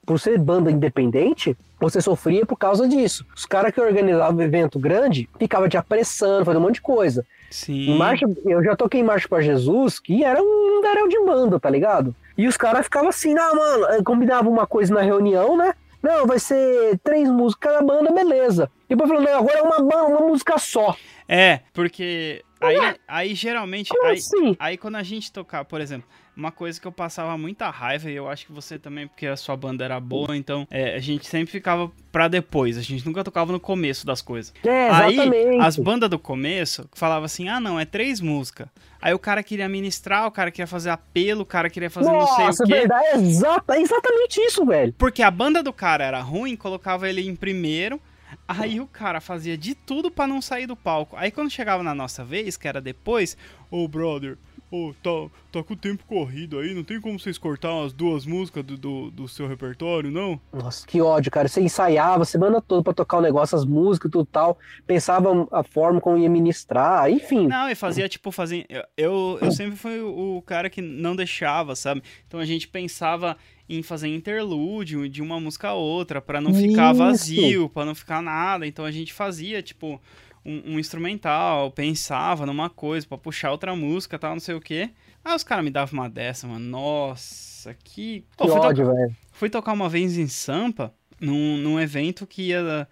por 0.07 0.19
ser 0.19 0.39
banda 0.39 0.71
independente, 0.71 1.55
você 1.79 2.01
sofria 2.01 2.47
por 2.47 2.57
causa 2.57 2.89
disso. 2.89 3.27
Os 3.37 3.45
caras 3.45 3.71
que 3.71 3.79
organizavam 3.83 4.41
evento 4.41 4.79
grande 4.79 5.29
ficavam 5.39 5.69
te 5.69 5.77
apressando, 5.77 6.47
fazendo 6.47 6.63
um 6.63 6.65
monte 6.65 6.77
de 6.77 6.81
coisa. 6.81 7.23
Sim. 7.51 7.99
Marcha, 7.99 8.27
eu 8.47 8.65
já 8.65 8.75
toquei 8.75 9.03
em 9.03 9.05
Marcha 9.05 9.29
para 9.29 9.43
Jesus, 9.43 10.01
que 10.01 10.25
era 10.25 10.41
um 10.43 10.81
daréu 10.83 11.07
de 11.07 11.21
banda, 11.21 11.61
tá 11.61 11.69
ligado? 11.69 12.17
E 12.39 12.49
os 12.49 12.57
caras 12.57 12.85
ficavam 12.85 13.11
assim, 13.11 13.37
ah, 13.37 13.55
mano, 13.55 14.03
combinava 14.05 14.49
uma 14.49 14.67
coisa 14.67 14.95
na 14.95 15.03
reunião, 15.03 15.55
né? 15.55 15.75
Não, 16.03 16.27
vai 16.27 16.39
ser 16.39 16.99
três 17.05 17.29
músicas 17.29 17.73
cada 17.73 17.87
banda, 17.87 18.11
beleza. 18.11 18.71
E 18.89 18.97
depois 18.97 19.09
falou, 19.09 19.23
não, 19.23 19.39
agora 19.39 19.59
é 19.59 19.63
uma, 19.63 20.07
uma 20.07 20.21
música 20.27 20.59
só. 20.59 20.97
É, 21.29 21.61
porque 21.73 22.43
aí, 22.61 22.97
aí 23.07 23.35
geralmente. 23.35 23.91
Aí, 24.05 24.19
assim? 24.19 24.57
aí 24.59 24.77
quando 24.77 24.97
a 24.97 25.03
gente 25.03 25.33
tocar, 25.33 25.65
por 25.65 25.81
exemplo, 25.81 26.09
uma 26.37 26.51
coisa 26.51 26.81
que 26.81 26.87
eu 26.87 26.93
passava 26.93 27.37
muita 27.37 27.69
raiva, 27.71 28.11
e 28.11 28.15
eu 28.15 28.29
acho 28.29 28.47
que 28.47 28.53
você 28.53 28.79
também, 28.79 29.07
porque 29.07 29.27
a 29.27 29.37
sua 29.37 29.57
banda 29.57 29.85
era 29.85 30.01
boa, 30.01 30.37
então 30.37 30.67
é, 30.71 30.95
a 30.95 30.99
gente 30.99 31.27
sempre 31.27 31.53
ficava 31.53 31.91
pra 32.11 32.29
depois, 32.29 32.79
a 32.79 32.83
gente 32.83 33.05
nunca 33.05 33.23
tocava 33.23 33.53
no 33.53 33.61
começo 33.61 34.07
das 34.07 34.23
coisas. 34.23 34.53
É, 34.65 34.89
Aí, 34.91 35.15
exatamente. 35.15 35.61
as 35.61 35.77
bandas 35.77 36.09
do 36.09 36.19
começo 36.19 36.89
falavam 36.95 37.25
assim: 37.25 37.49
ah, 37.49 37.61
não, 37.61 37.79
é 37.79 37.85
três 37.85 38.21
músicas. 38.21 38.69
Aí 39.01 39.13
o 39.13 39.19
cara 39.19 39.43
queria 39.43 39.69
ministrar, 39.69 40.27
o 40.29 40.31
cara 40.31 40.51
queria 40.51 40.67
fazer 40.67 40.91
apelo, 40.91 41.43
o 41.43 41.47
cara 41.47 41.69
queria 41.69 41.91
fazer 41.91 42.11
não 42.11 42.25
sei 42.25 42.45
Nossa, 42.47 42.63
o 42.63 42.67
quê. 42.67 42.73
verdade, 42.75 43.05
é, 43.07 43.17
exata, 43.17 43.75
é 43.75 43.81
exatamente 43.81 44.41
isso, 44.41 44.65
velho. 44.65 44.95
Porque 44.97 45.23
a 45.23 45.31
banda 45.31 45.61
do 45.61 45.73
cara 45.73 46.05
era 46.05 46.21
ruim, 46.21 46.55
colocava 46.55 47.09
ele 47.09 47.27
em 47.29 47.35
primeiro. 47.35 48.01
Aí 48.47 48.81
o 48.81 48.87
cara 48.87 49.21
fazia 49.21 49.57
de 49.57 49.75
tudo 49.75 50.11
pra 50.11 50.27
não 50.27 50.41
sair 50.43 50.67
do 50.67 50.77
palco. 50.77 51.17
Aí 51.17 51.31
quando 51.31 51.51
chegava 51.51 51.83
na 51.83 51.95
nossa 51.95 52.25
vez, 52.25 52.57
que 52.57 52.69
era 52.69 52.81
depois, 52.81 53.37
ô 53.71 53.87
brother, 53.89 54.39
ô, 54.73 54.95
tá, 55.03 55.11
tá 55.53 55.63
com 55.63 55.75
o 55.75 55.77
tempo 55.77 56.05
corrido 56.07 56.59
aí, 56.59 56.73
não 56.73 56.83
tem 56.83 56.99
como 56.99 57.21
vocês 57.21 57.37
cortar 57.37 57.75
umas 57.75 57.93
duas 57.93 58.25
músicas 58.25 58.65
do, 58.65 58.79
do, 58.79 59.11
do 59.11 59.29
seu 59.29 59.47
repertório, 59.47 60.11
não? 60.11 60.41
Nossa, 60.51 60.87
que 60.87 61.01
ódio, 61.01 61.31
cara. 61.31 61.47
Você 61.47 61.61
ensaiava 61.61 62.23
a 62.23 62.27
semana 62.27 62.61
toda 62.61 62.83
pra 62.83 62.95
tocar 62.95 63.19
o 63.19 63.21
negócio, 63.21 63.57
as 63.57 63.67
músicas 63.67 64.09
e 64.09 64.13
tudo 64.13 64.25
tal. 64.25 64.59
Pensava 64.87 65.47
a 65.53 65.63
forma 65.63 66.01
como 66.01 66.17
ia 66.17 66.31
ministrar, 66.31 67.11
enfim. 67.11 67.47
Não, 67.47 67.69
e 67.69 67.75
fazia 67.75 68.09
tipo, 68.09 68.33
fazia. 68.33 68.65
Eu, 68.69 68.83
eu, 68.97 69.39
eu 69.43 69.53
sempre 69.53 69.77
fui 69.77 70.01
o 70.01 70.43
cara 70.47 70.71
que 70.71 70.81
não 70.81 71.15
deixava, 71.15 71.77
sabe? 71.77 72.03
Então 72.27 72.41
a 72.41 72.47
gente 72.47 72.67
pensava 72.67 73.37
em 73.79 73.83
fazer 73.83 74.09
interlúdio 74.09 75.09
de 75.09 75.23
uma 75.23 75.41
música 75.41 75.69
a 75.69 75.75
outra, 75.75 76.21
pra 76.21 76.41
não 76.41 76.53
ficar 76.53 76.91
Isso. 76.93 76.99
vazio, 76.99 77.69
pra 77.69 77.85
não 77.85 77.95
ficar 77.95 78.21
nada. 78.23 78.67
Então 78.67 78.85
a 78.85 78.91
gente 78.91 79.13
fazia, 79.13 79.63
tipo, 79.63 80.01
um, 80.45 80.75
um 80.75 80.79
instrumental, 80.79 81.71
pensava 81.71 82.45
numa 82.45 82.69
coisa 82.69 83.07
pra 83.07 83.17
puxar 83.17 83.51
outra 83.51 83.75
música, 83.75 84.19
tal, 84.19 84.33
não 84.35 84.41
sei 84.41 84.55
o 84.55 84.61
quê. 84.61 84.91
Aí 85.25 85.35
os 85.35 85.45
caras 85.45 85.65
me 85.65 85.71
davam 85.71 86.01
uma 86.01 86.09
dessa, 86.11 86.47
mano. 86.47 86.65
Nossa, 86.65 87.75
que. 87.85 88.25
Que 88.37 88.45
fui, 88.49 88.61
to- 88.61 88.67
ódio, 88.67 88.87
velho. 88.93 89.17
fui 89.33 89.49
tocar 89.51 89.73
uma 89.73 89.89
vez 89.89 90.19
em 90.19 90.27
Sampa, 90.27 90.93
num, 91.21 91.57
num 91.57 91.81
evento 91.81 92.27
que 92.27 92.49
ia 92.49 92.89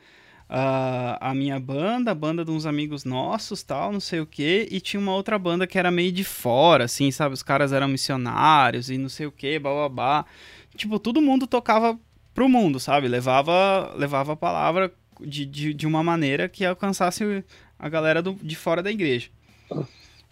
a, 0.48 1.30
a 1.30 1.34
minha 1.34 1.60
banda, 1.60 2.10
a 2.10 2.14
banda 2.14 2.44
de 2.44 2.50
uns 2.50 2.66
amigos 2.66 3.04
nossos, 3.04 3.62
tal, 3.62 3.92
não 3.92 4.00
sei 4.00 4.20
o 4.20 4.26
que, 4.26 4.66
e 4.70 4.80
tinha 4.80 4.98
uma 5.00 5.14
outra 5.14 5.38
banda 5.38 5.64
que 5.66 5.78
era 5.78 5.90
meio 5.92 6.10
de 6.10 6.24
fora, 6.24 6.84
assim, 6.84 7.10
sabe? 7.12 7.34
Os 7.34 7.42
caras 7.42 7.72
eram 7.72 7.86
missionários 7.86 8.90
e 8.90 8.98
não 8.98 9.08
sei 9.08 9.26
o 9.26 9.32
que, 9.32 9.58
bababá. 9.58 10.24
Tipo, 10.76 10.98
todo 10.98 11.20
mundo 11.20 11.46
tocava 11.46 11.98
pro 12.34 12.48
mundo, 12.48 12.78
sabe? 12.78 13.08
Levava, 13.08 13.92
levava 13.96 14.32
a 14.32 14.36
palavra 14.36 14.92
de, 15.20 15.44
de, 15.44 15.74
de 15.74 15.86
uma 15.86 16.02
maneira 16.02 16.48
que 16.48 16.64
alcançasse 16.64 17.44
a 17.78 17.88
galera 17.88 18.22
do, 18.22 18.34
de 18.34 18.56
fora 18.56 18.82
da 18.82 18.90
igreja. 18.90 19.28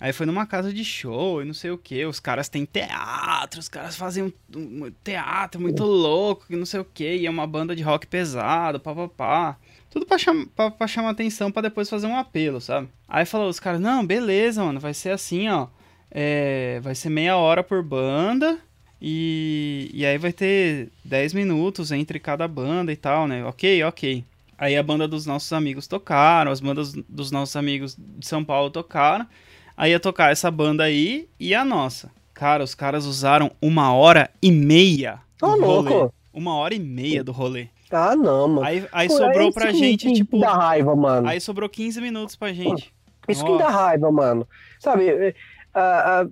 Aí 0.01 0.13
foi 0.13 0.27
numa 0.27 0.47
casa 0.47 0.73
de 0.73 0.85
show 0.85 1.43
e 1.43 1.45
não 1.45 1.53
sei 1.53 1.73
o 1.73 1.79
que. 1.79 2.05
Os 2.07 2.21
caras 2.21 2.49
têm 2.49 2.65
teatro, 2.65 3.59
os 3.59 3.69
caras 3.69 3.97
fazem 3.97 4.25
um, 4.25 4.33
um 4.57 4.93
teatro 5.03 5.61
muito 5.61 5.83
louco, 5.85 6.47
que 6.47 6.55
não 6.55 6.67
sei 6.67 6.79
o 6.79 6.85
que. 6.85 7.17
E 7.17 7.27
é 7.27 7.31
uma 7.31 7.47
banda 7.47 7.75
de 7.75 7.83
rock 7.83 8.07
pesado, 8.07 8.79
papapá. 8.79 9.59
Tudo 9.91 10.07
pra, 10.07 10.17
cham 10.17 10.47
pra, 10.55 10.71
pra 10.71 10.87
chamar 10.87 11.11
atenção 11.11 11.51
pra 11.51 11.63
depois 11.63 11.91
fazer 11.91 12.07
um 12.07 12.17
apelo, 12.17 12.61
sabe? 12.61 12.89
Aí 13.09 13.25
falou 13.25 13.49
os 13.49 13.59
caras, 13.59 13.81
não, 13.81 14.07
beleza, 14.07 14.63
mano, 14.63 14.79
vai 14.79 14.95
ser 14.95 15.11
assim, 15.11 15.49
ó. 15.49 15.67
É, 16.11 16.79
vai 16.81 16.95
ser 16.95 17.11
meia 17.11 17.37
hora 17.37 17.65
por 17.65 17.83
banda. 17.83 18.59
E, 19.01 19.91
e 19.95 20.05
aí 20.05 20.19
vai 20.19 20.33
ter 20.33 20.89
10 21.05 21.33
minutos 21.35 21.93
entre 21.93 22.19
cada 22.19 22.49
banda 22.49 22.93
e 22.93 22.97
tal, 22.97 23.27
né? 23.29 23.45
Ok, 23.45 23.83
ok. 23.85 24.25
Aí 24.57 24.77
a 24.77 24.83
banda 24.83 25.07
dos 25.07 25.25
nossos 25.25 25.53
amigos 25.53 25.87
tocaram, 25.87 26.51
as 26.51 26.61
bandas 26.61 26.93
dos 27.09 27.31
nossos 27.31 27.55
amigos 27.55 27.97
de 27.97 28.27
São 28.27 28.45
Paulo 28.45 28.71
tocaram. 28.71 29.27
Aí 29.77 29.93
ia 29.93 30.01
tocar 30.01 30.33
essa 30.33 30.51
banda 30.51 30.83
aí 30.83 31.29
e 31.39 31.55
a 31.55 31.65
nossa. 31.65 32.11
Cara, 32.35 32.65
os 32.65 32.75
caras 32.75 33.07
usaram 33.07 33.53
uma 33.63 33.93
hora 33.95 34.29
e 34.43 34.51
meia 34.51 35.21
do 35.39 35.47
Ô, 35.47 35.51
rolê. 35.51 35.91
louco. 35.91 36.15
Uma 36.33 36.57
hora 36.57 36.75
e 36.75 36.79
meia 36.81 37.23
do 37.23 37.31
rolê. 37.33 37.69
Ah, 37.91 38.15
não, 38.17 38.49
mano. 38.49 38.65
Aí, 38.67 38.85
aí 38.93 39.09
Pô, 39.09 39.17
sobrou 39.17 39.49
é 39.49 39.53
pra 39.53 39.69
que- 39.69 39.79
gente, 39.79 40.07
que 40.09 40.13
tipo. 40.15 40.39
dá 40.41 40.53
raiva, 40.55 40.95
mano. 40.95 41.29
Aí 41.29 41.41
sobrou 41.41 41.69
15 41.69 42.01
minutos 42.01 42.35
pra 42.37 42.53
gente. 42.53 42.93
Isso 43.29 43.45
que 43.45 43.59
dá 43.59 43.69
raiva, 43.69 44.11
mano. 44.11 44.47
Sabe, 44.81 45.09
é, 45.09 45.35
ah, 45.75 46.23
ah, 46.23 46.27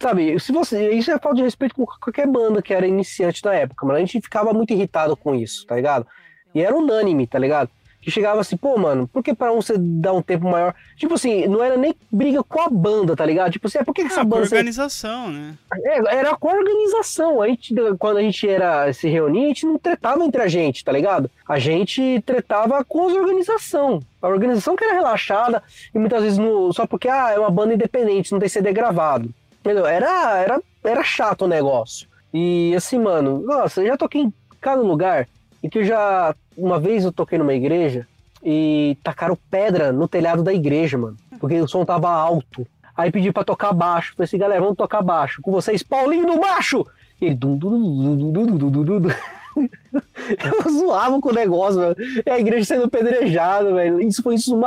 sabe, 0.00 0.38
se 0.38 0.52
você. 0.52 0.90
Isso 0.90 1.10
é 1.10 1.18
falta 1.18 1.36
de 1.36 1.42
respeito 1.42 1.74
com 1.74 1.86
qualquer 1.86 2.26
banda 2.26 2.62
que 2.62 2.72
era 2.72 2.86
iniciante 2.86 3.44
na 3.44 3.54
época, 3.54 3.86
mano. 3.86 3.98
A 3.98 4.00
gente 4.00 4.20
ficava 4.20 4.52
muito 4.52 4.72
irritado 4.72 5.16
com 5.16 5.34
isso, 5.34 5.66
tá 5.66 5.76
ligado? 5.76 6.06
E 6.54 6.60
era 6.62 6.76
unânime, 6.76 7.26
tá 7.26 7.38
ligado? 7.38 7.70
Que 8.02 8.10
chegava 8.10 8.40
assim, 8.40 8.56
pô, 8.56 8.76
mano, 8.76 9.06
por 9.06 9.22
que 9.22 9.32
pra 9.32 9.52
um 9.52 9.62
você 9.62 9.78
dar 9.78 10.12
um 10.12 10.20
tempo 10.20 10.50
maior? 10.50 10.74
Tipo 10.96 11.14
assim, 11.14 11.46
não 11.46 11.62
era 11.62 11.76
nem 11.76 11.94
briga 12.10 12.42
com 12.42 12.60
a 12.60 12.68
banda, 12.68 13.14
tá 13.14 13.24
ligado? 13.24 13.52
Tipo 13.52 13.68
assim, 13.68 13.78
é, 13.78 13.84
por 13.84 13.94
que, 13.94 14.02
que 14.02 14.08
essa 14.10 14.22
Ah, 14.22 14.24
por 14.24 14.30
banda. 14.30 14.46
você- 14.46 14.56
organização, 14.56 15.28
né? 15.30 15.54
É, 15.84 16.16
era 16.16 16.34
com 16.36 16.50
a 16.50 16.54
organização. 16.54 17.40
A 17.40 17.46
gente, 17.46 17.72
quando 18.00 18.16
a 18.16 18.22
gente 18.22 18.48
era 18.48 18.92
se 18.92 19.08
reunia, 19.08 19.44
a 19.44 19.48
gente 19.48 19.64
não 19.66 19.78
tretava 19.78 20.24
entre 20.24 20.42
a 20.42 20.48
gente, 20.48 20.84
tá 20.84 20.90
ligado? 20.90 21.30
A 21.48 21.60
gente 21.60 22.20
tretava 22.26 22.84
com 22.84 23.06
as 23.08 23.14
organização. 23.14 24.00
A 24.20 24.26
organização 24.28 24.74
que 24.74 24.84
era 24.84 24.94
relaxada 24.94 25.62
e 25.94 25.98
muitas 25.98 26.22
vezes 26.24 26.38
no, 26.38 26.72
só 26.72 26.86
porque 26.86 27.08
ah, 27.08 27.30
é 27.32 27.38
uma 27.38 27.50
banda 27.50 27.72
independente, 27.74 28.32
não 28.32 28.40
tem 28.40 28.48
CD 28.48 28.72
gravado. 28.72 29.32
Entendeu? 29.60 29.86
Era, 29.86 30.38
era, 30.38 30.60
era 30.82 31.04
chato 31.04 31.42
o 31.42 31.48
negócio. 31.48 32.08
E 32.34 32.74
assim, 32.74 32.98
mano, 32.98 33.38
nossa, 33.40 33.80
eu 33.80 33.86
já 33.86 33.96
toquei 33.96 34.22
em 34.22 34.32
cada 34.60 34.82
lugar 34.82 35.28
e 35.62 35.68
que 35.68 35.78
eu 35.78 35.84
já. 35.84 36.34
Uma 36.56 36.78
vez 36.78 37.04
eu 37.04 37.12
toquei 37.12 37.38
numa 37.38 37.54
igreja 37.54 38.06
e 38.42 38.96
tacaram 39.02 39.38
pedra 39.50 39.92
no 39.92 40.08
telhado 40.08 40.42
da 40.42 40.52
igreja, 40.52 40.98
mano. 40.98 41.16
Porque 41.38 41.60
o 41.60 41.68
som 41.68 41.84
tava 41.84 42.10
alto. 42.10 42.66
Aí 42.96 43.10
pedi 43.10 43.32
para 43.32 43.44
tocar 43.44 43.72
baixo. 43.72 44.14
Falei 44.16 44.24
assim, 44.24 44.38
galera, 44.38 44.60
vamos 44.60 44.76
tocar 44.76 45.02
baixo. 45.02 45.40
Com 45.40 45.50
vocês, 45.50 45.82
Paulinho 45.82 46.26
do 46.26 46.40
Macho! 46.40 46.86
E 47.20 47.26
ele. 47.26 47.34
Dum, 47.34 47.56
dum, 47.56 48.32
dum, 48.32 49.08
eu 49.54 50.72
zoava 50.72 51.20
com 51.20 51.28
o 51.28 51.34
negócio, 51.34 51.78
mano 51.78 51.96
E 52.24 52.30
a 52.30 52.38
igreja 52.38 52.64
sendo 52.64 52.88
pedrejada, 52.88 53.72
velho. 53.72 54.00
Isso 54.00 54.22
foi 54.22 54.34
isso 54.34 54.50
do 54.50 54.60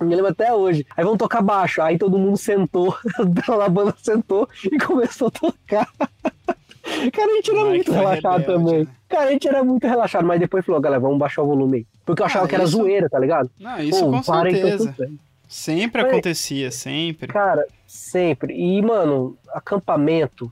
Eu 0.00 0.06
me 0.06 0.14
lembro 0.14 0.30
até 0.30 0.52
hoje. 0.52 0.86
Aí 0.96 1.04
vamos 1.04 1.18
tocar 1.18 1.42
baixo. 1.42 1.80
Aí 1.80 1.98
todo 1.98 2.18
mundo 2.18 2.36
sentou, 2.36 2.96
a 3.62 3.68
banda 3.68 3.94
sentou 4.02 4.48
e 4.64 4.78
começou 4.78 5.28
a 5.28 5.30
tocar. 5.30 5.88
Cara, 7.12 7.32
a 7.32 7.34
gente 7.36 7.50
era 7.50 7.64
muito 7.64 7.84
foi 7.92 7.94
relaxado 7.96 8.38
rebelde, 8.40 8.64
também. 8.64 8.84
né? 8.84 8.86
Cara, 9.08 9.24
a 9.28 9.32
gente 9.32 9.48
era 9.48 9.64
muito 9.64 9.86
relaxado, 9.86 10.26
mas 10.26 10.40
depois 10.40 10.64
falou, 10.64 10.80
galera, 10.80 11.00
vamos 11.00 11.18
baixar 11.18 11.42
o 11.42 11.46
volume 11.46 11.78
aí. 11.78 11.86
Porque 12.04 12.22
eu 12.22 12.26
achava 12.26 12.44
Ah, 12.44 12.48
que 12.48 12.54
era 12.54 12.64
isso- 12.64 12.76
zoeira, 12.76 13.08
tá 13.08 13.18
ligado? 13.18 13.50
Não, 13.58 13.78
isso 13.80 14.00
Pô, 14.04 14.10
com 14.10 14.20
tô 14.22 14.42
certeza. 14.42 14.94
Sempre 15.48 16.02
Mas- 16.02 16.12
acontecia, 16.12 16.70
sempre. 16.72 17.28
Cara, 17.28 17.64
sempre. 17.86 18.54
E, 18.54 18.82
mano, 18.82 19.36
acampamento 19.54 20.50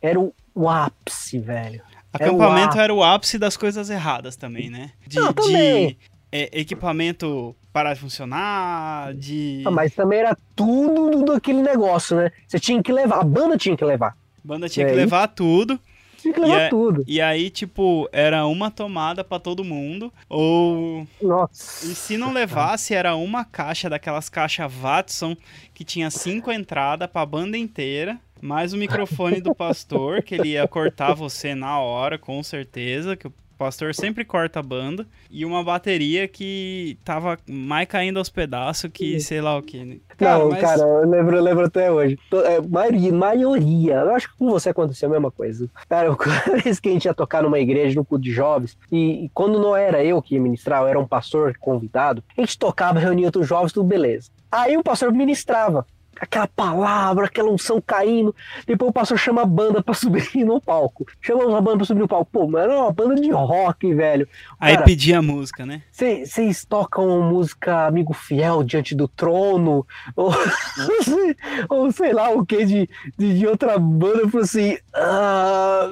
era 0.00 0.18
o, 0.18 0.32
o 0.54 0.68
ápice, 0.68 1.38
velho. 1.38 1.82
o 2.12 2.16
Acampamento 2.16 2.68
ápice. 2.68 2.78
era 2.80 2.94
o 2.94 3.02
ápice 3.04 3.38
das 3.38 3.56
coisas 3.56 3.90
erradas 3.90 4.36
também, 4.36 4.70
né? 4.70 4.90
De, 5.06 5.18
Não, 5.20 5.32
também. 5.32 5.88
de, 5.88 5.96
é, 6.32 6.60
equipamento 6.60 7.54
parar 7.72 7.94
de 7.94 8.00
funcionar, 8.00 9.14
de 9.14 9.62
Ah, 9.66 9.70
mas 9.70 9.94
também 9.94 10.18
era 10.20 10.36
tudo 10.56 11.10
do- 11.10 11.34
daquele 11.34 11.62
negócio, 11.62 12.16
né? 12.16 12.32
Você 12.48 12.58
tinha 12.58 12.82
que 12.82 12.92
levar, 12.92 13.20
a 13.20 13.24
banda 13.24 13.56
tinha 13.56 13.76
que 13.76 13.84
levar. 13.84 14.16
Banda 14.44 14.68
tinha 14.68 14.86
É, 14.86 14.90
que 14.90 14.96
levar 14.96 15.28
tudo. 15.28 15.78
Tinha 16.18 16.34
que 16.34 16.40
E 16.40 16.42
levar 16.42 16.60
é- 16.60 16.68
tudo. 16.68 17.02
E 17.06 17.18
aí, 17.20 17.48
tipo, 17.48 18.06
era 18.12 18.46
uma 18.46 18.70
tomada 18.70 19.24
pra 19.24 19.38
todo 19.38 19.64
mundo. 19.64 20.12
Ou. 20.28 21.06
Nossa. 21.20 21.86
E 21.86 21.94
se 21.94 22.18
não 22.18 22.32
levasse, 22.32 22.94
era 22.94 23.14
uma 23.16 23.42
caixa 23.44 23.88
daquelas 23.88 24.28
caixas 24.28 24.70
Watson 24.70 25.34
que 25.72 25.82
tinha 25.82 26.10
cinco 26.10 26.52
entradas 26.52 27.08
pra 27.10 27.24
banda 27.24 27.56
inteira. 27.56 28.18
Mais 28.42 28.72
o 28.72 28.76
microfone 28.76 29.40
do 29.40 29.54
pastor, 29.54 30.22
que 30.22 30.34
ele 30.34 30.50
ia 30.50 30.66
cortar 30.68 31.14
você 31.14 31.54
na 31.54 31.78
hora, 31.78 32.18
com 32.18 32.42
certeza. 32.42 33.16
Que 33.16 33.26
o 33.26 33.32
pastor 33.60 33.94
sempre 33.94 34.24
corta 34.24 34.58
a 34.60 34.62
banda. 34.62 35.06
E 35.30 35.44
uma 35.44 35.62
bateria 35.62 36.26
que 36.26 36.96
tava 37.04 37.38
mais 37.48 37.86
caindo 37.86 38.18
aos 38.18 38.30
pedaços 38.30 38.90
que 38.92 39.20
sei 39.20 39.40
lá 39.42 39.56
o 39.58 39.62
que. 39.62 40.00
não, 40.18 40.48
mas- 40.48 40.60
cara, 40.60 40.80
eu 40.80 41.08
lembro, 41.08 41.36
eu 41.36 41.42
lembro 41.42 41.66
até 41.66 41.92
hoje. 41.92 42.18
To- 42.30 42.40
é, 42.40 42.58
maioria, 42.62 43.12
maioria, 43.12 43.94
eu 43.96 44.14
acho 44.14 44.30
que 44.30 44.38
com 44.38 44.48
você 44.50 44.70
aconteceu 44.70 45.08
a 45.08 45.12
mesma 45.12 45.30
coisa. 45.30 45.68
Cara, 45.88 46.14
cada 46.16 46.56
vez 46.56 46.80
que 46.80 46.88
a 46.88 46.92
gente 46.92 47.04
ia 47.04 47.12
tocar 47.14 47.42
numa 47.42 47.58
igreja, 47.58 47.94
num 47.96 48.04
culto 48.04 48.24
de 48.24 48.32
jovens, 48.32 48.76
e, 48.90 49.26
e 49.26 49.28
quando 49.34 49.58
não 49.60 49.76
era 49.76 50.02
eu 50.02 50.22
que 50.22 50.34
ia 50.34 50.40
ministrar, 50.40 50.82
eu 50.82 50.88
era 50.88 50.98
um 50.98 51.06
pastor 51.06 51.54
convidado, 51.60 52.24
a 52.36 52.40
gente 52.40 52.58
tocava, 52.58 52.98
reunia 52.98 53.26
outros 53.26 53.46
jovens, 53.46 53.72
tudo 53.72 53.86
beleza. 53.86 54.30
Aí 54.50 54.76
o 54.76 54.82
pastor 54.82 55.12
ministrava 55.12 55.86
aquela 56.20 56.46
palavra, 56.46 57.24
aquela 57.26 57.50
unção 57.50 57.80
caindo. 57.80 58.34
Depois 58.66 58.90
o 58.90 58.92
pastor 58.92 59.18
chama 59.18 59.42
a 59.42 59.46
banda 59.46 59.82
pra 59.82 59.94
subir 59.94 60.44
no 60.44 60.60
palco. 60.60 61.06
Chama 61.20 61.44
uma 61.46 61.60
banda 61.60 61.78
pra 61.78 61.86
subir 61.86 62.00
no 62.00 62.08
palco. 62.08 62.30
Pô, 62.30 62.46
mas 62.46 62.64
era 62.64 62.78
uma 62.78 62.92
banda 62.92 63.14
de 63.14 63.30
rock, 63.30 63.92
velho. 63.94 64.28
Aí 64.60 64.74
Cara, 64.74 64.84
pedia 64.84 65.18
a 65.18 65.22
música, 65.22 65.64
né? 65.64 65.82
vocês 65.92 66.64
tocam 66.64 67.22
música 67.22 67.86
Amigo 67.86 68.12
Fiel 68.12 68.62
diante 68.62 68.94
do 68.94 69.08
trono? 69.08 69.86
Ou, 70.14 70.32
ou 71.68 71.92
sei 71.92 72.12
lá 72.12 72.30
o 72.30 72.44
que 72.44 72.64
de, 72.64 72.88
de, 73.16 73.38
de 73.38 73.46
outra 73.46 73.78
banda. 73.78 74.18
Eu 74.20 74.28
falei 74.28 74.44
assim. 74.44 74.78
"Ah, 74.94 75.90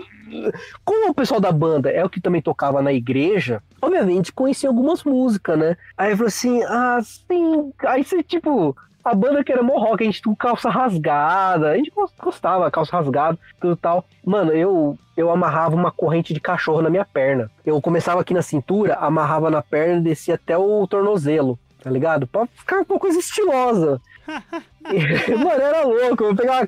como 0.85 1.11
o 1.11 1.15
pessoal 1.15 1.41
da 1.41 1.51
banda 1.51 1.91
é 1.91 2.05
o 2.05 2.11
que 2.11 2.21
também 2.21 2.43
tocava 2.43 2.83
na 2.83 2.93
igreja, 2.93 3.63
obviamente 3.81 4.33
conhecia 4.33 4.69
algumas 4.69 5.03
músicas, 5.03 5.59
né? 5.59 5.77
Aí 5.97 6.11
eu 6.13 6.17
falei 6.17 6.29
assim, 6.29 6.63
ah, 6.65 7.01
sim. 7.03 7.73
Aí 7.87 8.05
você, 8.05 8.23
tipo, 8.23 8.77
a 9.11 9.15
banda 9.15 9.43
que 9.43 9.53
era 9.53 9.63
mó 9.63 9.79
rock, 9.79 10.03
a 10.03 10.07
gente 10.07 10.23
com 10.23 10.35
calça 10.35 10.69
rasgada, 10.69 11.71
a 11.71 11.77
gente 11.77 11.93
gostava, 12.19 12.71
calça 12.71 12.97
rasgada, 12.97 13.39
tudo 13.61 13.77
tal. 13.77 14.05
Mano, 14.25 14.53
eu, 14.53 14.99
eu 15.17 15.31
amarrava 15.31 15.75
uma 15.75 15.91
corrente 15.91 16.35
de 16.35 16.41
cachorro 16.41 16.83
na 16.83 16.91
minha 16.91 17.05
perna. 17.05 17.51
Eu 17.65 17.81
começava 17.81 18.21
aqui 18.21 18.35
na 18.35 18.43
cintura, 18.43 18.95
amarrava 18.95 19.51
na 19.51 19.63
perna 19.63 19.99
e 19.99 20.03
descia 20.03 20.35
até 20.35 20.57
o 20.57 20.87
tornozelo, 20.87 21.59
tá 21.83 21.91
ligado? 21.91 22.27
Pra 22.27 22.47
ficar 22.47 22.85
uma 22.89 22.99
coisa 22.99 23.19
estilosa. 23.19 24.01
Mano, 25.39 25.61
era 25.63 25.83
louco. 25.85 26.25
Eu 26.25 26.37
pegava. 26.37 26.67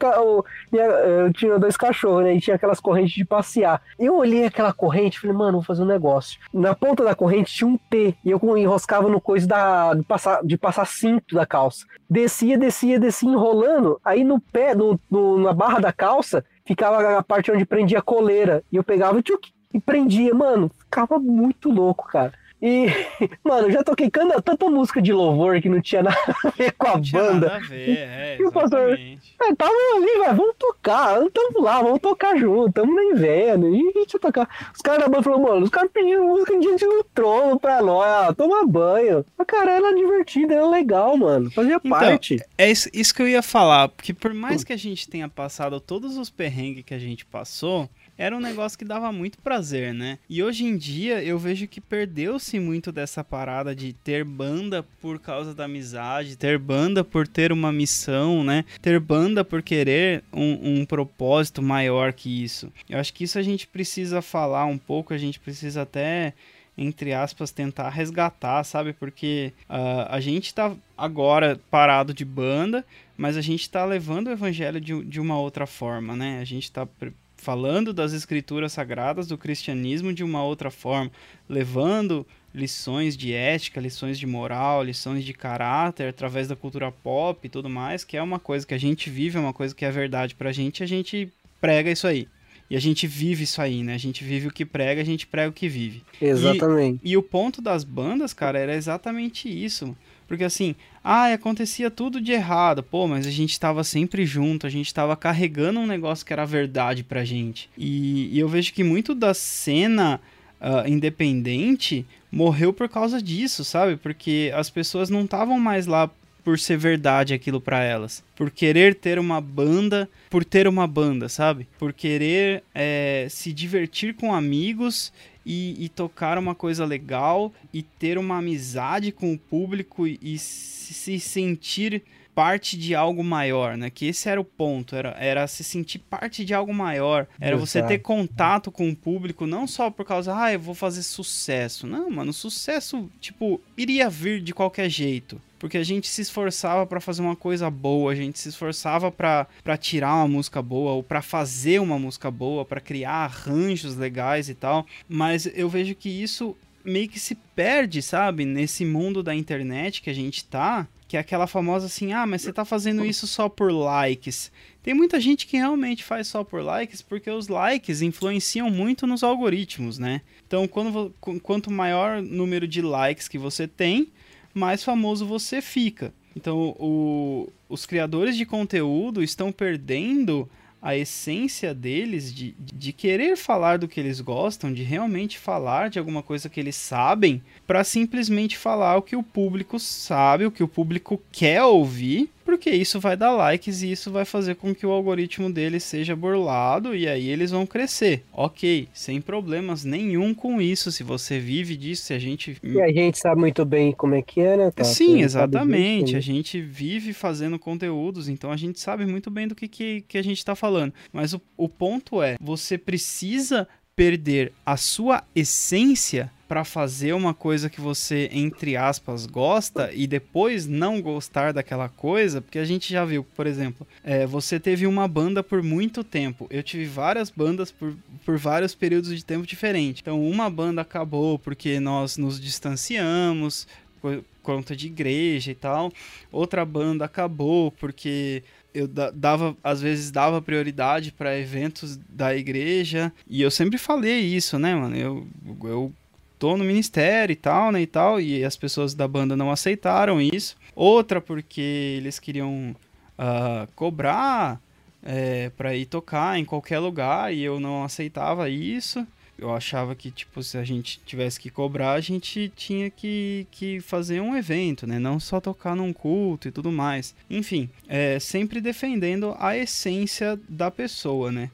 minha- 0.70 0.84
Eu 0.84 1.32
tinha 1.32 1.58
dois 1.58 1.76
cachorros, 1.76 2.24
né? 2.24 2.34
E 2.34 2.40
tinha 2.40 2.56
aquelas 2.56 2.80
correntes 2.80 3.14
de 3.14 3.24
passear. 3.24 3.80
Eu 3.98 4.16
olhei 4.16 4.44
aquela 4.46 4.72
corrente 4.72 5.16
e 5.16 5.20
falei, 5.20 5.36
mano, 5.36 5.58
vou 5.58 5.62
fazer 5.62 5.82
um 5.82 5.86
negócio. 5.86 6.38
Na 6.52 6.74
ponta 6.74 7.04
da 7.04 7.14
corrente 7.14 7.52
tinha 7.54 7.68
um 7.68 7.76
T. 7.76 8.14
E 8.24 8.30
eu 8.30 8.40
enroscava 8.56 9.08
no 9.08 9.20
coisa 9.20 9.46
da, 9.46 9.94
de, 9.94 10.02
passar, 10.02 10.44
de 10.44 10.56
passar 10.58 10.86
cinto 10.86 11.34
da 11.34 11.46
calça. 11.46 11.86
Descia, 12.08 12.58
descia, 12.58 12.98
descia, 12.98 13.28
enrolando. 13.28 14.00
Aí 14.04 14.24
no 14.24 14.40
pé, 14.40 14.74
no, 14.74 14.98
no- 15.10 15.38
na 15.38 15.52
barra 15.52 15.78
da 15.80 15.92
calça, 15.92 16.44
ficava 16.64 17.18
a 17.18 17.22
parte 17.22 17.50
onde 17.50 17.64
prendia 17.64 17.98
a 17.98 18.02
coleira. 18.02 18.62
E 18.72 18.76
eu 18.76 18.84
pegava 18.84 19.22
tchuc, 19.22 19.50
e 19.72 19.80
prendia. 19.80 20.34
Mano, 20.34 20.70
ficava 20.78 21.18
muito 21.18 21.70
louco, 21.70 22.06
cara. 22.08 22.32
E, 22.62 22.86
mano, 23.42 23.68
eu 23.68 23.72
já 23.72 23.82
toquei 23.82 24.10
canta- 24.10 24.40
tanta 24.42 24.68
música 24.68 25.00
de 25.00 25.12
louvor 25.12 25.60
que 25.60 25.68
não 25.68 25.80
tinha 25.80 26.02
nada 26.02 26.18
a 26.44 26.50
ver 26.50 26.72
com 26.72 26.86
a 26.88 26.94
Não 26.94 27.00
banda. 27.00 27.46
nada 27.48 27.56
a 27.56 27.58
ver, 27.60 27.98
é, 27.98 28.36
E 28.38 28.44
o 28.44 28.52
pastor-. 28.52 28.98
É, 28.98 29.54
tava 29.56 29.72
ali, 29.96 30.18
velho, 30.18 30.36
vamos 30.36 30.54
tocar, 30.58 31.18
tamo 31.32 31.60
lá, 31.62 31.82
vamos 31.82 32.00
tocar 32.00 32.36
junto, 32.38 32.72
tamo 32.72 32.92
no 32.94 33.02
inverno, 33.02 33.74
e 33.74 33.92
deixa 33.94 34.16
eu 34.16 34.20
tocar. 34.20 34.48
Os 34.74 34.82
caras 34.82 35.00
da 35.00 35.08
banda 35.08 35.22
falaram, 35.22 35.42
mano, 35.42 35.64
os 35.64 35.70
caras 35.70 35.90
pediram 35.92 36.26
música 36.28 36.58
diante 36.58 36.84
do 36.84 37.04
trono 37.14 37.58
pra 37.58 37.80
nós, 37.82 38.06
ah, 38.06 38.34
tomar 38.34 38.66
banho. 38.66 39.24
Mas, 39.38 39.46
cara, 39.46 39.72
era 39.72 39.94
divertido, 39.94 40.52
era 40.52 40.66
legal, 40.68 41.16
mano, 41.16 41.50
fazia 41.50 41.76
Então, 41.76 41.90
parte. 41.90 42.36
É 42.58 42.70
isso, 42.70 42.88
isso 42.92 43.14
que 43.14 43.22
eu 43.22 43.28
ia 43.28 43.42
falar, 43.42 43.88
porque 43.88 44.12
por 44.12 44.34
mais 44.34 44.62
que 44.62 44.72
a 44.72 44.76
gente 44.76 45.08
tenha 45.08 45.28
passado 45.28 45.80
todos 45.80 46.16
os 46.18 46.28
perrengues 46.28 46.84
que 46.84 46.92
a 46.94 46.98
gente 46.98 47.24
passou, 47.24 47.88
era 48.18 48.36
um 48.36 48.40
negócio 48.40 48.78
que 48.78 48.84
dava 48.84 49.10
muito 49.10 49.38
prazer, 49.38 49.94
né? 49.94 50.18
E 50.28 50.42
hoje 50.42 50.66
em 50.66 50.76
dia 50.76 51.22
eu 51.24 51.38
vejo 51.38 51.66
que 51.66 51.80
perdeu-se 51.80 52.49
muito 52.58 52.90
dessa 52.90 53.22
parada 53.22 53.74
de 53.74 53.92
ter 53.92 54.24
banda 54.24 54.82
por 55.00 55.18
causa 55.18 55.54
da 55.54 55.66
amizade, 55.66 56.36
ter 56.36 56.58
banda 56.58 57.04
por 57.04 57.28
ter 57.28 57.52
uma 57.52 57.70
missão, 57.70 58.42
né? 58.42 58.64
Ter 58.80 58.98
banda 58.98 59.44
por 59.44 59.62
querer 59.62 60.24
um, 60.32 60.80
um 60.80 60.84
propósito 60.84 61.62
maior 61.62 62.12
que 62.12 62.42
isso. 62.42 62.72
Eu 62.88 62.98
acho 62.98 63.12
que 63.12 63.24
isso 63.24 63.38
a 63.38 63.42
gente 63.42 63.66
precisa 63.66 64.20
falar 64.22 64.64
um 64.64 64.78
pouco, 64.78 65.14
a 65.14 65.18
gente 65.18 65.38
precisa 65.38 65.82
até 65.82 66.34
entre 66.78 67.12
aspas, 67.12 67.50
tentar 67.50 67.90
resgatar, 67.90 68.64
sabe? 68.64 68.94
Porque 68.94 69.52
ah, 69.68 70.08
a 70.10 70.18
gente 70.18 70.54
tá 70.54 70.74
agora 70.96 71.60
parado 71.70 72.14
de 72.14 72.24
banda, 72.24 72.86
mas 73.18 73.36
a 73.36 73.42
gente 73.42 73.68
tá 73.68 73.84
levando 73.84 74.28
o 74.28 74.30
evangelho 74.30 74.80
de, 74.80 75.04
de 75.04 75.20
uma 75.20 75.38
outra 75.38 75.66
forma, 75.66 76.16
né? 76.16 76.40
A 76.40 76.44
gente 76.44 76.72
tá 76.72 76.88
falando 77.36 77.92
das 77.92 78.12
escrituras 78.12 78.72
sagradas 78.72 79.26
do 79.26 79.36
cristianismo 79.36 80.12
de 80.12 80.22
uma 80.22 80.42
outra 80.42 80.70
forma, 80.70 81.10
levando 81.48 82.26
lições 82.54 83.16
de 83.16 83.32
ética, 83.32 83.80
lições 83.80 84.18
de 84.18 84.26
moral, 84.26 84.82
lições 84.82 85.24
de 85.24 85.32
caráter 85.32 86.08
através 86.08 86.48
da 86.48 86.56
cultura 86.56 86.90
pop 86.90 87.46
e 87.46 87.48
tudo 87.48 87.68
mais, 87.68 88.04
que 88.04 88.16
é 88.16 88.22
uma 88.22 88.38
coisa 88.38 88.66
que 88.66 88.74
a 88.74 88.78
gente 88.78 89.08
vive, 89.08 89.38
é 89.38 89.40
uma 89.40 89.52
coisa 89.52 89.74
que 89.74 89.84
é 89.84 89.90
verdade 89.90 90.34
pra 90.34 90.52
gente, 90.52 90.80
e 90.80 90.84
a 90.84 90.88
gente 90.88 91.32
prega 91.60 91.90
isso 91.90 92.06
aí. 92.06 92.26
E 92.68 92.76
a 92.76 92.80
gente 92.80 93.04
vive 93.04 93.42
isso 93.42 93.60
aí, 93.60 93.82
né? 93.82 93.94
A 93.94 93.98
gente 93.98 94.22
vive 94.22 94.46
o 94.46 94.52
que 94.52 94.64
prega, 94.64 95.00
a 95.00 95.04
gente 95.04 95.26
prega 95.26 95.48
o 95.48 95.52
que 95.52 95.68
vive. 95.68 96.04
Exatamente. 96.22 97.00
E 97.02 97.16
o 97.16 97.22
ponto 97.22 97.60
das 97.60 97.82
bandas, 97.82 98.32
cara, 98.32 98.60
era 98.60 98.76
exatamente 98.76 99.48
isso. 99.48 99.96
Porque 100.28 100.44
assim, 100.44 100.76
ah, 101.02 101.32
acontecia 101.32 101.90
tudo 101.90 102.20
de 102.20 102.30
errado, 102.30 102.84
pô, 102.84 103.08
mas 103.08 103.26
a 103.26 103.30
gente 103.30 103.58
tava 103.58 103.82
sempre 103.82 104.24
junto, 104.24 104.64
a 104.64 104.70
gente 104.70 104.94
tava 104.94 105.16
carregando 105.16 105.80
um 105.80 105.86
negócio 105.86 106.24
que 106.24 106.32
era 106.32 106.46
verdade 106.46 107.02
pra 107.02 107.24
gente. 107.24 107.68
E, 107.76 108.28
e 108.32 108.38
eu 108.38 108.48
vejo 108.48 108.72
que 108.72 108.84
muito 108.84 109.12
da 109.16 109.34
cena 109.34 110.20
ah, 110.60 110.84
independente 110.86 112.06
morreu 112.30 112.72
por 112.72 112.88
causa 112.88 113.20
disso, 113.20 113.64
sabe? 113.64 113.96
Porque 113.96 114.52
as 114.54 114.70
pessoas 114.70 115.10
não 115.10 115.24
estavam 115.24 115.58
mais 115.58 115.86
lá 115.86 116.10
por 116.44 116.58
ser 116.58 116.76
verdade 116.76 117.34
aquilo 117.34 117.60
pra 117.60 117.82
elas. 117.82 118.22
Por 118.34 118.50
querer 118.50 118.94
ter 118.94 119.18
uma 119.18 119.40
banda, 119.40 120.08
por 120.28 120.44
ter 120.44 120.66
uma 120.66 120.86
banda, 120.86 121.28
sabe? 121.28 121.66
Por 121.78 121.92
querer 121.92 122.62
eh, 122.74 123.26
se 123.30 123.52
divertir 123.52 124.14
com 124.14 124.34
amigos 124.34 125.12
e, 125.44 125.84
e 125.84 125.88
tocar 125.88 126.38
uma 126.38 126.54
coisa 126.54 126.84
legal 126.84 127.52
e 127.72 127.82
ter 127.82 128.18
uma 128.18 128.38
amizade 128.38 129.12
com 129.12 129.32
o 129.32 129.38
público 129.38 130.06
e, 130.06 130.18
e 130.22 130.38
se 130.38 131.18
sentir 131.18 132.02
parte 132.34 132.76
de 132.76 132.94
algo 132.94 133.22
maior, 133.22 133.76
né? 133.76 133.90
Que 133.90 134.06
esse 134.06 134.28
era 134.28 134.40
o 134.40 134.44
ponto, 134.44 134.94
era, 134.96 135.10
era 135.18 135.46
se 135.46 135.62
sentir 135.62 135.98
parte 135.98 136.44
de 136.44 136.54
algo 136.54 136.72
maior, 136.72 137.26
era 137.40 137.56
você 137.56 137.80
ter 137.82 137.94
Exato. 137.94 138.04
contato 138.04 138.70
com 138.70 138.88
o 138.88 138.96
público, 138.96 139.46
não 139.46 139.66
só 139.66 139.90
por 139.90 140.04
causa, 140.04 140.36
ah, 140.36 140.52
eu 140.52 140.60
vou 140.60 140.74
fazer 140.74 141.02
sucesso. 141.02 141.86
Não, 141.86 142.10
mano, 142.10 142.32
sucesso, 142.32 143.10
tipo, 143.20 143.60
iria 143.76 144.08
vir 144.08 144.40
de 144.40 144.54
qualquer 144.54 144.88
jeito. 144.88 145.40
Porque 145.58 145.76
a 145.76 145.84
gente 145.84 146.08
se 146.08 146.22
esforçava 146.22 146.86
pra 146.86 147.02
fazer 147.02 147.20
uma 147.20 147.36
coisa 147.36 147.68
boa, 147.68 148.12
a 148.12 148.14
gente 148.14 148.38
se 148.38 148.48
esforçava 148.48 149.12
pra 149.12 149.46
tirar 149.78 150.14
uma 150.14 150.26
música 150.26 150.62
boa 150.62 150.92
ou 150.92 151.02
pra 151.02 151.20
fazer 151.20 151.80
uma 151.80 151.98
música 151.98 152.30
boa, 152.30 152.64
pra 152.64 152.80
criar 152.80 153.24
arranjos 153.24 153.94
legais 153.94 154.48
e 154.48 154.54
tal. 154.54 154.86
Mas 155.06 155.44
eu 155.54 155.68
vejo 155.68 155.94
que 155.94 156.08
isso 156.08 156.56
meio 156.84 157.08
que 157.08 157.18
se 157.20 157.34
perde, 157.34 158.00
sabe? 158.02 158.44
Nesse 158.44 158.84
mundo 158.84 159.22
da 159.22 159.34
internet 159.34 160.00
que 160.02 160.10
a 160.10 160.14
gente 160.14 160.44
tá, 160.44 160.86
que 161.08 161.16
é 161.16 161.20
aquela 161.20 161.46
famosa 161.46 161.86
assim: 161.86 162.12
"Ah, 162.12 162.26
mas 162.26 162.42
você 162.42 162.52
tá 162.52 162.64
fazendo 162.64 163.04
isso 163.04 163.26
só 163.26 163.48
por 163.48 163.70
likes". 163.72 164.50
Tem 164.82 164.94
muita 164.94 165.20
gente 165.20 165.46
que 165.46 165.56
realmente 165.56 166.02
faz 166.04 166.26
só 166.28 166.42
por 166.42 166.62
likes 166.62 167.02
porque 167.02 167.30
os 167.30 167.48
likes 167.48 168.00
influenciam 168.02 168.70
muito 168.70 169.06
nos 169.06 169.22
algoritmos, 169.22 169.98
né? 169.98 170.22
Então, 170.46 170.66
quando, 170.66 171.14
quanto 171.42 171.70
maior 171.70 172.22
número 172.22 172.66
de 172.66 172.80
likes 172.80 173.28
que 173.28 173.36
você 173.38 173.68
tem, 173.68 174.08
mais 174.54 174.82
famoso 174.82 175.26
você 175.26 175.60
fica. 175.60 176.14
Então, 176.34 176.74
o- 176.78 177.48
os 177.68 177.84
criadores 177.86 178.36
de 178.36 178.46
conteúdo 178.46 179.22
estão 179.22 179.50
perdendo 179.52 180.48
a 180.82 180.96
essência 180.96 181.74
deles 181.74 182.32
de, 182.32 182.54
de 182.58 182.92
querer 182.92 183.36
falar 183.36 183.78
do 183.78 183.86
que 183.86 184.00
eles 184.00 184.20
gostam, 184.20 184.72
de 184.72 184.82
realmente 184.82 185.38
falar 185.38 185.90
de 185.90 185.98
alguma 185.98 186.22
coisa 186.22 186.48
que 186.48 186.58
eles 186.58 186.76
sabem, 186.76 187.42
para 187.66 187.84
simplesmente 187.84 188.56
falar 188.56 188.96
o 188.96 189.02
que 189.02 189.16
o 189.16 189.22
público 189.22 189.78
sabe, 189.78 190.46
o 190.46 190.50
que 190.50 190.62
o 190.62 190.68
público 190.68 191.20
quer 191.30 191.62
ouvir, 191.62 192.30
porque 192.50 192.70
isso 192.70 192.98
vai 192.98 193.16
dar 193.16 193.30
likes 193.30 193.80
e 193.80 193.92
isso 193.92 194.10
vai 194.10 194.24
fazer 194.24 194.56
com 194.56 194.74
que 194.74 194.84
o 194.84 194.90
algoritmo 194.90 195.48
deles 195.48 195.84
seja 195.84 196.16
burlado 196.16 196.96
e 196.96 197.06
aí 197.06 197.28
eles 197.28 197.52
vão 197.52 197.64
crescer. 197.64 198.24
Ok, 198.32 198.88
sem 198.92 199.20
problemas 199.20 199.84
nenhum 199.84 200.34
com 200.34 200.60
isso. 200.60 200.90
Se 200.90 201.04
você 201.04 201.38
vive 201.38 201.76
disso, 201.76 202.06
se 202.06 202.12
a 202.12 202.18
gente 202.18 202.56
E 202.60 202.80
a 202.80 202.92
gente 202.92 203.18
sabe 203.18 203.40
muito 203.40 203.64
bem 203.64 203.92
como 203.92 204.16
é 204.16 204.22
que 204.22 204.40
é, 204.40 204.56
né? 204.56 204.72
A 204.76 204.82
Sim, 204.82 205.22
exatamente. 205.22 206.06
disso, 206.06 206.16
A 206.16 206.20
gente 206.20 206.60
vive 206.60 207.12
fazendo 207.12 207.56
conteúdos, 207.56 208.28
então 208.28 208.50
a 208.50 208.56
gente 208.56 208.80
sabe 208.80 209.06
muito 209.06 209.30
bem 209.30 209.46
do 209.46 209.54
que, 209.54 209.68
que, 209.68 210.00
que 210.08 210.18
a 210.18 210.22
gente 210.22 210.38
está 210.38 210.56
falando. 210.56 210.92
Mas 211.12 211.32
o, 211.32 211.40
o 211.56 211.68
ponto 211.68 212.20
é, 212.20 212.34
você 212.40 212.76
precisa 212.76 213.68
perder 214.00 214.50
a 214.64 214.78
sua 214.78 215.22
essência 215.36 216.32
para 216.48 216.64
fazer 216.64 217.12
uma 217.12 217.34
coisa 217.34 217.68
que 217.68 217.82
você, 217.82 218.30
entre 218.32 218.74
aspas, 218.74 219.26
gosta 219.26 219.90
e 219.92 220.06
depois 220.06 220.66
não 220.66 221.02
gostar 221.02 221.52
daquela 221.52 221.86
coisa, 221.86 222.40
porque 222.40 222.58
a 222.58 222.64
gente 222.64 222.90
já 222.90 223.04
viu, 223.04 223.22
por 223.36 223.46
exemplo, 223.46 223.86
é, 224.02 224.26
você 224.26 224.58
teve 224.58 224.86
uma 224.86 225.06
banda 225.06 225.42
por 225.42 225.62
muito 225.62 226.02
tempo. 226.02 226.46
Eu 226.48 226.62
tive 226.62 226.86
várias 226.86 227.28
bandas 227.28 227.70
por, 227.70 227.94
por 228.24 228.38
vários 228.38 228.74
períodos 228.74 229.14
de 229.14 229.22
tempo 229.22 229.46
diferentes. 229.46 230.00
Então, 230.00 230.26
uma 230.26 230.48
banda 230.48 230.80
acabou 230.80 231.38
porque 231.38 231.78
nós 231.78 232.16
nos 232.16 232.40
distanciamos, 232.40 233.68
por 234.00 234.24
conta 234.42 234.74
de 234.74 234.86
igreja 234.86 235.50
e 235.50 235.54
tal. 235.54 235.92
Outra 236.32 236.64
banda 236.64 237.04
acabou 237.04 237.70
porque 237.70 238.42
eu 238.74 238.86
da- 238.88 239.10
dava, 239.10 239.56
às 239.62 239.80
vezes 239.80 240.10
dava 240.10 240.40
prioridade 240.40 241.12
para 241.12 241.38
eventos 241.38 241.96
da 242.08 242.34
igreja. 242.34 243.12
E 243.28 243.42
eu 243.42 243.50
sempre 243.50 243.78
falei 243.78 244.20
isso, 244.20 244.58
né, 244.58 244.74
mano? 244.74 244.96
Eu, 244.96 245.26
eu 245.64 245.92
tô 246.38 246.56
no 246.56 246.64
ministério 246.64 247.32
e 247.32 247.36
tal, 247.36 247.70
né, 247.70 247.82
e 247.82 247.86
tal, 247.86 248.20
e 248.20 248.44
as 248.44 248.56
pessoas 248.56 248.94
da 248.94 249.06
banda 249.06 249.36
não 249.36 249.50
aceitaram 249.50 250.20
isso. 250.20 250.56
Outra 250.74 251.20
porque 251.20 251.60
eles 251.98 252.18
queriam 252.18 252.74
uh, 253.18 253.68
cobrar 253.74 254.60
é, 255.02 255.50
para 255.50 255.74
ir 255.74 255.86
tocar 255.86 256.38
em 256.38 256.44
qualquer 256.44 256.78
lugar 256.78 257.32
e 257.34 257.42
eu 257.42 257.60
não 257.60 257.84
aceitava 257.84 258.48
isso. 258.48 259.06
Eu 259.40 259.54
achava 259.54 259.94
que, 259.94 260.10
tipo, 260.10 260.42
se 260.42 260.58
a 260.58 260.64
gente 260.64 261.00
tivesse 261.06 261.40
que 261.40 261.48
cobrar, 261.48 261.92
a 261.92 262.00
gente 262.00 262.52
tinha 262.54 262.90
que, 262.90 263.46
que 263.50 263.80
fazer 263.80 264.20
um 264.20 264.36
evento, 264.36 264.86
né? 264.86 264.98
Não 264.98 265.18
só 265.18 265.40
tocar 265.40 265.74
num 265.74 265.92
culto 265.92 266.46
e 266.48 266.50
tudo 266.50 266.70
mais. 266.70 267.14
Enfim, 267.28 267.70
é, 267.88 268.18
sempre 268.20 268.60
defendendo 268.60 269.34
a 269.38 269.56
essência 269.56 270.38
da 270.48 270.70
pessoa, 270.70 271.32
né? 271.32 271.50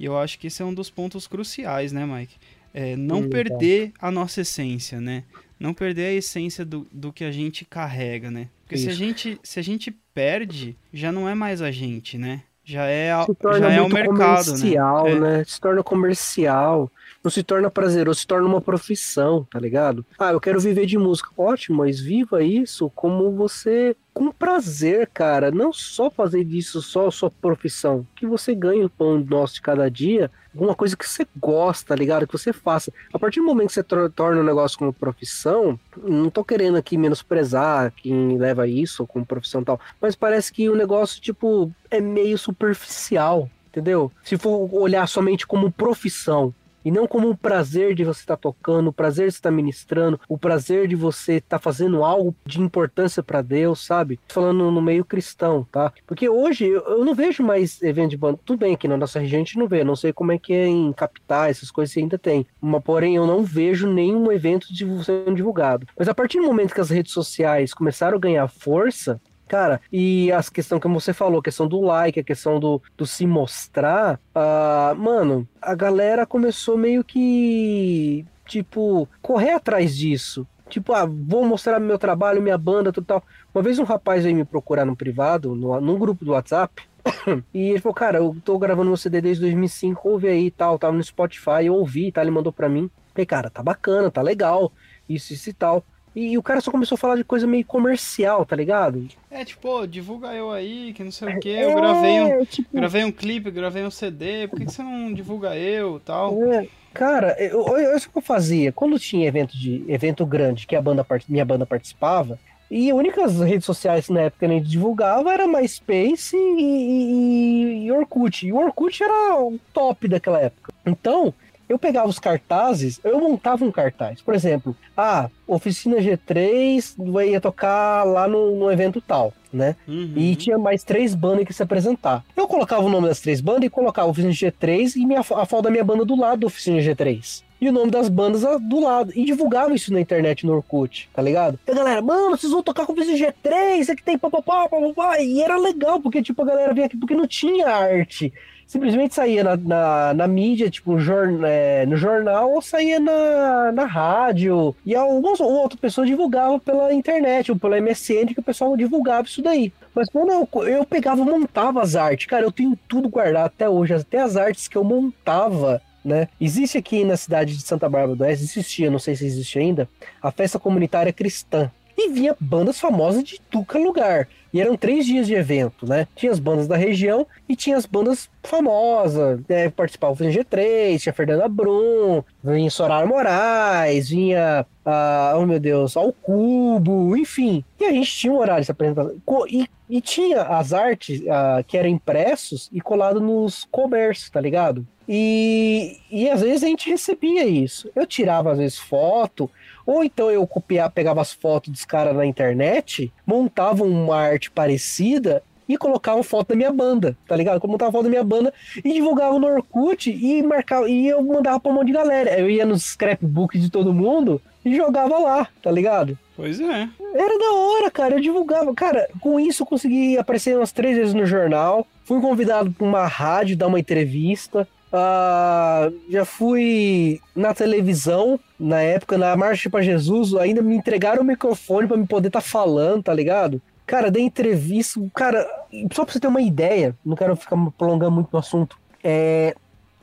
E 0.00 0.04
eu 0.04 0.18
acho 0.18 0.38
que 0.38 0.48
esse 0.48 0.62
é 0.62 0.64
um 0.64 0.74
dos 0.74 0.90
pontos 0.90 1.26
cruciais, 1.26 1.92
né, 1.92 2.04
Mike? 2.04 2.36
É, 2.74 2.96
não 2.96 3.22
Sim, 3.22 3.30
perder 3.30 3.92
a 4.00 4.10
nossa 4.10 4.40
essência, 4.40 5.00
né? 5.00 5.24
Não 5.58 5.72
perder 5.72 6.06
a 6.06 6.12
essência 6.14 6.64
do, 6.64 6.86
do 6.92 7.12
que 7.12 7.24
a 7.24 7.32
gente 7.32 7.64
carrega, 7.64 8.30
né? 8.30 8.48
Porque 8.64 8.76
se 8.76 8.88
a, 8.90 8.94
gente, 8.94 9.40
se 9.42 9.58
a 9.58 9.62
gente 9.62 9.90
perde, 10.12 10.76
já 10.92 11.10
não 11.10 11.28
é 11.28 11.34
mais 11.34 11.62
a 11.62 11.70
gente, 11.70 12.18
né? 12.18 12.42
Já 12.62 12.84
é, 12.84 13.10
a- 13.12 13.24
se 13.24 13.34
torna 13.34 13.60
já 13.60 13.72
é 13.72 13.80
o 13.80 13.88
mercado, 13.88 14.44
comercial, 14.44 15.04
né? 15.04 15.10
É. 15.12 15.20
né? 15.38 15.44
Se 15.44 15.58
torna 15.58 15.82
comercial, 15.82 16.92
não 17.22 17.30
se 17.30 17.42
torna 17.42 17.70
prazeroso, 17.70 18.20
se 18.20 18.26
torna 18.26 18.46
uma 18.46 18.60
profissão, 18.60 19.46
tá 19.50 19.58
ligado? 19.58 20.04
Ah, 20.18 20.32
eu 20.32 20.40
quero 20.40 20.60
viver 20.60 20.86
de 20.86 20.96
música. 20.96 21.30
Ótimo, 21.36 21.78
mas 21.78 22.00
viva 22.00 22.42
isso 22.42 22.90
como 22.94 23.30
você 23.32 23.96
com 24.14 24.30
prazer, 24.32 25.08
cara. 25.12 25.50
Não 25.50 25.72
só 25.72 26.10
fazer 26.10 26.44
disso 26.44 26.80
só 26.82 27.10
sua 27.10 27.30
profissão, 27.30 28.06
que 28.16 28.26
você 28.26 28.54
ganhe 28.54 28.84
o 28.84 28.90
pão 28.90 29.18
nosso 29.18 29.54
de 29.54 29.62
cada 29.62 29.88
dia, 29.90 30.30
alguma 30.54 30.74
coisa 30.74 30.96
que 30.96 31.08
você 31.08 31.26
gosta, 31.36 31.88
tá 31.88 31.94
ligado? 31.96 32.26
Que 32.26 32.32
você 32.36 32.52
faça. 32.52 32.92
A 33.12 33.18
partir 33.18 33.40
do 33.40 33.46
momento 33.46 33.68
que 33.68 33.74
você 33.74 33.82
tor- 33.82 34.10
torna 34.10 34.40
o 34.40 34.44
negócio 34.44 34.78
como 34.78 34.92
profissão, 34.92 35.78
não 36.02 36.30
tô 36.30 36.44
querendo 36.44 36.76
aqui 36.76 36.96
menosprezar 36.96 37.92
quem 37.92 38.38
leva 38.38 38.66
isso 38.66 39.06
como 39.06 39.26
profissão 39.26 39.60
e 39.60 39.64
tal, 39.64 39.80
mas 40.00 40.16
parece 40.16 40.52
que 40.52 40.68
o 40.68 40.74
negócio, 40.76 41.20
tipo, 41.20 41.70
é 41.90 42.00
meio 42.00 42.36
superficial, 42.38 43.48
entendeu? 43.68 44.10
Se 44.24 44.36
for 44.36 44.68
olhar 44.72 45.06
somente 45.08 45.46
como 45.46 45.70
profissão. 45.70 46.54
E 46.84 46.90
não 46.90 47.06
como 47.06 47.30
o 47.30 47.36
prazer 47.36 47.94
de 47.94 48.04
você 48.04 48.20
estar 48.20 48.36
tocando, 48.36 48.88
o 48.88 48.92
prazer 48.92 49.28
de 49.28 49.34
estar 49.34 49.50
ministrando, 49.50 50.20
o 50.28 50.38
prazer 50.38 50.86
de 50.86 50.96
você 50.96 51.34
estar 51.34 51.58
fazendo 51.58 52.04
algo 52.04 52.34
de 52.46 52.60
importância 52.60 53.22
para 53.22 53.42
Deus, 53.42 53.84
sabe? 53.84 54.18
Falando 54.28 54.70
no 54.70 54.80
meio 54.80 55.04
cristão, 55.04 55.66
tá? 55.70 55.92
Porque 56.06 56.28
hoje 56.28 56.66
eu 56.66 57.04
não 57.04 57.14
vejo 57.14 57.42
mais 57.42 57.82
evento 57.82 58.10
de 58.10 58.16
banda. 58.16 58.38
Tudo 58.44 58.60
bem 58.60 58.76
que 58.76 58.88
na 58.88 58.96
nossa 58.96 59.18
região 59.18 59.40
a 59.40 59.44
gente 59.44 59.58
não 59.58 59.68
vê, 59.68 59.84
não 59.84 59.96
sei 59.96 60.12
como 60.12 60.32
é 60.32 60.38
que 60.38 60.52
é 60.52 60.66
em 60.66 60.92
capitais, 60.92 61.58
essas 61.58 61.70
coisas 61.70 61.96
ainda 61.96 62.18
tem. 62.18 62.46
Mas, 62.60 62.82
porém, 62.82 63.16
eu 63.16 63.26
não 63.26 63.44
vejo 63.44 63.86
nenhum 63.86 64.30
evento 64.30 64.66
sendo 65.04 65.34
divulgado. 65.34 65.86
Mas 65.98 66.08
a 66.08 66.14
partir 66.14 66.38
do 66.38 66.46
momento 66.46 66.74
que 66.74 66.80
as 66.80 66.90
redes 66.90 67.12
sociais 67.12 67.74
começaram 67.74 68.16
a 68.16 68.20
ganhar 68.20 68.48
força, 68.48 69.20
Cara, 69.48 69.80
e 69.90 70.30
as 70.30 70.50
questão 70.50 70.78
que 70.78 70.86
você 70.86 71.12
falou, 71.12 71.40
a 71.40 71.42
questão 71.42 71.66
do 71.66 71.80
like, 71.80 72.20
a 72.20 72.24
questão 72.24 72.60
do, 72.60 72.82
do 72.96 73.06
se 73.06 73.26
mostrar, 73.26 74.20
ah, 74.34 74.94
mano, 74.96 75.48
a 75.60 75.74
galera 75.74 76.26
começou 76.26 76.76
meio 76.76 77.02
que, 77.02 78.26
tipo, 78.46 79.08
correr 79.22 79.52
atrás 79.52 79.96
disso. 79.96 80.46
Tipo, 80.68 80.92
ah, 80.92 81.06
vou 81.06 81.46
mostrar 81.46 81.80
meu 81.80 81.98
trabalho, 81.98 82.42
minha 82.42 82.58
banda, 82.58 82.92
tudo 82.92 83.06
tal. 83.06 83.24
Uma 83.54 83.62
vez 83.62 83.78
um 83.78 83.84
rapaz 83.84 84.24
veio 84.24 84.36
me 84.36 84.44
procurar 84.44 84.84
no 84.84 84.94
privado, 84.94 85.54
no, 85.54 85.80
num 85.80 85.98
grupo 85.98 86.24
do 86.24 86.32
WhatsApp, 86.32 86.82
e 87.54 87.70
ele 87.70 87.80
falou, 87.80 87.94
cara, 87.94 88.18
eu 88.18 88.36
tô 88.44 88.58
gravando 88.58 88.88
meu 88.88 88.96
CD 88.96 89.20
desde 89.20 89.40
2005, 89.42 90.08
ouve 90.08 90.28
aí 90.28 90.46
e 90.46 90.50
tal, 90.50 90.78
tava 90.78 90.94
no 90.94 91.02
Spotify, 91.02 91.64
eu 91.64 91.74
ouvi, 91.74 92.12
tá? 92.12 92.20
Ele 92.20 92.30
mandou 92.30 92.52
pra 92.52 92.68
mim. 92.68 92.90
Falei, 93.14 93.26
cara, 93.26 93.50
tá 93.50 93.62
bacana, 93.62 94.10
tá 94.10 94.22
legal, 94.22 94.72
isso, 95.08 95.32
isso 95.32 95.50
e 95.50 95.52
tal. 95.52 95.84
E, 96.14 96.36
o 96.38 96.42
cara 96.42 96.60
só 96.60 96.70
começou 96.70 96.96
a 96.96 96.98
falar 96.98 97.16
de 97.16 97.24
coisa 97.24 97.46
meio 97.46 97.64
comercial, 97.64 98.44
tá 98.44 98.56
ligado? 98.56 99.06
É 99.30 99.44
tipo, 99.44 99.86
divulga 99.86 100.34
eu 100.34 100.50
aí, 100.50 100.92
que 100.92 101.04
não 101.04 101.12
sei 101.12 101.34
o 101.34 101.40
que, 101.40 101.48
eu 101.48 101.74
gravei 101.74 102.20
um, 102.20 102.26
É, 102.28 102.44
tipo, 102.44 102.68
gravei 102.72 103.04
um 103.04 103.12
clipe, 103.12 103.50
gravei 103.50 103.84
um 103.84 103.90
CD, 103.90 104.48
por 104.48 104.58
que, 104.58 104.66
que 104.66 104.72
você 104.72 104.82
não 104.82 105.12
divulga 105.12 105.56
eu 105.56 106.00
tal? 106.04 106.34
É, 106.52 106.66
cara, 106.92 107.36
eu, 107.38 107.66
eu, 107.66 107.78
eu- 107.78 107.96
isso 107.96 108.10
que 108.10 108.18
eu 108.18 108.22
fazia. 108.22 108.72
Quando 108.72 108.98
tinha 108.98 109.28
evento 109.28 109.56
de 109.56 109.84
evento 109.88 110.24
grande 110.26 110.66
que 110.66 110.74
a 110.76 110.82
banda 110.82 111.06
minha 111.28 111.44
banda 111.44 111.66
participava, 111.66 112.38
e 112.70 112.90
as 112.90 112.96
únicas 112.96 113.40
redes 113.40 113.64
sociais 113.64 114.08
na 114.10 114.22
época 114.22 114.46
que 114.46 114.52
a 114.52 114.54
gente 114.54 114.68
divulgava 114.68 115.32
era 115.32 115.46
MySpace 115.46 116.36
e, 116.36 116.60
e, 116.60 117.86
e 117.86 117.92
Orkut. 117.92 118.46
E 118.46 118.52
o 118.52 118.56
Orkut 118.56 119.02
era 119.02 119.40
o 119.40 119.58
top 119.72 120.06
daquela 120.06 120.38
época. 120.40 120.72
Então, 120.84 121.32
eu 121.68 121.78
pegava 121.78 122.08
os 122.08 122.18
cartazes, 122.18 123.00
eu 123.04 123.20
montava 123.20 123.64
um 123.64 123.70
cartaz. 123.70 124.22
Por 124.22 124.34
exemplo, 124.34 124.74
ah, 124.96 125.28
Oficina 125.46 125.96
G3 125.98 126.94
ia 127.28 127.40
tocar 127.40 128.04
lá 128.04 128.26
no, 128.26 128.56
no 128.56 128.70
evento 128.70 129.00
tal, 129.00 129.32
né? 129.52 129.76
Uhum. 129.86 130.14
E 130.16 130.34
tinha 130.34 130.58
mais 130.58 130.82
três 130.82 131.14
bandas 131.14 131.46
que 131.46 131.52
se 131.52 131.62
apresentar. 131.62 132.24
Eu 132.36 132.48
colocava 132.48 132.82
o 132.82 132.88
nome 132.88 133.08
das 133.08 133.20
três 133.20 133.40
bandas 133.40 133.64
e 133.64 133.70
colocava 133.70 134.08
Oficina 134.08 134.32
G3 134.32 134.96
e 134.96 135.06
minha, 135.06 135.20
a 135.20 135.24
foto 135.24 135.62
da 135.62 135.70
minha 135.70 135.84
banda 135.84 136.04
do 136.04 136.18
lado 136.18 136.40
da 136.40 136.46
Oficina 136.46 136.78
G3. 136.78 137.42
E 137.60 137.68
o 137.68 137.72
nome 137.72 137.90
das 137.90 138.08
bandas 138.08 138.44
ah, 138.44 138.56
do 138.56 138.80
lado. 138.80 139.12
E 139.14 139.24
divulgava 139.24 139.74
isso 139.74 139.92
na 139.92 140.00
internet, 140.00 140.46
no 140.46 140.54
Orkut, 140.54 141.10
tá 141.12 141.20
ligado? 141.20 141.58
E 141.66 141.70
a 141.70 141.74
galera, 141.74 142.00
mano, 142.00 142.36
vocês 142.36 142.52
vão 142.52 142.62
tocar 142.62 142.86
com 142.86 142.92
Oficina 142.92 143.32
G3, 143.32 143.90
aqui 143.90 144.02
tem 144.02 144.16
papapá, 144.16 144.68
papapá. 144.68 145.20
E 145.20 145.42
era 145.42 145.56
legal, 145.56 146.00
porque 146.00 146.22
tipo, 146.22 146.40
a 146.42 146.46
galera 146.46 146.72
vinha 146.72 146.86
aqui 146.86 146.96
porque 146.96 147.14
não 147.14 147.26
tinha 147.26 147.66
arte. 147.68 148.32
Simplesmente 148.68 149.14
saía 149.14 149.42
na, 149.42 149.56
na, 149.56 150.12
na 150.12 150.28
mídia, 150.28 150.70
tipo, 150.70 150.98
é, 151.46 151.86
no 151.86 151.96
jornal, 151.96 152.52
ou 152.52 152.60
saía 152.60 153.00
na, 153.00 153.72
na 153.72 153.86
rádio. 153.86 154.76
E 154.84 154.94
algumas 154.94 155.40
ou 155.40 155.50
outras 155.50 155.80
pessoas 155.80 156.06
divulgavam 156.06 156.60
pela 156.60 156.92
internet, 156.92 157.50
ou 157.50 157.58
pela 157.58 157.80
MSN, 157.80 158.34
que 158.34 158.40
o 158.40 158.42
pessoal 158.42 158.76
divulgava 158.76 159.26
isso 159.26 159.40
daí. 159.40 159.72
Mas 159.94 160.10
quando 160.10 160.32
eu, 160.32 160.64
eu 160.64 160.84
pegava 160.84 161.24
montava 161.24 161.80
as 161.80 161.96
artes, 161.96 162.26
cara, 162.26 162.44
eu 162.44 162.52
tenho 162.52 162.78
tudo 162.86 163.08
guardado 163.08 163.46
até 163.46 163.66
hoje, 163.66 163.94
até 163.94 164.18
as 164.18 164.36
artes 164.36 164.68
que 164.68 164.76
eu 164.76 164.84
montava. 164.84 165.80
Né? 166.04 166.28
Existe 166.38 166.76
aqui 166.76 167.04
na 167.04 167.16
cidade 167.16 167.56
de 167.56 167.62
Santa 167.62 167.88
Bárbara 167.88 168.16
do 168.16 168.22
Oeste, 168.22 168.44
existia, 168.44 168.90
não 168.90 168.98
sei 168.98 169.16
se 169.16 169.24
existe 169.24 169.58
ainda, 169.58 169.88
a 170.22 170.30
festa 170.30 170.58
comunitária 170.58 171.12
cristã. 171.12 171.70
E 172.00 172.08
vinha 172.10 172.36
bandas 172.38 172.78
famosas 172.78 173.24
de 173.24 173.40
é 173.74 173.78
lugar. 173.78 174.28
E 174.54 174.60
eram 174.60 174.76
três 174.76 175.04
dias 175.04 175.26
de 175.26 175.34
evento, 175.34 175.84
né? 175.86 176.06
Tinha 176.14 176.30
as 176.32 176.38
bandas 176.38 176.66
da 176.68 176.76
região 176.76 177.26
e 177.48 177.56
tinha 177.56 177.76
as 177.76 177.84
bandas 177.84 178.30
famosas, 178.42 179.40
né? 179.48 179.68
Participava 179.68 180.12
o 180.14 180.16
G3, 180.16 180.98
tinha 181.02 181.12
Fernanda 181.12 181.48
Brum, 181.48 182.22
vinha 182.42 182.70
Soraya 182.70 183.04
Moraes, 183.04 184.08
vinha, 184.08 184.64
ah, 184.86 185.34
oh 185.36 185.44
meu 185.44 185.58
Deus, 185.60 185.96
ao 185.96 186.12
Cubo, 186.12 187.16
enfim. 187.16 187.62
E 187.80 187.84
a 187.84 187.90
gente 187.92 188.10
tinha 188.10 188.32
um 188.32 188.38
horário 188.38 188.60
de 188.62 188.66
se 188.66 188.72
apresentar. 188.72 189.06
Co- 189.26 189.46
E, 189.48 189.68
e 189.90 190.00
tinha 190.00 190.42
as 190.42 190.72
artes 190.72 191.20
ah, 191.28 191.62
que 191.66 191.76
eram 191.76 191.88
impressos 191.90 192.70
e 192.72 192.80
colado 192.80 193.20
nos 193.20 193.66
comércios, 193.70 194.30
tá 194.30 194.40
ligado? 194.40 194.86
E, 195.06 195.98
e 196.10 196.28
às 196.28 196.42
vezes 196.42 196.62
a 196.62 196.66
gente 196.68 196.88
recebia 196.88 197.44
isso. 197.46 197.90
Eu 197.96 198.06
tirava, 198.06 198.52
às 198.52 198.58
vezes, 198.58 198.78
foto, 198.78 199.50
ou 199.88 200.04
então 200.04 200.30
eu 200.30 200.46
copiava, 200.46 200.90
pegava 200.90 201.22
as 201.22 201.32
fotos 201.32 201.72
dos 201.72 201.84
caras 201.86 202.14
na 202.14 202.26
internet, 202.26 203.10
montava 203.26 203.84
uma 203.84 204.18
arte 204.18 204.50
parecida 204.50 205.42
e 205.66 205.78
colocava 205.78 206.22
foto 206.22 206.48
da 206.48 206.54
minha 206.54 206.70
banda, 206.70 207.16
tá 207.26 207.34
ligado? 207.34 207.58
Eu 207.64 207.70
montava 207.70 207.90
foto 207.90 208.02
da 208.02 208.10
minha 208.10 208.22
banda 208.22 208.52
e 208.84 208.92
divulgava 208.92 209.38
no 209.38 209.46
Orkut 209.46 210.10
e 210.10 210.42
marcava, 210.42 210.90
e 210.90 211.08
eu 211.08 211.22
mandava 211.22 211.58
pra 211.58 211.72
um 211.72 211.74
monte 211.74 211.86
de 211.86 211.94
galera. 211.94 212.38
Eu 212.38 212.50
ia 212.50 212.66
nos 212.66 212.82
scrapbook 212.82 213.58
de 213.58 213.70
todo 213.70 213.94
mundo 213.94 214.42
e 214.62 214.76
jogava 214.76 215.16
lá, 215.16 215.48
tá 215.62 215.70
ligado? 215.70 216.18
Pois 216.36 216.60
é. 216.60 216.86
Era 217.14 217.38
da 217.38 217.52
hora, 217.54 217.90
cara. 217.90 218.16
Eu 218.16 218.20
divulgava. 218.20 218.74
Cara, 218.74 219.08
com 219.20 219.40
isso 219.40 219.62
eu 219.62 219.66
consegui 219.66 220.18
aparecer 220.18 220.54
umas 220.54 220.70
três 220.70 220.98
vezes 220.98 221.14
no 221.14 221.24
jornal. 221.24 221.86
Fui 222.04 222.20
convidado 222.20 222.70
pra 222.70 222.86
uma 222.86 223.06
rádio 223.06 223.56
dar 223.56 223.68
uma 223.68 223.80
entrevista. 223.80 224.68
Ah, 224.92 225.90
já 226.08 226.24
fui 226.24 227.20
na 227.36 227.52
televisão, 227.52 228.40
na 228.58 228.80
época, 228.80 229.18
na 229.18 229.36
Marcha 229.36 229.68
para 229.68 229.82
Jesus, 229.82 230.34
ainda 230.34 230.62
me 230.62 230.74
entregaram 230.74 231.22
o 231.22 231.24
microfone 231.26 231.86
pra 231.86 231.96
me 231.96 232.06
poder 232.06 232.28
estar 232.28 232.40
falando, 232.40 233.02
tá 233.02 233.12
ligado? 233.14 233.60
Cara, 233.86 234.10
dei 234.10 234.22
entrevista, 234.22 235.00
cara, 235.14 235.46
só 235.92 236.04
pra 236.04 236.12
você 236.12 236.20
ter 236.20 236.26
uma 236.26 236.40
ideia, 236.40 236.94
não 237.04 237.16
quero 237.16 237.36
ficar 237.36 237.56
prolongando 237.76 238.12
muito 238.12 238.28
no 238.32 238.38
assunto. 238.38 238.78
É, 239.02 239.54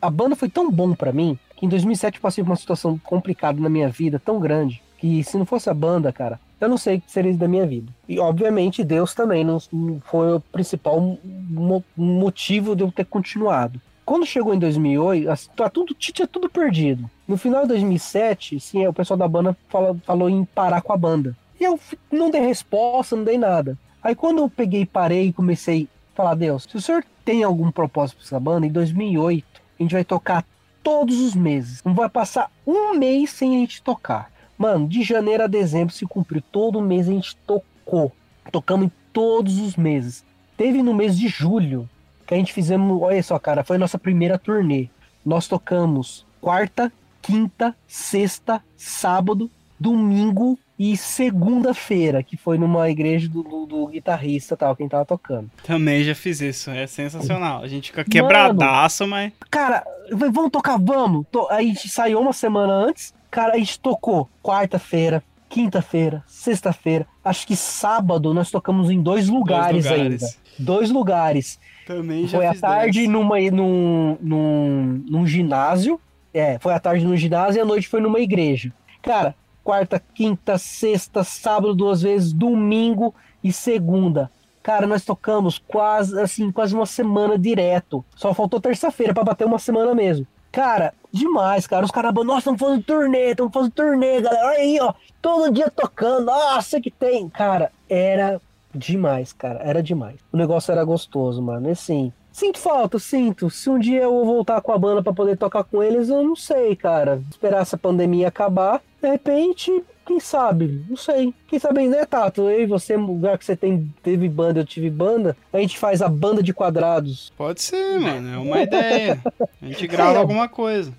a 0.02 0.10
banda 0.10 0.36
foi 0.36 0.49
tão 0.49 0.72
bom 0.72 0.94
pra 0.94 1.12
mim 1.12 1.38
que 1.56 1.66
em 1.66 1.70
2007 1.70 2.16
eu 2.18 2.22
passei 2.22 2.44
por 2.44 2.49
uma 2.52 2.56
situação 2.56 2.98
complicada 3.03 3.60
na 3.60 3.70
minha 3.70 3.90
vida, 3.90 4.20
tão 4.24 4.40
grande, 4.40 4.82
que 4.98 5.24
se 5.24 5.38
não 5.38 5.45
fosse 5.45 5.70
a 5.70 5.74
banda, 5.74 6.12
cara, 6.12 6.40
eu 6.60 6.70
não 6.70 6.78
sei 6.78 6.98
o 6.98 7.02
que 7.02 7.12
seria 7.12 7.34
da 7.36 7.48
minha 7.48 7.66
vida. 7.66 7.91
E 8.07 8.20
obviamente 8.20 8.84
Deus 8.84 9.14
também 9.14 9.44
não, 9.44 9.60
foi 10.06 10.36
o 10.36 10.40
principal 10.40 10.99
mo- 11.24 11.84
motivo 11.95 12.76
de 12.76 12.84
eu 12.84 12.91
ter 12.91 13.06
continuado. 13.06 13.80
Quando 14.06 14.26
chegou 14.26 14.53
em 14.53 14.60
2008, 14.60 15.30
as- 15.30 15.48
tá 15.48 15.69
tudo, 15.69 15.94
tinha 15.95 16.27
tudo 16.27 16.48
perdido. 16.49 17.10
No 17.27 17.38
final 17.38 17.64
de 17.64 17.69
2007, 17.69 18.60
sim, 18.60 18.86
o 18.86 18.94
pessoal 18.94 19.18
da 19.18 19.27
banda 19.27 19.57
fala- 19.68 19.98
falou 20.06 20.30
em 20.30 20.45
parar 20.45 20.82
com 20.82 20.94
a 20.94 20.98
banda. 20.98 21.36
E 21.60 21.64
eu 21.64 21.80
não 22.11 22.30
dei 22.30 22.41
resposta, 22.41 23.15
não 23.15 23.23
dei 23.23 23.38
nada. 23.38 23.77
Aí 24.03 24.14
quando 24.14 24.40
eu 24.40 24.49
peguei, 24.49 24.86
parei 24.86 25.27
e 25.27 25.34
comecei 25.34 25.88
a 26.14 26.15
falar, 26.15 26.36
Deus, 26.36 26.64
se 26.69 26.77
o 26.77 26.82
senhor 26.82 27.03
tem 27.23 27.44
algum 27.44 27.72
propósito 27.72 28.18
pra 28.18 28.26
essa 28.26 28.40
banda, 28.40 28.68
em 28.68 28.72
2008 28.72 29.61
a 29.80 29.82
gente 29.84 29.94
vai 29.94 30.03
tocar 30.06 30.45
todos 30.84 31.19
os 31.19 31.34
meses. 31.34 31.82
Não 31.84 31.95
vai 31.95 32.07
passar 32.07 32.52
um 32.68 32.94
mês 32.95 33.32
sem 33.32 33.56
a 33.56 33.60
gente 33.61 33.82
tocar. 33.82 34.32
Mano, 34.57 34.88
de 34.88 35.02
janeiro 35.03 35.44
a 35.44 35.48
dezembro 35.48 35.94
se 35.94 36.06
cumpriu. 36.06 36.44
Todo 36.52 36.82
mês 36.82 37.10
a 37.10 37.11
gente 37.11 37.36
tocou. 37.38 38.11
Tocamos 38.52 38.86
em 38.88 38.91
todos 39.11 39.57
os 39.60 39.76
meses. 39.76 40.23
Teve 40.56 40.84
no 40.84 40.94
mês 40.94 41.18
de 41.18 41.27
julho 41.27 41.90
que 42.26 42.34
a 42.34 42.38
gente 42.38 42.53
fizemos. 42.53 43.02
Olha 43.02 43.22
só, 43.23 43.38
cara, 43.39 43.64
foi 43.64 43.76
a 43.76 43.80
nossa 43.80 43.97
primeira 43.97 44.38
turnê. 44.38 44.88
Nós 45.26 45.47
tocamos 45.47 46.26
quarta, 46.41 46.91
quinta, 47.22 47.76
sexta, 47.88 48.61
sábado, 48.77 49.49
domingo 49.80 50.57
e 50.77 50.95
segunda-feira, 50.97 52.22
que 52.22 52.35
foi 52.35 52.57
numa 52.57 52.89
igreja 52.89 53.30
do, 53.30 53.41
do, 53.43 53.65
do 53.65 53.88
guitarrista 53.88 54.57
tal, 54.57 54.76
quem 54.76 54.89
tava 54.89 55.06
tocando. 55.06 55.49
Também 55.64 56.03
já 56.03 56.14
fiz 56.14 56.41
isso, 56.41 56.69
é 56.69 56.85
sensacional. 56.85 57.64
A 57.64 57.68
gente 57.68 57.91
fica 57.91 58.03
quebradaço, 58.03 59.07
mas. 59.07 59.31
Cara, 59.49 59.84
vamos 60.11 60.52
tocar, 60.52 60.77
vamos. 60.77 61.26
To- 61.31 61.47
A 61.49 61.61
gente 61.61 61.88
saiu 61.89 62.19
uma 62.19 62.34
semana 62.34 62.73
antes, 62.73 63.14
cara, 63.31 63.53
a 63.53 63.57
gente 63.57 63.80
tocou 63.80 64.30
quarta-feira, 64.43 65.23
quinta-feira, 65.56 66.22
sexta-feira. 66.27 67.07
Acho 67.23 67.48
que 67.48 67.56
sábado 67.56 68.34
nós 68.34 68.52
tocamos 68.52 68.90
em 68.90 69.02
dois 69.02 69.30
lugares, 69.30 69.86
Dois 69.86 69.99
ainda. 69.99 70.26
Dois 70.60 70.91
lugares. 70.91 71.57
Também 71.88 72.27
já 72.27 72.38
Foi 72.38 72.45
à 72.45 72.53
tarde 72.53 73.07
numa, 73.07 73.40
num, 73.40 74.18
num, 74.19 75.03
num 75.10 75.26
ginásio. 75.26 75.98
É, 76.34 76.60
foi 76.60 76.73
à 76.73 76.80
tarde 76.80 77.06
no 77.06 77.15
ginásio 77.15 77.60
e 77.60 77.61
à 77.61 77.65
noite 77.65 77.88
foi 77.88 78.02
numa 78.02 78.19
igreja. 78.19 78.73
Cara, 79.02 79.34
quarta, 79.64 80.03
quinta, 80.14 80.57
sexta, 80.57 81.23
sábado 81.23 81.73
duas 81.73 82.02
vezes, 82.02 82.34
domingo 82.34 83.15
e 83.41 83.53
segunda. 83.53 84.30
Cara, 84.61 84.86
nós 84.86 85.06
tocamos 85.06 85.57
quase 85.57 86.19
assim, 86.19 86.52
quase 86.52 86.76
uma 86.76 86.86
semana 86.86 87.40
direto. 87.40 88.03
Só 88.14 88.34
faltou 88.34 88.60
terça-feira 88.60 89.14
pra 89.14 89.23
bater 89.23 89.48
uma 89.48 89.60
semana 89.60 89.95
mesmo. 89.95 90.27
Cara, 90.56 90.94
demais, 91.11 91.68
cara. 91.68 91.84
Os 91.84 91.91
caras, 91.91 92.14
nossa, 92.14 92.40
estamos 92.40 92.61
fazendo 92.61 92.84
turnê, 92.84 93.32
estamos 93.32 93.52
fazendo 93.52 93.72
turnê, 93.73 94.22
galera. 94.22 94.48
Olha 94.48 94.57
aí, 94.57 94.80
ó. 94.80 94.94
Todo 95.22 95.52
dia 95.52 95.69
tocando. 95.69 96.27
Nossa, 96.27 96.80
que 96.80 96.90
tem. 96.90 97.27
Cara, 97.27 97.73
era 97.90 98.40
demais, 98.73 99.34
cara. 99.34 99.60
Era 99.61 99.84
demais. 99.84 100.15
O 100.32 100.38
negócio 100.38 100.72
era 100.72 100.86
gostoso, 100.86 101.41
mano. 101.41 101.68
E 101.68 101.72
assim, 101.72 102.14
sinto 102.36 102.60
falta, 102.60 102.99
sinto. 102.99 103.49
Se 103.49 103.70
um 103.70 103.80
dia 103.80 104.02
eu 104.03 104.12
vou 104.12 104.26
voltar 104.26 104.60
com 104.62 104.72
a 104.72 104.78
banda 104.78 105.02
pra 105.02 105.14
poder 105.14 105.38
tocar 105.38 105.64
com 105.64 105.82
eles, 105.82 106.10
eu 106.10 106.22
não 106.22 106.36
sei, 106.36 106.76
cara. 106.76 107.22
Esperar 107.32 107.62
essa 107.62 107.78
pandemia 107.78 108.28
acabar, 108.28 108.82
de 109.02 109.10
repente, 109.10 109.72
quem 110.06 110.20
sabe? 110.20 110.84
Não 110.90 110.98
sei. 110.98 111.34
Quem 111.48 111.57
sabe, 111.57 111.88
né, 111.88 112.06
Tato? 112.06 112.41
Eu 112.49 112.62
e 112.64 112.66
você, 112.66 112.95
lugar 112.98 113.38
que 113.38 113.45
você 113.45 113.56
tem, 113.56 113.91
teve 114.03 114.28
banda, 114.28 114.60
eu 114.60 114.66
tive 114.66 114.90
banda, 114.90 115.36
a 115.53 115.60
gente 115.60 115.78
faz 115.80 116.02
a 116.02 116.10
banda 116.10 116.44
de 116.44 116.53
quadrados. 116.53 117.32
Pode 117.38 117.62
ser, 117.62 117.99
mano. 117.99 118.34
É 118.34 118.38
uma 118.38 118.62
ideia. 118.62 119.20
A 119.62 119.66
gente 119.66 119.88
grava 119.88 120.14
É. 120.14 120.18
alguma 120.18 120.48
coisa. 120.49 120.91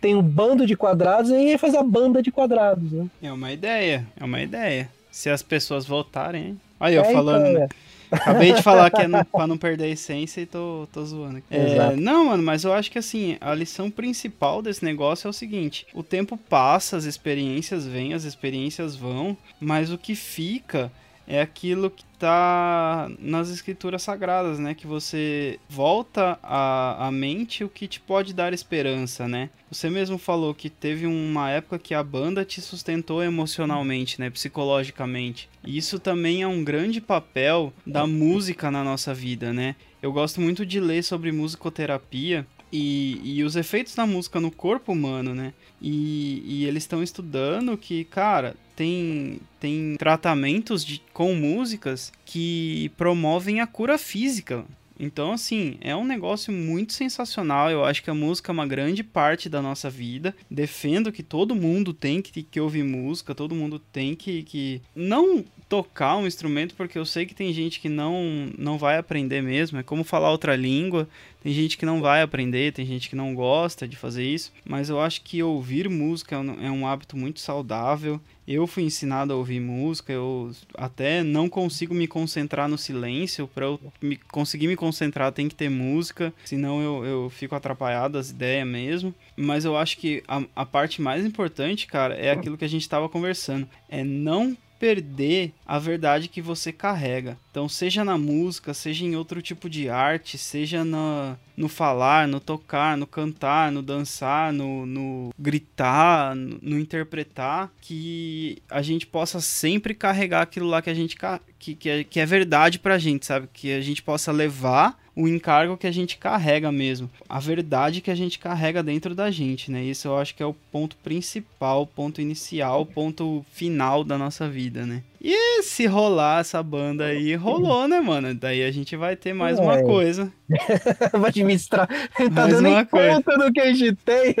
Tem 0.00 0.14
um 0.14 0.22
bando 0.22 0.66
de 0.66 0.76
quadrados 0.76 1.30
e 1.30 1.34
aí 1.34 1.58
faz 1.58 1.74
a 1.74 1.82
banda 1.82 2.22
de 2.22 2.30
quadrados, 2.30 2.92
né? 2.92 3.06
É 3.22 3.32
uma 3.32 3.50
ideia. 3.50 4.06
É 4.16 4.22
uma 4.24 4.40
ideia. 4.40 4.88
Se 5.10 5.28
as 5.30 5.42
pessoas 5.42 5.84
votarem, 5.86 6.44
hein? 6.48 6.60
Aí 6.78 6.94
eu 6.94 7.02
É, 7.02 7.12
falando, 7.12 7.46
então, 7.46 7.60
né? 7.60 7.64
é. 7.64 7.87
Acabei 8.10 8.52
de 8.52 8.62
falar 8.62 8.90
que 8.90 9.02
é 9.02 9.08
no, 9.08 9.24
pra 9.24 9.46
não 9.46 9.58
perder 9.58 9.84
a 9.84 9.88
essência 9.88 10.40
e 10.40 10.46
tô, 10.46 10.88
tô 10.92 11.04
zoando 11.04 11.38
aqui. 11.38 11.46
É, 11.50 11.94
não, 11.96 12.26
mano, 12.26 12.42
mas 12.42 12.64
eu 12.64 12.72
acho 12.72 12.90
que 12.90 12.98
assim, 12.98 13.36
a 13.40 13.54
lição 13.54 13.90
principal 13.90 14.62
desse 14.62 14.84
negócio 14.84 15.26
é 15.26 15.30
o 15.30 15.32
seguinte: 15.32 15.86
o 15.92 16.02
tempo 16.02 16.36
passa, 16.36 16.96
as 16.96 17.04
experiências 17.04 17.86
vêm, 17.86 18.14
as 18.14 18.24
experiências 18.24 18.96
vão, 18.96 19.36
mas 19.60 19.92
o 19.92 19.98
que 19.98 20.14
fica 20.14 20.90
é 21.28 21.42
aquilo 21.42 21.90
que 21.90 22.04
tá 22.18 23.08
nas 23.18 23.50
escrituras 23.50 24.02
sagradas, 24.02 24.58
né? 24.58 24.74
Que 24.74 24.86
você 24.86 25.60
volta 25.68 26.38
à, 26.42 27.06
à 27.06 27.12
mente 27.12 27.62
o 27.62 27.68
que 27.68 27.86
te 27.86 28.00
pode 28.00 28.32
dar 28.32 28.54
esperança, 28.54 29.28
né? 29.28 29.50
Você 29.70 29.90
mesmo 29.90 30.16
falou 30.16 30.54
que 30.54 30.70
teve 30.70 31.06
uma 31.06 31.50
época 31.50 31.78
que 31.78 31.92
a 31.92 32.02
banda 32.02 32.46
te 32.46 32.62
sustentou 32.62 33.22
emocionalmente, 33.22 34.18
né? 34.18 34.30
Psicologicamente. 34.30 35.50
E 35.62 35.76
isso 35.76 35.98
também 35.98 36.40
é 36.40 36.48
um 36.48 36.64
grande 36.64 36.98
papel 36.98 37.74
da 37.86 38.06
música 38.06 38.70
na 38.70 38.82
nossa 38.82 39.12
vida, 39.12 39.52
né? 39.52 39.76
Eu 40.00 40.10
gosto 40.10 40.40
muito 40.40 40.64
de 40.64 40.80
ler 40.80 41.04
sobre 41.04 41.30
musicoterapia 41.30 42.46
e, 42.72 43.20
e 43.22 43.44
os 43.44 43.54
efeitos 43.54 43.94
da 43.94 44.06
música 44.06 44.40
no 44.40 44.50
corpo 44.50 44.92
humano, 44.92 45.34
né? 45.34 45.52
E, 45.80 46.42
e 46.42 46.64
eles 46.64 46.84
estão 46.84 47.02
estudando 47.02 47.76
que, 47.76 48.04
cara, 48.04 48.56
tem, 48.78 49.40
tem 49.58 49.96
tratamentos 49.98 50.84
de, 50.84 51.02
com 51.12 51.34
músicas 51.34 52.12
que 52.24 52.92
promovem 52.96 53.60
a 53.60 53.66
cura 53.66 53.98
física. 53.98 54.64
Então, 55.00 55.32
assim, 55.32 55.76
é 55.80 55.96
um 55.96 56.04
negócio 56.04 56.52
muito 56.52 56.92
sensacional. 56.92 57.70
Eu 57.72 57.84
acho 57.84 58.04
que 58.04 58.10
a 58.10 58.14
música 58.14 58.52
é 58.52 58.54
uma 58.54 58.66
grande 58.66 59.02
parte 59.02 59.48
da 59.48 59.60
nossa 59.60 59.90
vida. 59.90 60.32
Defendo 60.48 61.10
que 61.10 61.24
todo 61.24 61.56
mundo 61.56 61.92
tem 61.92 62.22
que, 62.22 62.40
que 62.40 62.60
ouvir 62.60 62.84
música, 62.84 63.34
todo 63.34 63.54
mundo 63.54 63.80
tem 63.80 64.14
que, 64.14 64.44
que. 64.44 64.80
Não 64.94 65.44
tocar 65.68 66.16
um 66.16 66.26
instrumento, 66.26 66.74
porque 66.74 66.98
eu 66.98 67.04
sei 67.04 67.26
que 67.26 67.34
tem 67.34 67.52
gente 67.52 67.78
que 67.78 67.88
não, 67.88 68.50
não 68.56 68.78
vai 68.78 68.96
aprender 68.96 69.42
mesmo. 69.42 69.78
É 69.78 69.82
como 69.82 70.02
falar 70.02 70.30
outra 70.30 70.56
língua. 70.56 71.06
Tem 71.42 71.52
gente 71.52 71.76
que 71.76 71.86
não 71.86 72.00
vai 72.00 72.22
aprender, 72.22 72.72
tem 72.72 72.84
gente 72.84 73.08
que 73.08 73.14
não 73.14 73.34
gosta 73.34 73.86
de 73.86 73.96
fazer 73.96 74.24
isso. 74.24 74.52
Mas 74.64 74.88
eu 74.88 75.00
acho 75.00 75.22
que 75.22 75.42
ouvir 75.42 75.88
música 75.88 76.36
é 76.36 76.38
um, 76.38 76.86
é 76.86 76.90
hábito 76.90 77.16
muito 77.16 77.40
saudável. 77.40 78.20
Eu 78.46 78.66
fui 78.66 78.82
ensinado 78.82 79.32
a 79.32 79.36
ouvir 79.36 79.60
música, 79.60 80.10
eu 80.10 80.50
até 80.74 81.22
não 81.22 81.50
consigo 81.50 81.94
me 81.94 82.08
concentrar 82.08 82.66
no 82.66 82.78
silêncio. 82.78 83.46
Para 83.46 83.66
eu 83.66 83.80
me, 84.00 84.16
conseguir 84.16 84.66
me 84.66 84.74
concentrar, 84.76 85.30
tem 85.32 85.48
que 85.48 85.54
ter 85.54 85.68
música, 85.68 86.32
senão 86.46 86.80
eu, 86.80 87.04
eu 87.04 87.30
fico 87.30 87.54
atrapalhado 87.54 88.14
das 88.14 88.30
ideias 88.30 88.66
mesmo. 88.66 89.14
Mas 89.36 89.66
eu 89.66 89.76
acho 89.76 89.98
que 89.98 90.24
a, 90.26 90.42
a 90.56 90.64
parte 90.64 91.02
mais 91.02 91.26
importante, 91.26 91.86
cara, 91.86 92.14
é 92.14 92.30
aquilo 92.30 92.56
que 92.56 92.64
a 92.64 92.68
gente 92.68 92.82
estava 92.82 93.08
conversando: 93.08 93.68
é 93.88 94.02
não 94.02 94.56
perder 94.78 95.52
a 95.68 95.78
verdade 95.78 96.28
que 96.28 96.40
você 96.40 96.72
carrega. 96.72 97.36
Então, 97.50 97.68
seja 97.68 98.02
na 98.02 98.16
música, 98.16 98.72
seja 98.72 99.04
em 99.04 99.14
outro 99.14 99.42
tipo 99.42 99.68
de 99.68 99.90
arte, 99.90 100.38
seja 100.38 100.82
no, 100.82 101.36
no 101.54 101.68
falar, 101.68 102.26
no 102.26 102.40
tocar, 102.40 102.96
no 102.96 103.06
cantar, 103.06 103.70
no 103.70 103.82
dançar, 103.82 104.50
no, 104.50 104.86
no 104.86 105.30
gritar, 105.38 106.34
no, 106.34 106.58
no 106.62 106.78
interpretar, 106.78 107.70
que 107.82 108.62
a 108.70 108.80
gente 108.80 109.06
possa 109.06 109.42
sempre 109.42 109.92
carregar 109.92 110.40
aquilo 110.40 110.66
lá 110.66 110.80
que 110.80 110.88
a 110.88 110.94
gente 110.94 111.18
que, 111.58 111.74
que, 111.74 111.90
é, 111.90 112.02
que 112.04 112.18
é 112.18 112.24
verdade 112.24 112.78
pra 112.78 112.96
gente, 112.96 113.26
sabe? 113.26 113.46
Que 113.52 113.74
a 113.74 113.80
gente 113.82 114.02
possa 114.02 114.32
levar 114.32 114.98
o 115.18 115.26
encargo 115.26 115.76
que 115.76 115.88
a 115.88 115.90
gente 115.90 116.16
carrega 116.16 116.70
mesmo, 116.70 117.10
a 117.28 117.40
verdade 117.40 118.00
que 118.00 118.10
a 118.10 118.14
gente 118.14 118.38
carrega 118.38 118.84
dentro 118.84 119.16
da 119.16 119.32
gente, 119.32 119.68
né? 119.68 119.82
Isso 119.82 120.06
eu 120.06 120.16
acho 120.16 120.32
que 120.32 120.40
é 120.40 120.46
o 120.46 120.54
ponto 120.54 120.96
principal, 120.98 121.84
ponto 121.84 122.20
inicial, 122.20 122.86
ponto 122.86 123.44
final 123.50 124.04
da 124.04 124.16
nossa 124.16 124.48
vida, 124.48 124.86
né? 124.86 125.02
E 125.20 125.62
se 125.64 125.84
rolar 125.86 126.40
essa 126.40 126.62
banda 126.62 127.06
aí, 127.06 127.34
rolou, 127.34 127.88
né, 127.88 128.00
mano? 128.00 128.34
Daí 128.34 128.62
a 128.62 128.70
gente 128.70 128.94
vai 128.96 129.16
ter 129.16 129.32
mais 129.32 129.58
uma 129.58 129.78
É. 129.78 129.82
coisa. 129.82 130.32
Vai 131.12 131.28
administrar. 131.30 131.86
tá 131.88 132.30
Mais 132.30 132.54
dando 132.54 132.68
uma 132.68 132.86
coisa. 132.86 133.14
conta 133.22 133.36
do 133.36 133.52
que 133.52 133.60
a 133.60 133.72
gente 133.74 133.96
tem. 133.96 134.34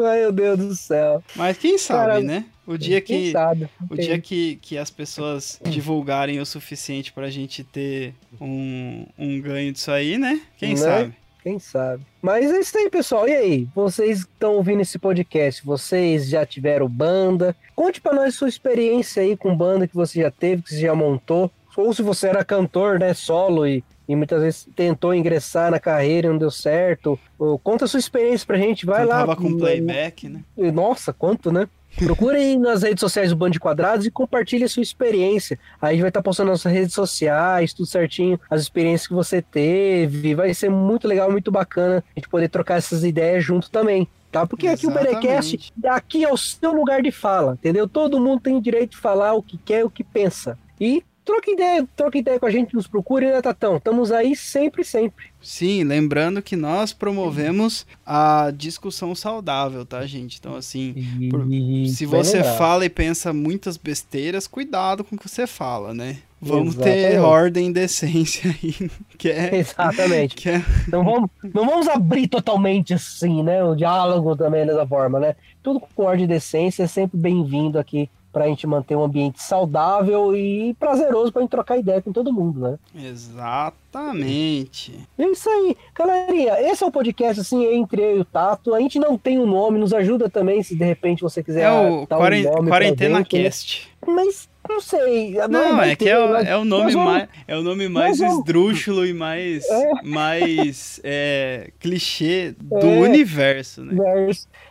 Ai, 0.00 0.20
meu 0.20 0.32
Deus 0.32 0.58
do 0.58 0.74
céu. 0.74 1.22
Mas 1.36 1.56
quem 1.56 1.78
sabe, 1.78 2.00
Cara, 2.10 2.20
né? 2.20 2.44
O 2.66 2.76
dia 2.76 3.00
que 3.00 3.32
sabe? 3.32 3.68
o 3.90 3.96
dia 3.96 4.18
que, 4.20 4.56
que 4.62 4.76
as 4.78 4.90
pessoas 4.90 5.60
divulgarem 5.64 6.40
o 6.40 6.46
suficiente 6.46 7.12
pra 7.12 7.30
gente 7.30 7.64
ter 7.64 8.14
um, 8.40 9.06
um 9.18 9.40
ganho 9.40 9.72
disso 9.72 9.90
aí, 9.90 10.18
né? 10.18 10.40
Quem 10.58 10.70
Né? 10.70 10.76
sabe? 10.76 11.14
Quem 11.42 11.58
sabe? 11.58 12.04
Mas 12.22 12.52
é 12.52 12.60
isso 12.60 12.78
aí, 12.78 12.88
pessoal. 12.88 13.28
E 13.28 13.34
aí? 13.34 13.68
Vocês 13.74 14.20
estão 14.20 14.54
ouvindo 14.54 14.80
esse 14.80 14.96
podcast? 14.98 15.64
Vocês 15.64 16.28
já 16.28 16.46
tiveram 16.46 16.88
banda? 16.88 17.56
Conte 17.74 18.00
pra 18.00 18.14
nós 18.14 18.36
sua 18.36 18.48
experiência 18.48 19.22
aí 19.22 19.36
com 19.36 19.56
banda 19.56 19.88
que 19.88 19.94
você 19.94 20.22
já 20.22 20.30
teve, 20.30 20.62
que 20.62 20.70
você 20.70 20.80
já 20.80 20.94
montou. 20.94 21.50
Ou 21.76 21.92
se 21.92 22.02
você 22.02 22.28
era 22.28 22.44
cantor, 22.44 22.98
né, 22.98 23.12
solo 23.12 23.66
e, 23.66 23.82
e 24.08 24.16
muitas 24.16 24.40
vezes 24.40 24.68
tentou 24.74 25.14
ingressar 25.14 25.70
na 25.70 25.78
carreira 25.78 26.26
e 26.26 26.30
não 26.30 26.38
deu 26.38 26.50
certo. 26.50 27.18
Conta 27.62 27.84
a 27.84 27.88
sua 27.88 28.00
experiência 28.00 28.46
pra 28.46 28.58
gente. 28.58 28.84
Vai 28.84 29.04
lá. 29.04 29.18
Tava 29.20 29.36
com 29.36 29.56
playback, 29.56 30.28
né? 30.28 30.42
Nossa, 30.56 31.12
quanto, 31.12 31.52
né? 31.52 31.68
Procure 31.96 32.38
aí 32.38 32.56
nas 32.56 32.82
redes 32.82 33.00
sociais 33.00 33.28
do 33.28 33.36
Bando 33.36 33.52
de 33.52 33.60
Quadrados 33.60 34.06
e 34.06 34.10
compartilhe 34.10 34.64
a 34.64 34.68
sua 34.68 34.82
experiência. 34.82 35.58
Aí 35.80 35.90
a 35.90 35.92
gente 35.92 36.00
vai 36.00 36.08
estar 36.08 36.22
postando 36.22 36.50
nas 36.50 36.60
nossas 36.60 36.72
redes 36.72 36.94
sociais, 36.94 37.74
tudo 37.74 37.86
certinho, 37.86 38.40
as 38.48 38.62
experiências 38.62 39.06
que 39.06 39.12
você 39.12 39.42
teve. 39.42 40.34
Vai 40.34 40.54
ser 40.54 40.70
muito 40.70 41.06
legal, 41.06 41.30
muito 41.30 41.52
bacana 41.52 42.02
a 42.16 42.18
gente 42.18 42.30
poder 42.30 42.48
trocar 42.48 42.78
essas 42.78 43.04
ideias 43.04 43.44
junto 43.44 43.70
também. 43.70 44.08
Tá? 44.30 44.46
Porque 44.46 44.66
aqui 44.66 44.86
o 44.86 44.90
Berecast, 44.90 45.56
Exatamente. 45.56 45.72
aqui 45.86 46.24
é 46.24 46.32
o 46.32 46.38
seu 46.38 46.72
lugar 46.72 47.02
de 47.02 47.12
fala, 47.12 47.52
entendeu? 47.52 47.86
Todo 47.86 48.18
mundo 48.18 48.40
tem 48.40 48.58
direito 48.58 48.92
de 48.92 48.96
falar 48.96 49.34
o 49.34 49.42
que 49.42 49.58
quer, 49.58 49.84
o 49.84 49.90
que 49.90 50.02
pensa. 50.02 50.58
E 50.80 51.04
troca 51.24 51.50
ideia, 51.50 51.86
troca 51.96 52.18
ideia 52.18 52.38
com 52.40 52.46
a 52.46 52.50
gente, 52.50 52.74
nos 52.74 52.86
procure, 52.86 53.26
né, 53.26 53.40
Tatão? 53.40 53.76
Estamos 53.76 54.10
aí 54.12 54.34
sempre, 54.36 54.84
sempre. 54.84 55.26
Sim, 55.40 55.84
lembrando 55.84 56.42
que 56.42 56.56
nós 56.56 56.92
promovemos 56.92 57.86
a 58.04 58.52
discussão 58.56 59.14
saudável, 59.14 59.84
tá, 59.84 60.04
gente? 60.06 60.38
Então, 60.38 60.54
assim, 60.56 60.94
por- 61.30 61.46
se 61.88 62.06
você 62.06 62.42
fala 62.42 62.84
e 62.84 62.88
pensa 62.88 63.32
muitas 63.32 63.76
besteiras, 63.76 64.46
cuidado 64.46 65.04
com 65.04 65.16
o 65.16 65.18
que 65.18 65.28
você 65.28 65.46
fala, 65.46 65.92
né? 65.94 66.18
Vamos 66.44 66.74
ter 66.74 66.88
Exatamente. 66.90 67.18
ordem 67.20 67.68
e 67.68 67.72
decência 67.72 68.50
aí, 68.50 68.90
que 69.16 69.28
é... 69.30 69.54
Exatamente. 69.54 70.34
Que 70.34 70.48
é 70.50 70.64
Não 70.88 71.04
vamos, 71.04 71.30
não 71.54 71.64
vamos 71.66 71.86
abrir 71.86 72.26
totalmente 72.26 72.92
assim, 72.94 73.44
né? 73.44 73.62
O 73.62 73.76
diálogo 73.76 74.34
também 74.36 74.66
dessa 74.66 74.84
forma, 74.84 75.20
né? 75.20 75.36
Tudo 75.62 75.78
com 75.78 76.02
ordem 76.02 76.24
e 76.24 76.28
decência 76.28 76.82
é 76.82 76.86
sempre 76.88 77.16
bem-vindo 77.16 77.78
aqui 77.78 78.10
pra 78.32 78.46
gente 78.46 78.66
manter 78.66 78.96
um 78.96 79.04
ambiente 79.04 79.42
saudável 79.42 80.34
e 80.34 80.74
prazeroso 80.74 81.32
pra 81.32 81.42
gente 81.42 81.50
trocar 81.50 81.76
ideia 81.76 82.00
com 82.00 82.12
todo 82.12 82.32
mundo, 82.32 82.60
né? 82.60 82.78
Exatamente. 82.94 84.98
É 85.18 85.24
isso 85.24 85.48
aí. 85.48 85.76
Galerinha, 85.94 86.60
esse 86.62 86.82
é 86.82 86.86
um 86.86 86.90
podcast 86.90 87.40
assim 87.40 87.64
entre 87.66 88.02
eu 88.02 88.16
e 88.16 88.20
o 88.20 88.24
Tato. 88.24 88.74
A 88.74 88.80
gente 88.80 88.98
não 88.98 89.18
tem 89.18 89.38
um 89.38 89.46
nome, 89.46 89.78
nos 89.78 89.92
ajuda 89.92 90.30
também 90.30 90.62
se 90.62 90.74
de 90.74 90.84
repente 90.84 91.22
você 91.22 91.42
quiser 91.42 91.64
É 91.64 91.70
o 91.70 92.06
dar 92.06 92.18
um 92.18 92.66
Quarentena 92.66 93.18
gente, 93.18 93.36
né? 93.36 93.42
Cast. 93.44 93.92
Mas 94.06 94.48
não 94.68 94.80
sei. 94.80 95.34
Não, 95.48 95.76
vai 95.76 95.90
é 95.92 95.96
que 95.96 96.08
é, 96.08 96.12
é 96.12 96.56
o 96.56 96.64
nome 96.64 96.92
vamos- 96.92 97.12
mais, 97.12 97.28
é 97.48 97.56
o 97.56 97.62
nome 97.62 97.88
mais 97.88 98.18
vamos- 98.18 98.38
esdrúxulo 98.38 99.06
e 99.06 99.12
mais, 99.12 99.64
É. 99.68 99.90
mais 100.04 101.00
é, 101.04 101.70
clichê 101.80 102.54
do 102.60 102.76
É. 102.78 103.00
universo, 103.00 103.82
né? 103.84 103.94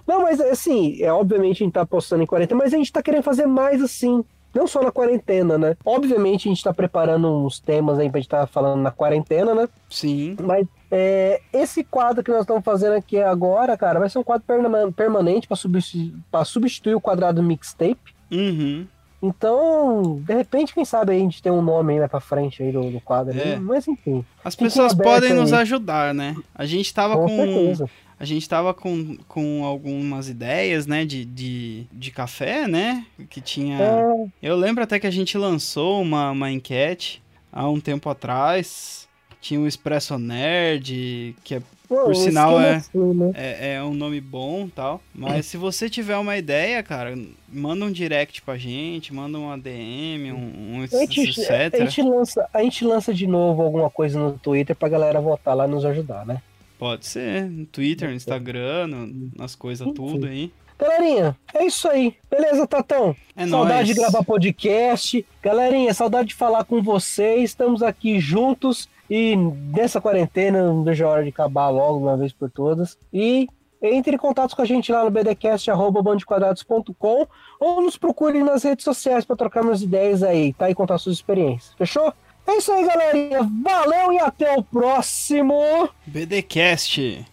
Não, 0.08 0.24
mas 0.24 0.40
assim, 0.42 1.02
é 1.02 1.12
obviamente 1.12 1.64
a 1.64 1.66
gente 1.66 1.74
tá 1.74 1.86
postando 1.86 2.24
em 2.24 2.26
quarentena, 2.28 2.62
mas 2.64 2.74
a 2.74 2.78
gente 2.78 2.92
tá 2.92 3.02
querendo 3.02 3.24
fazer 3.24 3.46
mais 3.46 3.82
assim. 3.82 4.24
Não 4.54 4.68
só 4.68 4.82
na 4.84 4.92
quarentena, 4.92 5.58
né? 5.58 5.78
Obviamente 5.86 6.50
a 6.50 6.52
gente 6.52 6.62
tá 6.62 6.74
preparando 6.74 7.46
uns 7.46 7.58
temas 7.58 7.98
aí 7.98 8.10
pra 8.10 8.20
gente 8.20 8.28
tá 8.30 8.46
falando 8.46 8.82
na 8.82 8.92
quarentena, 8.92 9.56
né? 9.56 9.70
Sim. 9.90 10.36
Mas 10.42 10.68
é, 10.92 11.40
esse 11.54 11.86
quadro 11.86 12.22
que 12.22 12.30
nós 12.32 12.42
estamos 12.42 12.62
fazendo 12.62 12.92
aqui 12.96 13.18
agora, 13.18 13.78
cara, 13.78 13.98
vai 13.98 14.10
ser 14.10 14.20
um 14.20 14.24
quadro 14.24 14.44
perma- 14.46 14.92
permanente 14.92 15.48
pra 15.48 15.56
substituir, 15.56 16.14
pra 16.30 16.44
substituir 16.44 16.96
o 16.96 17.00
quadrado 17.00 17.42
mixtape. 17.42 18.14
Uhum. 18.30 18.86
Então, 19.22 20.20
de 20.26 20.34
repente, 20.34 20.74
quem 20.74 20.84
sabe 20.84 21.14
a 21.14 21.18
gente 21.18 21.42
tem 21.42 21.52
um 21.52 21.62
nome 21.62 21.94
aí 21.94 22.00
mais 22.00 22.10
pra 22.12 22.20
frente 22.20 22.64
aí 22.64 22.72
do, 22.72 22.90
do 22.90 23.00
quadro. 23.00 23.38
É. 23.38 23.54
aí. 23.54 23.60
Mas 23.60 23.88
enfim, 23.88 24.26
As 24.44 24.56
pessoas 24.56 24.94
podem 24.94 25.34
nos 25.34 25.54
aí. 25.54 25.62
ajudar, 25.62 26.14
né? 26.14 26.36
A 26.56 26.66
gente 26.66 26.94
tava 26.94 27.16
com 27.16 27.28
com, 27.28 27.86
a 28.20 28.26
gente 28.26 28.48
tava 28.48 28.74
com, 28.74 29.18
com 29.28 29.64
algumas 29.66 30.30
ideias, 30.30 30.86
né, 30.86 31.06
de, 31.06 31.26
de, 31.26 31.86
de 31.92 32.12
café, 32.12 32.68
né? 32.68 33.06
Que 33.30 33.42
tinha. 33.42 33.80
É, 33.80 34.26
Eu 34.42 34.56
lembro 34.56 34.84
até 34.84 35.00
que 35.00 35.08
a 35.08 35.12
gente 35.12 35.38
lançou 35.38 36.02
uma, 36.02 36.32
uma 36.32 36.52
enquete 36.52 37.22
há 37.52 37.68
um 37.70 37.80
tempo 37.80 38.10
atrás. 38.10 39.08
Tinha 39.40 39.60
o 39.60 39.68
Expresso 39.68 40.20
Nerd, 40.20 41.36
que 41.44 41.56
é 41.56 41.62
pô, 41.92 42.04
Por 42.06 42.12
o 42.12 42.16
sinal, 42.16 42.52
esquema 42.62 42.68
é- 42.68 42.76
assim, 42.78 43.14
né? 43.14 43.32
é, 43.36 43.74
é 43.76 43.84
um 43.84 43.94
nome 43.94 44.22
bom 44.22 44.70
tal. 44.74 45.02
Mas 45.14 45.46
se 45.46 45.58
você 45.58 45.90
tiver 45.90 46.16
uma 46.18 46.38
ideia, 46.38 46.82
cara, 46.82 47.18
manda 47.52 47.84
um 47.84 47.92
direct 47.92 48.42
pra 48.42 48.58
gente, 48.58 49.14
manda 49.14 49.38
um 49.38 49.52
ADM, 49.52 50.32
um, 50.32 50.78
um 50.78 50.84
A 50.84 50.88
gente, 51.06 51.20
a, 51.52 51.66
etc. 51.68 51.80
gente 51.82 52.02
lança, 52.02 52.48
a 52.54 52.64
gente 52.64 52.86
lança 52.86 53.14
de 53.14 53.28
novo 53.28 53.62
alguma 53.62 53.90
coisa 53.90 54.18
no 54.18 54.38
Twitter 54.40 54.74
pra 54.74 54.88
galera 54.88 55.20
votar 55.20 55.54
lá 55.54 55.68
e 55.68 55.70
nos 55.70 55.84
ajudar, 55.84 56.26
né? 56.26 56.42
Pode 56.80 57.06
ser, 57.06 57.44
no 57.44 57.66
Twitter, 57.66 58.08
no 58.10 58.16
Instagram, 58.16 58.88
no- 58.88 59.30
nas 59.36 59.54
coisas 59.54 59.86
tudo 59.94 60.28
aí. 60.28 60.50
Galerinha, 60.80 61.38
é 61.54 61.66
isso 61.66 61.88
aí. 61.90 62.16
Beleza, 62.32 62.66
Tatão? 62.66 63.16
É 63.36 63.46
saudade 63.46 63.76
nóis. 63.76 63.88
de 63.90 63.94
gravar 63.94 64.24
podcast. 64.24 65.24
Galerinha, 65.44 65.94
saudade 65.94 66.30
de 66.30 66.36
falar 66.36 66.64
com 66.64 66.82
vocês. 66.82 67.52
Estamos 67.52 67.84
aqui 67.84 68.20
juntos 68.20 68.90
e 69.14 69.36
nessa 69.36 70.00
quarentena, 70.00 70.64
não 70.64 70.86
vejo 70.86 71.06
a 71.06 71.10
hora 71.10 71.24
de 71.24 71.28
acabar 71.28 71.68
logo, 71.68 72.00
uma 72.00 72.16
vez 72.16 72.32
por 72.32 72.50
todas. 72.50 72.98
E 73.12 73.46
entre 73.82 74.16
em 74.16 74.18
contato 74.18 74.56
com 74.56 74.62
a 74.62 74.66
gente 74.66 74.90
lá 74.90 75.04
no 75.04 75.12
bdcast.bandequadrados.com 75.12 77.28
ou 77.60 77.82
nos 77.82 77.98
procure 77.98 78.42
nas 78.42 78.64
redes 78.64 78.86
sociais 78.86 79.26
para 79.26 79.36
trocar 79.36 79.66
umas 79.66 79.82
ideias 79.82 80.24
aí, 80.24 80.54
tá? 80.54 80.70
E 80.70 80.76
contar 80.76 80.98
suas 80.98 81.18
experiências. 81.18 81.74
Fechou? 81.78 82.14
É 82.48 82.56
isso 82.56 82.72
aí, 82.72 82.88
galerinha. 82.88 83.42
Valeu 83.62 84.14
e 84.14 84.20
até 84.20 84.58
o 84.58 84.64
próximo. 84.64 85.90
BDcast. 86.06 87.26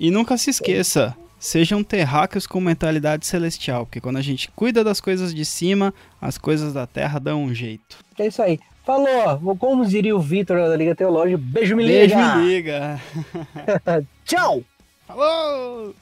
E 0.00 0.10
nunca 0.10 0.38
se 0.38 0.48
esqueça, 0.48 1.14
sejam 1.38 1.84
terráqueos 1.84 2.46
com 2.46 2.60
mentalidade 2.60 3.26
celestial, 3.26 3.84
porque 3.84 4.00
quando 4.00 4.16
a 4.16 4.22
gente 4.22 4.50
cuida 4.52 4.82
das 4.82 5.02
coisas 5.02 5.34
de 5.34 5.44
cima, 5.44 5.92
as 6.18 6.38
coisas 6.38 6.72
da 6.72 6.86
terra 6.86 7.18
dão 7.18 7.44
um 7.44 7.52
jeito. 7.52 7.98
É 8.18 8.26
isso 8.26 8.40
aí. 8.40 8.58
Falou, 8.86 9.56
como 9.58 9.84
diria 9.84 10.14
o 10.14 10.20
Vitor 10.20 10.68
da 10.68 10.76
Liga 10.76 10.94
Teológica, 10.94 11.36
beijo, 11.42 11.74
me 11.74 11.84
Beijo, 11.84 12.14
liga. 12.14 12.36
me 12.36 12.46
liga. 12.46 13.00
Tchau. 14.24 14.62
Falou! 15.08 15.92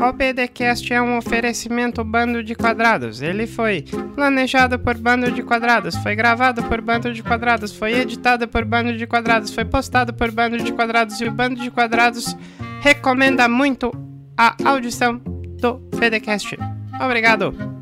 O 0.00 0.12
BDcast 0.12 0.92
é 0.92 1.02
um 1.02 1.18
oferecimento 1.18 2.04
Bando 2.04 2.42
de 2.42 2.54
Quadrados. 2.54 3.20
Ele 3.20 3.48
foi 3.48 3.82
planejado 4.14 4.78
por 4.78 4.96
Bando 4.96 5.30
de 5.32 5.42
Quadrados, 5.42 5.96
foi 5.96 6.14
gravado 6.14 6.62
por 6.62 6.80
Bando 6.80 7.12
de 7.12 7.20
Quadrados, 7.20 7.72
foi 7.72 7.94
editado 7.94 8.46
por 8.46 8.64
Bando 8.64 8.96
de 8.96 9.06
Quadrados, 9.08 9.52
foi 9.52 9.64
postado 9.64 10.14
por 10.14 10.30
Bando 10.30 10.56
de 10.58 10.72
Quadrados 10.72 11.20
e 11.20 11.24
o 11.24 11.32
Bando 11.32 11.60
de 11.60 11.70
Quadrados 11.70 12.36
recomenda 12.80 13.48
muito 13.48 13.90
a 14.36 14.54
audição 14.64 15.20
do 15.60 15.78
BDcast. 15.96 16.56
Obrigado! 17.00 17.77